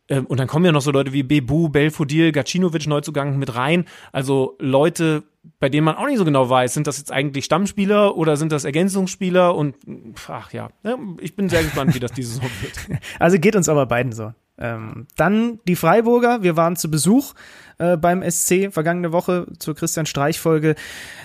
Ähm, 0.09 0.27
Und 0.27 0.39
dann 0.39 0.47
kommen 0.47 0.65
ja 0.65 0.73
noch 0.73 0.83
so 0.83 0.91
Leute 0.91 1.13
wie 1.13 1.23
Bebu, 1.23 1.69
Belfodil, 1.69 2.33
Gacinovic 2.33 2.87
Neuzugang 2.87 3.39
mit 3.39 3.55
rein. 3.57 3.85
Also 4.13 4.57
Leute, 4.59 5.25
bei 5.59 5.69
denen 5.69 5.85
man 5.85 5.97
auch 5.97 6.07
nicht 6.07 6.19
so 6.19 6.25
genau 6.25 6.49
weiß, 6.49 6.75
sind 6.75 6.87
das 6.87 6.99
jetzt 6.99 7.13
eigentlich 7.13 7.45
Stammspieler 7.45 8.17
oder 8.17 8.37
sind 8.37 8.53
das 8.53 8.65
Ergänzungsspieler? 8.65 9.55
Und 9.55 9.75
ach 10.29 10.53
ja, 10.53 10.71
Ja, 10.85 10.97
ich 11.21 11.35
bin 11.35 11.49
sehr 11.49 11.63
gespannt, 11.63 11.95
wie 11.95 12.01
das 12.01 12.13
diese 12.13 12.35
Saison 12.35 12.51
wird. 12.63 13.01
Also 13.19 13.39
geht 13.39 13.57
uns 13.57 13.69
aber 13.69 13.87
beiden 13.87 14.13
so. 14.13 14.33
Ähm, 14.59 15.07
dann 15.17 15.61
die 15.69 15.77
Freiburger. 15.77 16.43
Wir 16.43 16.57
waren 16.57 16.77
zu 16.77 16.91
Besuch 16.91 17.35
äh, 17.79 17.97
beim 17.97 18.23
SC 18.29 18.73
vergangene 18.73 19.13
Woche 19.13 19.47
zur 19.59 19.75
Christian 19.75 20.07
Streich 20.07 20.41
Folge. 20.41 20.77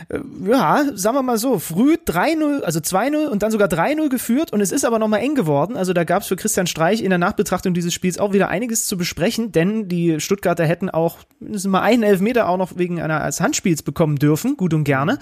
Äh, 0.09 0.19
ja, 0.45 0.83
sagen 0.93 1.15
wir 1.15 1.21
mal 1.21 1.37
so, 1.37 1.59
früh 1.59 1.93
3-0, 1.93 2.61
also 2.61 2.79
2-0 2.79 3.27
und 3.27 3.43
dann 3.43 3.51
sogar 3.51 3.67
3-0 3.67 4.09
geführt 4.09 4.51
und 4.51 4.61
es 4.61 4.71
ist 4.71 4.85
aber 4.85 4.99
nochmal 4.99 5.21
eng 5.21 5.35
geworden. 5.35 5.77
Also 5.77 5.93
da 5.93 6.03
gab 6.03 6.23
es 6.23 6.27
für 6.27 6.35
Christian 6.35 6.67
Streich 6.67 7.01
in 7.01 7.09
der 7.09 7.19
Nachbetrachtung 7.19 7.73
dieses 7.73 7.93
Spiels 7.93 8.17
auch 8.17 8.33
wieder 8.33 8.49
einiges 8.49 8.85
zu 8.85 8.97
besprechen, 8.97 9.51
denn 9.51 9.87
die 9.87 10.19
Stuttgarter 10.19 10.65
hätten 10.65 10.89
auch 10.89 11.19
mindestens 11.39 11.71
mal 11.71 11.81
einen 11.81 12.03
Elfmeter 12.03 12.49
auch 12.49 12.57
noch 12.57 12.77
wegen 12.77 13.01
einer 13.01 13.21
als 13.21 13.39
Handspiels 13.39 13.81
bekommen 13.81 14.17
dürfen, 14.17 14.57
gut 14.57 14.73
und 14.73 14.83
gerne. 14.83 15.19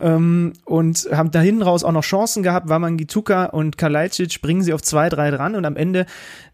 Ähm, 0.00 0.52
und 0.64 1.08
haben 1.12 1.30
da 1.30 1.40
hinten 1.40 1.62
raus 1.62 1.84
auch 1.84 1.92
noch 1.92 2.04
Chancen 2.04 2.42
gehabt. 2.42 2.68
Wamangituka 2.68 3.46
und 3.46 3.78
Kalajdzic 3.78 4.40
bringen 4.40 4.62
sie 4.62 4.72
auf 4.72 4.82
2-3 4.82 5.30
dran 5.30 5.54
und 5.54 5.64
am 5.64 5.76
Ende 5.76 6.06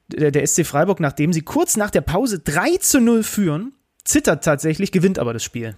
der, 0.08 0.30
der 0.30 0.46
SC 0.46 0.64
Freiburg, 0.66 1.00
nachdem 1.00 1.32
sie 1.32 1.42
kurz 1.42 1.76
nach 1.76 1.90
der 1.90 2.02
Pause 2.02 2.38
3 2.38 2.76
zu 2.78 3.00
0 3.00 3.22
führen, 3.22 3.72
zittert 4.04 4.44
tatsächlich, 4.44 4.92
gewinnt 4.92 5.18
aber 5.18 5.32
das 5.32 5.42
Spiel. 5.42 5.74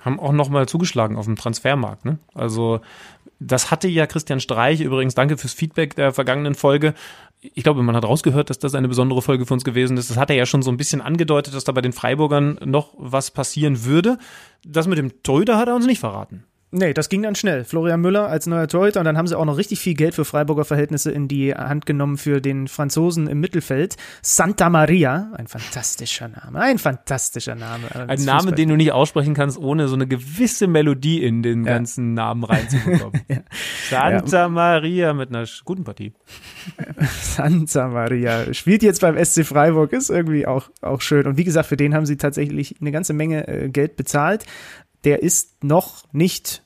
haben 0.00 0.20
auch 0.20 0.32
nochmal 0.32 0.68
zugeschlagen 0.68 1.16
auf 1.16 1.24
dem 1.24 1.36
Transfermarkt. 1.36 2.04
Ne? 2.04 2.18
Also 2.34 2.80
das 3.38 3.70
hatte 3.70 3.88
ja 3.88 4.06
Christian 4.06 4.40
Streich, 4.40 4.80
übrigens 4.80 5.14
danke 5.14 5.36
fürs 5.36 5.52
Feedback 5.52 5.94
der 5.96 6.12
vergangenen 6.12 6.54
Folge. 6.54 6.94
Ich 7.40 7.64
glaube, 7.64 7.82
man 7.82 7.94
hat 7.94 8.04
rausgehört, 8.04 8.48
dass 8.48 8.58
das 8.58 8.74
eine 8.74 8.88
besondere 8.88 9.20
Folge 9.20 9.46
für 9.46 9.54
uns 9.54 9.64
gewesen 9.64 9.96
ist. 9.96 10.10
Das 10.10 10.16
hat 10.16 10.30
er 10.30 10.36
ja 10.36 10.46
schon 10.46 10.62
so 10.62 10.70
ein 10.70 10.76
bisschen 10.76 11.02
angedeutet, 11.02 11.54
dass 11.54 11.64
da 11.64 11.72
bei 11.72 11.82
den 11.82 11.92
Freiburgern 11.92 12.58
noch 12.64 12.94
was 12.96 13.30
passieren 13.30 13.84
würde. 13.84 14.18
Das 14.64 14.86
mit 14.86 14.98
dem 14.98 15.22
Torhüter 15.22 15.58
hat 15.58 15.68
er 15.68 15.74
uns 15.74 15.86
nicht 15.86 16.00
verraten. 16.00 16.44
Nee, 16.72 16.92
das 16.92 17.08
ging 17.08 17.22
dann 17.22 17.36
schnell. 17.36 17.64
Florian 17.64 18.00
Müller 18.00 18.28
als 18.28 18.46
neuer 18.46 18.66
Torhüter 18.66 18.98
und 19.00 19.04
dann 19.06 19.16
haben 19.16 19.28
sie 19.28 19.38
auch 19.38 19.44
noch 19.44 19.56
richtig 19.56 19.78
viel 19.78 19.94
Geld 19.94 20.14
für 20.14 20.24
Freiburger 20.24 20.64
Verhältnisse 20.64 21.12
in 21.12 21.28
die 21.28 21.54
Hand 21.54 21.86
genommen 21.86 22.18
für 22.18 22.40
den 22.40 22.66
Franzosen 22.66 23.28
im 23.28 23.38
Mittelfeld. 23.40 23.96
Santa 24.20 24.68
Maria, 24.68 25.30
ein 25.36 25.46
fantastischer 25.46 26.28
Name, 26.28 26.60
ein 26.60 26.78
fantastischer 26.78 27.54
Name. 27.54 27.84
Ein 28.08 28.24
Name, 28.24 28.52
den 28.52 28.68
du 28.68 28.76
nicht 28.76 28.90
aussprechen 28.92 29.32
kannst, 29.34 29.58
ohne 29.58 29.86
so 29.86 29.94
eine 29.94 30.08
gewisse 30.08 30.66
Melodie 30.66 31.22
in 31.22 31.42
den 31.42 31.64
Ja. 31.64 31.74
ganzen 31.74 32.14
Namen 32.14 32.42
reinzubekommen. 32.44 33.22
Santa 33.88 34.48
Maria 34.48 35.12
mit 35.14 35.28
einer 35.30 35.44
guten 35.64 35.84
Partie. 35.84 36.12
Santa 37.20 37.88
Maria 37.88 38.52
spielt 38.54 38.82
jetzt 38.82 39.00
beim 39.00 39.22
SC 39.24 39.44
Freiburg, 39.44 39.92
ist 39.92 40.10
irgendwie 40.10 40.46
auch, 40.46 40.68
auch 40.82 41.00
schön. 41.00 41.26
Und 41.26 41.36
wie 41.36 41.44
gesagt, 41.44 41.68
für 41.68 41.76
den 41.76 41.94
haben 41.94 42.06
sie 42.06 42.16
tatsächlich 42.16 42.76
eine 42.80 42.90
ganze 42.92 43.12
Menge 43.12 43.46
äh, 43.46 43.68
Geld 43.68 43.96
bezahlt. 43.96 44.44
Der 45.06 45.22
ist 45.22 45.64
noch 45.64 46.04
nicht 46.12 46.62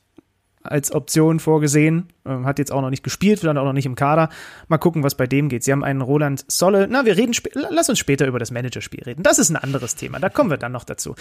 als 0.62 0.93
Option 0.93 1.41
vorgesehen, 1.41 2.09
ähm, 2.26 2.45
hat 2.47 2.59
jetzt 2.59 2.72
auch 2.72 2.82
noch 2.82 2.91
nicht 2.91 3.03
gespielt, 3.03 3.43
dann 3.45 3.57
auch 3.57 3.64
noch 3.64 3.72
nicht 3.72 3.86
im 3.86 3.95
Kader. 3.95 4.28
Mal 4.68 4.78
gucken, 4.78 5.03
was 5.03 5.14
bei 5.14 5.26
dem 5.26 5.49
geht. 5.49 5.64
Sie 5.64 5.72
haben 5.72 5.84
einen 5.84 6.01
Roland 6.01 6.45
Solle. 6.49 6.86
Na, 6.91 7.05
wir 7.05 7.16
reden, 7.16 7.34
lass 7.55 7.88
uns 7.88 7.99
später 7.99 8.26
über 8.26 8.38
das 8.38 8.51
Managerspiel 8.51 9.03
reden. 9.05 9.22
Das 9.22 9.38
ist 9.38 9.51
ein 9.51 9.57
anderes 9.57 9.95
Thema. 9.95 10.18
Da 10.18 10.28
kommen 10.28 10.51
wir 10.51 10.59
dann 10.59 10.72
noch 10.72 10.84
dazu. 10.84 11.14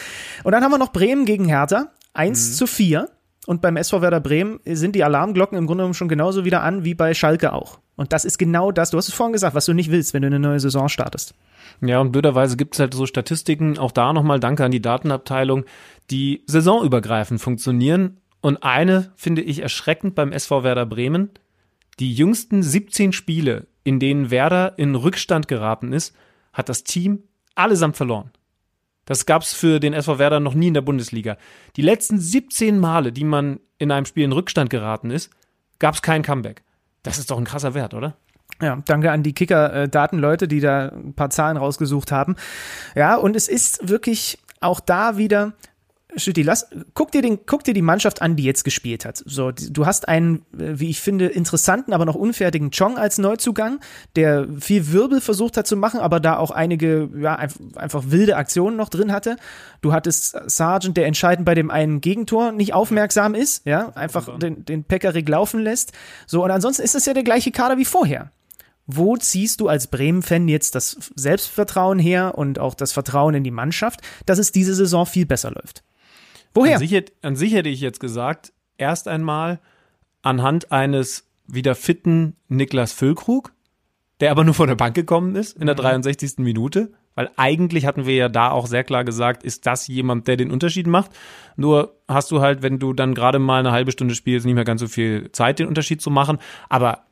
Und 0.44 0.52
dann 0.52 0.64
haben 0.64 0.72
wir 0.72 0.78
noch 0.78 0.92
Bremen 0.92 1.26
gegen 1.26 1.46
Hertha. 1.46 1.92
1 2.14 2.58
zu 2.58 2.68
4. 2.68 3.10
Und 3.48 3.62
beim 3.62 3.78
SV 3.78 4.02
Werder 4.02 4.20
Bremen 4.20 4.60
sind 4.66 4.96
die 4.96 5.04
Alarmglocken 5.04 5.58
im 5.58 5.66
Grunde 5.66 5.82
genommen 5.82 5.94
schon 5.94 6.10
genauso 6.10 6.46
wieder 6.46 6.62
an 6.62 6.84
wie 6.84 6.94
bei 6.94 7.14
Schalke 7.14 7.54
auch. 7.54 7.80
Und 7.96 8.14
das 8.14 8.26
ist 8.26 8.38
genau 8.38 8.72
das, 8.72 8.92
du 8.92 8.98
hast 8.98 9.08
es 9.08 9.14
vorhin 9.14 9.34
gesagt, 9.34 9.56
was 9.56 9.66
du 9.66 9.74
nicht 9.74 9.92
willst, 9.92 10.14
wenn 10.14 10.22
du 10.22 10.28
eine 10.28 10.40
neue 10.40 10.60
Saison 10.60 10.88
startest. 10.88 11.34
Ja, 11.82 12.00
und 12.00 12.12
blöderweise 12.12 12.58
gibt 12.58 12.76
es 12.76 12.80
halt 12.80 12.94
so 12.94 13.06
Statistiken, 13.06 13.78
auch 13.78 13.92
da 13.92 14.14
nochmal 14.14 14.40
Danke 14.40 14.64
an 14.64 14.72
die 14.72 14.82
Datenabteilung, 14.82 15.66
die 16.10 16.44
saisonübergreifend 16.46 17.42
funktionieren. 17.42 18.18
Und 18.42 18.64
eine 18.64 19.12
finde 19.16 19.42
ich 19.42 19.62
erschreckend 19.62 20.16
beim 20.16 20.32
SV 20.32 20.64
Werder 20.64 20.86
Bremen. 20.86 21.32
Die 22.00 22.14
jüngsten 22.14 22.64
17 22.64 23.12
Spiele, 23.12 23.68
in 23.84 24.00
denen 24.00 24.32
Werder 24.32 24.78
in 24.78 24.96
Rückstand 24.96 25.48
geraten 25.48 25.92
ist, 25.92 26.16
hat 26.54 26.70
das 26.70 26.84
Team 26.84 27.24
allesamt 27.56 27.98
verloren. 27.98 28.32
Das 29.10 29.26
gab's 29.26 29.54
für 29.54 29.80
den 29.80 29.94
SV 29.94 30.20
Werder 30.20 30.40
noch 30.40 30.54
nie 30.54 30.68
in 30.68 30.76
der 30.76 30.84
Bundesliga. 30.84 31.36
Die 31.76 31.82
letzten 31.82 32.20
17 32.20 32.78
Male, 32.78 33.12
die 33.12 33.24
man 33.24 33.60
in 33.80 33.92
einem 33.92 34.06
Spiel 34.06 34.24
in 34.24 34.32
Rückstand 34.32 34.70
geraten 34.70 35.10
ist, 35.10 35.32
gab's 35.80 36.04
kein 36.04 36.22
Comeback. 36.22 36.62
Das 37.02 37.18
ist 37.18 37.32
doch 37.32 37.40
ein 37.40 37.44
krasser 37.44 37.74
Wert, 37.74 37.96
oder? 37.96 38.18
Ja, 38.62 38.84
danke 38.86 39.12
an 39.12 39.24
die 39.24 39.34
Kicker-Datenleute, 39.34 40.48
die 40.48 40.60
da 40.60 40.90
ein 40.90 41.16
paar 41.16 41.32
Zahlen 41.32 41.58
rausgesucht 41.58 42.12
haben. 42.12 42.36
Ja, 42.94 43.16
und 43.16 43.36
es 43.36 43.48
ist 43.48 43.90
wirklich 43.90 44.38
auch 44.62 44.80
da 44.80 45.18
wieder, 45.18 45.54
Schütti, 46.16 46.42
lass, 46.42 46.68
guck 46.96 47.12
dir 47.12 47.22
den, 47.22 47.46
guck 47.46 47.64
dir 47.64 47.76
die 47.76 47.84
Mannschaft 47.84 48.24
an, 48.24 48.36
die 48.36 48.44
jetzt 48.44 48.64
gespielt 48.64 49.06
hat. 49.06 49.22
So, 49.26 49.52
du 49.52 49.86
hast 49.86 50.08
einen, 50.08 50.40
äh, 50.58 50.80
wie 50.80 50.90
ich 50.90 51.02
finde, 51.02 51.28
interessanten, 51.28 51.94
aber 51.94 52.06
noch 52.06 52.16
unfertigen 52.16 52.72
Chong 52.72 52.98
als 52.98 53.20
Neuzugang, 53.20 53.80
der 54.16 54.48
viel 54.60 54.92
Wirbel 54.92 55.22
versucht 55.22 55.56
hat 55.56 55.68
zu 55.68 55.78
machen, 55.78 56.00
aber 56.00 56.20
da 56.20 56.38
auch 56.38 56.50
einige, 56.50 57.10
ja, 57.16 57.36
einfach 57.76 58.06
wilde 58.08 58.38
Aktionen 58.38 58.76
noch 58.76 58.90
drin 58.90 59.12
hatte. 59.12 59.38
Du 59.82 59.94
hattest 59.94 60.36
Sargent, 60.48 60.98
der 60.98 61.06
entscheidend 61.06 61.46
bei 61.46 61.54
dem 61.54 61.70
einen 61.70 62.02
Gegentor 62.02 62.54
nicht 62.54 62.74
aufmerksam 62.74 63.36
ist, 63.36 63.66
ja, 63.68 63.90
einfach 63.90 64.40
den, 64.40 64.66
den 64.66 64.84
Pekarik 64.86 65.30
laufen 65.30 65.60
lässt. 65.60 65.94
So, 66.26 66.44
und 66.44 66.50
ansonsten 66.50 66.82
ist 66.82 66.96
es 66.96 67.06
ja 67.06 67.14
der 67.14 67.24
gleiche 67.24 67.52
Kader 67.52 67.78
wie 67.78 67.86
vorher. 67.86 68.32
Wo 68.88 69.16
ziehst 69.16 69.62
du 69.62 69.68
als 69.68 69.86
Bremen-Fan 69.86 70.48
jetzt 70.48 70.74
das 70.74 71.12
Selbstvertrauen 71.16 72.00
her 72.00 72.36
und 72.36 72.58
auch 72.58 72.74
das 72.74 72.92
Vertrauen 72.94 73.36
in 73.36 73.44
die 73.44 73.52
Mannschaft, 73.52 74.02
dass 74.26 74.40
es 74.40 74.52
diese 74.52 74.74
Saison 74.74 75.06
viel 75.06 75.28
besser 75.28 75.52
läuft? 75.52 75.84
Woher? 76.54 76.76
An 76.76 76.80
sich, 76.80 77.06
an 77.22 77.36
sich 77.36 77.54
hätte 77.54 77.70
ich 77.70 77.82
jetzt 77.82 78.00
gesagt, 78.00 78.54
erst 78.78 79.08
einmal 79.08 79.60
anhand 80.22 80.72
eines 80.72 81.28
wieder 81.48 81.76
fitten 81.76 82.36
Niklas 82.48 82.94
Füllkrug, 82.94 83.54
der 84.20 84.32
aber 84.32 84.44
nur 84.44 84.54
von 84.54 84.68
der 84.68 84.76
Bank 84.76 84.96
gekommen 84.96 85.36
ist 85.36 85.58
in 85.58 85.66
der 85.66 85.76
63. 85.76 86.38
Mhm. 86.38 86.44
Minute, 86.44 86.92
weil 87.16 87.30
eigentlich 87.38 87.86
hatten 87.86 88.06
wir 88.06 88.16
ja 88.16 88.30
da 88.30 88.52
auch 88.52 88.68
sehr 88.68 88.84
klar 88.84 89.04
gesagt, 89.04 89.44
ist 89.44 89.66
das 89.66 89.88
jemand, 89.88 90.28
der 90.28 90.38
den 90.38 90.52
Unterschied 90.52 90.88
macht. 90.88 91.12
Nur 91.56 91.96
hast 92.08 92.32
du 92.32 92.42
halt, 92.42 92.62
wenn 92.62 92.80
du 92.80 92.94
dann 92.94 93.14
gerade 93.14 93.40
mal 93.40 93.60
eine 93.60 93.72
halbe 93.72 93.92
Stunde 93.92 94.16
spielst, 94.16 94.46
nicht 94.46 94.56
mehr 94.56 94.64
ganz 94.64 94.82
so 94.82 94.88
viel 94.88 95.32
Zeit, 95.32 95.60
den 95.60 95.68
Unterschied 95.68 96.02
zu 96.02 96.10
machen. 96.12 96.40
Aber 96.70 97.06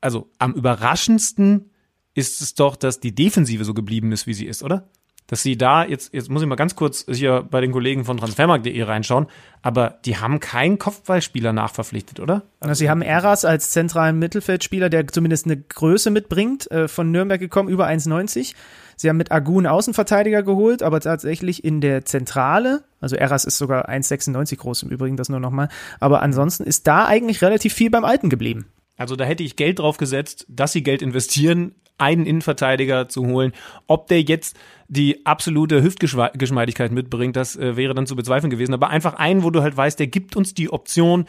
also 0.00 0.28
am 0.38 0.52
überraschendsten 0.52 1.70
ist 2.14 2.40
es 2.42 2.54
doch, 2.54 2.76
dass 2.76 3.00
die 3.00 3.14
Defensive 3.14 3.64
so 3.64 3.74
geblieben 3.74 4.12
ist, 4.12 4.26
wie 4.26 4.34
sie 4.34 4.46
ist, 4.46 4.62
oder? 4.62 4.88
Dass 5.26 5.42
sie 5.42 5.56
da, 5.56 5.84
jetzt, 5.84 6.12
jetzt 6.12 6.30
muss 6.30 6.42
ich 6.42 6.48
mal 6.48 6.54
ganz 6.54 6.76
kurz 6.76 7.06
hier 7.10 7.46
bei 7.48 7.60
den 7.60 7.72
Kollegen 7.72 8.04
von 8.04 8.18
transfermarkt.de 8.18 8.82
reinschauen, 8.82 9.26
aber 9.62 9.98
die 10.04 10.18
haben 10.18 10.40
keinen 10.40 10.78
Kopfballspieler 10.78 11.52
nachverpflichtet, 11.52 12.20
oder? 12.20 12.42
Also 12.60 12.74
sie 12.74 12.90
haben 12.90 13.00
Eras 13.00 13.44
als 13.44 13.70
zentralen 13.70 14.18
Mittelfeldspieler, 14.18 14.90
der 14.90 15.06
zumindest 15.08 15.46
eine 15.46 15.56
Größe 15.56 16.10
mitbringt, 16.10 16.70
äh, 16.70 16.88
von 16.88 17.10
Nürnberg 17.10 17.40
gekommen, 17.40 17.68
über 17.68 17.86
1,90. 17.86 18.54
Sie 18.96 19.08
haben 19.08 19.16
mit 19.16 19.32
Agun 19.32 19.66
Außenverteidiger 19.66 20.42
geholt, 20.42 20.82
aber 20.82 21.00
tatsächlich 21.00 21.64
in 21.64 21.80
der 21.80 22.04
Zentrale, 22.04 22.84
also 23.00 23.16
Eras 23.16 23.44
ist 23.44 23.58
sogar 23.58 23.88
1,96 23.88 24.56
groß 24.56 24.82
im 24.84 24.90
Übrigen, 24.90 25.16
das 25.16 25.28
nur 25.28 25.40
nochmal, 25.40 25.68
aber 26.00 26.22
ansonsten 26.22 26.64
ist 26.64 26.86
da 26.86 27.06
eigentlich 27.06 27.42
relativ 27.42 27.72
viel 27.72 27.90
beim 27.90 28.04
Alten 28.04 28.28
geblieben. 28.28 28.66
Also 28.96 29.16
da 29.16 29.24
hätte 29.24 29.42
ich 29.42 29.56
Geld 29.56 29.80
drauf 29.80 29.96
gesetzt, 29.96 30.46
dass 30.48 30.72
sie 30.72 30.82
Geld 30.82 31.02
investieren, 31.02 31.74
einen 31.98 32.26
Innenverteidiger 32.26 33.08
zu 33.08 33.26
holen. 33.26 33.52
Ob 33.86 34.08
der 34.08 34.22
jetzt 34.22 34.56
die 34.88 35.24
absolute 35.26 35.82
Hüftgeschmeidigkeit 35.82 36.92
mitbringt, 36.92 37.36
das 37.36 37.56
äh, 37.56 37.76
wäre 37.76 37.94
dann 37.94 38.06
zu 38.06 38.16
bezweifeln 38.16 38.50
gewesen. 38.50 38.74
Aber 38.74 38.88
einfach 38.88 39.14
einen, 39.14 39.42
wo 39.42 39.50
du 39.50 39.62
halt 39.62 39.76
weißt, 39.76 39.98
der 39.98 40.06
gibt 40.06 40.36
uns 40.36 40.54
die 40.54 40.72
Option, 40.72 41.26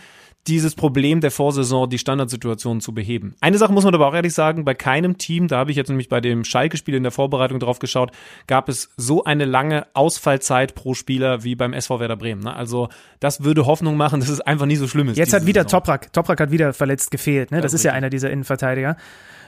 dieses 0.47 0.75
Problem 0.75 1.21
der 1.21 1.31
Vorsaison, 1.31 1.89
die 1.89 1.97
Standardsituation 1.97 2.79
zu 2.79 2.93
beheben. 2.93 3.35
Eine 3.41 3.57
Sache 3.57 3.73
muss 3.73 3.83
man 3.83 3.95
aber 3.95 4.07
auch 4.07 4.13
ehrlich 4.13 4.33
sagen, 4.33 4.63
bei 4.63 4.75
keinem 4.75 5.17
Team, 5.17 5.47
da 5.47 5.57
habe 5.57 5.71
ich 5.71 5.77
jetzt 5.77 5.87
nämlich 5.87 6.07
bei 6.07 6.21
dem 6.21 6.43
Schalke-Spiel 6.43 6.93
in 6.93 7.03
der 7.03 7.11
Vorbereitung 7.11 7.59
drauf 7.59 7.79
geschaut, 7.79 8.11
gab 8.45 8.69
es 8.69 8.91
so 8.95 9.23
eine 9.23 9.45
lange 9.45 9.87
Ausfallzeit 9.93 10.75
pro 10.75 10.93
Spieler 10.93 11.43
wie 11.43 11.55
beim 11.55 11.73
SV 11.73 11.99
Werder 11.99 12.15
Bremen. 12.15 12.43
Ne? 12.43 12.55
Also 12.55 12.89
das 13.19 13.43
würde 13.43 13.65
Hoffnung 13.65 13.97
machen, 13.97 14.19
dass 14.19 14.29
es 14.29 14.41
einfach 14.41 14.67
nie 14.67 14.75
so 14.75 14.87
schlimm 14.87 15.09
ist. 15.09 15.17
Jetzt 15.17 15.33
hat 15.33 15.47
wieder 15.47 15.63
Saison. 15.63 15.79
Toprak, 15.79 16.13
Toprak 16.13 16.39
hat 16.39 16.51
wieder 16.51 16.73
verletzt 16.73 17.09
gefehlt. 17.09 17.49
Ne? 17.49 17.61
Das 17.61 17.71
ja, 17.71 17.75
ist 17.77 17.83
ja 17.83 17.91
einer 17.93 18.11
dieser 18.11 18.29
Innenverteidiger. 18.29 18.97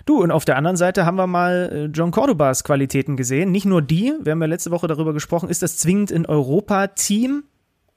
Du, 0.07 0.23
und 0.23 0.31
auf 0.31 0.45
der 0.45 0.55
anderen 0.55 0.77
Seite 0.77 1.05
haben 1.05 1.17
wir 1.17 1.27
mal 1.27 1.69
äh, 1.69 1.85
John 1.93 2.11
Cordobas 2.11 2.63
Qualitäten 2.63 3.17
gesehen. 3.17 3.51
Nicht 3.51 3.65
nur 3.65 3.81
die, 3.81 4.13
wir 4.21 4.31
haben 4.31 4.41
ja 4.41 4.47
letzte 4.47 4.71
Woche 4.71 4.87
darüber 4.87 5.11
gesprochen, 5.13 5.49
ist 5.49 5.61
das 5.61 5.77
zwingend 5.77 6.11
in 6.11 6.25
Europa-Team, 6.25 7.43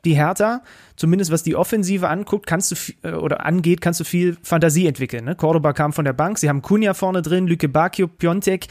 die 0.04 0.14
Hertha, 0.14 0.62
zumindest 0.96 1.30
was 1.30 1.44
die 1.44 1.54
Offensive 1.54 2.08
anguckt, 2.08 2.48
kannst 2.48 2.72
du 2.72 3.08
äh, 3.08 3.12
oder 3.12 3.46
angeht, 3.46 3.80
kannst 3.80 4.00
du 4.00 4.04
viel 4.04 4.36
Fantasie 4.42 4.88
entwickeln. 4.88 5.24
Ne? 5.24 5.36
Cordoba 5.36 5.72
kam 5.72 5.92
von 5.92 6.04
der 6.04 6.12
Bank, 6.12 6.38
sie 6.38 6.48
haben 6.48 6.62
Kunja 6.62 6.94
vorne 6.94 7.22
drin, 7.22 7.46
Lüke 7.46 7.68
Bakio, 7.68 8.08
Piontek. 8.08 8.66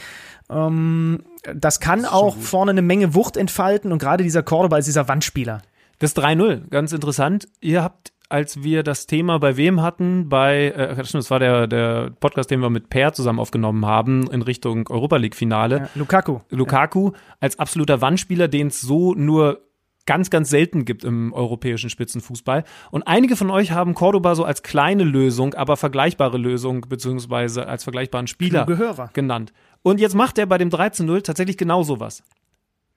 Ähm, 0.50 1.22
das 1.54 1.80
kann 1.80 2.02
das 2.02 2.12
auch 2.12 2.36
vorne 2.36 2.72
eine 2.72 2.82
Menge 2.82 3.14
Wucht 3.14 3.38
entfalten 3.38 3.90
und 3.90 4.00
gerade 4.00 4.22
dieser 4.22 4.42
Cordoba 4.42 4.76
ist 4.76 4.84
dieser 4.84 5.08
Wandspieler. 5.08 5.62
Das 5.98 6.14
3-0, 6.14 6.68
ganz 6.68 6.92
interessant. 6.92 7.48
Ihr 7.62 7.82
habt 7.82 8.12
als 8.30 8.62
wir 8.62 8.82
das 8.82 9.06
Thema 9.06 9.38
bei 9.38 9.56
wem 9.56 9.82
hatten, 9.82 10.28
bei, 10.28 10.68
äh, 10.68 10.96
das 10.96 11.30
war 11.30 11.40
der, 11.40 11.66
der 11.66 12.10
Podcast, 12.20 12.50
den 12.50 12.60
wir 12.60 12.70
mit 12.70 12.88
Per 12.88 13.12
zusammen 13.12 13.40
aufgenommen 13.40 13.84
haben, 13.84 14.30
in 14.30 14.42
Richtung 14.42 14.88
Europa 14.88 15.16
League-Finale. 15.16 15.76
Ja, 15.78 15.88
Lukaku. 15.94 16.38
Lukaku 16.48 17.10
ja. 17.10 17.18
als 17.40 17.58
absoluter 17.58 18.00
Wandspieler, 18.00 18.48
den 18.48 18.68
es 18.68 18.80
so 18.80 19.14
nur 19.14 19.60
ganz, 20.06 20.30
ganz 20.30 20.48
selten 20.48 20.84
gibt 20.84 21.04
im 21.04 21.32
europäischen 21.32 21.90
Spitzenfußball. 21.90 22.64
Und 22.90 23.02
einige 23.02 23.36
von 23.36 23.50
euch 23.50 23.72
haben 23.72 23.94
Cordoba 23.94 24.34
so 24.34 24.44
als 24.44 24.62
kleine 24.62 25.04
Lösung, 25.04 25.54
aber 25.54 25.76
vergleichbare 25.76 26.38
Lösung, 26.38 26.86
beziehungsweise 26.88 27.66
als 27.66 27.84
vergleichbaren 27.84 28.26
Spieler 28.26 28.66
genannt. 29.12 29.52
Und 29.82 30.00
jetzt 30.00 30.14
macht 30.14 30.38
er 30.38 30.46
bei 30.46 30.58
dem 30.58 30.68
13-0 30.68 31.22
tatsächlich 31.22 31.56
genau 31.56 31.82
sowas 31.82 32.22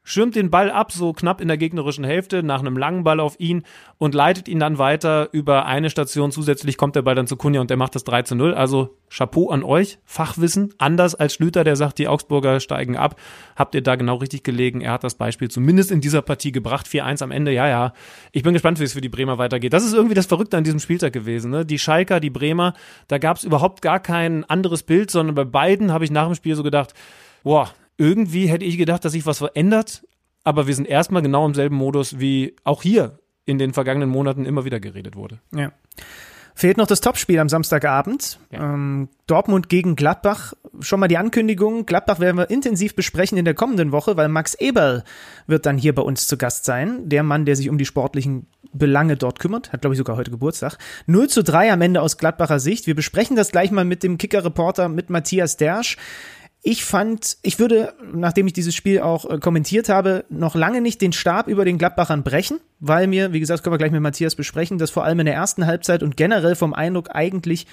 schirmt 0.03 0.35
den 0.35 0.49
Ball 0.49 0.69
ab, 0.69 0.91
so 0.91 1.13
knapp 1.13 1.39
in 1.39 1.47
der 1.47 1.57
gegnerischen 1.57 2.03
Hälfte, 2.03 2.43
nach 2.43 2.59
einem 2.59 2.77
langen 2.77 3.03
Ball 3.03 3.19
auf 3.19 3.39
ihn 3.39 3.63
und 3.97 4.13
leitet 4.13 4.47
ihn 4.47 4.59
dann 4.59 4.77
weiter 4.77 5.29
über 5.31 5.65
eine 5.65 5.89
Station. 5.89 6.31
Zusätzlich 6.31 6.77
kommt 6.77 6.95
der 6.95 7.01
Ball 7.01 7.15
dann 7.15 7.27
zu 7.27 7.37
Kunja 7.37 7.61
und 7.61 7.69
der 7.69 7.77
macht 7.77 7.95
das 7.95 8.03
3 8.03 8.23
zu 8.23 8.35
0. 8.35 8.53
Also 8.53 8.97
Chapeau 9.09 9.49
an 9.49 9.63
euch, 9.63 9.99
Fachwissen. 10.03 10.73
Anders 10.77 11.15
als 11.15 11.33
Schlüter, 11.33 11.63
der 11.63 11.75
sagt, 11.75 11.99
die 11.99 12.07
Augsburger 12.07 12.59
steigen 12.59 12.97
ab. 12.97 13.19
Habt 13.55 13.75
ihr 13.75 13.81
da 13.81 13.95
genau 13.95 14.15
richtig 14.15 14.43
gelegen. 14.43 14.81
Er 14.81 14.91
hat 14.91 15.03
das 15.03 15.15
Beispiel 15.15 15.49
zumindest 15.49 15.91
in 15.91 16.01
dieser 16.01 16.21
Partie 16.21 16.51
gebracht. 16.51 16.87
4-1 16.87 17.23
am 17.23 17.31
Ende, 17.31 17.53
ja, 17.53 17.67
ja. 17.67 17.93
Ich 18.33 18.43
bin 18.43 18.53
gespannt, 18.53 18.79
wie 18.79 18.83
es 18.83 18.93
für 18.93 19.01
die 19.01 19.09
Bremer 19.09 19.37
weitergeht. 19.37 19.71
Das 19.71 19.85
ist 19.85 19.93
irgendwie 19.93 20.15
das 20.15 20.25
Verrückte 20.25 20.57
an 20.57 20.65
diesem 20.65 20.79
Spieltag 20.79 21.13
gewesen. 21.13 21.51
Ne? 21.51 21.65
Die 21.65 21.79
Schalker, 21.79 22.19
die 22.19 22.29
Bremer, 22.29 22.73
da 23.07 23.19
gab 23.19 23.37
es 23.37 23.45
überhaupt 23.45 23.81
gar 23.81 23.99
kein 23.99 24.43
anderes 24.45 24.83
Bild, 24.83 25.11
sondern 25.11 25.35
bei 25.35 25.45
beiden 25.45 25.93
habe 25.93 26.03
ich 26.03 26.11
nach 26.11 26.25
dem 26.25 26.35
Spiel 26.35 26.55
so 26.55 26.63
gedacht, 26.63 26.93
boah, 27.43 27.69
irgendwie 27.97 28.47
hätte 28.47 28.65
ich 28.65 28.77
gedacht, 28.77 29.05
dass 29.05 29.13
sich 29.13 29.25
was 29.25 29.37
verändert, 29.39 30.05
aber 30.43 30.67
wir 30.67 30.75
sind 30.75 30.87
erstmal 30.87 31.21
genau 31.21 31.45
im 31.45 31.53
selben 31.53 31.75
Modus, 31.75 32.19
wie 32.19 32.55
auch 32.63 32.83
hier 32.83 33.19
in 33.45 33.57
den 33.57 33.73
vergangenen 33.73 34.09
Monaten 34.09 34.45
immer 34.45 34.65
wieder 34.65 34.79
geredet 34.79 35.15
wurde. 35.15 35.39
Ja. 35.53 35.71
Fehlt 36.55 36.77
noch 36.77 36.85
das 36.85 37.01
Topspiel 37.01 37.39
am 37.39 37.49
Samstagabend. 37.49 38.39
Ja. 38.51 38.73
Ähm, 38.73 39.09
Dortmund 39.25 39.69
gegen 39.69 39.95
Gladbach. 39.95 40.53
Schon 40.81 40.99
mal 40.99 41.07
die 41.07 41.17
Ankündigung. 41.17 41.85
Gladbach 41.87 42.19
werden 42.19 42.37
wir 42.37 42.51
intensiv 42.51 42.95
besprechen 42.95 43.37
in 43.39 43.45
der 43.45 43.55
kommenden 43.55 43.91
Woche, 43.91 44.17
weil 44.17 44.29
Max 44.29 44.53
Eberl 44.53 45.03
wird 45.47 45.65
dann 45.65 45.77
hier 45.77 45.95
bei 45.95 46.03
uns 46.03 46.27
zu 46.27 46.37
Gast 46.37 46.65
sein. 46.65 47.09
Der 47.09 47.23
Mann, 47.23 47.45
der 47.45 47.55
sich 47.55 47.69
um 47.69 47.79
die 47.79 47.85
sportlichen 47.85 48.47
Belange 48.71 49.17
dort 49.17 49.39
kümmert. 49.39 49.73
Hat, 49.73 49.81
glaube 49.81 49.95
ich, 49.95 49.97
sogar 49.97 50.15
heute 50.15 50.29
Geburtstag. 50.29 50.77
0 51.07 51.27
zu 51.27 51.43
3 51.43 51.73
am 51.73 51.81
Ende 51.81 52.01
aus 52.01 52.17
Gladbacher 52.17 52.59
Sicht. 52.59 52.85
Wir 52.85 52.95
besprechen 52.95 53.35
das 53.35 53.51
gleich 53.51 53.71
mal 53.71 53.85
mit 53.85 54.03
dem 54.03 54.19
Kicker-Reporter, 54.19 54.89
mit 54.89 55.09
Matthias 55.09 55.57
Dersch. 55.57 55.97
Ich 56.65 56.85
fand, 56.85 57.37
ich 57.41 57.59
würde, 57.59 57.93
nachdem 58.13 58.47
ich 58.47 58.53
dieses 58.53 58.73
Spiel 58.73 59.01
auch 59.01 59.29
äh, 59.29 59.37
kommentiert 59.37 59.89
habe, 59.89 60.23
noch 60.29 60.55
lange 60.55 60.79
nicht 60.79 61.01
den 61.01 61.11
Stab 61.11 61.49
über 61.49 61.65
den 61.65 61.77
Gladbachern 61.77 62.23
brechen, 62.23 62.61
weil 62.79 63.07
mir, 63.07 63.33
wie 63.33 63.41
gesagt, 63.41 63.63
können 63.63 63.73
wir 63.73 63.77
gleich 63.77 63.91
mit 63.91 64.01
Matthias 64.01 64.35
besprechen, 64.35 64.77
das 64.77 64.89
vor 64.89 65.03
allem 65.03 65.19
in 65.19 65.25
der 65.25 65.35
ersten 65.35 65.65
Halbzeit 65.65 66.03
und 66.03 66.15
generell 66.15 66.55
vom 66.55 66.73
Eindruck 66.73 67.13
eigentlich 67.13 67.67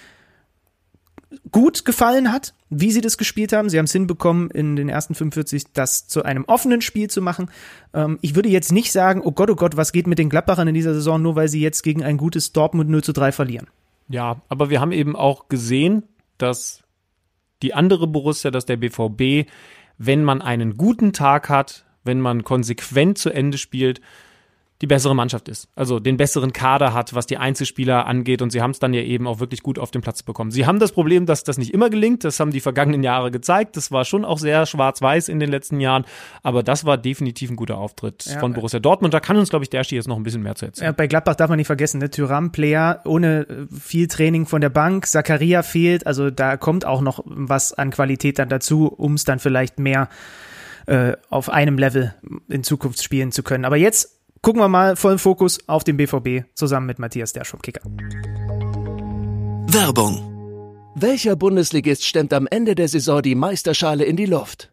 gut 1.53 1.85
gefallen 1.85 2.33
hat, 2.33 2.55
wie 2.69 2.91
sie 2.91 3.01
das 3.01 3.17
gespielt 3.17 3.53
haben. 3.53 3.69
Sie 3.69 3.79
haben 3.79 3.85
es 3.85 3.93
hinbekommen, 3.93 4.51
in 4.51 4.77
den 4.77 4.89
ersten 4.89 5.15
45 5.15 5.73
das 5.73 6.09
zu 6.09 6.25
einem 6.25 6.45
offenen 6.47 6.81
Spiel 6.81 7.09
zu 7.09 7.23
machen. 7.23 7.51
Ähm, 7.95 8.19
ich 8.23 8.35
würde 8.35 8.49
jetzt 8.49 8.73
nicht 8.73 8.93
sagen, 8.93 9.23
oh 9.25 9.33
Gott, 9.33 9.51
oh 9.51 9.55
Gott, 9.55 9.77
was 9.77 9.93
geht 9.93 10.07
mit 10.07 10.19
den 10.19 10.29
Gladbachern 10.29 10.69
in 10.69 10.75
dieser 10.75 10.95
Saison, 10.95 11.23
nur 11.23 11.37
weil 11.37 11.49
sie 11.49 11.61
jetzt 11.61 11.83
gegen 11.83 12.03
ein 12.03 12.17
gutes 12.17 12.53
Dortmund 12.53 12.91
0 12.91 13.05
zu 13.05 13.13
3 13.13 13.33
verlieren. 13.33 13.69
Ja, 14.09 14.43
aber 14.49 14.71
wir 14.71 14.81
haben 14.81 14.93
eben 14.93 15.15
auch 15.15 15.49
gesehen, 15.49 16.03
dass 16.39 16.80
die 17.63 17.75
andere 17.75 18.07
Borussia, 18.07 18.51
dass 18.51 18.67
der 18.67 18.77
BVB, 18.77 19.49
wenn 19.99 20.25
man 20.25 20.43
einen 20.43 20.77
guten 20.77 21.13
Tag 21.13 21.49
hat, 21.49 21.85
wenn 22.05 22.21
man 22.21 22.45
konsequent 22.45 23.19
zu 23.19 23.31
Ende 23.31 23.59
spielt, 23.59 24.01
die 24.81 24.87
bessere 24.87 25.15
Mannschaft 25.15 25.49
ist. 25.49 25.69
Also 25.75 26.01
den 26.01 26.17
besseren 26.17 26.53
Kader 26.53 26.95
hat, 26.95 27.15
was 27.15 27.27
die 27.27 27.37
Einzelspieler 27.37 28.07
angeht. 28.07 28.41
Und 28.41 28.51
sie 28.51 28.63
haben 28.63 28.71
es 28.71 28.79
dann 28.79 28.95
ja 28.95 29.03
eben 29.03 29.27
auch 29.27 29.39
wirklich 29.39 29.63
gut 29.63 29.79
auf 29.79 29.91
den 29.91 30.01
Platz 30.01 30.23
bekommen. 30.23 30.51
Sie 30.51 30.65
haben 30.65 30.79
das 30.79 30.93
Problem, 30.93 31.27
dass 31.27 31.45
das 31.45 31.59
nicht 31.59 31.75
immer 31.75 31.91
gelingt. 31.91 32.25
Das 32.25 32.41
haben 32.41 32.51
die 32.51 32.61
vergangenen 32.61 33.03
Jahre 33.03 33.31
gezeigt. 33.31 33.77
Das 33.77 33.93
war 33.93 34.07
schon 34.07 34.25
auch 34.25 34.39
sehr 34.39 34.65
schwarz-weiß 34.65 35.29
in 35.29 35.39
den 35.39 35.51
letzten 35.51 35.81
Jahren. 35.81 36.07
Aber 36.43 36.63
das 36.63 36.87
war 36.87 36.97
definitiv 36.97 37.51
ein 37.51 37.57
guter 37.57 37.77
Auftritt 37.77 38.25
ja, 38.25 38.39
von 38.39 38.55
Borussia 38.55 38.81
Dortmund. 38.81 39.13
Da 39.13 39.21
kann 39.21 39.37
uns, 39.37 39.51
glaube 39.51 39.65
ich, 39.65 39.71
der 39.71 39.83
jetzt 39.83 40.09
noch 40.09 40.17
ein 40.17 40.23
bisschen 40.23 40.43
mehr 40.43 40.55
zu 40.55 40.67
erzählen. 40.67 40.87
Ja, 40.87 40.93
bei 40.93 41.07
Gladbach 41.07 41.35
darf 41.35 41.51
man 41.51 41.59
nicht 41.59 41.67
vergessen, 41.67 41.99
ne? 41.99 42.11
Tyram, 42.11 42.53
Player, 42.53 43.01
ohne 43.05 43.47
äh, 43.49 43.67
viel 43.75 44.09
Training 44.09 44.47
von 44.47 44.63
der 44.63 44.71
Bank. 44.71 45.07
Zakaria 45.07 45.63
fehlt. 45.63 46.07
Also 46.07 46.31
da 46.31 46.57
kommt 46.57 46.87
auch 46.87 47.03
noch 47.03 47.23
was 47.27 47.73
an 47.75 47.91
Qualität 47.91 48.39
dann 48.39 48.49
dazu, 48.49 48.87
um 48.87 49.15
es 49.15 49.25
dann 49.25 49.41
vielleicht 49.41 49.79
mehr 49.79 50.09
äh, 50.87 51.13
auf 51.29 51.51
einem 51.51 51.77
Level 51.77 52.15
in 52.49 52.65
Zukunft 52.65 53.03
spielen 53.03 53.33
zu 53.33 53.43
können. 53.43 53.65
Aber 53.65 53.77
jetzt 53.77 54.20
gucken 54.43 54.61
wir 54.61 54.69
mal 54.69 54.97
vollen 54.97 55.19
Fokus 55.19 55.59
auf 55.69 55.85
den 55.85 55.97
BVB 55.97 56.45
zusammen 56.55 56.87
mit 56.87 56.99
Matthias 56.99 57.33
Dersch 57.33 57.51
vom 57.51 57.63
Kicker. 57.63 57.83
Werbung. 59.73 60.27
Welcher 60.95 61.37
Bundesligist 61.37 62.05
stemmt 62.05 62.33
am 62.33 62.47
Ende 62.47 62.75
der 62.75 62.89
Saison 62.89 63.23
die 63.23 63.35
Meisterschale 63.35 64.05
in 64.05 64.17
die 64.17 64.27
Luft? 64.27 64.73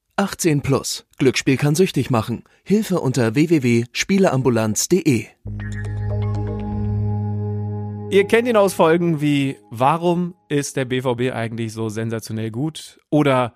18 0.15 0.61
plus. 0.61 1.05
Glücksspiel 1.17 1.57
kann 1.57 1.75
süchtig 1.75 2.09
machen. 2.09 2.43
Hilfe 2.63 2.99
unter 2.99 3.35
www.spieleambulanz.de. 3.35 5.25
Ihr 8.11 8.27
kennt 8.27 8.47
ihn 8.47 8.57
aus 8.57 8.73
Folgen 8.73 9.21
wie 9.21 9.57
Warum 9.69 10.35
ist 10.49 10.75
der 10.75 10.85
BVB 10.85 11.33
eigentlich 11.33 11.73
so 11.73 11.89
sensationell 11.89 12.51
gut? 12.51 12.99
Oder 13.09 13.53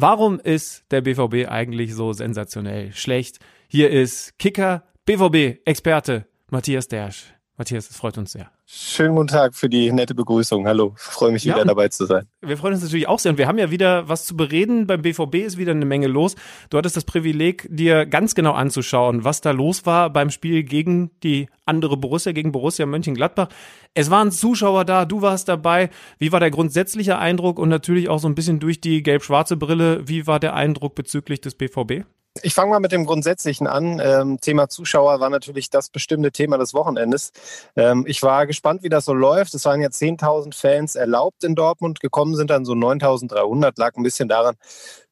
Warum 0.00 0.38
ist 0.38 0.84
der 0.92 1.00
BVB 1.00 1.48
eigentlich 1.48 1.94
so 1.94 2.12
sensationell 2.12 2.92
schlecht? 2.92 3.40
Hier 3.66 3.90
ist 3.90 4.38
Kicker 4.38 4.84
BVB 5.04 5.58
Experte 5.66 6.26
Matthias 6.50 6.86
Dersch. 6.86 7.34
Matthias, 7.56 7.90
es 7.90 7.96
freut 7.96 8.16
uns 8.16 8.32
sehr. 8.32 8.50
Schönen 8.70 9.14
guten 9.14 9.28
Tag 9.28 9.54
für 9.54 9.70
die 9.70 9.90
nette 9.92 10.14
Begrüßung. 10.14 10.66
Hallo, 10.66 10.92
freue 10.96 11.32
mich 11.32 11.46
wieder 11.46 11.56
ja, 11.56 11.64
dabei 11.64 11.88
zu 11.88 12.04
sein. 12.04 12.28
Wir 12.42 12.58
freuen 12.58 12.74
uns 12.74 12.82
natürlich 12.82 13.08
auch 13.08 13.18
sehr 13.18 13.32
und 13.32 13.38
wir 13.38 13.48
haben 13.48 13.56
ja 13.56 13.70
wieder 13.70 14.10
was 14.10 14.26
zu 14.26 14.36
bereden. 14.36 14.86
Beim 14.86 15.00
BVB 15.00 15.36
ist 15.36 15.56
wieder 15.56 15.72
eine 15.72 15.86
Menge 15.86 16.06
los. 16.06 16.34
Du 16.68 16.76
hattest 16.76 16.94
das 16.94 17.04
Privileg, 17.04 17.66
dir 17.70 18.04
ganz 18.04 18.34
genau 18.34 18.52
anzuschauen, 18.52 19.24
was 19.24 19.40
da 19.40 19.52
los 19.52 19.86
war 19.86 20.10
beim 20.10 20.28
Spiel 20.28 20.64
gegen 20.64 21.10
die 21.22 21.48
andere 21.64 21.96
Borussia, 21.96 22.32
gegen 22.32 22.52
Borussia 22.52 22.84
Mönchengladbach. 22.84 23.48
Es 23.94 24.10
waren 24.10 24.30
Zuschauer 24.30 24.84
da, 24.84 25.06
du 25.06 25.22
warst 25.22 25.48
dabei. 25.48 25.88
Wie 26.18 26.30
war 26.30 26.40
der 26.40 26.50
grundsätzliche 26.50 27.16
Eindruck 27.16 27.58
und 27.58 27.70
natürlich 27.70 28.10
auch 28.10 28.18
so 28.18 28.28
ein 28.28 28.34
bisschen 28.34 28.60
durch 28.60 28.82
die 28.82 29.02
gelb-schwarze 29.02 29.56
Brille, 29.56 30.06
wie 30.06 30.26
war 30.26 30.40
der 30.40 30.54
Eindruck 30.54 30.94
bezüglich 30.94 31.40
des 31.40 31.54
BVB? 31.54 32.04
Ich 32.42 32.54
fange 32.54 32.70
mal 32.70 32.80
mit 32.80 32.92
dem 32.92 33.06
Grundsätzlichen 33.06 33.66
an. 33.66 34.00
Ähm, 34.02 34.40
Thema 34.40 34.68
Zuschauer 34.68 35.20
war 35.20 35.30
natürlich 35.30 35.70
das 35.70 35.88
bestimmte 35.88 36.30
Thema 36.30 36.58
des 36.58 36.74
Wochenendes. 36.74 37.32
Ähm, 37.76 38.04
ich 38.06 38.22
war 38.22 38.46
gespannt, 38.46 38.82
wie 38.82 38.88
das 38.88 39.04
so 39.04 39.14
läuft. 39.14 39.54
Es 39.54 39.64
waren 39.64 39.80
ja 39.80 39.88
10.000 39.88 40.54
Fans 40.54 40.94
erlaubt 40.94 41.44
in 41.44 41.54
Dortmund. 41.54 42.00
Gekommen 42.00 42.36
sind 42.36 42.50
dann 42.50 42.64
so 42.64 42.72
9.300. 42.72 43.72
Lag 43.76 43.96
ein 43.96 44.02
bisschen 44.02 44.28
daran, 44.28 44.56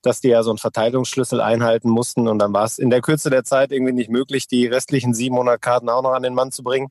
dass 0.02 0.20
die 0.20 0.28
ja 0.28 0.42
so 0.42 0.50
einen 0.50 0.58
Verteilungsschlüssel 0.58 1.40
einhalten 1.40 1.90
mussten. 1.90 2.28
Und 2.28 2.38
dann 2.38 2.52
war 2.52 2.64
es 2.64 2.78
in 2.78 2.90
der 2.90 3.00
Kürze 3.00 3.30
der 3.30 3.44
Zeit 3.44 3.72
irgendwie 3.72 3.92
nicht 3.92 4.10
möglich, 4.10 4.46
die 4.46 4.66
restlichen 4.66 5.14
700 5.14 5.60
Karten 5.60 5.88
auch 5.88 6.02
noch 6.02 6.12
an 6.12 6.22
den 6.22 6.34
Mann 6.34 6.52
zu 6.52 6.62
bringen 6.62 6.88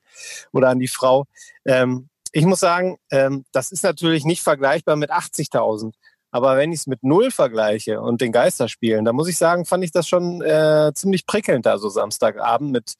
oder 0.52 0.70
an 0.70 0.80
die 0.80 0.88
Frau. 0.88 1.26
Ähm, 1.66 2.10
ich 2.32 2.46
muss 2.46 2.60
sagen, 2.60 2.98
ähm, 3.12 3.46
das 3.54 3.72
ist 3.72 3.84
natürlich 3.84 4.26
nicht 4.26 4.42
vergleichbar 4.42 4.98
mit 4.98 5.10
80.000. 5.10 5.94
Aber 6.36 6.58
wenn 6.58 6.74
ich 6.74 6.82
es 6.82 6.88
mit 6.88 7.02
Null 7.02 7.32
vergleiche 7.32 8.02
und 8.02 8.20
den 8.20 8.34
Geisterspielen, 8.34 9.06
dann 9.06 9.16
muss 9.16 9.30
ich 9.30 9.38
sagen, 9.38 9.64
fand 9.64 9.86
ich 9.86 9.94
das 9.94 10.06
schon 10.06 10.42
äh, 10.42 10.92
ziemlich 10.94 11.26
prickelnd, 11.26 11.66
da 11.66 11.78
so 11.78 11.88
Samstagabend 11.88 12.74
mit 12.74 12.96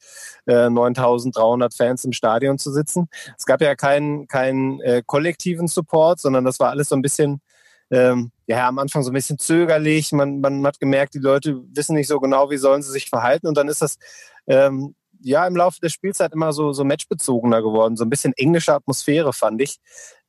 äh, 0.46 0.70
9300 0.70 1.74
Fans 1.74 2.02
im 2.04 2.14
Stadion 2.14 2.56
zu 2.56 2.72
sitzen. 2.72 3.08
Es 3.36 3.44
gab 3.44 3.60
ja 3.60 3.74
keinen 3.74 4.26
keinen 4.26 4.80
äh, 4.80 5.02
kollektiven 5.04 5.68
Support, 5.68 6.18
sondern 6.18 6.46
das 6.46 6.60
war 6.60 6.70
alles 6.70 6.88
so 6.88 6.96
ein 6.96 7.02
bisschen 7.02 7.42
ähm, 7.90 8.32
ja, 8.46 8.68
am 8.68 8.78
Anfang 8.78 9.02
so 9.02 9.10
ein 9.10 9.14
bisschen 9.14 9.38
zögerlich. 9.38 10.12
Man, 10.12 10.40
man 10.40 10.66
hat 10.66 10.80
gemerkt, 10.80 11.12
die 11.12 11.18
Leute 11.18 11.60
wissen 11.74 11.94
nicht 11.94 12.08
so 12.08 12.20
genau, 12.20 12.48
wie 12.48 12.56
sollen 12.56 12.80
sie 12.80 12.90
sich 12.90 13.10
verhalten. 13.10 13.48
Und 13.48 13.58
dann 13.58 13.68
ist 13.68 13.82
das 13.82 13.98
ähm, 14.46 14.94
ja 15.26 15.46
im 15.46 15.56
Laufe 15.56 15.80
der 15.80 15.88
Spielzeit 15.88 16.32
immer 16.32 16.52
so, 16.52 16.72
so 16.72 16.84
matchbezogener 16.84 17.60
geworden. 17.60 17.96
So 17.96 18.04
ein 18.04 18.10
bisschen 18.10 18.32
englische 18.34 18.72
Atmosphäre, 18.72 19.32
fand 19.32 19.60
ich. 19.60 19.78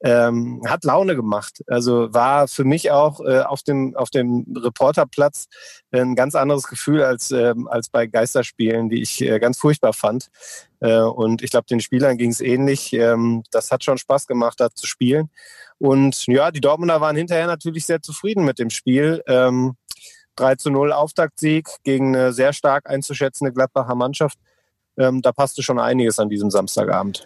Ähm, 0.04 0.62
hat 0.68 0.84
Laune 0.84 1.16
gemacht. 1.16 1.64
Also 1.68 2.14
war 2.14 2.48
für 2.48 2.64
mich 2.64 2.92
auch 2.92 3.20
äh, 3.20 3.42
auf 3.42 3.64
dem, 3.64 3.96
auf 3.96 4.10
dem 4.10 4.46
Reporterplatz 4.56 5.48
ein 5.92 6.16
ganz 6.16 6.36
anderes 6.36 6.68
Gefühl 6.68 7.04
als, 7.04 7.32
ähm, 7.32 7.68
als 7.68 7.90
bei 7.90 8.08
Geisterspielen, 8.08 8.90
die 8.90 9.02
ich 9.02 9.22
äh, 9.22 9.40
ganz 9.40 9.60
furchtbar 9.60 9.94
fand. 9.94 10.30
Äh, 10.80 11.00
und 11.00 11.42
ich 11.44 11.52
glaube, 11.52 11.68
den 11.68 11.80
Spielern 11.80 12.18
ging 12.18 12.32
es 12.32 12.42
ähnlich. 12.42 12.94
Ähm, 12.94 13.44
das 13.52 13.72
hat 13.72 13.84
schon 13.84 13.98
Spaß 13.98 14.28
gemacht, 14.28 14.60
da 14.60 14.70
zu 14.72 14.88
spielen. 14.88 15.30
Und 15.80 16.26
ja, 16.28 16.52
die 16.52 16.62
Dortmunder 16.62 17.02
waren 17.02 17.16
hinterher 17.16 17.48
natürlich 17.48 17.86
sehr 17.86 18.02
zufrieden 18.02 18.46
mit 18.46 18.58
dem 18.60 18.72
Spiel. 18.72 19.24
Ähm, 19.28 19.76
3 20.38 20.56
zu 20.56 20.70
0 20.70 20.92
Auftaktsieg 20.92 21.68
gegen 21.84 22.16
eine 22.16 22.34
sehr 22.34 22.54
stark 22.54 22.90
einzuschätzende 22.90 23.52
Gladbacher 23.52 23.96
Mannschaft 23.96 24.38
ähm, 24.98 25.22
da 25.22 25.32
passte 25.32 25.64
schon 25.64 25.80
einiges 25.80 26.20
an 26.20 26.30
diesem 26.30 26.50
Samstagabend. 26.50 27.26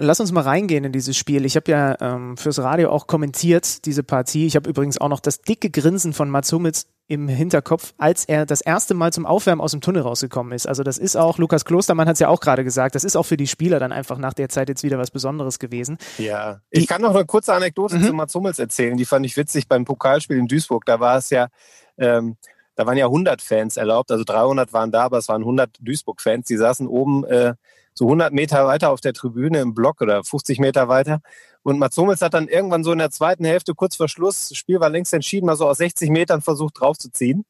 Lass 0.00 0.20
uns 0.20 0.30
mal 0.30 0.42
reingehen 0.42 0.84
in 0.84 0.92
dieses 0.92 1.16
Spiel. 1.16 1.44
Ich 1.44 1.56
habe 1.56 1.70
ja 1.72 1.96
ähm, 2.00 2.36
fürs 2.36 2.60
Radio 2.60 2.90
auch 2.90 3.08
kommentiert, 3.08 3.84
diese 3.84 4.04
Partie. 4.04 4.46
Ich 4.46 4.54
habe 4.54 4.70
übrigens 4.70 5.00
auch 5.00 5.08
noch 5.08 5.18
das 5.18 5.42
dicke 5.42 5.70
Grinsen 5.70 6.12
von 6.12 6.30
Mats 6.30 6.52
Hummels 6.52 6.86
im 7.08 7.26
Hinterkopf, 7.26 7.94
als 7.98 8.24
er 8.24 8.46
das 8.46 8.60
erste 8.60 8.94
Mal 8.94 9.12
zum 9.12 9.26
Aufwärmen 9.26 9.60
aus 9.60 9.72
dem 9.72 9.80
Tunnel 9.80 10.02
rausgekommen 10.02 10.52
ist. 10.52 10.68
Also 10.68 10.84
das 10.84 10.98
ist 10.98 11.16
auch, 11.16 11.38
Lukas 11.38 11.64
Klostermann 11.64 12.06
hat 12.06 12.14
es 12.14 12.20
ja 12.20 12.28
auch 12.28 12.38
gerade 12.38 12.62
gesagt, 12.62 12.94
das 12.94 13.02
ist 13.02 13.16
auch 13.16 13.24
für 13.24 13.36
die 13.36 13.48
Spieler 13.48 13.80
dann 13.80 13.90
einfach 13.90 14.18
nach 14.18 14.34
der 14.34 14.50
Zeit 14.50 14.68
jetzt 14.68 14.84
wieder 14.84 14.98
was 14.98 15.10
Besonderes 15.10 15.58
gewesen. 15.58 15.98
Ja, 16.18 16.60
ich 16.70 16.80
die, 16.80 16.86
kann 16.86 17.02
noch 17.02 17.14
eine 17.14 17.24
kurze 17.24 17.54
Anekdote 17.54 17.98
mhm. 17.98 18.04
zu 18.04 18.12
Mats 18.12 18.34
Hummels 18.34 18.58
erzählen, 18.60 18.96
die 18.96 19.06
fand 19.06 19.26
ich 19.26 19.36
witzig 19.36 19.66
beim 19.66 19.84
Pokalspiel 19.84 20.36
in 20.36 20.46
Duisburg. 20.46 20.84
Da 20.84 21.00
war 21.00 21.16
es 21.16 21.30
ja, 21.30 21.48
ähm, 21.96 22.36
da 22.78 22.86
waren 22.86 22.96
ja 22.96 23.06
100 23.06 23.42
Fans 23.42 23.76
erlaubt, 23.76 24.12
also 24.12 24.22
300 24.22 24.72
waren 24.72 24.92
da, 24.92 25.02
aber 25.02 25.18
es 25.18 25.28
waren 25.28 25.42
100 25.42 25.78
Duisburg-Fans, 25.80 26.46
die 26.46 26.56
saßen 26.56 26.86
oben 26.86 27.24
äh, 27.24 27.54
so 27.92 28.04
100 28.04 28.32
Meter 28.32 28.68
weiter 28.68 28.90
auf 28.90 29.00
der 29.00 29.14
Tribüne 29.14 29.58
im 29.58 29.74
Block 29.74 30.00
oder 30.00 30.22
50 30.22 30.60
Meter 30.60 30.86
weiter. 30.86 31.18
Und 31.64 31.80
Mats 31.80 31.96
Hummels 31.96 32.22
hat 32.22 32.34
dann 32.34 32.46
irgendwann 32.46 32.84
so 32.84 32.92
in 32.92 32.98
der 32.98 33.10
zweiten 33.10 33.44
Hälfte, 33.44 33.74
kurz 33.74 33.96
vor 33.96 34.06
Schluss, 34.06 34.50
das 34.50 34.58
Spiel 34.58 34.78
war 34.78 34.90
längst 34.90 35.12
entschieden, 35.12 35.46
mal 35.46 35.56
so 35.56 35.66
aus 35.66 35.78
60 35.78 36.08
Metern 36.10 36.40
versucht 36.40 36.78
draufzuziehen. 36.78 37.44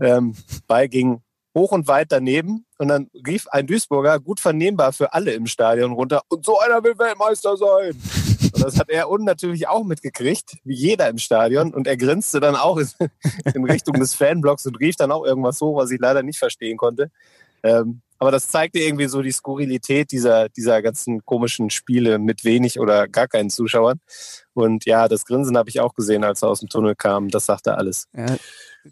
Ähm, 0.00 0.34
Ball 0.66 0.88
ging 0.88 1.20
hoch 1.54 1.72
und 1.72 1.86
weit 1.86 2.10
daneben 2.10 2.64
und 2.78 2.88
dann 2.88 3.10
rief 3.26 3.48
ein 3.48 3.66
Duisburger, 3.66 4.18
gut 4.18 4.40
vernehmbar 4.40 4.94
für 4.94 5.12
alle 5.12 5.32
im 5.32 5.46
Stadion 5.46 5.92
runter, 5.92 6.22
und 6.28 6.46
so 6.46 6.58
einer 6.58 6.82
will 6.82 6.98
Weltmeister 6.98 7.54
sein. 7.58 8.39
Und 8.60 8.66
das 8.66 8.78
hat 8.78 8.90
er 8.90 9.08
unten 9.08 9.24
natürlich 9.24 9.68
auch 9.68 9.84
mitgekriegt, 9.84 10.58
wie 10.64 10.74
jeder 10.74 11.08
im 11.08 11.18
Stadion. 11.18 11.72
Und 11.72 11.86
er 11.86 11.96
grinste 11.96 12.40
dann 12.40 12.56
auch 12.56 12.78
in 13.54 13.64
Richtung 13.64 13.94
des 13.98 14.14
Fanblocks 14.14 14.66
und 14.66 14.78
rief 14.78 14.96
dann 14.96 15.10
auch 15.12 15.24
irgendwas 15.24 15.60
hoch, 15.60 15.76
was 15.76 15.90
ich 15.90 15.98
leider 15.98 16.22
nicht 16.22 16.38
verstehen 16.38 16.76
konnte. 16.76 17.10
Ähm, 17.62 18.02
aber 18.18 18.30
das 18.30 18.48
zeigte 18.48 18.78
irgendwie 18.78 19.06
so 19.06 19.22
die 19.22 19.32
Skurrilität 19.32 20.12
dieser, 20.12 20.50
dieser 20.50 20.82
ganzen 20.82 21.24
komischen 21.24 21.70
Spiele 21.70 22.18
mit 22.18 22.44
wenig 22.44 22.78
oder 22.78 23.08
gar 23.08 23.28
keinen 23.28 23.48
Zuschauern. 23.48 23.98
Und 24.52 24.84
ja, 24.84 25.08
das 25.08 25.24
Grinsen 25.24 25.56
habe 25.56 25.70
ich 25.70 25.80
auch 25.80 25.94
gesehen, 25.94 26.22
als 26.22 26.42
er 26.42 26.50
aus 26.50 26.60
dem 26.60 26.68
Tunnel 26.68 26.94
kam. 26.94 27.28
Das 27.28 27.46
sagte 27.46 27.78
alles. 27.78 28.08
Ja, 28.14 28.36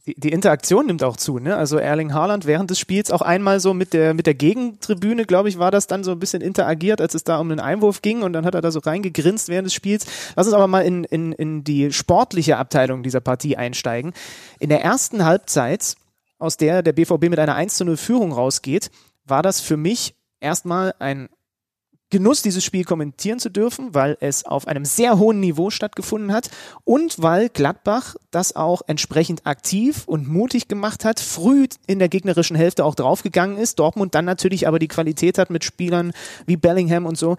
die, 0.07 0.15
die 0.19 0.33
Interaktion 0.33 0.87
nimmt 0.87 1.03
auch 1.03 1.17
zu, 1.17 1.39
ne? 1.39 1.57
Also 1.57 1.79
Erling 1.79 2.13
Haaland 2.13 2.45
während 2.45 2.71
des 2.71 2.79
Spiels 2.79 3.11
auch 3.11 3.23
einmal 3.23 3.59
so 3.59 3.73
mit 3.73 3.95
der, 3.95 4.13
mit 4.13 4.27
der 4.27 4.35
Gegentribüne, 4.35 5.25
glaube 5.25 5.49
ich, 5.49 5.59
war 5.59 5.71
das 5.71 5.87
dann 5.87 6.05
so 6.05 6.11
ein 6.11 6.19
bisschen 6.19 6.43
interagiert, 6.43 7.01
als 7.01 7.15
es 7.15 7.25
da 7.25 7.39
um 7.39 7.49
den 7.49 7.61
Einwurf 7.61 8.03
ging 8.03 8.23
und 8.23 8.35
dann 8.35 8.45
hat 8.45 8.55
er 8.55 8.61
da 8.61 8.71
so 8.71 8.81
reingegrinst 8.81 9.49
während 9.49 9.67
des 9.67 9.75
Spiels. 9.75 10.07
Lass 10.37 10.47
uns 10.47 10.55
aber 10.55 10.67
mal 10.67 10.83
in, 10.83 11.05
in, 11.05 11.33
in 11.33 11.65
die 11.65 11.93
sportliche 11.93 12.59
Abteilung 12.59 13.03
dieser 13.03 13.21
Partie 13.21 13.57
einsteigen. 13.57 14.13
In 14.59 14.69
der 14.69 14.83
ersten 14.83 15.25
Halbzeit, 15.25 15.95
aus 16.39 16.59
der 16.59 16.83
der 16.83 16.93
BVB 16.93 17.31
mit 17.31 17.39
einer 17.39 17.55
1 17.55 17.77
zu 17.77 17.85
0 17.85 17.97
Führung 17.97 18.33
rausgeht, 18.33 18.91
war 19.25 19.43
das 19.43 19.61
für 19.61 19.77
mich 19.77 20.15
erstmal 20.41 20.95
ein 20.99 21.29
Genuss, 22.11 22.41
dieses 22.41 22.65
Spiel 22.65 22.85
kommentieren 22.85 23.39
zu 23.39 23.51
dürfen, 23.51 23.95
weil 23.95 24.17
es 24.21 24.47
auf 24.47 24.67
einem 24.67 24.87
sehr 24.87 25.19
hohen 25.19 25.41
Niveau 25.41 25.69
stattgefunden 25.69 26.33
hat 26.33 26.51
und 26.85 27.21
weil 27.21 27.51
Gladbach 27.51 28.17
das 28.31 28.57
auch 28.57 28.81
entsprechend 28.87 29.47
aktiv 29.47 30.05
und 30.07 30.27
mutig 30.27 30.69
gemacht 30.69 31.05
hat, 31.05 31.21
früh 31.21 31.67
in 31.87 31.99
der 31.99 32.09
gegnerischen 32.09 32.57
Hälfte 32.57 32.87
auch 32.87 32.95
draufgegangen 32.95 33.59
ist. 33.59 33.79
Dortmund 33.79 34.15
dann 34.15 34.25
natürlich 34.25 34.67
aber 34.67 34.79
die 34.79 34.89
Qualität 34.89 35.37
hat 35.37 35.51
mit 35.51 35.65
Spielern 35.65 36.13
wie 36.47 36.57
Bellingham 36.57 37.05
und 37.05 37.19
so, 37.19 37.37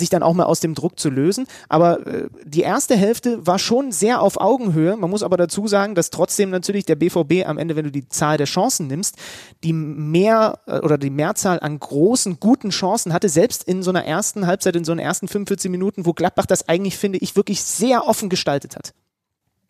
sich 0.00 0.08
dann 0.08 0.24
auch 0.24 0.34
mal 0.34 0.44
aus 0.44 0.58
dem 0.58 0.74
Druck 0.74 0.98
zu 0.98 1.08
lösen. 1.08 1.46
Aber 1.68 2.04
äh, 2.06 2.28
die 2.44 2.62
erste 2.62 2.96
Hälfte 2.96 3.46
war 3.46 3.60
schon 3.60 3.92
sehr 3.92 4.20
auf 4.20 4.40
Augenhöhe. 4.40 4.96
Man 4.96 5.10
muss 5.10 5.22
aber 5.22 5.36
dazu 5.36 5.68
sagen, 5.68 5.94
dass 5.94 6.10
trotzdem 6.10 6.50
natürlich 6.50 6.84
der 6.84 6.96
BVB 6.96 7.46
am 7.46 7.58
Ende, 7.58 7.76
wenn 7.76 7.84
du 7.84 7.92
die 7.92 8.08
Zahl 8.08 8.36
der 8.36 8.46
Chancen 8.46 8.88
nimmst, 8.88 9.14
die 9.62 9.72
mehr 9.72 10.58
äh, 10.66 10.80
oder 10.80 10.98
die 10.98 11.10
Mehrzahl 11.10 11.60
an 11.60 11.78
großen, 11.78 12.40
guten 12.40 12.70
Chancen 12.70 13.12
hatte, 13.12 13.28
selbst 13.28 13.62
in 13.62 13.84
so 13.84 13.90
einer 13.90 14.04
ersten 14.04 14.48
Halbzeit, 14.48 14.74
in 14.74 14.84
so 14.84 14.92
einer 14.92 15.02
ersten 15.02 15.28
45 15.28 15.70
Minuten, 15.70 16.06
wo 16.06 16.12
Gladbach 16.12 16.46
das 16.46 16.68
eigentlich, 16.68 16.96
finde 16.96 17.18
ich, 17.18 17.36
wirklich 17.36 17.62
sehr 17.62 18.08
offen 18.08 18.28
gestaltet 18.28 18.74
hat. 18.74 18.92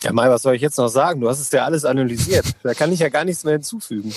Ja, 0.02 0.12
Mai, 0.14 0.30
was 0.30 0.42
soll 0.42 0.54
ich 0.54 0.62
jetzt 0.62 0.78
noch 0.78 0.88
sagen? 0.88 1.20
Du 1.20 1.28
hast 1.28 1.40
es 1.40 1.50
ja 1.50 1.64
alles 1.64 1.84
analysiert. 1.84 2.46
Da 2.62 2.74
kann 2.74 2.92
ich 2.92 3.00
ja 3.00 3.08
gar 3.08 3.24
nichts 3.24 3.44
mehr 3.44 3.54
hinzufügen. 3.54 4.12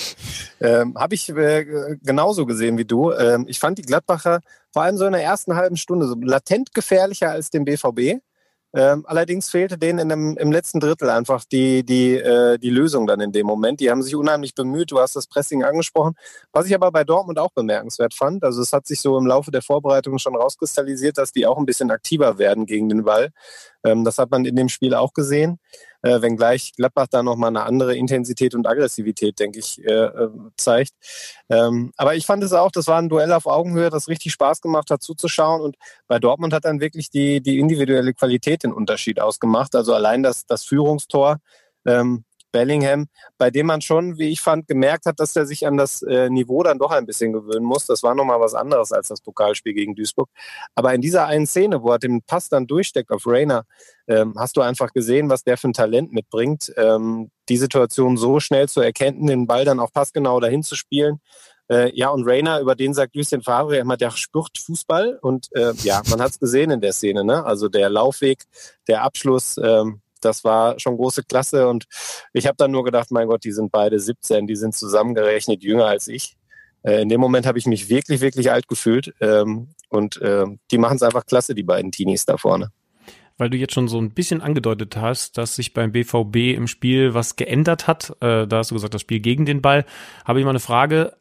Ähm, 0.60 0.94
Habe 0.96 1.14
ich 1.14 1.28
äh, 1.28 1.96
genauso 2.02 2.46
gesehen 2.46 2.78
wie 2.78 2.84
du. 2.84 3.12
Ähm, 3.12 3.46
ich 3.48 3.58
fand 3.58 3.78
die 3.78 3.82
Gladbacher 3.82 4.40
vor 4.70 4.82
allem 4.82 4.96
so 4.96 5.06
in 5.06 5.12
der 5.12 5.22
ersten 5.22 5.56
halben 5.56 5.76
Stunde 5.76 6.06
so 6.06 6.14
latent 6.14 6.74
gefährlicher 6.74 7.30
als 7.30 7.50
den 7.50 7.64
BVB. 7.64 8.20
Ähm, 8.76 9.04
allerdings 9.06 9.50
fehlte 9.50 9.78
denen 9.78 10.00
in 10.00 10.08
dem, 10.08 10.36
im 10.36 10.50
letzten 10.50 10.80
Drittel 10.80 11.08
einfach 11.08 11.44
die, 11.44 11.84
die, 11.84 12.14
äh, 12.14 12.58
die 12.58 12.70
Lösung 12.70 13.06
dann 13.06 13.20
in 13.20 13.30
dem 13.30 13.46
Moment. 13.46 13.80
Die 13.80 13.90
haben 13.90 14.02
sich 14.02 14.16
unheimlich 14.16 14.54
bemüht. 14.54 14.90
Du 14.90 14.98
hast 14.98 15.14
das 15.14 15.28
Pressing 15.28 15.62
angesprochen. 15.62 16.14
Was 16.52 16.66
ich 16.66 16.74
aber 16.74 16.90
bei 16.90 17.04
Dortmund 17.04 17.38
auch 17.38 17.52
bemerkenswert 17.52 18.14
fand, 18.14 18.42
also 18.42 18.60
es 18.62 18.72
hat 18.72 18.86
sich 18.86 19.00
so 19.00 19.16
im 19.16 19.26
Laufe 19.26 19.52
der 19.52 19.62
Vorbereitung 19.62 20.18
schon 20.18 20.34
rauskristallisiert, 20.34 21.18
dass 21.18 21.30
die 21.30 21.46
auch 21.46 21.56
ein 21.56 21.66
bisschen 21.66 21.90
aktiver 21.90 22.38
werden 22.38 22.66
gegen 22.66 22.88
den 22.88 23.04
Ball. 23.04 23.30
Ähm, 23.84 24.04
das 24.04 24.18
hat 24.18 24.30
man 24.30 24.44
in 24.44 24.56
dem 24.56 24.68
Spiel 24.68 24.94
auch 24.94 25.12
gesehen 25.12 25.60
äh, 26.04 26.20
wenngleich 26.20 26.72
Gladbach 26.76 27.06
da 27.10 27.22
nochmal 27.22 27.48
eine 27.48 27.62
andere 27.62 27.96
Intensität 27.96 28.54
und 28.54 28.66
Aggressivität, 28.66 29.38
denke 29.40 29.58
ich, 29.58 29.82
äh, 29.84 29.90
äh, 29.90 30.28
zeigt. 30.56 30.92
Ähm, 31.48 31.92
aber 31.96 32.14
ich 32.14 32.26
fand 32.26 32.44
es 32.44 32.52
auch, 32.52 32.70
das 32.70 32.86
war 32.86 32.98
ein 32.98 33.08
Duell 33.08 33.32
auf 33.32 33.46
Augenhöhe, 33.46 33.88
das 33.88 34.06
richtig 34.08 34.32
Spaß 34.32 34.60
gemacht 34.60 34.90
hat 34.90 35.02
zuzuschauen 35.02 35.62
und 35.62 35.76
bei 36.06 36.18
Dortmund 36.18 36.52
hat 36.52 36.66
dann 36.66 36.80
wirklich 36.80 37.10
die, 37.10 37.40
die 37.40 37.58
individuelle 37.58 38.12
Qualität 38.12 38.64
den 38.64 38.72
Unterschied 38.72 39.18
ausgemacht. 39.18 39.74
Also 39.74 39.94
allein 39.94 40.22
das, 40.22 40.44
das 40.44 40.64
Führungstor, 40.64 41.38
ähm, 41.86 42.24
Bellingham, 42.54 43.06
bei 43.36 43.50
dem 43.50 43.66
man 43.66 43.80
schon, 43.80 44.16
wie 44.16 44.28
ich 44.28 44.40
fand, 44.40 44.68
gemerkt 44.68 45.06
hat, 45.06 45.18
dass 45.18 45.34
er 45.34 45.44
sich 45.44 45.66
an 45.66 45.76
das 45.76 46.02
äh, 46.02 46.30
Niveau 46.30 46.62
dann 46.62 46.78
doch 46.78 46.92
ein 46.92 47.04
bisschen 47.04 47.32
gewöhnen 47.32 47.64
muss. 47.64 47.86
Das 47.86 48.04
war 48.04 48.14
nochmal 48.14 48.38
was 48.38 48.54
anderes 48.54 48.92
als 48.92 49.08
das 49.08 49.20
Pokalspiel 49.20 49.74
gegen 49.74 49.96
Duisburg. 49.96 50.30
Aber 50.76 50.94
in 50.94 51.00
dieser 51.00 51.26
einen 51.26 51.48
Szene, 51.48 51.82
wo 51.82 51.90
er 51.90 51.98
den 51.98 52.22
Pass 52.22 52.48
dann 52.48 52.68
durchsteckt 52.68 53.10
auf 53.10 53.26
Rainer, 53.26 53.64
ähm, 54.06 54.34
hast 54.38 54.56
du 54.56 54.60
einfach 54.60 54.92
gesehen, 54.92 55.28
was 55.28 55.42
der 55.42 55.56
für 55.56 55.68
ein 55.68 55.72
Talent 55.72 56.12
mitbringt, 56.12 56.72
ähm, 56.76 57.32
die 57.48 57.56
Situation 57.56 58.16
so 58.16 58.38
schnell 58.38 58.68
zu 58.68 58.80
erkennen, 58.80 59.26
den 59.26 59.48
Ball 59.48 59.64
dann 59.64 59.80
auch 59.80 59.92
passgenau 59.92 60.38
dahin 60.38 60.62
zu 60.62 60.76
spielen. 60.76 61.18
Äh, 61.68 61.90
ja, 61.96 62.10
und 62.10 62.24
Rainer, 62.24 62.60
über 62.60 62.76
den 62.76 62.94
sagt 62.94 63.16
Lucien 63.16 63.42
Favre 63.42 63.78
immer, 63.78 63.96
der 63.96 64.12
spürt 64.12 64.58
Fußball. 64.58 65.18
Und 65.20 65.48
äh, 65.56 65.72
ja, 65.82 66.02
man 66.08 66.20
hat 66.20 66.30
es 66.30 66.38
gesehen 66.38 66.70
in 66.70 66.80
der 66.80 66.92
Szene. 66.92 67.24
Ne? 67.24 67.44
Also 67.44 67.68
der 67.68 67.90
Laufweg, 67.90 68.44
der 68.86 69.02
Abschluss, 69.02 69.56
ähm, 69.60 70.02
das 70.24 70.44
war 70.44 70.78
schon 70.78 70.96
große 70.96 71.24
Klasse. 71.24 71.68
Und 71.68 71.84
ich 72.32 72.46
habe 72.46 72.56
dann 72.56 72.70
nur 72.70 72.84
gedacht, 72.84 73.10
mein 73.10 73.28
Gott, 73.28 73.44
die 73.44 73.52
sind 73.52 73.72
beide 73.72 73.98
17, 73.98 74.46
die 74.46 74.56
sind 74.56 74.74
zusammengerechnet 74.74 75.62
jünger 75.62 75.86
als 75.86 76.08
ich. 76.08 76.36
Äh, 76.82 77.02
in 77.02 77.08
dem 77.08 77.20
Moment 77.20 77.46
habe 77.46 77.58
ich 77.58 77.66
mich 77.66 77.88
wirklich, 77.88 78.20
wirklich 78.20 78.50
alt 78.50 78.68
gefühlt. 78.68 79.14
Ähm, 79.20 79.68
und 79.88 80.20
äh, 80.20 80.46
die 80.70 80.78
machen 80.78 80.96
es 80.96 81.02
einfach 81.02 81.26
klasse, 81.26 81.54
die 81.54 81.62
beiden 81.62 81.92
Teenies 81.92 82.24
da 82.24 82.36
vorne 82.36 82.70
weil 83.36 83.50
du 83.50 83.56
jetzt 83.56 83.74
schon 83.74 83.88
so 83.88 83.98
ein 83.98 84.12
bisschen 84.12 84.40
angedeutet 84.40 84.96
hast, 84.96 85.38
dass 85.38 85.56
sich 85.56 85.74
beim 85.74 85.92
BVB 85.92 86.56
im 86.56 86.68
Spiel 86.68 87.14
was 87.14 87.36
geändert 87.36 87.86
hat. 87.86 88.10
Äh, 88.20 88.46
da 88.46 88.58
hast 88.58 88.70
du 88.70 88.74
gesagt, 88.74 88.94
das 88.94 89.00
Spiel 89.00 89.20
gegen 89.20 89.44
den 89.44 89.60
Ball. 89.60 89.84
Habe 90.24 90.38
ich 90.38 90.44
mal 90.44 90.50
eine 90.50 90.60
Frage. 90.60 91.16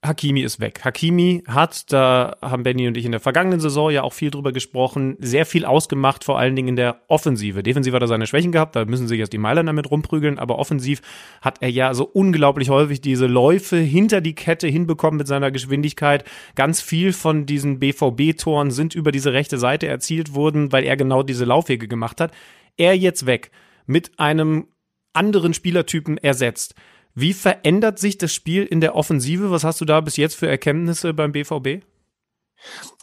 Hakimi 0.00 0.42
ist 0.42 0.60
weg. 0.60 0.84
Hakimi 0.84 1.42
hat, 1.48 1.92
da 1.92 2.36
haben 2.40 2.62
Benny 2.62 2.86
und 2.86 2.96
ich 2.96 3.04
in 3.04 3.10
der 3.10 3.20
vergangenen 3.20 3.58
Saison 3.58 3.90
ja 3.90 4.04
auch 4.04 4.12
viel 4.12 4.30
drüber 4.30 4.52
gesprochen, 4.52 5.16
sehr 5.18 5.44
viel 5.44 5.64
ausgemacht, 5.64 6.22
vor 6.22 6.38
allen 6.38 6.54
Dingen 6.54 6.68
in 6.68 6.76
der 6.76 7.02
Offensive. 7.08 7.64
Defensiv 7.64 7.94
hat 7.94 8.02
er 8.02 8.06
seine 8.06 8.28
Schwächen 8.28 8.52
gehabt, 8.52 8.76
da 8.76 8.84
müssen 8.84 9.08
sich 9.08 9.18
jetzt 9.18 9.32
die 9.32 9.38
Mailänder 9.38 9.70
damit 9.70 9.90
rumprügeln, 9.90 10.38
aber 10.38 10.60
offensiv 10.60 11.02
hat 11.40 11.62
er 11.62 11.70
ja 11.70 11.94
so 11.94 12.04
unglaublich 12.04 12.70
häufig 12.70 13.00
diese 13.00 13.26
Läufe 13.26 13.76
hinter 13.76 14.20
die 14.20 14.36
Kette 14.36 14.68
hinbekommen 14.68 15.18
mit 15.18 15.26
seiner 15.26 15.50
Geschwindigkeit. 15.50 16.22
Ganz 16.54 16.80
viel 16.80 17.12
von 17.12 17.44
diesen 17.44 17.80
BVB-Toren 17.80 18.70
sind 18.70 18.94
über 18.94 19.10
diese 19.10 19.32
rechte 19.32 19.58
Seite 19.58 19.88
erzielt 19.88 20.32
worden, 20.32 20.70
weil 20.70 20.84
er 20.84 20.96
genau 20.96 21.24
diese 21.24 21.44
Laufwege 21.44 21.88
gemacht 21.88 22.20
hat. 22.20 22.32
Er 22.76 22.96
jetzt 22.96 23.26
weg, 23.26 23.50
mit 23.86 24.20
einem 24.20 24.68
anderen 25.12 25.54
Spielertypen 25.54 26.18
ersetzt 26.18 26.76
wie 27.20 27.32
verändert 27.32 27.98
sich 27.98 28.16
das 28.16 28.32
Spiel 28.32 28.64
in 28.64 28.80
der 28.80 28.94
Offensive? 28.94 29.50
Was 29.50 29.64
hast 29.64 29.80
du 29.80 29.84
da 29.84 30.00
bis 30.00 30.16
jetzt 30.16 30.36
für 30.36 30.48
Erkenntnisse 30.48 31.12
beim 31.14 31.32
BVB? 31.32 31.84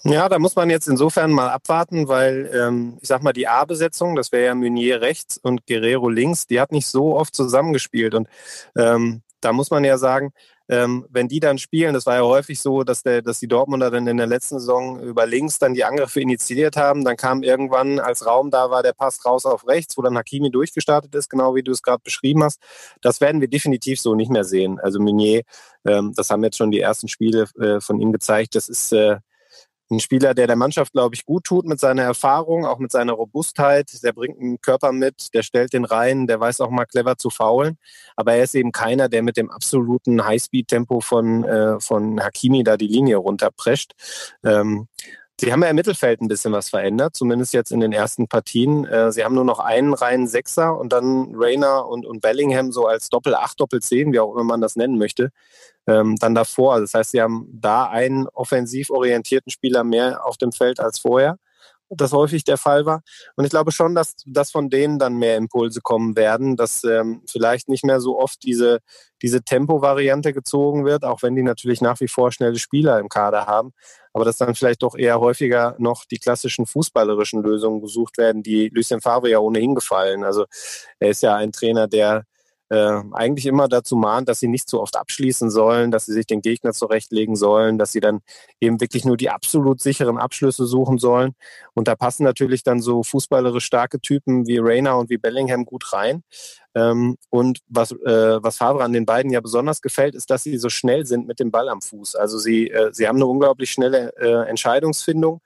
Ja, 0.03 0.29
da 0.29 0.39
muss 0.39 0.55
man 0.55 0.69
jetzt 0.69 0.87
insofern 0.87 1.31
mal 1.31 1.49
abwarten, 1.49 2.07
weil 2.07 2.49
ähm, 2.53 2.97
ich 3.01 3.07
sag 3.07 3.23
mal, 3.23 3.33
die 3.33 3.47
A-Besetzung, 3.47 4.15
das 4.15 4.31
wäre 4.31 4.45
ja 4.45 4.55
Meunier 4.55 5.01
rechts 5.01 5.37
und 5.37 5.65
Guerrero 5.65 6.09
links, 6.09 6.47
die 6.47 6.61
hat 6.61 6.71
nicht 6.71 6.87
so 6.87 7.17
oft 7.17 7.35
zusammengespielt. 7.35 8.13
Und 8.13 8.29
ähm, 8.77 9.21
da 9.41 9.51
muss 9.51 9.69
man 9.69 9.83
ja 9.83 9.97
sagen, 9.97 10.31
ähm, 10.67 11.05
wenn 11.09 11.27
die 11.27 11.39
dann 11.39 11.57
spielen, 11.57 11.93
das 11.93 12.05
war 12.05 12.15
ja 12.15 12.23
häufig 12.23 12.59
so, 12.59 12.83
dass, 12.83 13.03
der, 13.03 13.21
dass 13.21 13.39
die 13.39 13.47
Dortmunder 13.47 13.91
dann 13.91 14.07
in 14.07 14.17
der 14.17 14.27
letzten 14.27 14.59
Saison 14.59 14.99
über 14.99 15.25
links 15.25 15.59
dann 15.59 15.73
die 15.73 15.83
Angriffe 15.83 16.21
initiiert 16.21 16.75
haben. 16.75 17.03
Dann 17.05 17.17
kam 17.17 17.43
irgendwann, 17.43 17.99
als 17.99 18.25
Raum 18.25 18.49
da 18.49 18.69
war, 18.71 18.81
der 18.81 18.93
Pass 18.93 19.23
raus 19.25 19.45
auf 19.45 19.67
rechts, 19.67 19.97
wo 19.97 20.01
dann 20.01 20.17
Hakimi 20.17 20.49
durchgestartet 20.49 21.13
ist, 21.13 21.29
genau 21.29 21.55
wie 21.55 21.63
du 21.63 21.71
es 21.71 21.83
gerade 21.83 22.01
beschrieben 22.03 22.43
hast. 22.43 22.59
Das 23.01 23.21
werden 23.21 23.41
wir 23.41 23.47
definitiv 23.47 23.99
so 24.01 24.15
nicht 24.15 24.31
mehr 24.31 24.43
sehen. 24.43 24.79
Also 24.79 24.99
Meunier, 24.99 25.43
ähm, 25.85 26.13
das 26.15 26.29
haben 26.29 26.43
jetzt 26.43 26.57
schon 26.57 26.71
die 26.71 26.79
ersten 26.79 27.07
Spiele 27.07 27.45
äh, 27.59 27.79
von 27.79 27.99
ihm 27.99 28.11
gezeigt, 28.11 28.55
das 28.55 28.69
ist 28.69 28.91
äh, 28.91 29.17
ein 29.91 29.99
Spieler, 29.99 30.33
der 30.33 30.47
der 30.47 30.55
Mannschaft, 30.55 30.93
glaube 30.93 31.15
ich, 31.15 31.25
gut 31.25 31.43
tut 31.43 31.65
mit 31.65 31.79
seiner 31.79 32.03
Erfahrung, 32.03 32.65
auch 32.65 32.79
mit 32.79 32.91
seiner 32.91 33.13
Robustheit. 33.13 33.91
Der 34.03 34.13
bringt 34.13 34.39
einen 34.39 34.59
Körper 34.59 34.91
mit, 34.91 35.33
der 35.33 35.43
stellt 35.43 35.73
den 35.73 35.85
rein, 35.85 36.27
der 36.27 36.39
weiß 36.39 36.61
auch 36.61 36.71
mal 36.71 36.85
clever 36.85 37.17
zu 37.17 37.29
faulen. 37.29 37.77
Aber 38.15 38.33
er 38.33 38.43
ist 38.43 38.55
eben 38.55 38.71
keiner, 38.71 39.09
der 39.09 39.21
mit 39.21 39.37
dem 39.37 39.51
absoluten 39.51 40.25
Highspeed-Tempo 40.25 41.01
von, 41.01 41.43
äh, 41.43 41.79
von 41.79 42.21
Hakimi 42.21 42.63
da 42.63 42.77
die 42.77 42.87
Linie 42.87 43.17
runterprescht. 43.17 43.93
Ähm, 44.43 44.87
Sie 45.39 45.51
haben 45.51 45.61
ja 45.61 45.69
im 45.69 45.75
Mittelfeld 45.75 46.21
ein 46.21 46.29
bisschen 46.29 46.53
was 46.53 46.69
verändert, 46.69 47.15
zumindest 47.15 47.53
jetzt 47.53 47.71
in 47.71 47.81
den 47.81 47.91
ersten 47.91 48.27
Partien. 48.27 48.85
Äh, 48.85 49.11
Sie 49.11 49.23
haben 49.23 49.35
nur 49.35 49.43
noch 49.43 49.59
einen 49.59 49.93
reinen 49.93 50.27
Sechser 50.27 50.77
und 50.77 50.93
dann 50.93 51.33
Rayner 51.35 51.87
und, 51.87 52.05
und 52.05 52.21
Bellingham 52.21 52.71
so 52.71 52.87
als 52.87 53.09
Doppel-8, 53.09 53.57
Doppel-10, 53.57 54.13
wie 54.13 54.19
auch 54.19 54.33
immer 54.33 54.45
man 54.45 54.61
das 54.61 54.77
nennen 54.77 54.97
möchte, 54.97 55.31
ähm, 55.87 56.15
dann 56.15 56.35
davor. 56.35 56.79
Das 56.79 56.93
heißt, 56.93 57.11
Sie 57.11 57.21
haben 57.21 57.49
da 57.51 57.85
einen 57.85 58.27
offensiv 58.27 58.89
orientierten 58.89 59.51
Spieler 59.51 59.83
mehr 59.83 60.25
auf 60.25 60.37
dem 60.37 60.53
Feld 60.53 60.79
als 60.79 60.99
vorher 60.99 61.37
das 61.89 62.13
häufig 62.13 62.43
der 62.43 62.57
Fall 62.57 62.85
war. 62.85 63.01
Und 63.35 63.45
ich 63.45 63.51
glaube 63.51 63.71
schon, 63.71 63.95
dass, 63.95 64.15
dass 64.25 64.51
von 64.51 64.69
denen 64.69 64.99
dann 64.99 65.15
mehr 65.15 65.37
Impulse 65.37 65.81
kommen 65.81 66.15
werden, 66.15 66.55
dass 66.55 66.83
ähm, 66.83 67.21
vielleicht 67.29 67.69
nicht 67.69 67.83
mehr 67.83 67.99
so 67.99 68.19
oft 68.19 68.43
diese, 68.43 68.79
diese 69.21 69.43
Tempo-Variante 69.43 70.33
gezogen 70.33 70.85
wird, 70.85 71.03
auch 71.03 71.21
wenn 71.21 71.35
die 71.35 71.43
natürlich 71.43 71.81
nach 71.81 71.99
wie 71.99 72.07
vor 72.07 72.31
schnelle 72.31 72.57
Spieler 72.57 72.99
im 72.99 73.09
Kader 73.09 73.45
haben, 73.45 73.71
aber 74.13 74.25
dass 74.25 74.37
dann 74.37 74.55
vielleicht 74.55 74.81
doch 74.81 74.95
eher 74.95 75.19
häufiger 75.19 75.75
noch 75.77 76.05
die 76.05 76.19
klassischen 76.19 76.65
fußballerischen 76.65 77.43
Lösungen 77.43 77.81
gesucht 77.81 78.17
werden, 78.17 78.43
die 78.43 78.69
Lucien 78.69 79.01
Favre 79.01 79.29
ja 79.29 79.39
ohnehin 79.39 79.75
gefallen. 79.75 80.23
Also 80.23 80.45
er 80.99 81.09
ist 81.09 81.21
ja 81.21 81.35
ein 81.35 81.51
Trainer, 81.51 81.87
der 81.87 82.23
äh, 82.69 83.01
eigentlich 83.13 83.45
immer 83.45 83.67
dazu 83.67 83.95
mahnt, 83.95 84.27
dass 84.27 84.39
sie 84.39 84.47
nicht 84.47 84.67
zu 84.69 84.81
oft 84.81 84.95
abschließen 84.95 85.49
sollen, 85.49 85.91
dass 85.91 86.05
sie 86.05 86.13
sich 86.13 86.25
den 86.25 86.41
Gegner 86.41 86.73
zurechtlegen 86.73 87.35
sollen, 87.35 87.77
dass 87.77 87.91
sie 87.91 87.99
dann 87.99 88.21
eben 88.59 88.81
wirklich 88.81 89.05
nur 89.05 89.17
die 89.17 89.29
absolut 89.29 89.81
sicheren 89.81 90.17
Abschlüsse 90.17 90.65
suchen 90.65 90.97
sollen. 90.97 91.33
Und 91.73 91.87
da 91.87 91.95
passen 91.95 92.23
natürlich 92.23 92.63
dann 92.63 92.81
so 92.81 93.03
fußballerisch 93.03 93.65
starke 93.65 93.99
Typen 93.99 94.47
wie 94.47 94.57
Rayner 94.57 94.97
und 94.97 95.09
wie 95.09 95.17
Bellingham 95.17 95.65
gut 95.65 95.93
rein. 95.93 96.23
Ähm, 96.75 97.15
und 97.29 97.59
was, 97.69 97.91
äh, 97.91 98.43
was 98.43 98.57
Favre 98.57 98.83
an 98.83 98.93
den 98.93 99.05
beiden 99.05 99.31
ja 99.31 99.39
besonders 99.39 99.81
gefällt, 99.81 100.13
ist, 100.13 100.29
dass 100.29 100.43
sie 100.43 100.57
so 100.57 100.69
schnell 100.69 101.05
sind 101.05 101.25
mit 101.25 101.39
dem 101.39 101.51
Ball 101.51 101.69
am 101.69 101.81
Fuß. 101.81 102.15
Also 102.15 102.37
sie, 102.37 102.69
äh, 102.69 102.89
sie 102.91 103.07
haben 103.07 103.15
eine 103.15 103.27
unglaublich 103.27 103.71
schnelle 103.71 104.13
äh, 104.17 104.49
Entscheidungsfindung. 104.49 105.41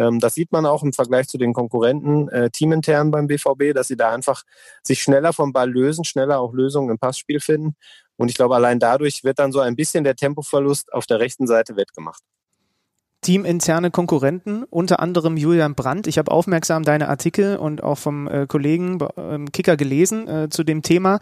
Ähm, 0.00 0.18
das 0.18 0.34
sieht 0.34 0.50
man 0.50 0.64
auch 0.64 0.82
im 0.82 0.92
Vergleich 0.92 1.28
zu 1.28 1.36
den 1.36 1.52
Konkurrenten 1.52 2.28
äh, 2.30 2.50
teamintern 2.50 3.10
beim 3.10 3.26
BVB, 3.26 3.74
dass 3.74 3.88
sie 3.88 3.96
da 3.96 4.10
einfach 4.10 4.42
sich 4.82 5.02
schneller 5.02 5.32
vom 5.34 5.52
Ball 5.52 5.70
lösen, 5.70 6.04
schneller 6.04 6.40
auch 6.40 6.54
Lösungen 6.54 6.90
im 6.90 6.98
Passspiel 6.98 7.38
finden. 7.38 7.76
Und 8.16 8.30
ich 8.30 8.34
glaube, 8.34 8.54
allein 8.54 8.78
dadurch 8.78 9.24
wird 9.24 9.38
dann 9.38 9.52
so 9.52 9.60
ein 9.60 9.76
bisschen 9.76 10.04
der 10.04 10.16
Tempoverlust 10.16 10.92
auf 10.92 11.06
der 11.06 11.20
rechten 11.20 11.46
Seite 11.46 11.76
wettgemacht. 11.76 12.22
Teaminterne 13.22 13.90
Konkurrenten, 13.90 14.64
unter 14.64 15.00
anderem 15.00 15.36
Julian 15.36 15.74
Brandt. 15.74 16.06
Ich 16.06 16.16
habe 16.16 16.30
aufmerksam 16.30 16.84
deine 16.84 17.08
Artikel 17.08 17.58
und 17.58 17.82
auch 17.82 17.98
vom 17.98 18.26
äh, 18.26 18.46
Kollegen 18.46 18.98
äh, 18.98 19.44
Kicker 19.52 19.76
gelesen 19.76 20.26
äh, 20.26 20.48
zu 20.48 20.64
dem 20.64 20.80
Thema. 20.80 21.18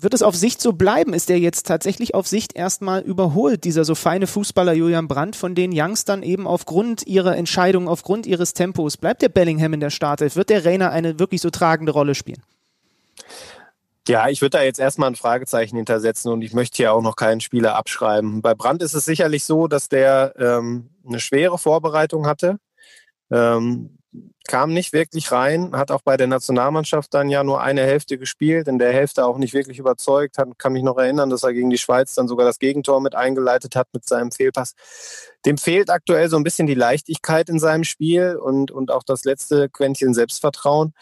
Wird 0.00 0.14
es 0.14 0.22
auf 0.22 0.36
Sicht 0.36 0.60
so 0.60 0.74
bleiben? 0.74 1.12
Ist 1.12 1.28
der 1.28 1.40
jetzt 1.40 1.66
tatsächlich 1.66 2.14
auf 2.14 2.28
Sicht 2.28 2.54
erstmal 2.54 3.02
überholt, 3.02 3.64
dieser 3.64 3.84
so 3.84 3.96
feine 3.96 4.28
Fußballer 4.28 4.72
Julian 4.72 5.08
Brandt, 5.08 5.34
von 5.34 5.56
den 5.56 5.72
Youngstern 5.74 6.22
eben 6.22 6.46
aufgrund 6.46 7.06
ihrer 7.06 7.36
Entscheidung, 7.36 7.88
aufgrund 7.88 8.26
ihres 8.26 8.54
Tempos? 8.54 8.96
Bleibt 8.96 9.22
der 9.22 9.28
Bellingham 9.28 9.72
in 9.72 9.80
der 9.80 9.90
Startelf? 9.90 10.36
Wird 10.36 10.50
der 10.50 10.64
Rainer 10.64 10.90
eine 10.92 11.18
wirklich 11.18 11.40
so 11.40 11.50
tragende 11.50 11.90
Rolle 11.90 12.14
spielen? 12.14 12.42
Ja, 14.06 14.28
ich 14.28 14.40
würde 14.40 14.58
da 14.58 14.62
jetzt 14.62 14.78
erstmal 14.78 15.10
ein 15.10 15.16
Fragezeichen 15.16 15.76
hintersetzen 15.76 16.32
und 16.32 16.42
ich 16.42 16.54
möchte 16.54 16.76
hier 16.76 16.92
auch 16.92 17.02
noch 17.02 17.16
keinen 17.16 17.40
Spieler 17.40 17.74
abschreiben. 17.74 18.40
Bei 18.40 18.54
Brandt 18.54 18.82
ist 18.82 18.94
es 18.94 19.04
sicherlich 19.04 19.44
so, 19.44 19.66
dass 19.66 19.88
der 19.88 20.34
ähm, 20.38 20.90
eine 21.06 21.20
schwere 21.20 21.58
Vorbereitung 21.58 22.26
hatte 22.26 22.58
Ähm, 23.30 23.98
kam 24.48 24.72
nicht 24.72 24.92
wirklich 24.92 25.30
rein, 25.30 25.76
hat 25.76 25.92
auch 25.92 26.02
bei 26.02 26.16
der 26.16 26.26
Nationalmannschaft 26.26 27.12
dann 27.14 27.28
ja 27.28 27.44
nur 27.44 27.60
eine 27.60 27.82
Hälfte 27.82 28.18
gespielt, 28.18 28.66
in 28.66 28.78
der 28.78 28.92
Hälfte 28.92 29.24
auch 29.24 29.38
nicht 29.38 29.54
wirklich 29.54 29.78
überzeugt, 29.78 30.38
hat, 30.38 30.48
kann 30.58 30.72
mich 30.72 30.82
noch 30.82 30.96
erinnern, 30.96 31.30
dass 31.30 31.44
er 31.44 31.52
gegen 31.52 31.70
die 31.70 31.78
Schweiz 31.78 32.14
dann 32.14 32.26
sogar 32.26 32.46
das 32.46 32.58
Gegentor 32.58 33.00
mit 33.00 33.14
eingeleitet 33.14 33.76
hat 33.76 33.88
mit 33.92 34.08
seinem 34.08 34.32
Fehlpass. 34.32 34.74
Dem 35.46 35.58
fehlt 35.58 35.90
aktuell 35.90 36.28
so 36.28 36.36
ein 36.36 36.42
bisschen 36.42 36.66
die 36.66 36.74
Leichtigkeit 36.74 37.48
in 37.48 37.60
seinem 37.60 37.84
Spiel 37.84 38.36
und, 38.36 38.70
und 38.70 38.90
auch 38.90 39.04
das 39.04 39.24
letzte 39.24 39.68
Quäntchen 39.68 40.14
Selbstvertrauen. 40.14 40.94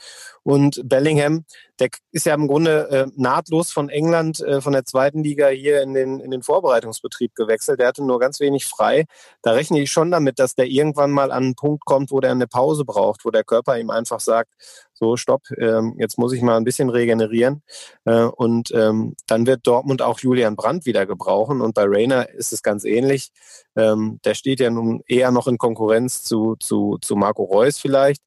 Und 0.43 0.81
Bellingham, 0.85 1.45
der 1.81 1.89
ist 2.13 2.27
ja 2.27 2.35
im 2.35 2.47
Grunde 2.47 2.89
äh, 2.91 3.07
nahtlos 3.17 3.73
von 3.73 3.89
England, 3.89 4.41
äh, 4.41 4.61
von 4.61 4.73
der 4.73 4.85
zweiten 4.85 5.25
Liga 5.25 5.49
hier 5.49 5.83
in 5.83 5.93
den, 5.93 6.21
in 6.21 6.31
den 6.31 6.43
Vorbereitungsbetrieb 6.43 7.35
gewechselt. 7.35 7.81
Der 7.81 7.89
hatte 7.89 8.05
nur 8.05 8.21
ganz 8.21 8.39
wenig 8.39 8.67
frei. 8.67 9.07
Da 9.43 9.53
rechne 9.53 9.81
ich 9.81 9.91
schon 9.91 10.13
damit, 10.13 10.39
dass 10.39 10.55
der 10.55 10.67
irgendwann 10.67 11.11
mal 11.11 11.33
an 11.33 11.45
einen 11.45 11.55
Punkt 11.57 11.85
kommt, 11.85 12.13
wo 12.13 12.21
der 12.21 12.31
eine 12.31 12.47
Pause 12.47 12.85
braucht, 12.85 13.25
wo 13.25 13.31
der 13.37 13.45
Körper 13.45 13.79
ihm 13.79 13.91
einfach 13.91 14.21
sagt, 14.21 14.51
so 14.99 15.17
stopp, 15.17 15.43
ähm, 15.59 15.95
jetzt 15.99 16.19
muss 16.19 16.33
ich 16.33 16.41
mal 16.41 16.57
ein 16.57 16.65
bisschen 16.65 16.89
regenerieren. 16.89 17.63
Äh, 18.07 18.23
und 18.23 18.71
ähm, 18.73 19.15
dann 19.27 19.47
wird 19.47 19.67
Dortmund 19.67 20.01
auch 20.01 20.19
Julian 20.21 20.57
Brandt 20.57 20.87
wieder 20.87 21.05
gebrauchen. 21.05 21.61
Und 21.61 21.75
bei 21.75 21.85
Rainer 21.87 22.31
ist 22.31 22.53
es 22.53 22.63
ganz 22.63 22.85
ähnlich. 22.85 23.31
Ähm, 23.77 24.21
der 24.25 24.35
steht 24.35 24.59
ja 24.59 24.71
nun 24.71 25.03
eher 25.07 25.31
noch 25.31 25.49
in 25.49 25.59
Konkurrenz 25.59 26.23
zu, 26.23 26.57
zu, 26.59 26.97
zu 27.03 27.15
Marco 27.15 27.45
Reus 27.45 27.79
vielleicht. 27.79 28.23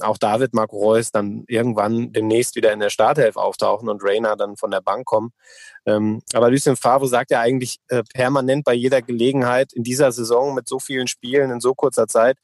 Auch 0.00 0.16
da 0.16 0.40
wird 0.40 0.54
Marco 0.54 0.78
Reus 0.78 1.10
dann 1.10 1.44
irgendwann 1.46 2.10
demnächst 2.10 2.56
wieder 2.56 2.72
in 2.72 2.80
der 2.80 2.88
Startelf 2.88 3.36
auftauchen 3.36 3.90
und 3.90 4.02
Rainer 4.02 4.34
dann 4.34 4.56
von 4.56 4.70
der 4.70 4.80
Bank 4.80 5.04
kommen. 5.04 5.32
Aber 5.84 6.50
Lucien 6.50 6.76
Favre 6.76 7.06
sagt 7.06 7.30
ja 7.30 7.40
eigentlich 7.40 7.76
äh, 7.88 8.02
permanent 8.14 8.64
bei 8.64 8.72
jeder 8.72 9.02
Gelegenheit 9.02 9.74
in 9.74 9.82
dieser 9.82 10.10
Saison 10.10 10.54
mit 10.54 10.68
so 10.68 10.78
vielen 10.78 11.06
Spielen 11.06 11.50
in 11.50 11.60
so 11.60 11.74
kurzer 11.74 12.06
Zeit, 12.06 12.38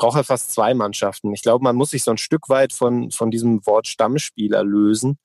braucht 0.00 0.16
er 0.16 0.24
fast 0.24 0.52
zwei 0.52 0.72
Mannschaften. 0.72 1.32
Ich 1.34 1.42
glaube, 1.42 1.62
man 1.62 1.76
muss 1.76 1.90
sich 1.90 2.02
so 2.02 2.10
ein 2.10 2.16
Stück 2.16 2.48
weit 2.48 2.72
von, 2.72 3.10
von 3.10 3.30
diesem 3.30 3.64
Wort 3.66 3.86
Stammspieler 3.86 4.64
lösen. 4.64 5.18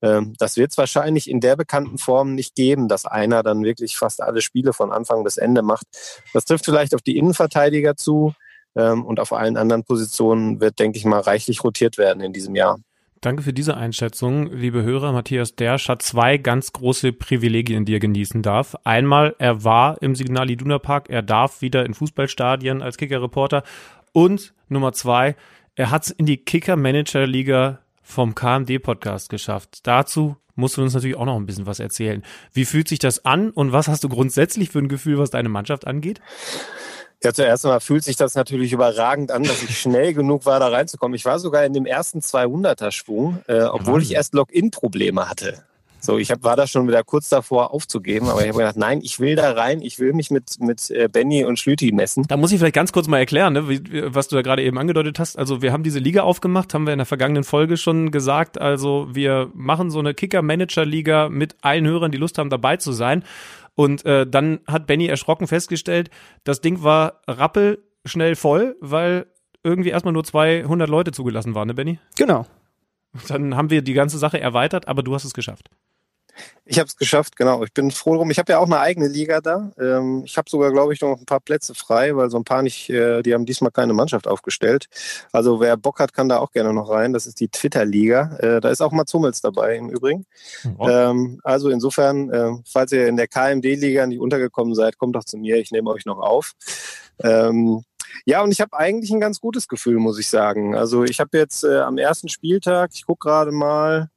Ähm, 0.00 0.32
das 0.38 0.56
wird 0.56 0.72
es 0.72 0.78
wahrscheinlich 0.78 1.28
in 1.28 1.40
der 1.40 1.54
bekannten 1.54 1.98
Form 1.98 2.34
nicht 2.34 2.54
geben, 2.54 2.88
dass 2.88 3.04
einer 3.04 3.42
dann 3.42 3.62
wirklich 3.62 3.96
fast 3.96 4.22
alle 4.22 4.40
Spiele 4.40 4.72
von 4.72 4.90
Anfang 4.90 5.22
bis 5.22 5.36
Ende 5.36 5.60
macht. 5.62 5.86
Das 6.32 6.46
trifft 6.46 6.64
vielleicht 6.64 6.94
auf 6.94 7.02
die 7.02 7.18
Innenverteidiger 7.18 7.94
zu 7.94 8.32
ähm, 8.74 9.04
und 9.04 9.20
auf 9.20 9.34
allen 9.34 9.58
anderen 9.58 9.84
Positionen 9.84 10.60
wird, 10.60 10.78
denke 10.78 10.98
ich 10.98 11.04
mal, 11.04 11.20
reichlich 11.20 11.62
rotiert 11.62 11.98
werden 11.98 12.22
in 12.22 12.32
diesem 12.32 12.54
Jahr. 12.54 12.78
Danke 13.20 13.42
für 13.42 13.52
diese 13.52 13.76
Einschätzung, 13.76 14.50
liebe 14.50 14.82
Hörer. 14.82 15.12
Matthias 15.12 15.54
Dersch 15.54 15.88
hat 15.88 16.02
zwei 16.02 16.38
ganz 16.38 16.72
große 16.72 17.12
Privilegien, 17.12 17.84
die 17.84 17.94
er 17.94 18.00
genießen 18.00 18.42
darf. 18.42 18.74
Einmal, 18.82 19.36
er 19.38 19.62
war 19.62 20.02
im 20.02 20.16
Signal 20.16 20.50
Iduna 20.50 20.80
Park, 20.80 21.08
er 21.08 21.22
darf 21.22 21.60
wieder 21.60 21.86
in 21.86 21.94
Fußballstadien 21.94 22.82
als 22.82 22.96
Kicker-Reporter 22.96 23.62
und 24.12 24.54
Nummer 24.68 24.92
zwei, 24.92 25.36
er 25.74 25.90
hat 25.90 26.04
es 26.04 26.10
in 26.10 26.26
die 26.26 26.38
Kicker-Manager-Liga 26.38 27.80
vom 28.02 28.34
KMD-Podcast 28.34 29.30
geschafft. 29.30 29.80
Dazu 29.84 30.36
musst 30.54 30.76
du 30.76 30.82
uns 30.82 30.94
natürlich 30.94 31.16
auch 31.16 31.24
noch 31.24 31.36
ein 31.36 31.46
bisschen 31.46 31.66
was 31.66 31.80
erzählen. 31.80 32.22
Wie 32.52 32.64
fühlt 32.64 32.88
sich 32.88 32.98
das 32.98 33.24
an 33.24 33.50
und 33.50 33.72
was 33.72 33.88
hast 33.88 34.04
du 34.04 34.08
grundsätzlich 34.08 34.70
für 34.70 34.80
ein 34.80 34.88
Gefühl, 34.88 35.18
was 35.18 35.30
deine 35.30 35.48
Mannschaft 35.48 35.86
angeht? 35.86 36.20
Ja, 37.22 37.32
zuerst 37.32 37.64
einmal 37.64 37.80
fühlt 37.80 38.02
sich 38.02 38.16
das 38.16 38.34
natürlich 38.34 38.72
überragend 38.72 39.30
an, 39.30 39.44
dass 39.44 39.62
ich 39.62 39.78
schnell 39.78 40.12
genug 40.12 40.44
war, 40.44 40.58
da 40.58 40.68
reinzukommen. 40.68 41.14
Ich 41.14 41.24
war 41.24 41.38
sogar 41.38 41.64
in 41.64 41.72
dem 41.72 41.86
ersten 41.86 42.18
200er-Schwung, 42.18 43.42
äh, 43.46 43.62
obwohl 43.62 44.02
ich 44.02 44.12
erst 44.12 44.34
Login-Probleme 44.34 45.28
hatte. 45.28 45.64
So, 46.04 46.18
ich 46.18 46.32
hab, 46.32 46.42
war 46.42 46.56
da 46.56 46.66
schon 46.66 46.88
wieder 46.88 47.04
kurz 47.04 47.28
davor 47.28 47.72
aufzugeben, 47.72 48.28
aber 48.28 48.40
ich 48.40 48.48
habe 48.48 48.58
gedacht, 48.58 48.76
nein, 48.76 49.00
ich 49.02 49.20
will 49.20 49.36
da 49.36 49.52
rein, 49.52 49.80
ich 49.82 50.00
will 50.00 50.12
mich 50.12 50.32
mit, 50.32 50.58
mit 50.58 50.90
äh, 50.90 51.08
Benny 51.08 51.44
und 51.44 51.60
Schlüti 51.60 51.92
messen. 51.92 52.24
Da 52.26 52.36
muss 52.36 52.50
ich 52.50 52.58
vielleicht 52.58 52.74
ganz 52.74 52.90
kurz 52.90 53.06
mal 53.06 53.18
erklären, 53.18 53.52
ne, 53.52 53.68
wie, 53.68 53.80
was 54.12 54.26
du 54.26 54.34
da 54.34 54.42
gerade 54.42 54.64
eben 54.64 54.78
angedeutet 54.78 55.20
hast. 55.20 55.38
Also 55.38 55.62
wir 55.62 55.72
haben 55.72 55.84
diese 55.84 56.00
Liga 56.00 56.22
aufgemacht, 56.22 56.74
haben 56.74 56.86
wir 56.86 56.92
in 56.92 56.98
der 56.98 57.06
vergangenen 57.06 57.44
Folge 57.44 57.76
schon 57.76 58.10
gesagt. 58.10 58.60
Also 58.60 59.06
wir 59.12 59.52
machen 59.54 59.92
so 59.92 60.00
eine 60.00 60.12
Kicker-Manager-Liga 60.12 61.28
mit 61.28 61.54
allen 61.62 61.86
Hörern, 61.86 62.10
die 62.10 62.18
Lust 62.18 62.36
haben, 62.36 62.50
dabei 62.50 62.78
zu 62.78 62.90
sein. 62.90 63.22
Und 63.76 64.04
äh, 64.04 64.26
dann 64.26 64.58
hat 64.66 64.88
Benny 64.88 65.06
erschrocken 65.06 65.46
festgestellt, 65.46 66.10
das 66.42 66.60
Ding 66.60 66.82
war 66.82 67.20
rappel 67.28 67.78
schnell 68.04 68.34
voll, 68.34 68.76
weil 68.80 69.26
irgendwie 69.62 69.90
erstmal 69.90 70.12
nur 70.12 70.24
200 70.24 70.88
Leute 70.88 71.12
zugelassen 71.12 71.54
waren, 71.54 71.68
ne 71.68 71.74
Benny? 71.74 72.00
Genau. 72.16 72.44
Dann 73.28 73.56
haben 73.56 73.70
wir 73.70 73.82
die 73.82 73.92
ganze 73.92 74.18
Sache 74.18 74.40
erweitert, 74.40 74.88
aber 74.88 75.02
du 75.02 75.14
hast 75.14 75.24
es 75.24 75.34
geschafft. 75.34 75.70
Ich 76.64 76.78
habe 76.78 76.86
es 76.86 76.96
geschafft, 76.96 77.36
genau. 77.36 77.62
Ich 77.64 77.72
bin 77.72 77.90
froh 77.90 78.16
drum. 78.16 78.30
Ich 78.30 78.38
habe 78.38 78.52
ja 78.52 78.58
auch 78.58 78.66
eine 78.66 78.78
eigene 78.78 79.08
Liga 79.08 79.40
da. 79.40 79.72
Ähm, 79.78 80.22
ich 80.24 80.36
habe 80.36 80.48
sogar, 80.48 80.70
glaube 80.70 80.94
ich, 80.94 81.00
noch 81.00 81.18
ein 81.18 81.26
paar 81.26 81.40
Plätze 81.40 81.74
frei, 81.74 82.16
weil 82.16 82.30
so 82.30 82.38
ein 82.38 82.44
paar 82.44 82.62
nicht, 82.62 82.88
äh, 82.88 83.22
die 83.22 83.34
haben 83.34 83.44
diesmal 83.44 83.72
keine 83.72 83.92
Mannschaft 83.92 84.26
aufgestellt. 84.26 84.86
Also 85.32 85.60
wer 85.60 85.76
Bock 85.76 85.98
hat, 85.98 86.12
kann 86.14 86.28
da 86.28 86.38
auch 86.38 86.52
gerne 86.52 86.72
noch 86.72 86.88
rein. 86.88 87.12
Das 87.12 87.26
ist 87.26 87.40
die 87.40 87.48
Twitter-Liga. 87.48 88.36
Äh, 88.38 88.60
da 88.60 88.70
ist 88.70 88.80
auch 88.80 88.92
Mats 88.92 89.12
Hummels 89.12 89.40
dabei 89.40 89.76
im 89.76 89.90
Übrigen. 89.90 90.24
Oh. 90.78 90.88
Ähm, 90.88 91.40
also 91.42 91.68
insofern, 91.68 92.30
äh, 92.30 92.52
falls 92.64 92.92
ihr 92.92 93.08
in 93.08 93.16
der 93.16 93.28
KMD-Liga 93.28 94.06
nicht 94.06 94.20
untergekommen 94.20 94.74
seid, 94.74 94.98
kommt 94.98 95.16
doch 95.16 95.24
zu 95.24 95.38
mir. 95.38 95.56
Ich 95.56 95.72
nehme 95.72 95.90
euch 95.90 96.06
noch 96.06 96.18
auf. 96.18 96.52
Ähm, 97.18 97.82
ja, 98.24 98.42
und 98.42 98.52
ich 98.52 98.60
habe 98.60 98.76
eigentlich 98.76 99.10
ein 99.10 99.20
ganz 99.20 99.40
gutes 99.40 99.68
Gefühl, 99.68 99.98
muss 99.98 100.18
ich 100.18 100.28
sagen. 100.28 100.76
Also 100.76 101.04
ich 101.04 101.18
habe 101.20 101.36
jetzt 101.36 101.64
äh, 101.64 101.80
am 101.80 101.98
ersten 101.98 102.28
Spieltag, 102.28 102.90
ich 102.94 103.04
gucke 103.04 103.28
gerade 103.28 103.52
mal, 103.52 104.10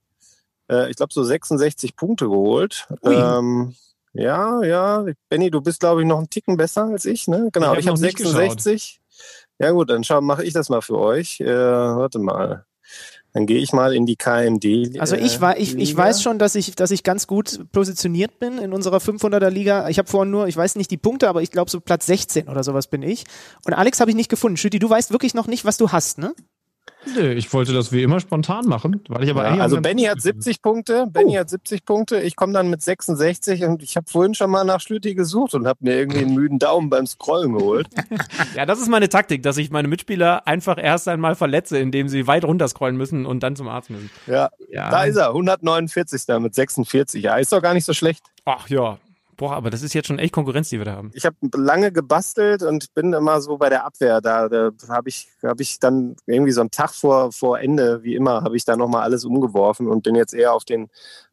äh, 0.70 0.90
ich 0.90 0.98
glaube, 0.98 1.14
so 1.14 1.24
66 1.24 1.96
Punkte 1.96 2.26
geholt. 2.26 2.88
Ähm, 3.04 3.76
ja, 4.14 4.64
ja. 4.64 5.06
Benny, 5.30 5.52
du 5.52 5.62
bist, 5.62 5.82
glaube 5.82 6.02
ich, 6.02 6.08
noch 6.08 6.18
einen 6.18 6.30
Ticken 6.30 6.58
besser 6.58 6.86
als 6.86 7.06
ich, 7.06 7.28
ne? 7.28 7.50
Genau, 7.52 7.74
ich 7.74 7.88
habe 7.88 7.92
hab 7.92 7.98
66. 7.98 9.02
Ja 9.60 9.72
gut, 9.72 9.90
dann 9.90 10.04
mache 10.26 10.44
ich 10.44 10.54
das 10.54 10.70
mal 10.70 10.82
für 10.82 10.98
euch. 10.98 11.40
Äh, 11.40 11.48
warte 11.48 12.20
mal. 12.20 12.66
Dann 13.34 13.46
gehe 13.46 13.60
ich 13.60 13.74
mal 13.74 13.94
in 13.94 14.06
die 14.06 14.16
KMD. 14.16 14.98
Also 14.98 15.18
ich, 15.18 15.42
war, 15.42 15.58
ich, 15.58 15.76
ich 15.78 15.96
weiß 15.96 16.22
schon, 16.22 16.40
dass 16.40 16.56
ich, 16.56 16.74
dass 16.76 16.92
ich 16.92 17.04
ganz 17.04 17.28
gut 17.28 17.70
positioniert 17.74 18.40
bin 18.40 18.58
in 18.60 18.72
unserer 18.72 19.00
500er 19.00 19.50
Liga. 19.50 19.90
Ich 19.90 19.98
habe 19.98 20.08
vorhin 20.10 20.32
nur, 20.32 20.48
ich 20.48 20.56
weiß 20.56 20.76
nicht 20.76 20.90
die 20.90 20.98
Punkte, 20.98 21.28
aber 21.28 21.42
ich 21.42 21.52
glaube 21.52 21.70
so 21.70 21.82
Platz 21.82 22.06
16 22.06 22.48
oder 22.48 22.64
sowas 22.64 22.88
bin 22.88 23.04
ich. 23.04 23.26
Und 23.66 23.74
Alex 23.74 24.00
habe 24.00 24.10
ich 24.10 24.16
nicht 24.16 24.30
gefunden. 24.30 24.56
Schütti, 24.56 24.80
du 24.80 24.90
weißt 24.90 25.12
wirklich 25.12 25.34
noch 25.34 25.48
nicht, 25.48 25.66
was 25.66 25.76
du 25.76 25.92
hast, 25.92 26.18
ne? 26.18 26.34
Nee, 27.16 27.34
ich 27.34 27.52
wollte 27.54 27.74
das 27.74 27.92
wie 27.92 28.04
immer 28.04 28.20
spontan 28.20 28.66
machen, 28.66 29.02
weil 29.08 29.24
ich 29.24 29.30
aber 29.30 29.44
ja, 29.44 29.62
Also 29.62 29.80
Benny 29.82 30.04
hat 30.04 30.22
70 30.22 30.62
Punkte, 30.62 31.08
Benny 31.08 31.36
uh. 31.36 31.40
hat 31.40 31.50
70 31.50 31.86
Punkte, 31.86 32.22
ich 32.22 32.36
komme 32.36 32.54
dann 32.54 32.70
mit 32.70 32.82
66 32.82 33.64
und 33.64 33.84
ich 33.84 33.96
habe 33.96 34.08
vorhin 34.10 34.34
schon 34.34 34.50
mal 34.50 34.64
nach 34.64 34.82
Schlüti 34.82 35.16
gesucht 35.16 35.54
und 35.54 35.68
habe 35.68 35.80
mir 35.82 35.96
irgendwie 35.96 36.20
einen 36.20 36.34
müden 36.34 36.60
Daumen 36.60 36.90
beim 36.90 37.06
Scrollen 37.06 37.54
geholt. 37.54 37.88
ja, 38.56 38.66
das 38.66 38.80
ist 38.80 38.90
meine 38.90 39.10
Taktik, 39.10 39.44
dass 39.44 39.58
ich 39.58 39.72
meine 39.72 39.88
Mitspieler 39.88 40.48
einfach 40.48 40.78
erst 40.82 41.08
einmal 41.08 41.36
verletze, 41.36 41.78
indem 41.78 42.10
sie 42.10 42.28
weit 42.28 42.44
runter 42.44 42.68
scrollen 42.68 42.98
müssen 42.98 43.26
und 43.26 43.44
dann 43.44 43.56
zum 43.56 43.68
Arzt 43.68 43.90
müssen. 43.90 44.10
Ja, 44.28 44.50
ja. 44.70 44.90
da 44.90 45.04
ist 45.04 45.16
er, 45.16 45.28
149. 45.30 46.22
mit 46.40 46.56
46. 46.56 47.24
Ja, 47.24 47.38
ist 47.38 47.52
doch 47.52 47.62
gar 47.62 47.74
nicht 47.74 47.86
so 47.86 47.94
schlecht. 47.94 48.24
Ach 48.46 48.70
ja, 48.70 48.98
Boah, 49.38 49.54
aber 49.54 49.70
das 49.70 49.82
ist 49.82 49.94
jetzt 49.94 50.08
schon 50.08 50.20
echt 50.20 50.34
Konkurrenz, 50.34 50.70
die 50.70 50.78
wir 50.78 50.86
da 50.86 50.94
haben. 50.94 51.12
Ich 51.14 51.26
habe 51.26 51.36
lange 51.56 51.92
gebastelt 51.92 52.64
und 52.64 52.94
bin 52.94 53.12
immer 53.14 53.42
so 53.42 53.58
bei 53.58 53.70
der 53.70 53.86
Abwehr. 53.86 54.22
Da, 54.22 54.48
da 54.48 54.72
habe 54.88 55.10
ich, 55.10 55.28
hab 55.44 55.60
ich 55.60 55.80
dann 55.80 56.16
irgendwie 56.26 56.52
so 56.52 56.62
einen 56.62 56.72
Tag 56.72 56.92
vor, 56.94 57.32
vor 57.32 57.60
Ende, 57.60 58.04
wie 58.04 58.16
immer, 58.16 58.44
habe 58.44 58.56
ich 58.56 58.64
da 58.64 58.78
nochmal 58.78 59.04
alles 59.04 59.26
umgeworfen 59.26 59.88
und 59.88 60.04
bin 60.04 60.16
jetzt 60.16 60.34
eher 60.34 60.54
auf 60.54 60.64
den 60.64 60.90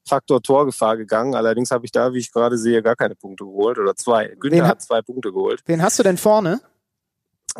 Faktor 0.06 0.42
Torgefahr 0.42 0.96
gegangen. 0.96 1.34
Allerdings 1.34 1.70
habe 1.70 1.84
ich 1.84 1.92
da, 1.92 2.12
wie 2.12 2.18
ich 2.18 2.32
gerade 2.32 2.58
sehe, 2.58 2.82
gar 2.82 2.96
keine 2.96 3.14
Punkte 3.14 3.44
geholt 3.44 3.78
oder 3.78 3.94
zwei. 3.94 4.34
Günther 4.40 4.66
hat 4.66 4.82
zwei 4.82 5.02
Punkte 5.02 5.32
geholt. 5.32 5.60
Wen 5.66 5.82
hast 5.82 5.98
du 5.98 6.02
denn 6.02 6.18
vorne? 6.18 6.60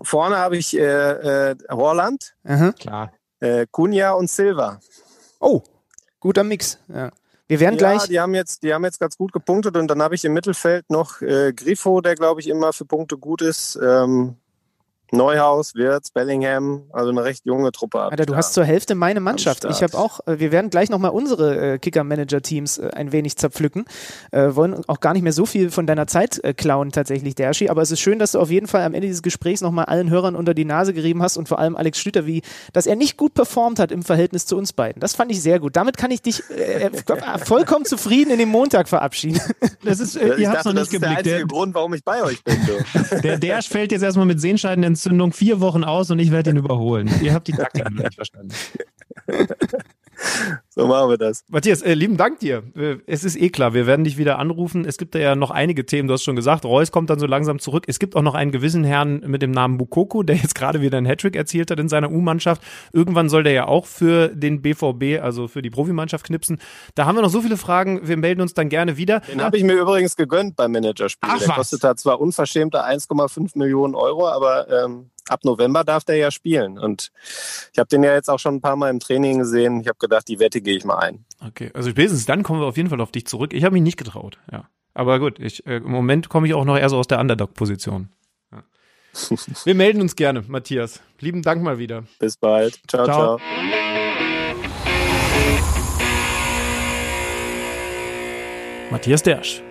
Vorne 0.02 0.38
habe 0.38 0.56
ich 0.56 0.76
äh, 0.76 1.50
äh, 1.50 1.56
Horland, 1.70 2.34
Aha. 2.44 2.72
Klar. 2.72 3.12
Äh, 3.40 3.66
Kunja 3.70 4.12
und 4.12 4.30
Silva. 4.30 4.80
Oh, 5.38 5.62
guter 6.20 6.44
Mix. 6.44 6.78
Ja. 6.88 7.10
Wir 7.52 7.60
werden 7.60 7.78
ja, 7.78 7.90
gleich. 7.90 8.08
Die 8.08 8.18
haben 8.18 8.34
jetzt, 8.34 8.62
die 8.62 8.72
haben 8.72 8.82
jetzt 8.82 8.98
ganz 8.98 9.18
gut 9.18 9.30
gepunktet 9.30 9.76
und 9.76 9.86
dann 9.86 10.00
habe 10.00 10.14
ich 10.14 10.24
im 10.24 10.32
Mittelfeld 10.32 10.88
noch 10.88 11.20
äh, 11.20 11.52
Grifo, 11.52 12.00
der 12.00 12.14
glaube 12.14 12.40
ich 12.40 12.48
immer 12.48 12.72
für 12.72 12.86
Punkte 12.86 13.18
gut 13.18 13.42
ist. 13.42 13.78
Ähm, 13.82 14.36
Neuhaus, 15.12 15.74
Wirtz, 15.74 16.10
Bellingham, 16.10 16.84
also 16.90 17.10
eine 17.10 17.22
recht 17.22 17.44
junge 17.44 17.70
Truppe. 17.70 18.00
Alter, 18.00 18.24
du 18.24 18.34
hast 18.34 18.54
zur 18.54 18.64
Hälfte 18.64 18.94
meine 18.94 19.20
Mannschaft. 19.20 19.64
Ich 19.66 19.82
habe 19.82 19.96
auch, 19.98 20.20
äh, 20.26 20.40
wir 20.40 20.52
werden 20.52 20.70
gleich 20.70 20.88
nochmal 20.88 21.10
unsere 21.10 21.74
äh, 21.74 21.78
Kicker-Manager-Teams 21.78 22.78
äh, 22.78 22.90
ein 22.94 23.12
wenig 23.12 23.36
zerpflücken. 23.36 23.84
Äh, 24.30 24.54
wollen 24.54 24.82
auch 24.88 25.00
gar 25.00 25.12
nicht 25.12 25.22
mehr 25.22 25.34
so 25.34 25.44
viel 25.44 25.70
von 25.70 25.86
deiner 25.86 26.06
Zeit 26.06 26.42
äh, 26.42 26.54
klauen, 26.54 26.92
tatsächlich, 26.92 27.34
Derschi. 27.34 27.68
Aber 27.68 27.82
es 27.82 27.90
ist 27.90 28.00
schön, 28.00 28.18
dass 28.18 28.32
du 28.32 28.40
auf 28.40 28.50
jeden 28.50 28.66
Fall 28.66 28.82
am 28.82 28.94
Ende 28.94 29.06
dieses 29.06 29.22
Gesprächs 29.22 29.60
nochmal 29.60 29.84
allen 29.84 30.08
Hörern 30.08 30.34
unter 30.34 30.54
die 30.54 30.64
Nase 30.64 30.94
gerieben 30.94 31.22
hast 31.22 31.36
und 31.36 31.46
vor 31.46 31.58
allem 31.58 31.76
Alex 31.76 31.98
Schlüter, 31.98 32.26
wie, 32.26 32.40
dass 32.72 32.86
er 32.86 32.96
nicht 32.96 33.18
gut 33.18 33.34
performt 33.34 33.78
hat 33.78 33.92
im 33.92 34.02
Verhältnis 34.02 34.46
zu 34.46 34.56
uns 34.56 34.72
beiden. 34.72 35.00
Das 35.00 35.14
fand 35.14 35.30
ich 35.30 35.42
sehr 35.42 35.60
gut. 35.60 35.76
Damit 35.76 35.98
kann 35.98 36.10
ich 36.10 36.22
dich 36.22 36.42
äh, 36.50 36.90
vollkommen 37.44 37.84
zufrieden 37.84 38.30
in 38.30 38.38
den 38.38 38.48
Montag 38.48 38.88
verabschieden. 38.88 39.40
Das 39.84 39.98
ist, 39.98 40.14
ihr 40.14 40.38
ich 40.38 40.44
dachte, 40.44 40.68
noch 40.68 40.74
nicht 40.74 40.82
das 40.82 40.90
geblickt. 40.90 40.92
ist 40.92 41.00
der 41.00 41.18
einzige 41.18 41.36
der, 41.38 41.46
Grund, 41.46 41.74
warum 41.74 41.92
ich 41.92 42.04
bei 42.04 42.22
euch 42.22 42.42
bin. 42.44 42.56
So. 42.64 43.16
Der 43.22 43.36
Dersch 43.38 43.68
fällt 43.68 43.90
jetzt 43.90 44.02
erstmal 44.02 44.26
mit 44.26 44.40
Sehenscheiden 44.40 44.84
Entzündung 45.02 45.32
vier 45.32 45.60
Wochen 45.60 45.82
aus 45.82 46.12
und 46.12 46.20
ich 46.20 46.30
werde 46.30 46.50
ihn 46.50 46.58
überholen. 46.58 47.10
Ihr 47.22 47.34
habt 47.34 47.48
die 47.48 47.52
Taktik 47.52 47.90
nicht 47.90 48.14
verstanden. 48.14 48.54
So 50.74 50.86
machen 50.86 51.10
wir 51.10 51.18
das. 51.18 51.44
Matthias, 51.50 51.82
äh, 51.82 51.92
lieben 51.92 52.16
Dank 52.16 52.38
dir. 52.38 52.62
Äh, 52.74 52.96
Es 53.06 53.24
ist 53.24 53.36
eh 53.36 53.50
klar, 53.50 53.74
wir 53.74 53.86
werden 53.86 54.04
dich 54.04 54.16
wieder 54.16 54.38
anrufen. 54.38 54.86
Es 54.86 54.96
gibt 54.96 55.14
ja 55.14 55.36
noch 55.36 55.50
einige 55.50 55.84
Themen, 55.84 56.08
du 56.08 56.14
hast 56.14 56.22
schon 56.22 56.34
gesagt, 56.34 56.64
Reus 56.64 56.90
kommt 56.90 57.10
dann 57.10 57.18
so 57.18 57.26
langsam 57.26 57.58
zurück. 57.58 57.84
Es 57.88 57.98
gibt 57.98 58.16
auch 58.16 58.22
noch 58.22 58.34
einen 58.34 58.52
gewissen 58.52 58.82
Herrn 58.82 59.20
mit 59.26 59.42
dem 59.42 59.50
Namen 59.50 59.76
Bukoko, 59.76 60.22
der 60.22 60.36
jetzt 60.36 60.54
gerade 60.54 60.80
wieder 60.80 60.96
einen 60.96 61.06
Hattrick 61.06 61.36
erzielt 61.36 61.70
hat 61.70 61.78
in 61.78 61.90
seiner 61.90 62.10
U-Mannschaft. 62.10 62.62
Irgendwann 62.92 63.28
soll 63.28 63.42
der 63.42 63.52
ja 63.52 63.66
auch 63.66 63.84
für 63.84 64.28
den 64.28 64.62
BVB, 64.62 65.22
also 65.22 65.46
für 65.46 65.60
die 65.60 65.70
Profimannschaft 65.70 66.24
knipsen. 66.24 66.58
Da 66.94 67.04
haben 67.04 67.16
wir 67.16 67.22
noch 67.22 67.30
so 67.30 67.42
viele 67.42 67.58
Fragen, 67.58 68.08
wir 68.08 68.16
melden 68.16 68.40
uns 68.40 68.54
dann 68.54 68.70
gerne 68.70 68.96
wieder. 68.96 69.20
Den 69.20 69.42
habe 69.42 69.58
ich 69.58 69.64
mir 69.64 69.74
übrigens 69.74 70.16
gegönnt 70.16 70.56
beim 70.56 70.72
Managerspiel. 70.72 71.28
Ach, 71.30 71.38
der 71.38 71.48
was? 71.48 71.56
kostet 71.56 71.84
da 71.84 71.96
zwar 71.96 72.18
unverschämte 72.18 72.82
1,5 72.84 73.58
Millionen 73.58 73.94
Euro, 73.94 74.26
aber 74.26 74.68
ähm, 74.84 75.10
ab 75.28 75.44
November 75.44 75.84
darf 75.84 76.04
der 76.04 76.16
ja 76.16 76.30
spielen. 76.30 76.78
Und 76.78 77.12
ich 77.72 77.78
habe 77.78 77.88
den 77.88 78.02
ja 78.02 78.14
jetzt 78.14 78.28
auch 78.28 78.38
schon 78.38 78.56
ein 78.56 78.60
paar 78.60 78.76
Mal 78.76 78.90
im 78.90 79.00
Training 79.00 79.38
gesehen. 79.38 79.80
Ich 79.80 79.88
habe 79.88 79.98
gedacht, 79.98 80.28
die 80.28 80.38
Wette 80.38 80.60
gehe 80.60 80.76
ich 80.76 80.84
mal 80.84 80.98
ein. 80.98 81.24
Okay, 81.46 81.70
also 81.74 81.90
spätestens 81.90 82.26
dann 82.26 82.42
kommen 82.42 82.60
wir 82.60 82.66
auf 82.66 82.76
jeden 82.76 82.88
Fall 82.88 83.00
auf 83.00 83.12
dich 83.12 83.26
zurück. 83.26 83.52
Ich 83.52 83.64
habe 83.64 83.74
mich 83.74 83.82
nicht 83.82 83.96
getraut, 83.96 84.38
ja. 84.50 84.68
Aber 84.94 85.18
gut, 85.18 85.38
ich, 85.38 85.66
äh, 85.66 85.76
im 85.76 85.90
Moment 85.90 86.28
komme 86.28 86.46
ich 86.46 86.54
auch 86.54 86.64
noch 86.64 86.76
eher 86.76 86.88
so 86.88 86.98
aus 86.98 87.08
der 87.08 87.18
Underdog-Position. 87.18 88.10
Ja. 88.52 88.62
Wir 89.64 89.74
melden 89.74 90.02
uns 90.02 90.16
gerne, 90.16 90.44
Matthias. 90.46 91.00
Lieben 91.18 91.42
Dank 91.42 91.62
mal 91.62 91.78
wieder. 91.78 92.04
Bis 92.18 92.36
bald. 92.36 92.78
Ciao, 92.88 93.04
Ciao. 93.06 93.38
ciao. 93.38 93.40
Matthias 98.90 99.22
Dersch, 99.22 99.62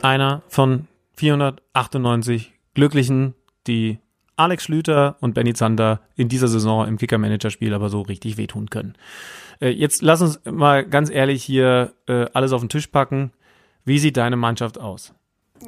einer 0.00 0.42
von 0.48 0.88
498 1.16 2.54
Glücklichen, 2.72 3.34
die 3.66 3.98
Alex 4.40 4.64
Schlüter 4.64 5.16
und 5.20 5.34
Benny 5.34 5.52
Zander 5.52 6.00
in 6.16 6.28
dieser 6.28 6.48
Saison 6.48 6.88
im 6.88 6.96
Kicker-Manager-Spiel 6.96 7.74
aber 7.74 7.90
so 7.90 8.00
richtig 8.00 8.38
wehtun 8.38 8.70
können. 8.70 8.94
Äh, 9.60 9.68
jetzt 9.68 10.00
lass 10.02 10.22
uns 10.22 10.40
mal 10.50 10.84
ganz 10.84 11.10
ehrlich 11.10 11.44
hier 11.44 11.92
äh, 12.08 12.26
alles 12.32 12.52
auf 12.52 12.62
den 12.62 12.70
Tisch 12.70 12.86
packen. 12.86 13.32
Wie 13.84 13.98
sieht 13.98 14.16
deine 14.16 14.36
Mannschaft 14.36 14.80
aus? 14.80 15.12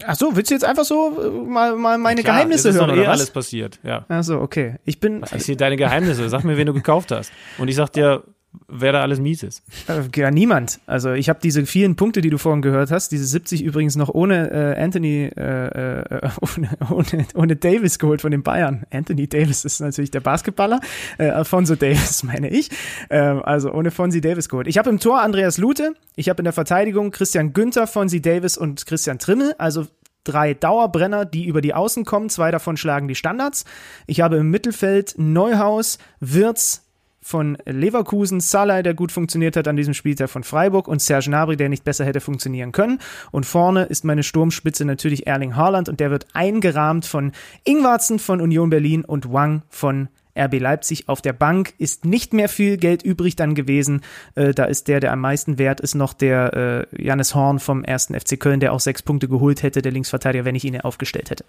Ach 0.07 0.17
so, 0.17 0.35
willst 0.35 0.51
du 0.51 0.55
jetzt 0.55 0.65
einfach 0.65 0.85
so 0.85 1.21
äh, 1.23 1.51
mal, 1.51 1.77
mal 1.77 1.99
meine 1.99 2.23
Klar, 2.23 2.37
Geheimnisse 2.37 2.71
ist 2.71 2.77
hören 2.77 2.89
doch 2.89 2.97
eh 2.97 3.01
oder 3.01 3.09
was? 3.09 3.19
alles 3.19 3.31
passiert, 3.31 3.79
ja. 3.83 4.07
Ach 4.09 4.25
so, 4.25 4.41
okay. 4.41 4.77
Ich 4.85 5.01
bin 5.01 5.23
Ich 5.37 5.45
sehe 5.45 5.57
deine 5.57 5.77
Geheimnisse. 5.77 6.29
Sag 6.31 6.45
mir, 6.45 6.57
wen 6.57 6.67
du 6.67 6.73
gekauft 6.73 7.11
hast. 7.11 7.31
Und 7.59 7.69
ich 7.69 7.77
sag 7.77 7.91
dir, 7.93 8.25
wer 8.69 8.93
da 8.93 9.03
alles 9.03 9.21
mies 9.21 9.43
ist. 9.43 9.63
äh, 9.89 10.03
ja 10.15 10.31
niemand. 10.31 10.81
Also 10.87 11.13
ich 11.13 11.29
habe 11.29 11.41
diese 11.43 11.67
vielen 11.67 11.97
Punkte, 11.97 12.21
die 12.21 12.31
du 12.31 12.39
vorhin 12.39 12.63
gehört 12.63 12.91
hast, 12.91 13.13
diese 13.13 13.25
70 13.25 13.63
übrigens 13.63 13.97
noch 13.97 14.09
ohne 14.09 14.51
äh, 14.51 14.83
Anthony, 14.83 15.31
äh, 15.37 15.99
äh, 16.01 16.31
ohne, 16.41 16.71
ohne, 16.91 17.27
ohne 17.35 17.57
Davis 17.57 17.99
geholt 17.99 18.21
von 18.21 18.31
den 18.31 18.43
Bayern. 18.43 18.85
Anthony 18.91 19.29
Davis 19.29 19.65
ist 19.65 19.81
natürlich 19.81 20.11
der 20.11 20.21
Basketballer. 20.21 20.81
Äh, 21.19 21.31
Alfonso 21.31 21.75
Davis 21.75 22.23
meine 22.23 22.49
ich. 22.49 22.71
Ähm, 23.11 23.43
also 23.43 23.73
ohne 23.73 23.91
Fonzie 23.91 24.21
Davis 24.21 24.49
geholt. 24.49 24.67
Ich 24.67 24.79
habe 24.79 24.91
im 24.91 25.01
Tor 25.01 25.21
Andreas 25.21 25.59
Lute. 25.59 25.95
Ich 26.17 26.29
habe 26.29 26.41
in 26.41 26.45
der 26.45 26.53
Verteidigung 26.53 27.11
Christian 27.11 27.53
Günther, 27.53 27.87
Fonzie 27.87 28.21
Davis 28.21 28.57
und 28.57 28.87
Christian 28.87 29.19
Trimmel. 29.19 29.55
Also 29.59 29.87
drei 30.25 30.55
Dauerbrenner, 30.55 31.25
die 31.25 31.47
über 31.47 31.61
die 31.61 31.75
Außen 31.75 32.05
kommen. 32.05 32.29
Zwei 32.29 32.51
davon 32.51 32.77
schlagen 32.77 33.09
die 33.09 33.15
Standards. 33.15 33.65
Ich 34.07 34.21
habe 34.21 34.37
im 34.37 34.51
Mittelfeld 34.51 35.15
Neuhaus, 35.17 35.99
Wirz, 36.21 36.82
von 37.23 37.57
Leverkusen, 37.65 38.41
Salah, 38.41 38.83
der 38.83 38.95
gut 38.95 39.13
funktioniert 39.13 39.57
hat 39.57 39.69
an 39.69 39.77
diesem 39.77 39.95
Spieltag 39.95 40.29
von 40.29 40.43
Freiburg 40.45 40.89
und 40.89 41.01
Serge 41.01 41.27
Gnabry, 41.31 41.57
der 41.57 41.69
nicht 41.69 41.85
besser 41.85 42.05
hätte 42.05 42.21
funktionieren 42.21 42.73
können. 42.73 42.99
Und 43.31 43.47
vorne 43.47 43.85
ist 43.85 44.05
meine 44.05 44.25
Sturmspitze 44.25 44.85
natürlich 44.85 45.27
Erling 45.27 45.57
Haaland 45.57 45.89
und 45.89 46.01
der 46.01 46.11
wird 46.11 46.27
eingerahmt 46.35 47.07
von 47.07 47.33
Ingwarzen 47.65 48.19
von 48.19 48.41
Union 48.41 48.71
Berlin 48.71 49.05
und 49.05 49.33
Wang 49.33 49.63
von 49.71 50.09
RB 50.37 50.61
Leipzig 50.61 51.09
auf 51.09 51.21
der 51.21 51.33
Bank 51.33 51.75
ist 51.79 52.05
nicht 52.05 52.33
mehr 52.33 52.49
viel 52.49 52.77
Geld 52.79 53.03
übrig 53.03 53.37
dann 53.37 53.55
gewesen. 53.55 54.01
Äh, 54.35 54.55
da 54.55 54.65
ist 54.65 54.89
der, 54.89 55.01
der 55.01 55.13
am 55.13 55.21
meisten 55.21 55.59
wert 55.59 55.81
ist, 55.81 55.95
noch 55.95 56.15
der 56.15 56.89
äh, 56.93 57.05
Jannis 57.05 57.35
Horn 57.35 57.59
vom 57.59 57.85
ersten 57.85 58.19
FC 58.19 58.41
Köln, 58.41 58.61
der 58.61 58.73
auch 58.73 58.81
sechs 58.81 59.03
Punkte 59.03 59.29
geholt 59.29 59.63
hätte, 59.63 59.83
der 59.83 59.93
Linksverteidiger, 59.93 60.45
wenn 60.45 60.55
ich 60.55 60.65
ihn 60.65 60.81
aufgestellt 60.81 61.31
hätte. 61.31 61.45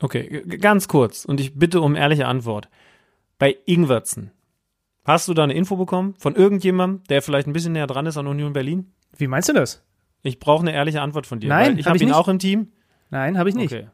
Okay, 0.00 0.42
ganz 0.60 0.88
kurz. 0.88 1.24
Und 1.24 1.40
ich 1.40 1.54
bitte 1.54 1.80
um 1.80 1.96
ehrliche 1.96 2.26
Antwort. 2.26 2.68
Bei 3.38 3.56
Ingwertsen, 3.64 4.30
hast 5.10 5.28
du 5.28 5.34
da 5.34 5.44
eine 5.44 5.54
Info 5.54 5.76
bekommen 5.76 6.14
von 6.18 6.34
irgendjemandem, 6.34 7.02
der 7.08 7.22
vielleicht 7.22 7.46
ein 7.46 7.52
bisschen 7.52 7.72
näher 7.72 7.86
dran 7.86 8.06
ist 8.06 8.16
an 8.16 8.26
Union 8.26 8.52
Berlin? 8.52 8.92
Wie 9.16 9.26
meinst 9.26 9.48
du 9.48 9.52
das? 9.52 9.82
Ich 10.22 10.38
brauche 10.38 10.62
eine 10.62 10.72
ehrliche 10.72 11.00
Antwort 11.00 11.26
von 11.26 11.40
dir. 11.40 11.48
Nein, 11.48 11.78
ich 11.78 11.86
hab 11.86 11.90
habe 11.90 11.96
ich 11.96 12.02
ihn 12.02 12.08
nicht. 12.08 12.16
auch 12.16 12.28
im 12.28 12.38
Team. 12.38 12.72
Nein, 13.10 13.38
habe 13.38 13.48
ich 13.48 13.54
nicht. 13.54 13.72
Okay. 13.72 13.88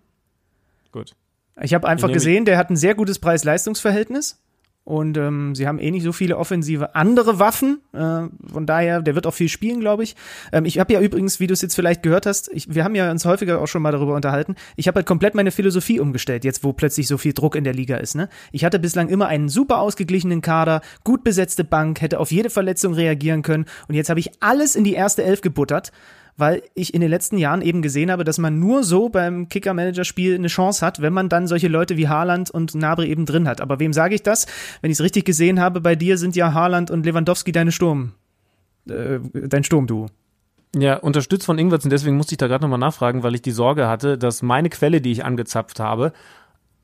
Gut. 0.93 1.15
Ich 1.61 1.73
habe 1.73 1.89
einfach 1.89 2.09
Ich 2.09 2.15
gesehen, 2.15 2.45
der 2.45 2.59
hat 2.59 2.71
ein 2.71 2.77
sehr 2.77 2.95
gutes 2.95 3.19
Preis-Leistungs-Verhältnis. 3.19 4.43
Und 4.87 5.19
ähm, 5.19 5.57
sie 5.57 5.67
haben 5.67 5.81
eh 5.81 5.91
nicht 5.91 6.05
so 6.05 6.13
viele 6.13 6.39
offensive 6.39 6.95
andere 6.95 7.41
Waffen. 7.41 7.81
Äh, 7.93 8.29
von 8.53 8.67
daher, 8.67 9.03
der 9.03 9.17
wird 9.17 9.27
auch 9.27 9.35
viel 9.35 9.49
spielen, 9.49 9.81
glaube 9.81 10.05
ich. 10.05 10.15
Ähm, 10.53 10.65
ich 10.65 10.79
habe 10.79 10.93
ja 10.93 11.01
übrigens, 11.01 11.41
wie 11.41 11.49
du 11.49 11.55
es 11.55 11.61
jetzt 11.61 11.75
vielleicht 11.75 12.05
gehört 12.05 12.25
hast, 12.25 12.49
ich, 12.53 12.73
wir 12.73 12.85
haben 12.85 12.95
ja 12.95 13.11
uns 13.11 13.25
häufiger 13.25 13.61
auch 13.61 13.67
schon 13.67 13.83
mal 13.83 13.91
darüber 13.91 14.15
unterhalten. 14.15 14.55
Ich 14.77 14.87
habe 14.87 14.99
halt 14.99 15.07
komplett 15.07 15.35
meine 15.35 15.51
Philosophie 15.51 15.99
umgestellt, 15.99 16.45
jetzt 16.45 16.63
wo 16.63 16.73
plötzlich 16.73 17.09
so 17.09 17.19
viel 17.19 17.33
Druck 17.33 17.57
in 17.57 17.65
der 17.65 17.75
Liga 17.75 17.97
ist. 17.97 18.15
Ne? 18.15 18.29
Ich 18.53 18.65
hatte 18.65 18.79
bislang 18.79 19.09
immer 19.09 19.27
einen 19.27 19.49
super 19.49 19.81
ausgeglichenen 19.81 20.41
Kader, 20.41 20.83
gut 21.03 21.25
besetzte 21.25 21.65
Bank, 21.65 22.01
hätte 22.01 22.21
auf 22.21 22.31
jede 22.31 22.49
Verletzung 22.49 22.95
reagieren 22.95 23.43
können. 23.43 23.65
Und 23.89 23.97
jetzt 23.97 24.09
habe 24.09 24.21
ich 24.21 24.31
alles 24.39 24.77
in 24.77 24.85
die 24.85 24.95
erste 24.95 25.25
Elf 25.25 25.41
gebuttert 25.41 25.91
weil 26.37 26.63
ich 26.75 26.95
in 26.95 27.01
den 27.01 27.11
letzten 27.11 27.39
Jahren 27.39 27.63
eben 27.63 27.83
gesehen 27.83 28.11
habe, 28.11 28.25
dass 28.25 28.39
man 28.39 28.59
nur 28.59 28.85
so 28.85 29.09
beim 29.09 29.49
Kicker-Manager-Spiel 29.49 30.35
eine 30.35 30.49
Chance 30.49 30.85
hat, 30.85 31.01
wenn 31.01 31.13
man 31.13 31.29
dann 31.29 31.47
solche 31.47 31.69
Leute 31.69 31.97
wie 31.97 32.09
Haaland 32.09 32.51
und 32.51 32.75
Nabri 32.75 33.09
eben 33.09 33.27
drin 33.27 33.49
hat. 33.49 33.61
Aber 33.61 33.81
wem 33.81 33.93
sage 33.93 34.15
ich 34.15 34.23
das? 34.23 34.47
Wenn 34.81 34.91
ich 34.91 34.99
es 34.99 35.03
richtig 35.05 35.25
gesehen 35.25 35.61
habe, 35.61 35.81
bei 35.81 35.97
dir 35.97 36.19
sind 36.19 36.37
ja 36.37 36.53
Haaland 36.53 36.91
und 36.91 37.07
Lewandowski 37.07 37.53
deine 37.53 37.73
Sturm, 37.73 38.13
äh, 38.89 39.19
dein 39.33 39.65
Sturmduo. 39.65 40.09
Ja, 40.75 40.97
unterstützt 40.97 41.47
von 41.47 41.59
Ingwertsen, 41.59 41.91
deswegen 41.91 42.17
musste 42.17 42.35
ich 42.35 42.39
da 42.39 42.49
gerade 42.49 42.63
nochmal 42.63 42.79
nachfragen, 42.79 43.23
weil 43.23 43.35
ich 43.35 43.41
die 43.41 43.51
Sorge 43.51 43.89
hatte, 43.89 44.19
dass 44.19 44.43
meine 44.43 44.69
Quelle, 44.69 45.01
die 45.01 45.13
ich 45.13 45.25
angezapft 45.25 45.81
habe, 45.81 46.13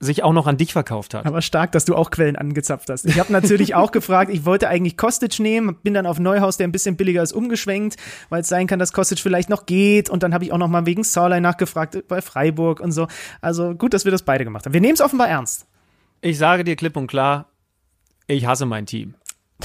sich 0.02 0.24
auch 0.24 0.32
noch 0.32 0.48
an 0.48 0.56
dich 0.56 0.72
verkauft 0.72 1.14
hat. 1.14 1.26
Aber 1.26 1.40
stark, 1.42 1.70
dass 1.72 1.84
du 1.84 1.94
auch 1.94 2.10
Quellen 2.10 2.34
angezapft 2.34 2.90
hast. 2.90 3.04
Ich 3.04 3.20
habe 3.20 3.32
natürlich 3.32 3.74
auch 3.76 3.92
gefragt, 3.92 4.32
ich 4.32 4.44
wollte 4.44 4.68
eigentlich 4.68 4.96
Kostic 4.96 5.38
nehmen, 5.38 5.76
bin 5.82 5.94
dann 5.94 6.06
auf 6.06 6.18
Neuhaus, 6.18 6.56
der 6.56 6.66
ein 6.66 6.72
bisschen 6.72 6.96
billiger 6.96 7.22
ist, 7.22 7.32
umgeschwenkt, 7.32 7.96
weil 8.28 8.40
es 8.40 8.48
sein 8.48 8.66
kann, 8.66 8.80
dass 8.80 8.92
Kostic 8.92 9.20
vielleicht 9.20 9.48
noch 9.48 9.64
geht. 9.64 10.10
Und 10.10 10.24
dann 10.24 10.34
habe 10.34 10.44
ich 10.44 10.52
auch 10.52 10.58
noch 10.58 10.66
mal 10.66 10.86
wegen 10.86 11.04
Saulay 11.04 11.40
nachgefragt 11.40 12.08
bei 12.08 12.20
Freiburg 12.20 12.80
und 12.80 12.90
so. 12.90 13.06
Also 13.40 13.74
gut, 13.74 13.94
dass 13.94 14.04
wir 14.04 14.10
das 14.10 14.22
beide 14.22 14.42
gemacht 14.42 14.66
haben. 14.66 14.72
Wir 14.72 14.80
nehmen 14.80 14.94
es 14.94 15.00
offenbar 15.00 15.28
ernst. 15.28 15.66
Ich 16.20 16.36
sage 16.36 16.64
dir 16.64 16.74
klipp 16.74 16.96
und 16.96 17.06
klar, 17.06 17.46
ich 18.26 18.46
hasse 18.46 18.66
mein 18.66 18.86
Team. 18.86 19.14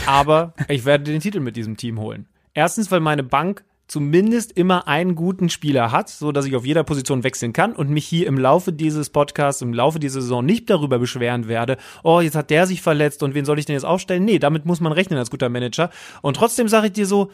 Aber 0.05 0.53
ich 0.67 0.85
werde 0.85 1.05
den 1.05 1.19
Titel 1.19 1.39
mit 1.39 1.55
diesem 1.55 1.77
Team 1.77 1.99
holen. 1.99 2.27
Erstens, 2.53 2.91
weil 2.91 2.99
meine 2.99 3.23
Bank 3.23 3.63
zumindest 3.87 4.51
immer 4.51 4.87
einen 4.87 5.15
guten 5.15 5.49
Spieler 5.49 5.91
hat, 5.91 6.09
so 6.09 6.31
dass 6.31 6.45
ich 6.45 6.55
auf 6.55 6.65
jeder 6.65 6.83
Position 6.83 7.23
wechseln 7.23 7.53
kann 7.53 7.73
und 7.73 7.89
mich 7.89 8.05
hier 8.05 8.27
im 8.27 8.37
Laufe 8.37 8.73
dieses 8.73 9.09
Podcasts, 9.09 9.61
im 9.61 9.73
Laufe 9.73 9.99
dieser 9.99 10.21
Saison 10.21 10.45
nicht 10.45 10.69
darüber 10.69 10.99
beschweren 10.99 11.47
werde, 11.47 11.77
oh, 12.03 12.19
jetzt 12.19 12.35
hat 12.35 12.49
der 12.49 12.67
sich 12.67 12.81
verletzt 12.81 13.23
und 13.23 13.33
wen 13.33 13.45
soll 13.45 13.59
ich 13.59 13.65
denn 13.65 13.75
jetzt 13.75 13.85
aufstellen? 13.85 14.25
Nee, 14.25 14.39
damit 14.39 14.65
muss 14.65 14.81
man 14.81 14.91
rechnen 14.91 15.17
als 15.17 15.31
guter 15.31 15.49
Manager. 15.49 15.89
Und 16.21 16.35
trotzdem 16.35 16.67
sage 16.67 16.87
ich 16.87 16.93
dir 16.93 17.05
so, 17.05 17.31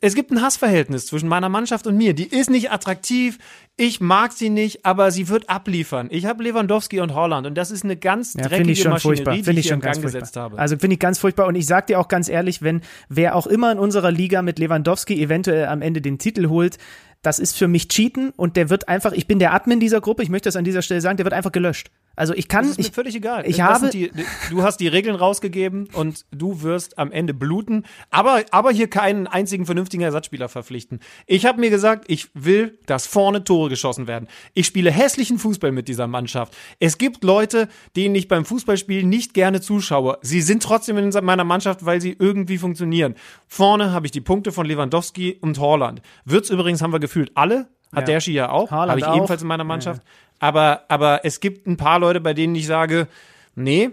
es 0.00 0.14
gibt 0.14 0.30
ein 0.30 0.42
Hassverhältnis 0.42 1.06
zwischen 1.06 1.28
meiner 1.28 1.48
Mannschaft 1.48 1.86
und 1.86 1.96
mir. 1.96 2.12
Die 2.12 2.26
ist 2.26 2.50
nicht 2.50 2.70
attraktiv, 2.70 3.38
ich 3.76 4.00
mag 4.00 4.32
sie 4.32 4.50
nicht, 4.50 4.84
aber 4.84 5.10
sie 5.10 5.28
wird 5.28 5.48
abliefern. 5.48 6.08
Ich 6.10 6.26
habe 6.26 6.42
Lewandowski 6.42 7.00
und 7.00 7.14
Holland 7.14 7.46
und 7.46 7.54
das 7.54 7.70
ist 7.70 7.82
eine 7.84 7.96
ganz 7.96 8.34
Ja, 8.34 8.46
dreckige 8.48 8.72
ich 8.72 8.82
schon 8.82 8.92
Maschinerie, 8.92 9.16
furchtbar. 9.16 9.34
die 9.34 9.50
ich 9.50 9.58
ich 9.58 9.68
schon 9.68 9.80
ganz 9.80 10.00
gesetzt 10.00 10.36
habe. 10.36 10.58
Also 10.58 10.76
finde 10.78 10.94
ich 10.94 11.00
ganz 11.00 11.18
furchtbar. 11.18 11.46
Und 11.46 11.54
ich 11.54 11.66
sag 11.66 11.86
dir 11.86 11.98
auch 11.98 12.08
ganz 12.08 12.28
ehrlich, 12.28 12.60
wenn 12.62 12.82
wer 13.08 13.34
auch 13.34 13.46
immer 13.46 13.72
in 13.72 13.78
unserer 13.78 14.10
Liga 14.10 14.42
mit 14.42 14.58
Lewandowski 14.58 15.20
eventuell 15.22 15.66
am 15.66 15.80
Ende 15.80 16.02
den 16.02 16.18
Titel 16.18 16.48
holt, 16.48 16.76
das 17.22 17.38
ist 17.38 17.56
für 17.56 17.66
mich 17.66 17.88
Cheaten 17.88 18.30
und 18.36 18.56
der 18.56 18.68
wird 18.70 18.88
einfach, 18.88 19.12
ich 19.12 19.26
bin 19.26 19.38
der 19.38 19.54
Admin 19.54 19.80
dieser 19.80 20.00
Gruppe, 20.02 20.22
ich 20.22 20.28
möchte 20.28 20.48
das 20.48 20.56
an 20.56 20.64
dieser 20.64 20.82
Stelle 20.82 21.00
sagen, 21.00 21.16
der 21.16 21.24
wird 21.24 21.34
einfach 21.34 21.52
gelöscht. 21.52 21.90
Also 22.16 22.32
ich 22.34 22.48
kann, 22.48 22.62
Das 22.64 22.72
ist 22.72 22.78
mir 22.78 22.84
ich, 22.86 22.92
völlig 22.92 23.14
egal. 23.14 23.44
ich 23.46 23.58
Das 23.58 23.82
habe- 23.82 23.90
die, 23.90 24.10
du 24.50 24.62
hast 24.62 24.78
die 24.78 24.88
Regeln 24.88 25.14
rausgegeben 25.14 25.88
und 25.92 26.24
du 26.30 26.62
wirst 26.62 26.98
am 26.98 27.12
Ende 27.12 27.34
bluten, 27.34 27.84
aber, 28.10 28.42
aber 28.50 28.70
hier 28.72 28.88
keinen 28.88 29.26
einzigen 29.26 29.66
vernünftigen 29.66 30.02
Ersatzspieler 30.02 30.48
verpflichten. 30.48 31.00
Ich 31.26 31.44
habe 31.44 31.60
mir 31.60 31.68
gesagt, 31.70 32.06
ich 32.08 32.28
will, 32.34 32.78
dass 32.86 33.06
vorne 33.06 33.44
Tore 33.44 33.68
geschossen 33.68 34.06
werden. 34.08 34.28
Ich 34.54 34.66
spiele 34.66 34.90
hässlichen 34.90 35.38
Fußball 35.38 35.72
mit 35.72 35.88
dieser 35.88 36.06
Mannschaft. 36.06 36.56
Es 36.80 36.96
gibt 36.98 37.22
Leute, 37.22 37.68
denen 37.96 38.14
ich 38.14 38.28
beim 38.28 38.44
Fußballspielen 38.46 39.08
nicht 39.08 39.34
gerne 39.34 39.60
zuschaue. 39.60 40.18
Sie 40.22 40.40
sind 40.40 40.62
trotzdem 40.62 40.96
in 40.96 41.10
meiner 41.22 41.44
Mannschaft, 41.44 41.84
weil 41.84 42.00
sie 42.00 42.16
irgendwie 42.18 42.56
funktionieren. 42.58 43.14
Vorne 43.46 43.92
habe 43.92 44.06
ich 44.06 44.12
die 44.12 44.22
Punkte 44.22 44.52
von 44.52 44.64
Lewandowski 44.66 45.36
und 45.40 45.58
Holland. 45.58 46.00
Wirtz 46.24 46.48
übrigens 46.48 46.80
haben 46.80 46.92
wir 46.92 46.98
gefühlt 47.00 47.32
alle. 47.34 47.68
Hat 47.92 48.00
Ja. 48.00 48.14
Derschi 48.14 48.32
ja 48.32 48.50
auch. 48.50 48.70
Habe 48.70 48.98
ich 48.98 49.04
auch. 49.06 49.16
ebenfalls 49.16 49.42
in 49.42 49.48
meiner 49.48 49.62
Mannschaft. 49.64 50.02
Aber, 50.38 50.84
aber 50.88 51.24
es 51.24 51.40
gibt 51.40 51.66
ein 51.66 51.76
paar 51.76 51.98
Leute, 51.98 52.20
bei 52.20 52.34
denen 52.34 52.54
ich 52.54 52.66
sage, 52.66 53.08
nee, 53.54 53.90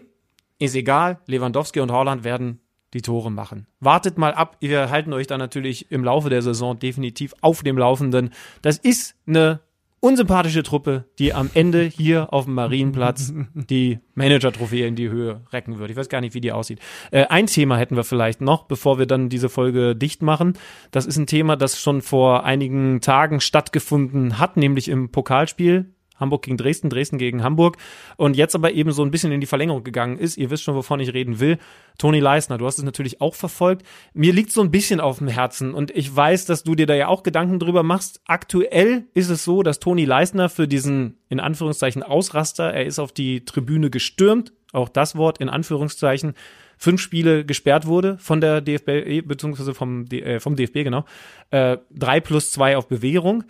ist 0.60 0.76
egal, 0.76 1.20
Lewandowski 1.28 1.80
und 1.80 1.92
Haaland 1.92 2.24
werden 2.24 2.60
die 2.94 3.02
Tore 3.02 3.32
machen. 3.32 3.68
Wartet 3.80 4.18
mal 4.18 4.34
ab, 4.34 4.58
wir 4.60 4.90
halten 4.90 5.14
euch 5.14 5.28
dann 5.28 5.40
natürlich 5.40 5.92
im 5.92 6.04
Laufe 6.04 6.30
der 6.30 6.42
Saison 6.42 6.78
definitiv 6.78 7.34
auf 7.42 7.64
dem 7.64 7.78
Laufenden. 7.78 8.32
Das 8.62 8.78
ist 8.78 9.16
eine 9.26 9.62
unsympathische 10.04 10.64
Truppe, 10.64 11.06
die 11.18 11.34
am 11.34 11.50
Ende 11.54 11.84
hier 11.84 12.34
auf 12.34 12.44
dem 12.44 12.56
Marienplatz 12.56 13.34
die 13.54 14.00
Manager-Trophäe 14.16 14.86
in 14.86 14.98
die 14.98 15.10
Höhe 15.10 15.42
recken 15.54 15.80
wird. 15.80 15.92
Ich 15.92 15.96
weiß 15.96 16.10
gar 16.10 16.20
nicht, 16.20 16.34
wie 16.34 16.42
die 16.42 16.52
aussieht. 16.52 16.80
Äh, 17.12 17.26
ein 17.28 17.48
Thema 17.48 17.78
hätten 17.78 17.96
wir 17.96 18.04
vielleicht 18.04 18.42
noch, 18.42 18.66
bevor 18.66 19.00
wir 19.00 19.06
dann 19.06 19.30
diese 19.30 19.48
Folge 19.48 19.96
dicht 19.96 20.22
machen. 20.22 20.54
Das 20.92 21.06
ist 21.06 21.18
ein 21.18 21.26
Thema, 21.26 21.56
das 21.56 21.80
schon 21.80 22.02
vor 22.02 22.44
einigen 22.44 23.00
Tagen 23.00 23.40
stattgefunden 23.40 24.40
hat, 24.40 24.58
nämlich 24.58 24.90
im 24.90 25.10
Pokalspiel 25.10 25.93
Hamburg 26.24 26.42
gegen 26.42 26.58
Dresden, 26.58 26.90
Dresden 26.90 27.20
gegen 27.20 27.44
Hamburg 27.44 27.78
und 28.18 28.36
jetzt 28.36 28.56
aber 28.56 28.72
eben 28.72 28.92
so 28.92 29.04
ein 29.04 29.12
bisschen 29.12 29.32
in 29.32 29.42
die 29.42 29.48
Verlängerung 29.48 29.84
gegangen 29.84 30.18
ist. 30.18 30.38
Ihr 30.38 30.50
wisst 30.50 30.64
schon, 30.64 30.76
wovon 30.76 31.00
ich 31.00 31.14
reden 31.14 31.40
will. 31.40 31.60
Toni 32.00 32.20
Leisner, 32.20 32.58
du 32.58 32.66
hast 32.66 32.80
es 32.80 32.84
natürlich 32.84 33.22
auch 33.22 33.36
verfolgt. 33.36 33.86
Mir 34.14 34.34
liegt 34.34 34.52
so 34.52 34.62
ein 34.62 34.72
bisschen 34.72 35.00
auf 35.00 35.20
dem 35.20 35.28
Herzen 35.28 35.76
und 35.76 35.92
ich 35.92 36.14
weiß, 36.16 36.46
dass 36.46 36.64
du 36.64 36.74
dir 36.74 36.88
da 36.88 36.96
ja 36.96 37.08
auch 37.08 37.22
Gedanken 37.22 37.60
drüber 37.60 37.84
machst. 37.84 38.22
Aktuell 38.26 39.06
ist 39.14 39.30
es 39.30 39.44
so, 39.44 39.62
dass 39.62 39.80
Toni 39.80 40.06
Leisner 40.06 40.50
für 40.50 40.68
diesen 40.68 41.18
in 41.30 41.40
Anführungszeichen 41.40 42.04
Ausraster, 42.04 42.74
er 42.74 42.86
ist 42.86 43.00
auf 43.00 43.12
die 43.12 43.46
Tribüne 43.46 43.90
gestürmt, 43.90 44.54
auch 44.72 44.90
das 44.90 45.16
Wort 45.16 45.40
in 45.40 45.50
Anführungszeichen, 45.50 46.34
fünf 46.78 47.02
Spiele 47.02 47.46
gesperrt 47.46 47.86
wurde 47.86 48.18
von 48.18 48.42
der 48.42 48.62
DFB, 48.62 48.90
eh, 48.90 49.22
beziehungsweise 49.22 49.74
vom, 49.74 50.06
äh, 50.12 50.40
vom 50.40 50.56
DFB, 50.56 50.84
genau. 50.84 51.06
Äh, 51.50 51.78
drei 51.92 52.20
plus 52.20 52.52
zwei 52.52 52.78
auf 52.78 52.88
Bewährung. 52.88 53.46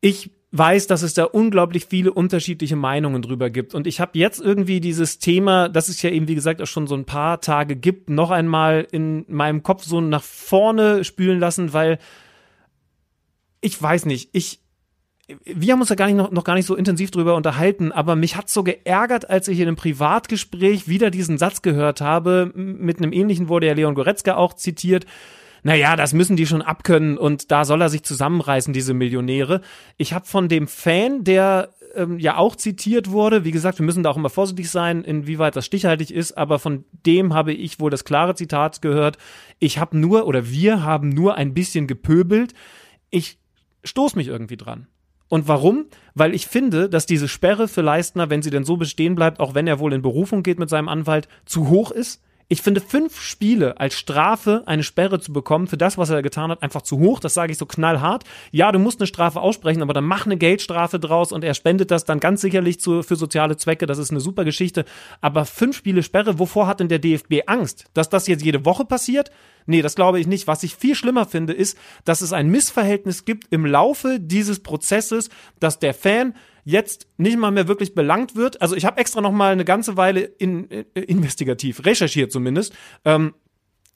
Ich 0.00 0.30
weiß, 0.56 0.86
dass 0.86 1.02
es 1.02 1.14
da 1.14 1.24
unglaublich 1.24 1.86
viele 1.86 2.12
unterschiedliche 2.12 2.76
Meinungen 2.76 3.22
drüber 3.22 3.50
gibt. 3.50 3.74
Und 3.74 3.86
ich 3.86 4.00
habe 4.00 4.18
jetzt 4.18 4.40
irgendwie 4.40 4.80
dieses 4.80 5.18
Thema, 5.18 5.68
das 5.68 5.88
es 5.88 6.02
ja 6.02 6.10
eben, 6.10 6.28
wie 6.28 6.34
gesagt, 6.34 6.62
auch 6.62 6.66
schon 6.66 6.86
so 6.86 6.94
ein 6.94 7.04
paar 7.04 7.40
Tage 7.40 7.76
gibt, 7.76 8.10
noch 8.10 8.30
einmal 8.30 8.86
in 8.90 9.24
meinem 9.28 9.62
Kopf 9.62 9.84
so 9.84 10.00
nach 10.00 10.22
vorne 10.22 11.04
spülen 11.04 11.40
lassen, 11.40 11.72
weil 11.72 11.98
ich 13.60 13.80
weiß 13.80 14.06
nicht, 14.06 14.30
ich, 14.32 14.60
wir 15.44 15.72
haben 15.72 15.80
uns 15.80 15.88
da 15.88 15.94
gar 15.96 16.06
nicht 16.06 16.16
noch, 16.16 16.30
noch 16.30 16.44
gar 16.44 16.54
nicht 16.54 16.66
so 16.66 16.76
intensiv 16.76 17.10
drüber 17.10 17.34
unterhalten, 17.34 17.90
aber 17.90 18.14
mich 18.14 18.36
hat 18.36 18.48
so 18.48 18.62
geärgert, 18.62 19.28
als 19.28 19.48
ich 19.48 19.58
in 19.58 19.66
einem 19.66 19.76
Privatgespräch 19.76 20.86
wieder 20.86 21.10
diesen 21.10 21.38
Satz 21.38 21.62
gehört 21.62 22.00
habe. 22.00 22.52
Mit 22.54 22.98
einem 22.98 23.12
ähnlichen 23.12 23.48
wurde 23.48 23.66
ja 23.66 23.72
Leon 23.72 23.94
Goretzka 23.94 24.36
auch 24.36 24.54
zitiert 24.54 25.06
naja, 25.62 25.96
das 25.96 26.12
müssen 26.12 26.36
die 26.36 26.46
schon 26.46 26.62
abkönnen 26.62 27.18
und 27.18 27.50
da 27.50 27.64
soll 27.64 27.82
er 27.82 27.88
sich 27.88 28.02
zusammenreißen, 28.02 28.72
diese 28.72 28.94
Millionäre. 28.94 29.60
Ich 29.96 30.12
habe 30.12 30.26
von 30.26 30.48
dem 30.48 30.68
Fan, 30.68 31.24
der 31.24 31.74
ähm, 31.94 32.18
ja 32.18 32.36
auch 32.36 32.56
zitiert 32.56 33.10
wurde, 33.10 33.44
wie 33.44 33.50
gesagt, 33.50 33.78
wir 33.78 33.86
müssen 33.86 34.02
da 34.02 34.10
auch 34.10 34.16
immer 34.16 34.30
vorsichtig 34.30 34.70
sein, 34.70 35.02
inwieweit 35.02 35.56
das 35.56 35.66
stichhaltig 35.66 36.12
ist, 36.12 36.36
aber 36.36 36.58
von 36.58 36.84
dem 36.92 37.34
habe 37.34 37.52
ich 37.52 37.80
wohl 37.80 37.90
das 37.90 38.04
klare 38.04 38.34
Zitat 38.34 38.82
gehört, 38.82 39.18
ich 39.58 39.78
habe 39.78 39.96
nur 39.98 40.26
oder 40.26 40.48
wir 40.50 40.82
haben 40.82 41.08
nur 41.08 41.36
ein 41.36 41.54
bisschen 41.54 41.86
gepöbelt. 41.86 42.52
Ich 43.10 43.38
stoß 43.84 44.16
mich 44.16 44.28
irgendwie 44.28 44.56
dran. 44.56 44.86
Und 45.28 45.48
warum? 45.48 45.86
Weil 46.14 46.34
ich 46.34 46.46
finde, 46.46 46.88
dass 46.88 47.06
diese 47.06 47.28
Sperre 47.28 47.66
für 47.66 47.82
Leistner, 47.82 48.30
wenn 48.30 48.42
sie 48.42 48.50
denn 48.50 48.64
so 48.64 48.76
bestehen 48.76 49.16
bleibt, 49.16 49.40
auch 49.40 49.54
wenn 49.54 49.66
er 49.66 49.80
wohl 49.80 49.92
in 49.92 50.02
Berufung 50.02 50.42
geht 50.42 50.58
mit 50.58 50.68
seinem 50.68 50.88
Anwalt, 50.88 51.28
zu 51.46 51.68
hoch 51.68 51.90
ist. 51.90 52.22
Ich 52.48 52.62
finde 52.62 52.80
fünf 52.80 53.20
Spiele 53.20 53.80
als 53.80 53.94
Strafe 53.94 54.62
eine 54.66 54.84
Sperre 54.84 55.18
zu 55.18 55.32
bekommen 55.32 55.66
für 55.66 55.76
das, 55.76 55.98
was 55.98 56.10
er 56.10 56.22
getan 56.22 56.52
hat, 56.52 56.62
einfach 56.62 56.82
zu 56.82 57.00
hoch. 57.00 57.18
Das 57.18 57.34
sage 57.34 57.50
ich 57.50 57.58
so 57.58 57.66
knallhart. 57.66 58.22
Ja, 58.52 58.70
du 58.70 58.78
musst 58.78 59.00
eine 59.00 59.08
Strafe 59.08 59.40
aussprechen, 59.40 59.82
aber 59.82 59.94
dann 59.94 60.04
mach 60.04 60.26
eine 60.26 60.36
Geldstrafe 60.36 61.00
draus 61.00 61.32
und 61.32 61.42
er 61.42 61.54
spendet 61.54 61.90
das 61.90 62.04
dann 62.04 62.20
ganz 62.20 62.40
sicherlich 62.40 62.78
zu, 62.78 63.02
für 63.02 63.16
soziale 63.16 63.56
Zwecke. 63.56 63.86
Das 63.86 63.98
ist 63.98 64.12
eine 64.12 64.20
super 64.20 64.44
Geschichte. 64.44 64.84
Aber 65.20 65.44
fünf 65.44 65.76
Spiele 65.76 66.04
Sperre, 66.04 66.38
wovor 66.38 66.68
hat 66.68 66.78
denn 66.78 66.88
der 66.88 67.00
DFB 67.00 67.40
Angst? 67.46 67.86
Dass 67.94 68.10
das 68.10 68.28
jetzt 68.28 68.44
jede 68.44 68.64
Woche 68.64 68.84
passiert? 68.84 69.32
Nee, 69.66 69.82
das 69.82 69.96
glaube 69.96 70.20
ich 70.20 70.28
nicht. 70.28 70.46
Was 70.46 70.62
ich 70.62 70.76
viel 70.76 70.94
schlimmer 70.94 71.26
finde, 71.26 71.52
ist, 71.52 71.76
dass 72.04 72.20
es 72.20 72.32
ein 72.32 72.48
Missverhältnis 72.48 73.24
gibt 73.24 73.52
im 73.52 73.66
Laufe 73.66 74.20
dieses 74.20 74.60
Prozesses, 74.62 75.30
dass 75.58 75.80
der 75.80 75.94
Fan 75.94 76.34
jetzt 76.66 77.06
nicht 77.16 77.38
mal 77.38 77.52
mehr 77.52 77.68
wirklich 77.68 77.94
belangt 77.94 78.34
wird. 78.34 78.60
Also 78.60 78.74
ich 78.74 78.84
habe 78.84 78.98
extra 78.98 79.20
noch 79.20 79.30
mal 79.30 79.52
eine 79.52 79.64
ganze 79.64 79.96
Weile 79.96 80.20
in, 80.20 80.64
in, 80.64 80.84
äh, 80.94 81.00
investigativ 81.02 81.86
recherchiert 81.86 82.32
zumindest. 82.32 82.74
Ähm, 83.04 83.34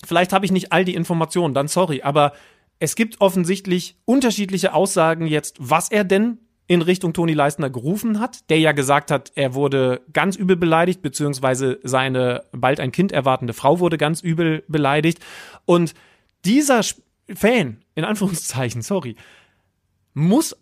vielleicht 0.06 0.32
habe 0.32 0.44
ich 0.44 0.52
nicht 0.52 0.70
all 0.70 0.84
die 0.84 0.94
Informationen, 0.94 1.52
dann 1.52 1.66
sorry, 1.66 2.02
aber 2.02 2.32
es 2.78 2.94
gibt 2.94 3.20
offensichtlich 3.20 3.97
unterschiedliche 4.05 4.72
Aussagen 4.72 5.26
jetzt, 5.26 5.56
was 5.59 5.90
er 5.90 6.05
denn 6.05 6.38
in 6.68 6.80
Richtung 6.80 7.12
Toni 7.12 7.34
Leistner 7.34 7.70
gerufen 7.70 8.20
hat, 8.20 8.48
der 8.51 8.60
ja 8.60 8.70
gesagt 8.70 9.10
hat, 9.10 9.32
er 9.34 9.55
wurde 9.55 10.02
ganz 10.12 10.36
übel 10.36 10.55
beleidigt, 10.56 11.02
beziehungsweise 11.02 11.80
seine 11.82 12.44
bald 12.52 12.78
ein 12.78 12.92
Kind 12.92 13.10
erwartende 13.10 13.52
Frau 13.52 13.80
wurde 13.80 13.98
ganz 13.98 14.20
übel 14.20 14.62
beleidigt. 14.68 15.18
Und 15.64 15.92
dieser 16.44 16.82
Fan, 17.34 17.82
in 17.97 18.05
Anführungszeichen, 18.05 18.82
sorry, 18.82 19.16
muss 20.14 20.56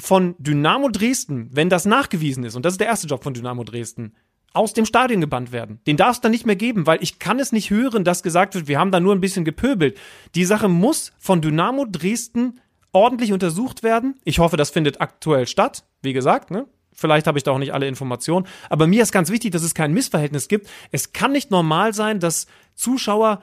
von 0.00 0.34
Dynamo 0.38 0.88
Dresden, 0.88 1.50
wenn 1.52 1.68
das 1.68 1.84
nachgewiesen 1.84 2.44
ist, 2.44 2.56
und 2.56 2.64
das 2.64 2.74
ist 2.74 2.80
der 2.80 2.88
erste 2.88 3.06
Job 3.06 3.22
von 3.22 3.34
Dynamo 3.34 3.64
Dresden, 3.64 4.14
aus 4.52 4.72
dem 4.72 4.84
Stadion 4.84 5.20
gebannt 5.20 5.52
werden. 5.52 5.80
Den 5.86 5.96
darf 5.96 6.16
es 6.16 6.20
dann 6.20 6.32
nicht 6.32 6.46
mehr 6.46 6.56
geben, 6.56 6.86
weil 6.86 7.02
ich 7.02 7.18
kann 7.18 7.38
es 7.38 7.52
nicht 7.52 7.70
hören, 7.70 8.04
dass 8.04 8.22
gesagt 8.22 8.54
wird, 8.54 8.68
wir 8.68 8.78
haben 8.78 8.90
da 8.90 8.98
nur 8.98 9.14
ein 9.14 9.20
bisschen 9.20 9.44
gepöbelt. 9.44 9.96
Die 10.34 10.44
Sache 10.44 10.68
muss 10.68 11.12
von 11.18 11.40
Dynamo 11.40 11.86
Dresden 11.86 12.60
ordentlich 12.92 13.32
untersucht 13.32 13.82
werden. 13.82 14.18
Ich 14.24 14.40
hoffe, 14.40 14.56
das 14.56 14.70
findet 14.70 15.00
aktuell 15.00 15.46
statt. 15.46 15.84
Wie 16.02 16.12
gesagt, 16.12 16.50
ne? 16.50 16.66
Vielleicht 16.92 17.28
habe 17.28 17.38
ich 17.38 17.44
da 17.44 17.52
auch 17.52 17.58
nicht 17.58 17.72
alle 17.72 17.86
Informationen. 17.86 18.46
Aber 18.68 18.86
mir 18.86 19.02
ist 19.02 19.12
ganz 19.12 19.30
wichtig, 19.30 19.52
dass 19.52 19.62
es 19.62 19.74
kein 19.74 19.94
Missverhältnis 19.94 20.48
gibt. 20.48 20.68
Es 20.90 21.12
kann 21.12 21.32
nicht 21.32 21.50
normal 21.50 21.94
sein, 21.94 22.18
dass 22.18 22.46
Zuschauer 22.74 23.40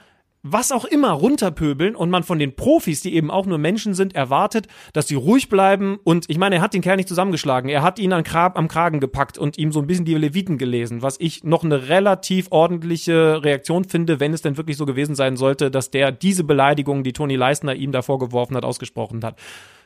was 0.51 0.71
auch 0.71 0.85
immer 0.85 1.11
runterpöbeln 1.11 1.95
und 1.95 2.09
man 2.09 2.23
von 2.23 2.39
den 2.39 2.55
Profis, 2.55 3.01
die 3.01 3.15
eben 3.15 3.31
auch 3.31 3.45
nur 3.45 3.57
Menschen 3.57 3.93
sind, 3.93 4.15
erwartet, 4.15 4.67
dass 4.93 5.07
sie 5.07 5.15
ruhig 5.15 5.49
bleiben 5.49 5.99
und 6.03 6.25
ich 6.29 6.37
meine, 6.37 6.55
er 6.55 6.61
hat 6.61 6.73
den 6.73 6.81
Kerl 6.81 6.97
nicht 6.97 7.09
zusammengeschlagen, 7.09 7.69
er 7.69 7.81
hat 7.81 7.99
ihn 7.99 8.13
am, 8.13 8.23
Krab, 8.23 8.57
am 8.57 8.67
Kragen 8.67 8.99
gepackt 8.99 9.37
und 9.37 9.57
ihm 9.57 9.71
so 9.71 9.79
ein 9.79 9.87
bisschen 9.87 10.05
die 10.05 10.15
Leviten 10.15 10.57
gelesen, 10.57 11.01
was 11.01 11.19
ich 11.19 11.43
noch 11.43 11.63
eine 11.63 11.89
relativ 11.89 12.47
ordentliche 12.51 13.43
Reaktion 13.43 13.85
finde, 13.85 14.19
wenn 14.19 14.33
es 14.33 14.41
denn 14.41 14.57
wirklich 14.57 14.77
so 14.77 14.85
gewesen 14.85 15.15
sein 15.15 15.37
sollte, 15.37 15.71
dass 15.71 15.91
der 15.91 16.11
diese 16.11 16.43
Beleidigung, 16.43 17.03
die 17.03 17.13
Toni 17.13 17.35
Leistner 17.35 17.75
ihm 17.75 17.91
da 17.91 18.01
vorgeworfen 18.01 18.55
hat, 18.55 18.65
ausgesprochen 18.65 19.23
hat. 19.23 19.37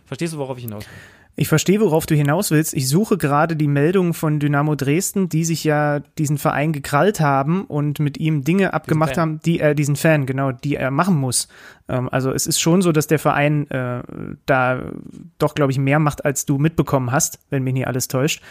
Verstehst 0.05 0.33
du, 0.33 0.37
worauf 0.37 0.57
ich 0.57 0.63
hinaus 0.63 0.85
will? 0.85 1.20
Ich 1.35 1.47
verstehe, 1.47 1.79
worauf 1.79 2.05
du 2.05 2.13
hinaus 2.13 2.51
willst. 2.51 2.73
Ich 2.73 2.89
suche 2.89 3.17
gerade 3.17 3.55
die 3.55 3.67
Meldung 3.67 4.13
von 4.13 4.39
Dynamo 4.39 4.75
Dresden, 4.75 5.29
die 5.29 5.45
sich 5.45 5.63
ja 5.63 6.01
diesen 6.17 6.37
Verein 6.37 6.73
gekrallt 6.73 7.19
haben 7.21 7.63
und 7.65 7.99
mit 7.99 8.17
ihm 8.17 8.43
Dinge 8.43 8.73
abgemacht 8.73 9.17
haben, 9.17 9.39
die 9.45 9.59
er, 9.59 9.73
diesen 9.73 9.95
Fan, 9.95 10.25
genau, 10.25 10.51
die 10.51 10.75
er 10.75 10.91
machen 10.91 11.15
muss. 11.15 11.47
Ähm, 11.91 12.09
also 12.09 12.31
es 12.31 12.47
ist 12.47 12.59
schon 12.59 12.81
so, 12.81 12.91
dass 12.91 13.07
der 13.07 13.19
Verein 13.19 13.69
äh, 13.69 14.01
da 14.45 14.81
doch, 15.37 15.53
glaube 15.53 15.71
ich, 15.71 15.77
mehr 15.77 15.99
macht, 15.99 16.25
als 16.25 16.45
du 16.45 16.57
mitbekommen 16.57 17.11
hast, 17.11 17.39
wenn 17.49 17.63
mich 17.63 17.73
nicht 17.73 17.87
alles 17.87 18.07
täuscht. 18.07 18.41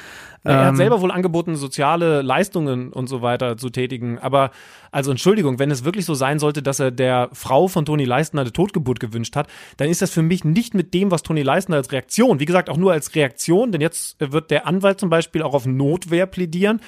Ja, 0.45 0.51
er 0.51 0.61
hat 0.61 0.69
ähm, 0.71 0.77
selber 0.77 1.01
wohl 1.01 1.11
angeboten, 1.11 1.57
soziale 1.57 2.23
Leistungen 2.23 2.93
und 2.93 3.09
so 3.09 3.23
weiter 3.23 3.57
zu 3.57 3.71
tätigen. 3.71 4.19
Aber, 4.19 4.51
also 4.91 5.11
Entschuldigung, 5.11 5.59
wenn 5.59 5.71
es 5.71 5.85
wirklich 5.85 6.05
so 6.05 6.15
sein 6.15 6.39
sollte, 6.39 6.63
dass 6.63 6.81
er 6.81 6.91
der 6.91 7.31
Frau 7.33 7.69
von 7.69 7.85
Toni 7.85 8.05
Leistner 8.05 8.43
eine 8.43 8.53
Totgeburt 8.53 9.01
gewünscht 9.01 9.37
hat, 9.37 9.49
dann 9.79 9.89
ist 9.89 10.03
das 10.03 10.11
für 10.11 10.23
mich 10.23 10.45
nicht 10.45 10.75
mit 10.75 10.95
dem, 10.95 11.11
was 11.11 11.23
Toni 11.23 11.43
Leistner 11.43 11.77
als 11.77 11.93
Reaktion, 11.93 12.41
wie 12.41 12.47
gesagt, 12.47 12.71
auch 12.71 12.77
nur 12.77 12.93
als 12.93 13.15
Reaktion, 13.15 13.73
denn 13.73 13.81
jetzt 13.81 14.17
wird 14.19 14.51
der 14.51 14.67
Anwalt 14.67 15.01
zum 15.01 15.11
Beispiel 15.11 15.43
auch 15.43 15.55
auf 15.55 15.67
Notwehr 15.67 16.27
plädieren 16.27 16.81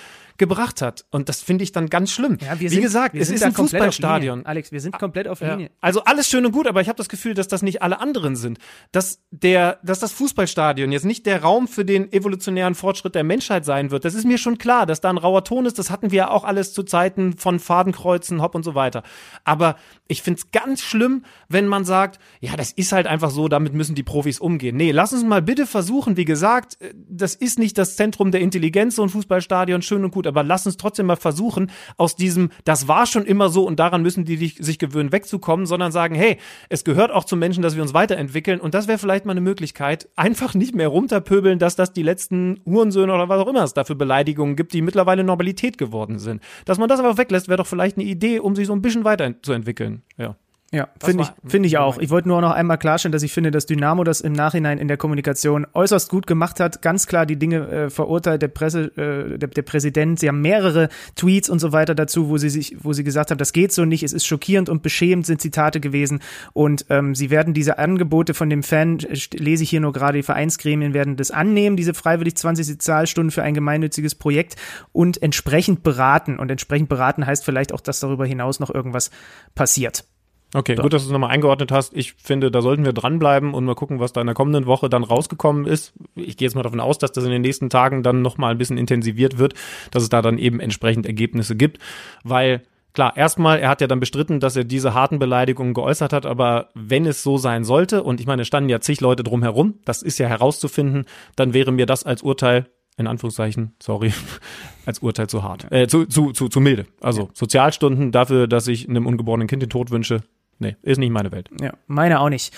gebracht 0.42 0.82
hat. 0.82 1.04
Und 1.12 1.28
das 1.28 1.40
finde 1.40 1.62
ich 1.62 1.70
dann 1.70 1.88
ganz 1.88 2.10
schlimm. 2.10 2.36
Ja, 2.40 2.58
Wie 2.58 2.68
sind, 2.68 2.82
gesagt, 2.82 3.14
es 3.14 3.30
ist 3.30 3.44
ein 3.44 3.52
Fußballstadion. 3.52 4.44
Alex, 4.44 4.72
wir 4.72 4.80
sind 4.80 4.98
komplett 4.98 5.28
auf 5.28 5.40
Linie. 5.40 5.70
Also 5.80 6.02
alles 6.02 6.28
schön 6.28 6.44
und 6.44 6.50
gut, 6.50 6.66
aber 6.66 6.80
ich 6.80 6.88
habe 6.88 6.96
das 6.96 7.08
Gefühl, 7.08 7.34
dass 7.34 7.46
das 7.46 7.62
nicht 7.62 7.80
alle 7.80 8.00
anderen 8.00 8.34
sind. 8.34 8.58
Dass 8.90 9.20
der, 9.30 9.78
dass 9.84 10.00
das 10.00 10.10
Fußballstadion 10.10 10.90
jetzt 10.90 11.04
nicht 11.04 11.26
der 11.26 11.42
Raum 11.42 11.68
für 11.68 11.84
den 11.84 12.12
evolutionären 12.12 12.74
Fortschritt 12.74 13.14
der 13.14 13.22
Menschheit 13.22 13.64
sein 13.64 13.92
wird. 13.92 14.04
Das 14.04 14.14
ist 14.14 14.24
mir 14.24 14.36
schon 14.36 14.58
klar, 14.58 14.84
dass 14.84 15.00
da 15.00 15.10
ein 15.10 15.18
rauer 15.18 15.44
Ton 15.44 15.64
ist. 15.64 15.78
Das 15.78 15.92
hatten 15.92 16.10
wir 16.10 16.18
ja 16.18 16.30
auch 16.30 16.42
alles 16.42 16.72
zu 16.72 16.82
Zeiten 16.82 17.36
von 17.36 17.60
Fadenkreuzen, 17.60 18.42
Hopp 18.42 18.56
und 18.56 18.64
so 18.64 18.74
weiter. 18.74 19.04
Aber 19.44 19.76
ich 20.08 20.22
finde 20.22 20.40
es 20.40 20.50
ganz 20.50 20.82
schlimm, 20.82 21.24
wenn 21.48 21.68
man 21.68 21.84
sagt, 21.84 22.18
ja, 22.40 22.56
das 22.56 22.72
ist 22.72 22.90
halt 22.90 23.06
einfach 23.06 23.30
so, 23.30 23.46
damit 23.46 23.74
müssen 23.74 23.94
die 23.94 24.02
Profis 24.02 24.40
umgehen. 24.40 24.76
Nee, 24.76 24.90
lass 24.90 25.12
uns 25.12 25.22
mal 25.22 25.40
bitte 25.40 25.66
versuchen, 25.66 26.16
wie 26.16 26.24
gesagt, 26.24 26.80
äh, 26.80 26.92
das 27.08 27.36
ist 27.36 27.60
nicht 27.60 27.78
das 27.78 27.94
Zentrum 27.94 28.32
der 28.32 28.40
Intelligenz, 28.40 28.96
so 28.96 29.02
ein 29.02 29.08
Fußballstadion, 29.08 29.82
schön 29.82 30.04
und 30.04 30.10
gut, 30.10 30.26
aber 30.32 30.42
lass 30.42 30.66
uns 30.66 30.76
trotzdem 30.76 31.06
mal 31.06 31.16
versuchen, 31.16 31.70
aus 31.96 32.16
diesem, 32.16 32.50
das 32.64 32.88
war 32.88 33.06
schon 33.06 33.24
immer 33.24 33.48
so 33.48 33.66
und 33.66 33.78
daran 33.78 34.02
müssen 34.02 34.24
die 34.24 34.36
sich 34.36 34.78
gewöhnen, 34.78 35.12
wegzukommen, 35.12 35.66
sondern 35.66 35.92
sagen, 35.92 36.14
hey, 36.14 36.38
es 36.68 36.84
gehört 36.84 37.10
auch 37.10 37.24
zum 37.24 37.38
Menschen, 37.38 37.62
dass 37.62 37.76
wir 37.76 37.82
uns 37.82 37.94
weiterentwickeln 37.94 38.60
und 38.60 38.74
das 38.74 38.88
wäre 38.88 38.98
vielleicht 38.98 39.24
mal 39.24 39.32
eine 39.32 39.40
Möglichkeit, 39.40 40.08
einfach 40.16 40.54
nicht 40.54 40.74
mehr 40.74 40.88
runterpöbeln, 40.88 41.58
dass 41.58 41.76
das 41.76 41.92
die 41.92 42.02
letzten 42.02 42.60
Hurensöhne 42.64 43.12
oder 43.12 43.28
was 43.28 43.40
auch 43.40 43.48
immer 43.48 43.62
es 43.62 43.74
dafür 43.74 43.96
Beleidigungen 43.96 44.56
gibt, 44.56 44.72
die 44.72 44.82
mittlerweile 44.82 45.24
Normalität 45.24 45.78
geworden 45.78 46.18
sind. 46.18 46.42
Dass 46.64 46.78
man 46.78 46.88
das 46.88 47.00
einfach 47.00 47.18
weglässt, 47.18 47.48
wäre 47.48 47.58
doch 47.58 47.66
vielleicht 47.66 47.96
eine 47.96 48.06
Idee, 48.06 48.40
um 48.40 48.56
sich 48.56 48.66
so 48.66 48.72
ein 48.72 48.82
bisschen 48.82 49.04
weiterzuentwickeln. 49.04 50.02
Ja. 50.16 50.36
Ja, 50.74 50.88
finde 51.04 51.24
ich, 51.24 51.50
finde 51.50 51.66
ich 51.66 51.76
auch. 51.76 51.98
Ich 51.98 52.08
wollte 52.08 52.28
nur 52.28 52.40
noch 52.40 52.52
einmal 52.52 52.78
klarstellen, 52.78 53.12
dass 53.12 53.22
ich 53.22 53.34
finde, 53.34 53.50
dass 53.50 53.66
Dynamo 53.66 54.04
das 54.04 54.22
im 54.22 54.32
Nachhinein 54.32 54.78
in 54.78 54.88
der 54.88 54.96
Kommunikation 54.96 55.66
äußerst 55.74 56.08
gut 56.08 56.26
gemacht 56.26 56.60
hat. 56.60 56.80
Ganz 56.80 57.06
klar 57.06 57.26
die 57.26 57.36
Dinge 57.36 57.68
äh, 57.68 57.90
verurteilt, 57.90 58.40
der 58.40 58.48
Presse, 58.48 58.84
äh, 58.96 59.36
der, 59.36 59.50
der 59.50 59.62
Präsident. 59.62 60.18
Sie 60.18 60.28
haben 60.28 60.40
mehrere 60.40 60.88
Tweets 61.14 61.50
und 61.50 61.58
so 61.58 61.72
weiter 61.72 61.94
dazu, 61.94 62.30
wo 62.30 62.38
sie 62.38 62.48
sich, 62.48 62.74
wo 62.80 62.94
sie 62.94 63.04
gesagt 63.04 63.30
haben, 63.30 63.36
das 63.36 63.52
geht 63.52 63.70
so 63.70 63.84
nicht, 63.84 64.02
es 64.02 64.14
ist 64.14 64.24
schockierend 64.24 64.70
und 64.70 64.82
beschämend, 64.82 65.26
sind 65.26 65.42
Zitate 65.42 65.78
gewesen. 65.78 66.20
Und 66.54 66.86
ähm, 66.88 67.14
sie 67.14 67.28
werden 67.28 67.52
diese 67.52 67.76
Angebote 67.76 68.32
von 68.32 68.48
dem 68.48 68.62
Fan, 68.62 68.98
äh, 69.00 69.18
lese 69.34 69.64
ich 69.64 69.68
hier 69.68 69.80
nur 69.80 69.92
gerade, 69.92 70.16
die 70.16 70.22
Vereinsgremien 70.22 70.94
werden 70.94 71.16
das 71.16 71.30
annehmen, 71.30 71.76
diese 71.76 71.92
freiwillig 71.92 72.36
20 72.36 72.66
Sozialstunden 72.66 73.30
für 73.30 73.42
ein 73.42 73.52
gemeinnütziges 73.52 74.14
Projekt 74.14 74.56
und 74.92 75.22
entsprechend 75.22 75.82
beraten. 75.82 76.38
Und 76.38 76.50
entsprechend 76.50 76.88
beraten 76.88 77.26
heißt 77.26 77.44
vielleicht 77.44 77.74
auch, 77.74 77.82
dass 77.82 78.00
darüber 78.00 78.24
hinaus 78.24 78.58
noch 78.58 78.74
irgendwas 78.74 79.10
passiert. 79.54 80.06
Okay, 80.54 80.76
so. 80.76 80.82
gut, 80.82 80.92
dass 80.92 81.02
du 81.02 81.08
es 81.08 81.12
nochmal 81.12 81.30
eingeordnet 81.30 81.72
hast. 81.72 81.94
Ich 81.96 82.12
finde, 82.14 82.50
da 82.50 82.60
sollten 82.60 82.84
wir 82.84 82.92
dranbleiben 82.92 83.54
und 83.54 83.64
mal 83.64 83.74
gucken, 83.74 84.00
was 84.00 84.12
da 84.12 84.20
in 84.20 84.26
der 84.26 84.34
kommenden 84.34 84.66
Woche 84.66 84.90
dann 84.90 85.02
rausgekommen 85.02 85.66
ist. 85.66 85.94
Ich 86.14 86.36
gehe 86.36 86.46
jetzt 86.46 86.54
mal 86.54 86.62
davon 86.62 86.80
aus, 86.80 86.98
dass 86.98 87.12
das 87.12 87.24
in 87.24 87.30
den 87.30 87.42
nächsten 87.42 87.70
Tagen 87.70 88.02
dann 88.02 88.20
nochmal 88.20 88.52
ein 88.52 88.58
bisschen 88.58 88.76
intensiviert 88.76 89.38
wird, 89.38 89.54
dass 89.90 90.02
es 90.02 90.08
da 90.10 90.20
dann 90.20 90.38
eben 90.38 90.60
entsprechend 90.60 91.06
Ergebnisse 91.06 91.56
gibt, 91.56 91.78
weil 92.22 92.62
Klar, 92.94 93.16
erstmal, 93.16 93.58
er 93.58 93.70
hat 93.70 93.80
ja 93.80 93.86
dann 93.86 94.00
bestritten, 94.00 94.38
dass 94.38 94.54
er 94.54 94.64
diese 94.64 94.92
harten 94.92 95.18
Beleidigungen 95.18 95.72
geäußert 95.72 96.12
hat, 96.12 96.26
aber 96.26 96.68
wenn 96.74 97.06
es 97.06 97.22
so 97.22 97.38
sein 97.38 97.64
sollte, 97.64 98.02
und 98.02 98.20
ich 98.20 98.26
meine, 98.26 98.42
es 98.42 98.48
standen 98.48 98.68
ja 98.68 98.80
zig 98.80 99.00
Leute 99.00 99.22
drum 99.22 99.42
herum, 99.42 99.78
das 99.86 100.02
ist 100.02 100.18
ja 100.18 100.28
herauszufinden, 100.28 101.06
dann 101.34 101.54
wäre 101.54 101.72
mir 101.72 101.86
das 101.86 102.04
als 102.04 102.20
Urteil, 102.20 102.66
in 102.98 103.06
Anführungszeichen, 103.06 103.74
sorry, 103.82 104.12
als 104.86 104.98
Urteil 104.98 105.26
zu 105.26 105.42
hart, 105.42 105.72
äh, 105.72 105.88
zu, 105.88 106.04
zu, 106.04 106.32
zu, 106.32 106.48
zu 106.48 106.60
milde. 106.60 106.84
Also 107.00 107.30
Sozialstunden 107.32 108.12
dafür, 108.12 108.46
dass 108.46 108.68
ich 108.68 108.86
einem 108.86 109.06
ungeborenen 109.06 109.48
Kind 109.48 109.62
den 109.62 109.70
Tod 109.70 109.90
wünsche, 109.90 110.22
Nee, 110.58 110.76
ist 110.82 110.98
nicht 110.98 111.10
meine 111.10 111.32
Welt. 111.32 111.48
Ja, 111.60 111.72
meine 111.86 112.20
auch 112.20 112.28
nicht. 112.28 112.54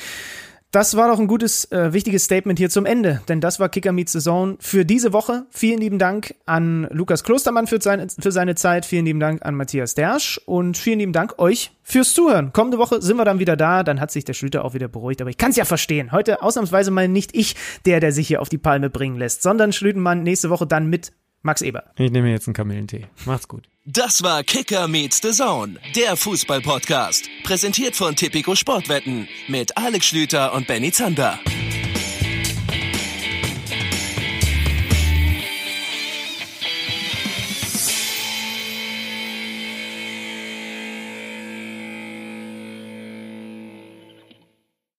Das 0.75 0.97
war 0.97 1.07
doch 1.07 1.21
ein 1.21 1.29
gutes, 1.29 1.71
äh, 1.71 1.93
wichtiges 1.93 2.25
Statement 2.25 2.59
hier 2.59 2.69
zum 2.69 2.85
Ende, 2.85 3.21
denn 3.29 3.41
das 3.41 3.61
war 3.61 3.69
Kicker 3.69 3.93
Meets 3.93 4.11
Saison 4.11 4.57
für 4.59 4.85
diese 4.85 5.13
Woche. 5.13 5.47
Vielen 5.51 5.79
lieben 5.79 6.01
Dank 6.01 6.35
an 6.47 6.89
Lukas 6.91 7.23
Klostermann 7.23 7.69
für 7.69 7.81
seine, 7.81 8.09
für 8.09 8.33
seine 8.33 8.57
Zeit, 8.57 8.85
vielen 8.85 9.05
lieben 9.05 9.21
Dank 9.21 9.47
an 9.47 9.55
Matthias 9.55 9.95
Dersch 9.95 10.41
und 10.47 10.77
vielen 10.77 10.99
lieben 10.99 11.13
Dank 11.13 11.39
euch 11.39 11.71
fürs 11.85 12.13
Zuhören. 12.13 12.53
Kommende 12.53 12.79
Woche 12.79 13.01
sind 13.01 13.17
wir 13.17 13.25
dann 13.25 13.39
wieder 13.39 13.57
da, 13.57 13.85
dann 13.85 14.01
hat 14.01 14.11
sich 14.11 14.25
der 14.25 14.33
Schlüter 14.33 14.65
auch 14.65 14.75
wieder 14.75 14.89
beruhigt, 14.89 15.21
aber 15.21 15.31
ich 15.31 15.39
kann 15.39 15.51
es 15.51 15.57
ja 15.57 15.65
verstehen. 15.65 16.11
Heute 16.11 16.43
ausnahmsweise 16.43 16.91
mal 16.91 17.07
nicht 17.07 17.37
ich, 17.37 17.55
der, 17.87 18.01
der 18.01 18.11
sich 18.11 18.27
hier 18.27 18.43
auf 18.43 18.49
die 18.49 18.59
Palme 18.59 18.91
bringen 18.91 19.17
lässt, 19.17 19.43
sondern 19.43 19.73
Schlütenmann 19.73 20.25
nächste 20.25 20.51
Woche 20.51 20.67
dann 20.67 20.89
mit 20.89 21.13
Max 21.45 21.61
Eber. 21.61 21.85
Ich 21.97 22.11
nehme 22.11 22.31
jetzt 22.31 22.49
einen 22.49 22.55
Kamillentee. 22.55 23.07
Macht's 23.27 23.47
gut. 23.47 23.69
Das 23.85 24.23
war 24.23 24.43
Kicker 24.43 24.89
meets 24.89 25.21
the 25.23 25.31
Zone, 25.31 25.79
der 25.95 26.17
Fußball-Podcast. 26.17 27.29
Präsentiert 27.43 27.95
von 27.95 28.17
Tipico 28.17 28.55
Sportwetten 28.55 29.29
mit 29.47 29.77
Alex 29.77 30.07
Schlüter 30.07 30.55
und 30.55 30.67
Benny 30.67 30.91
Zander. 30.91 31.39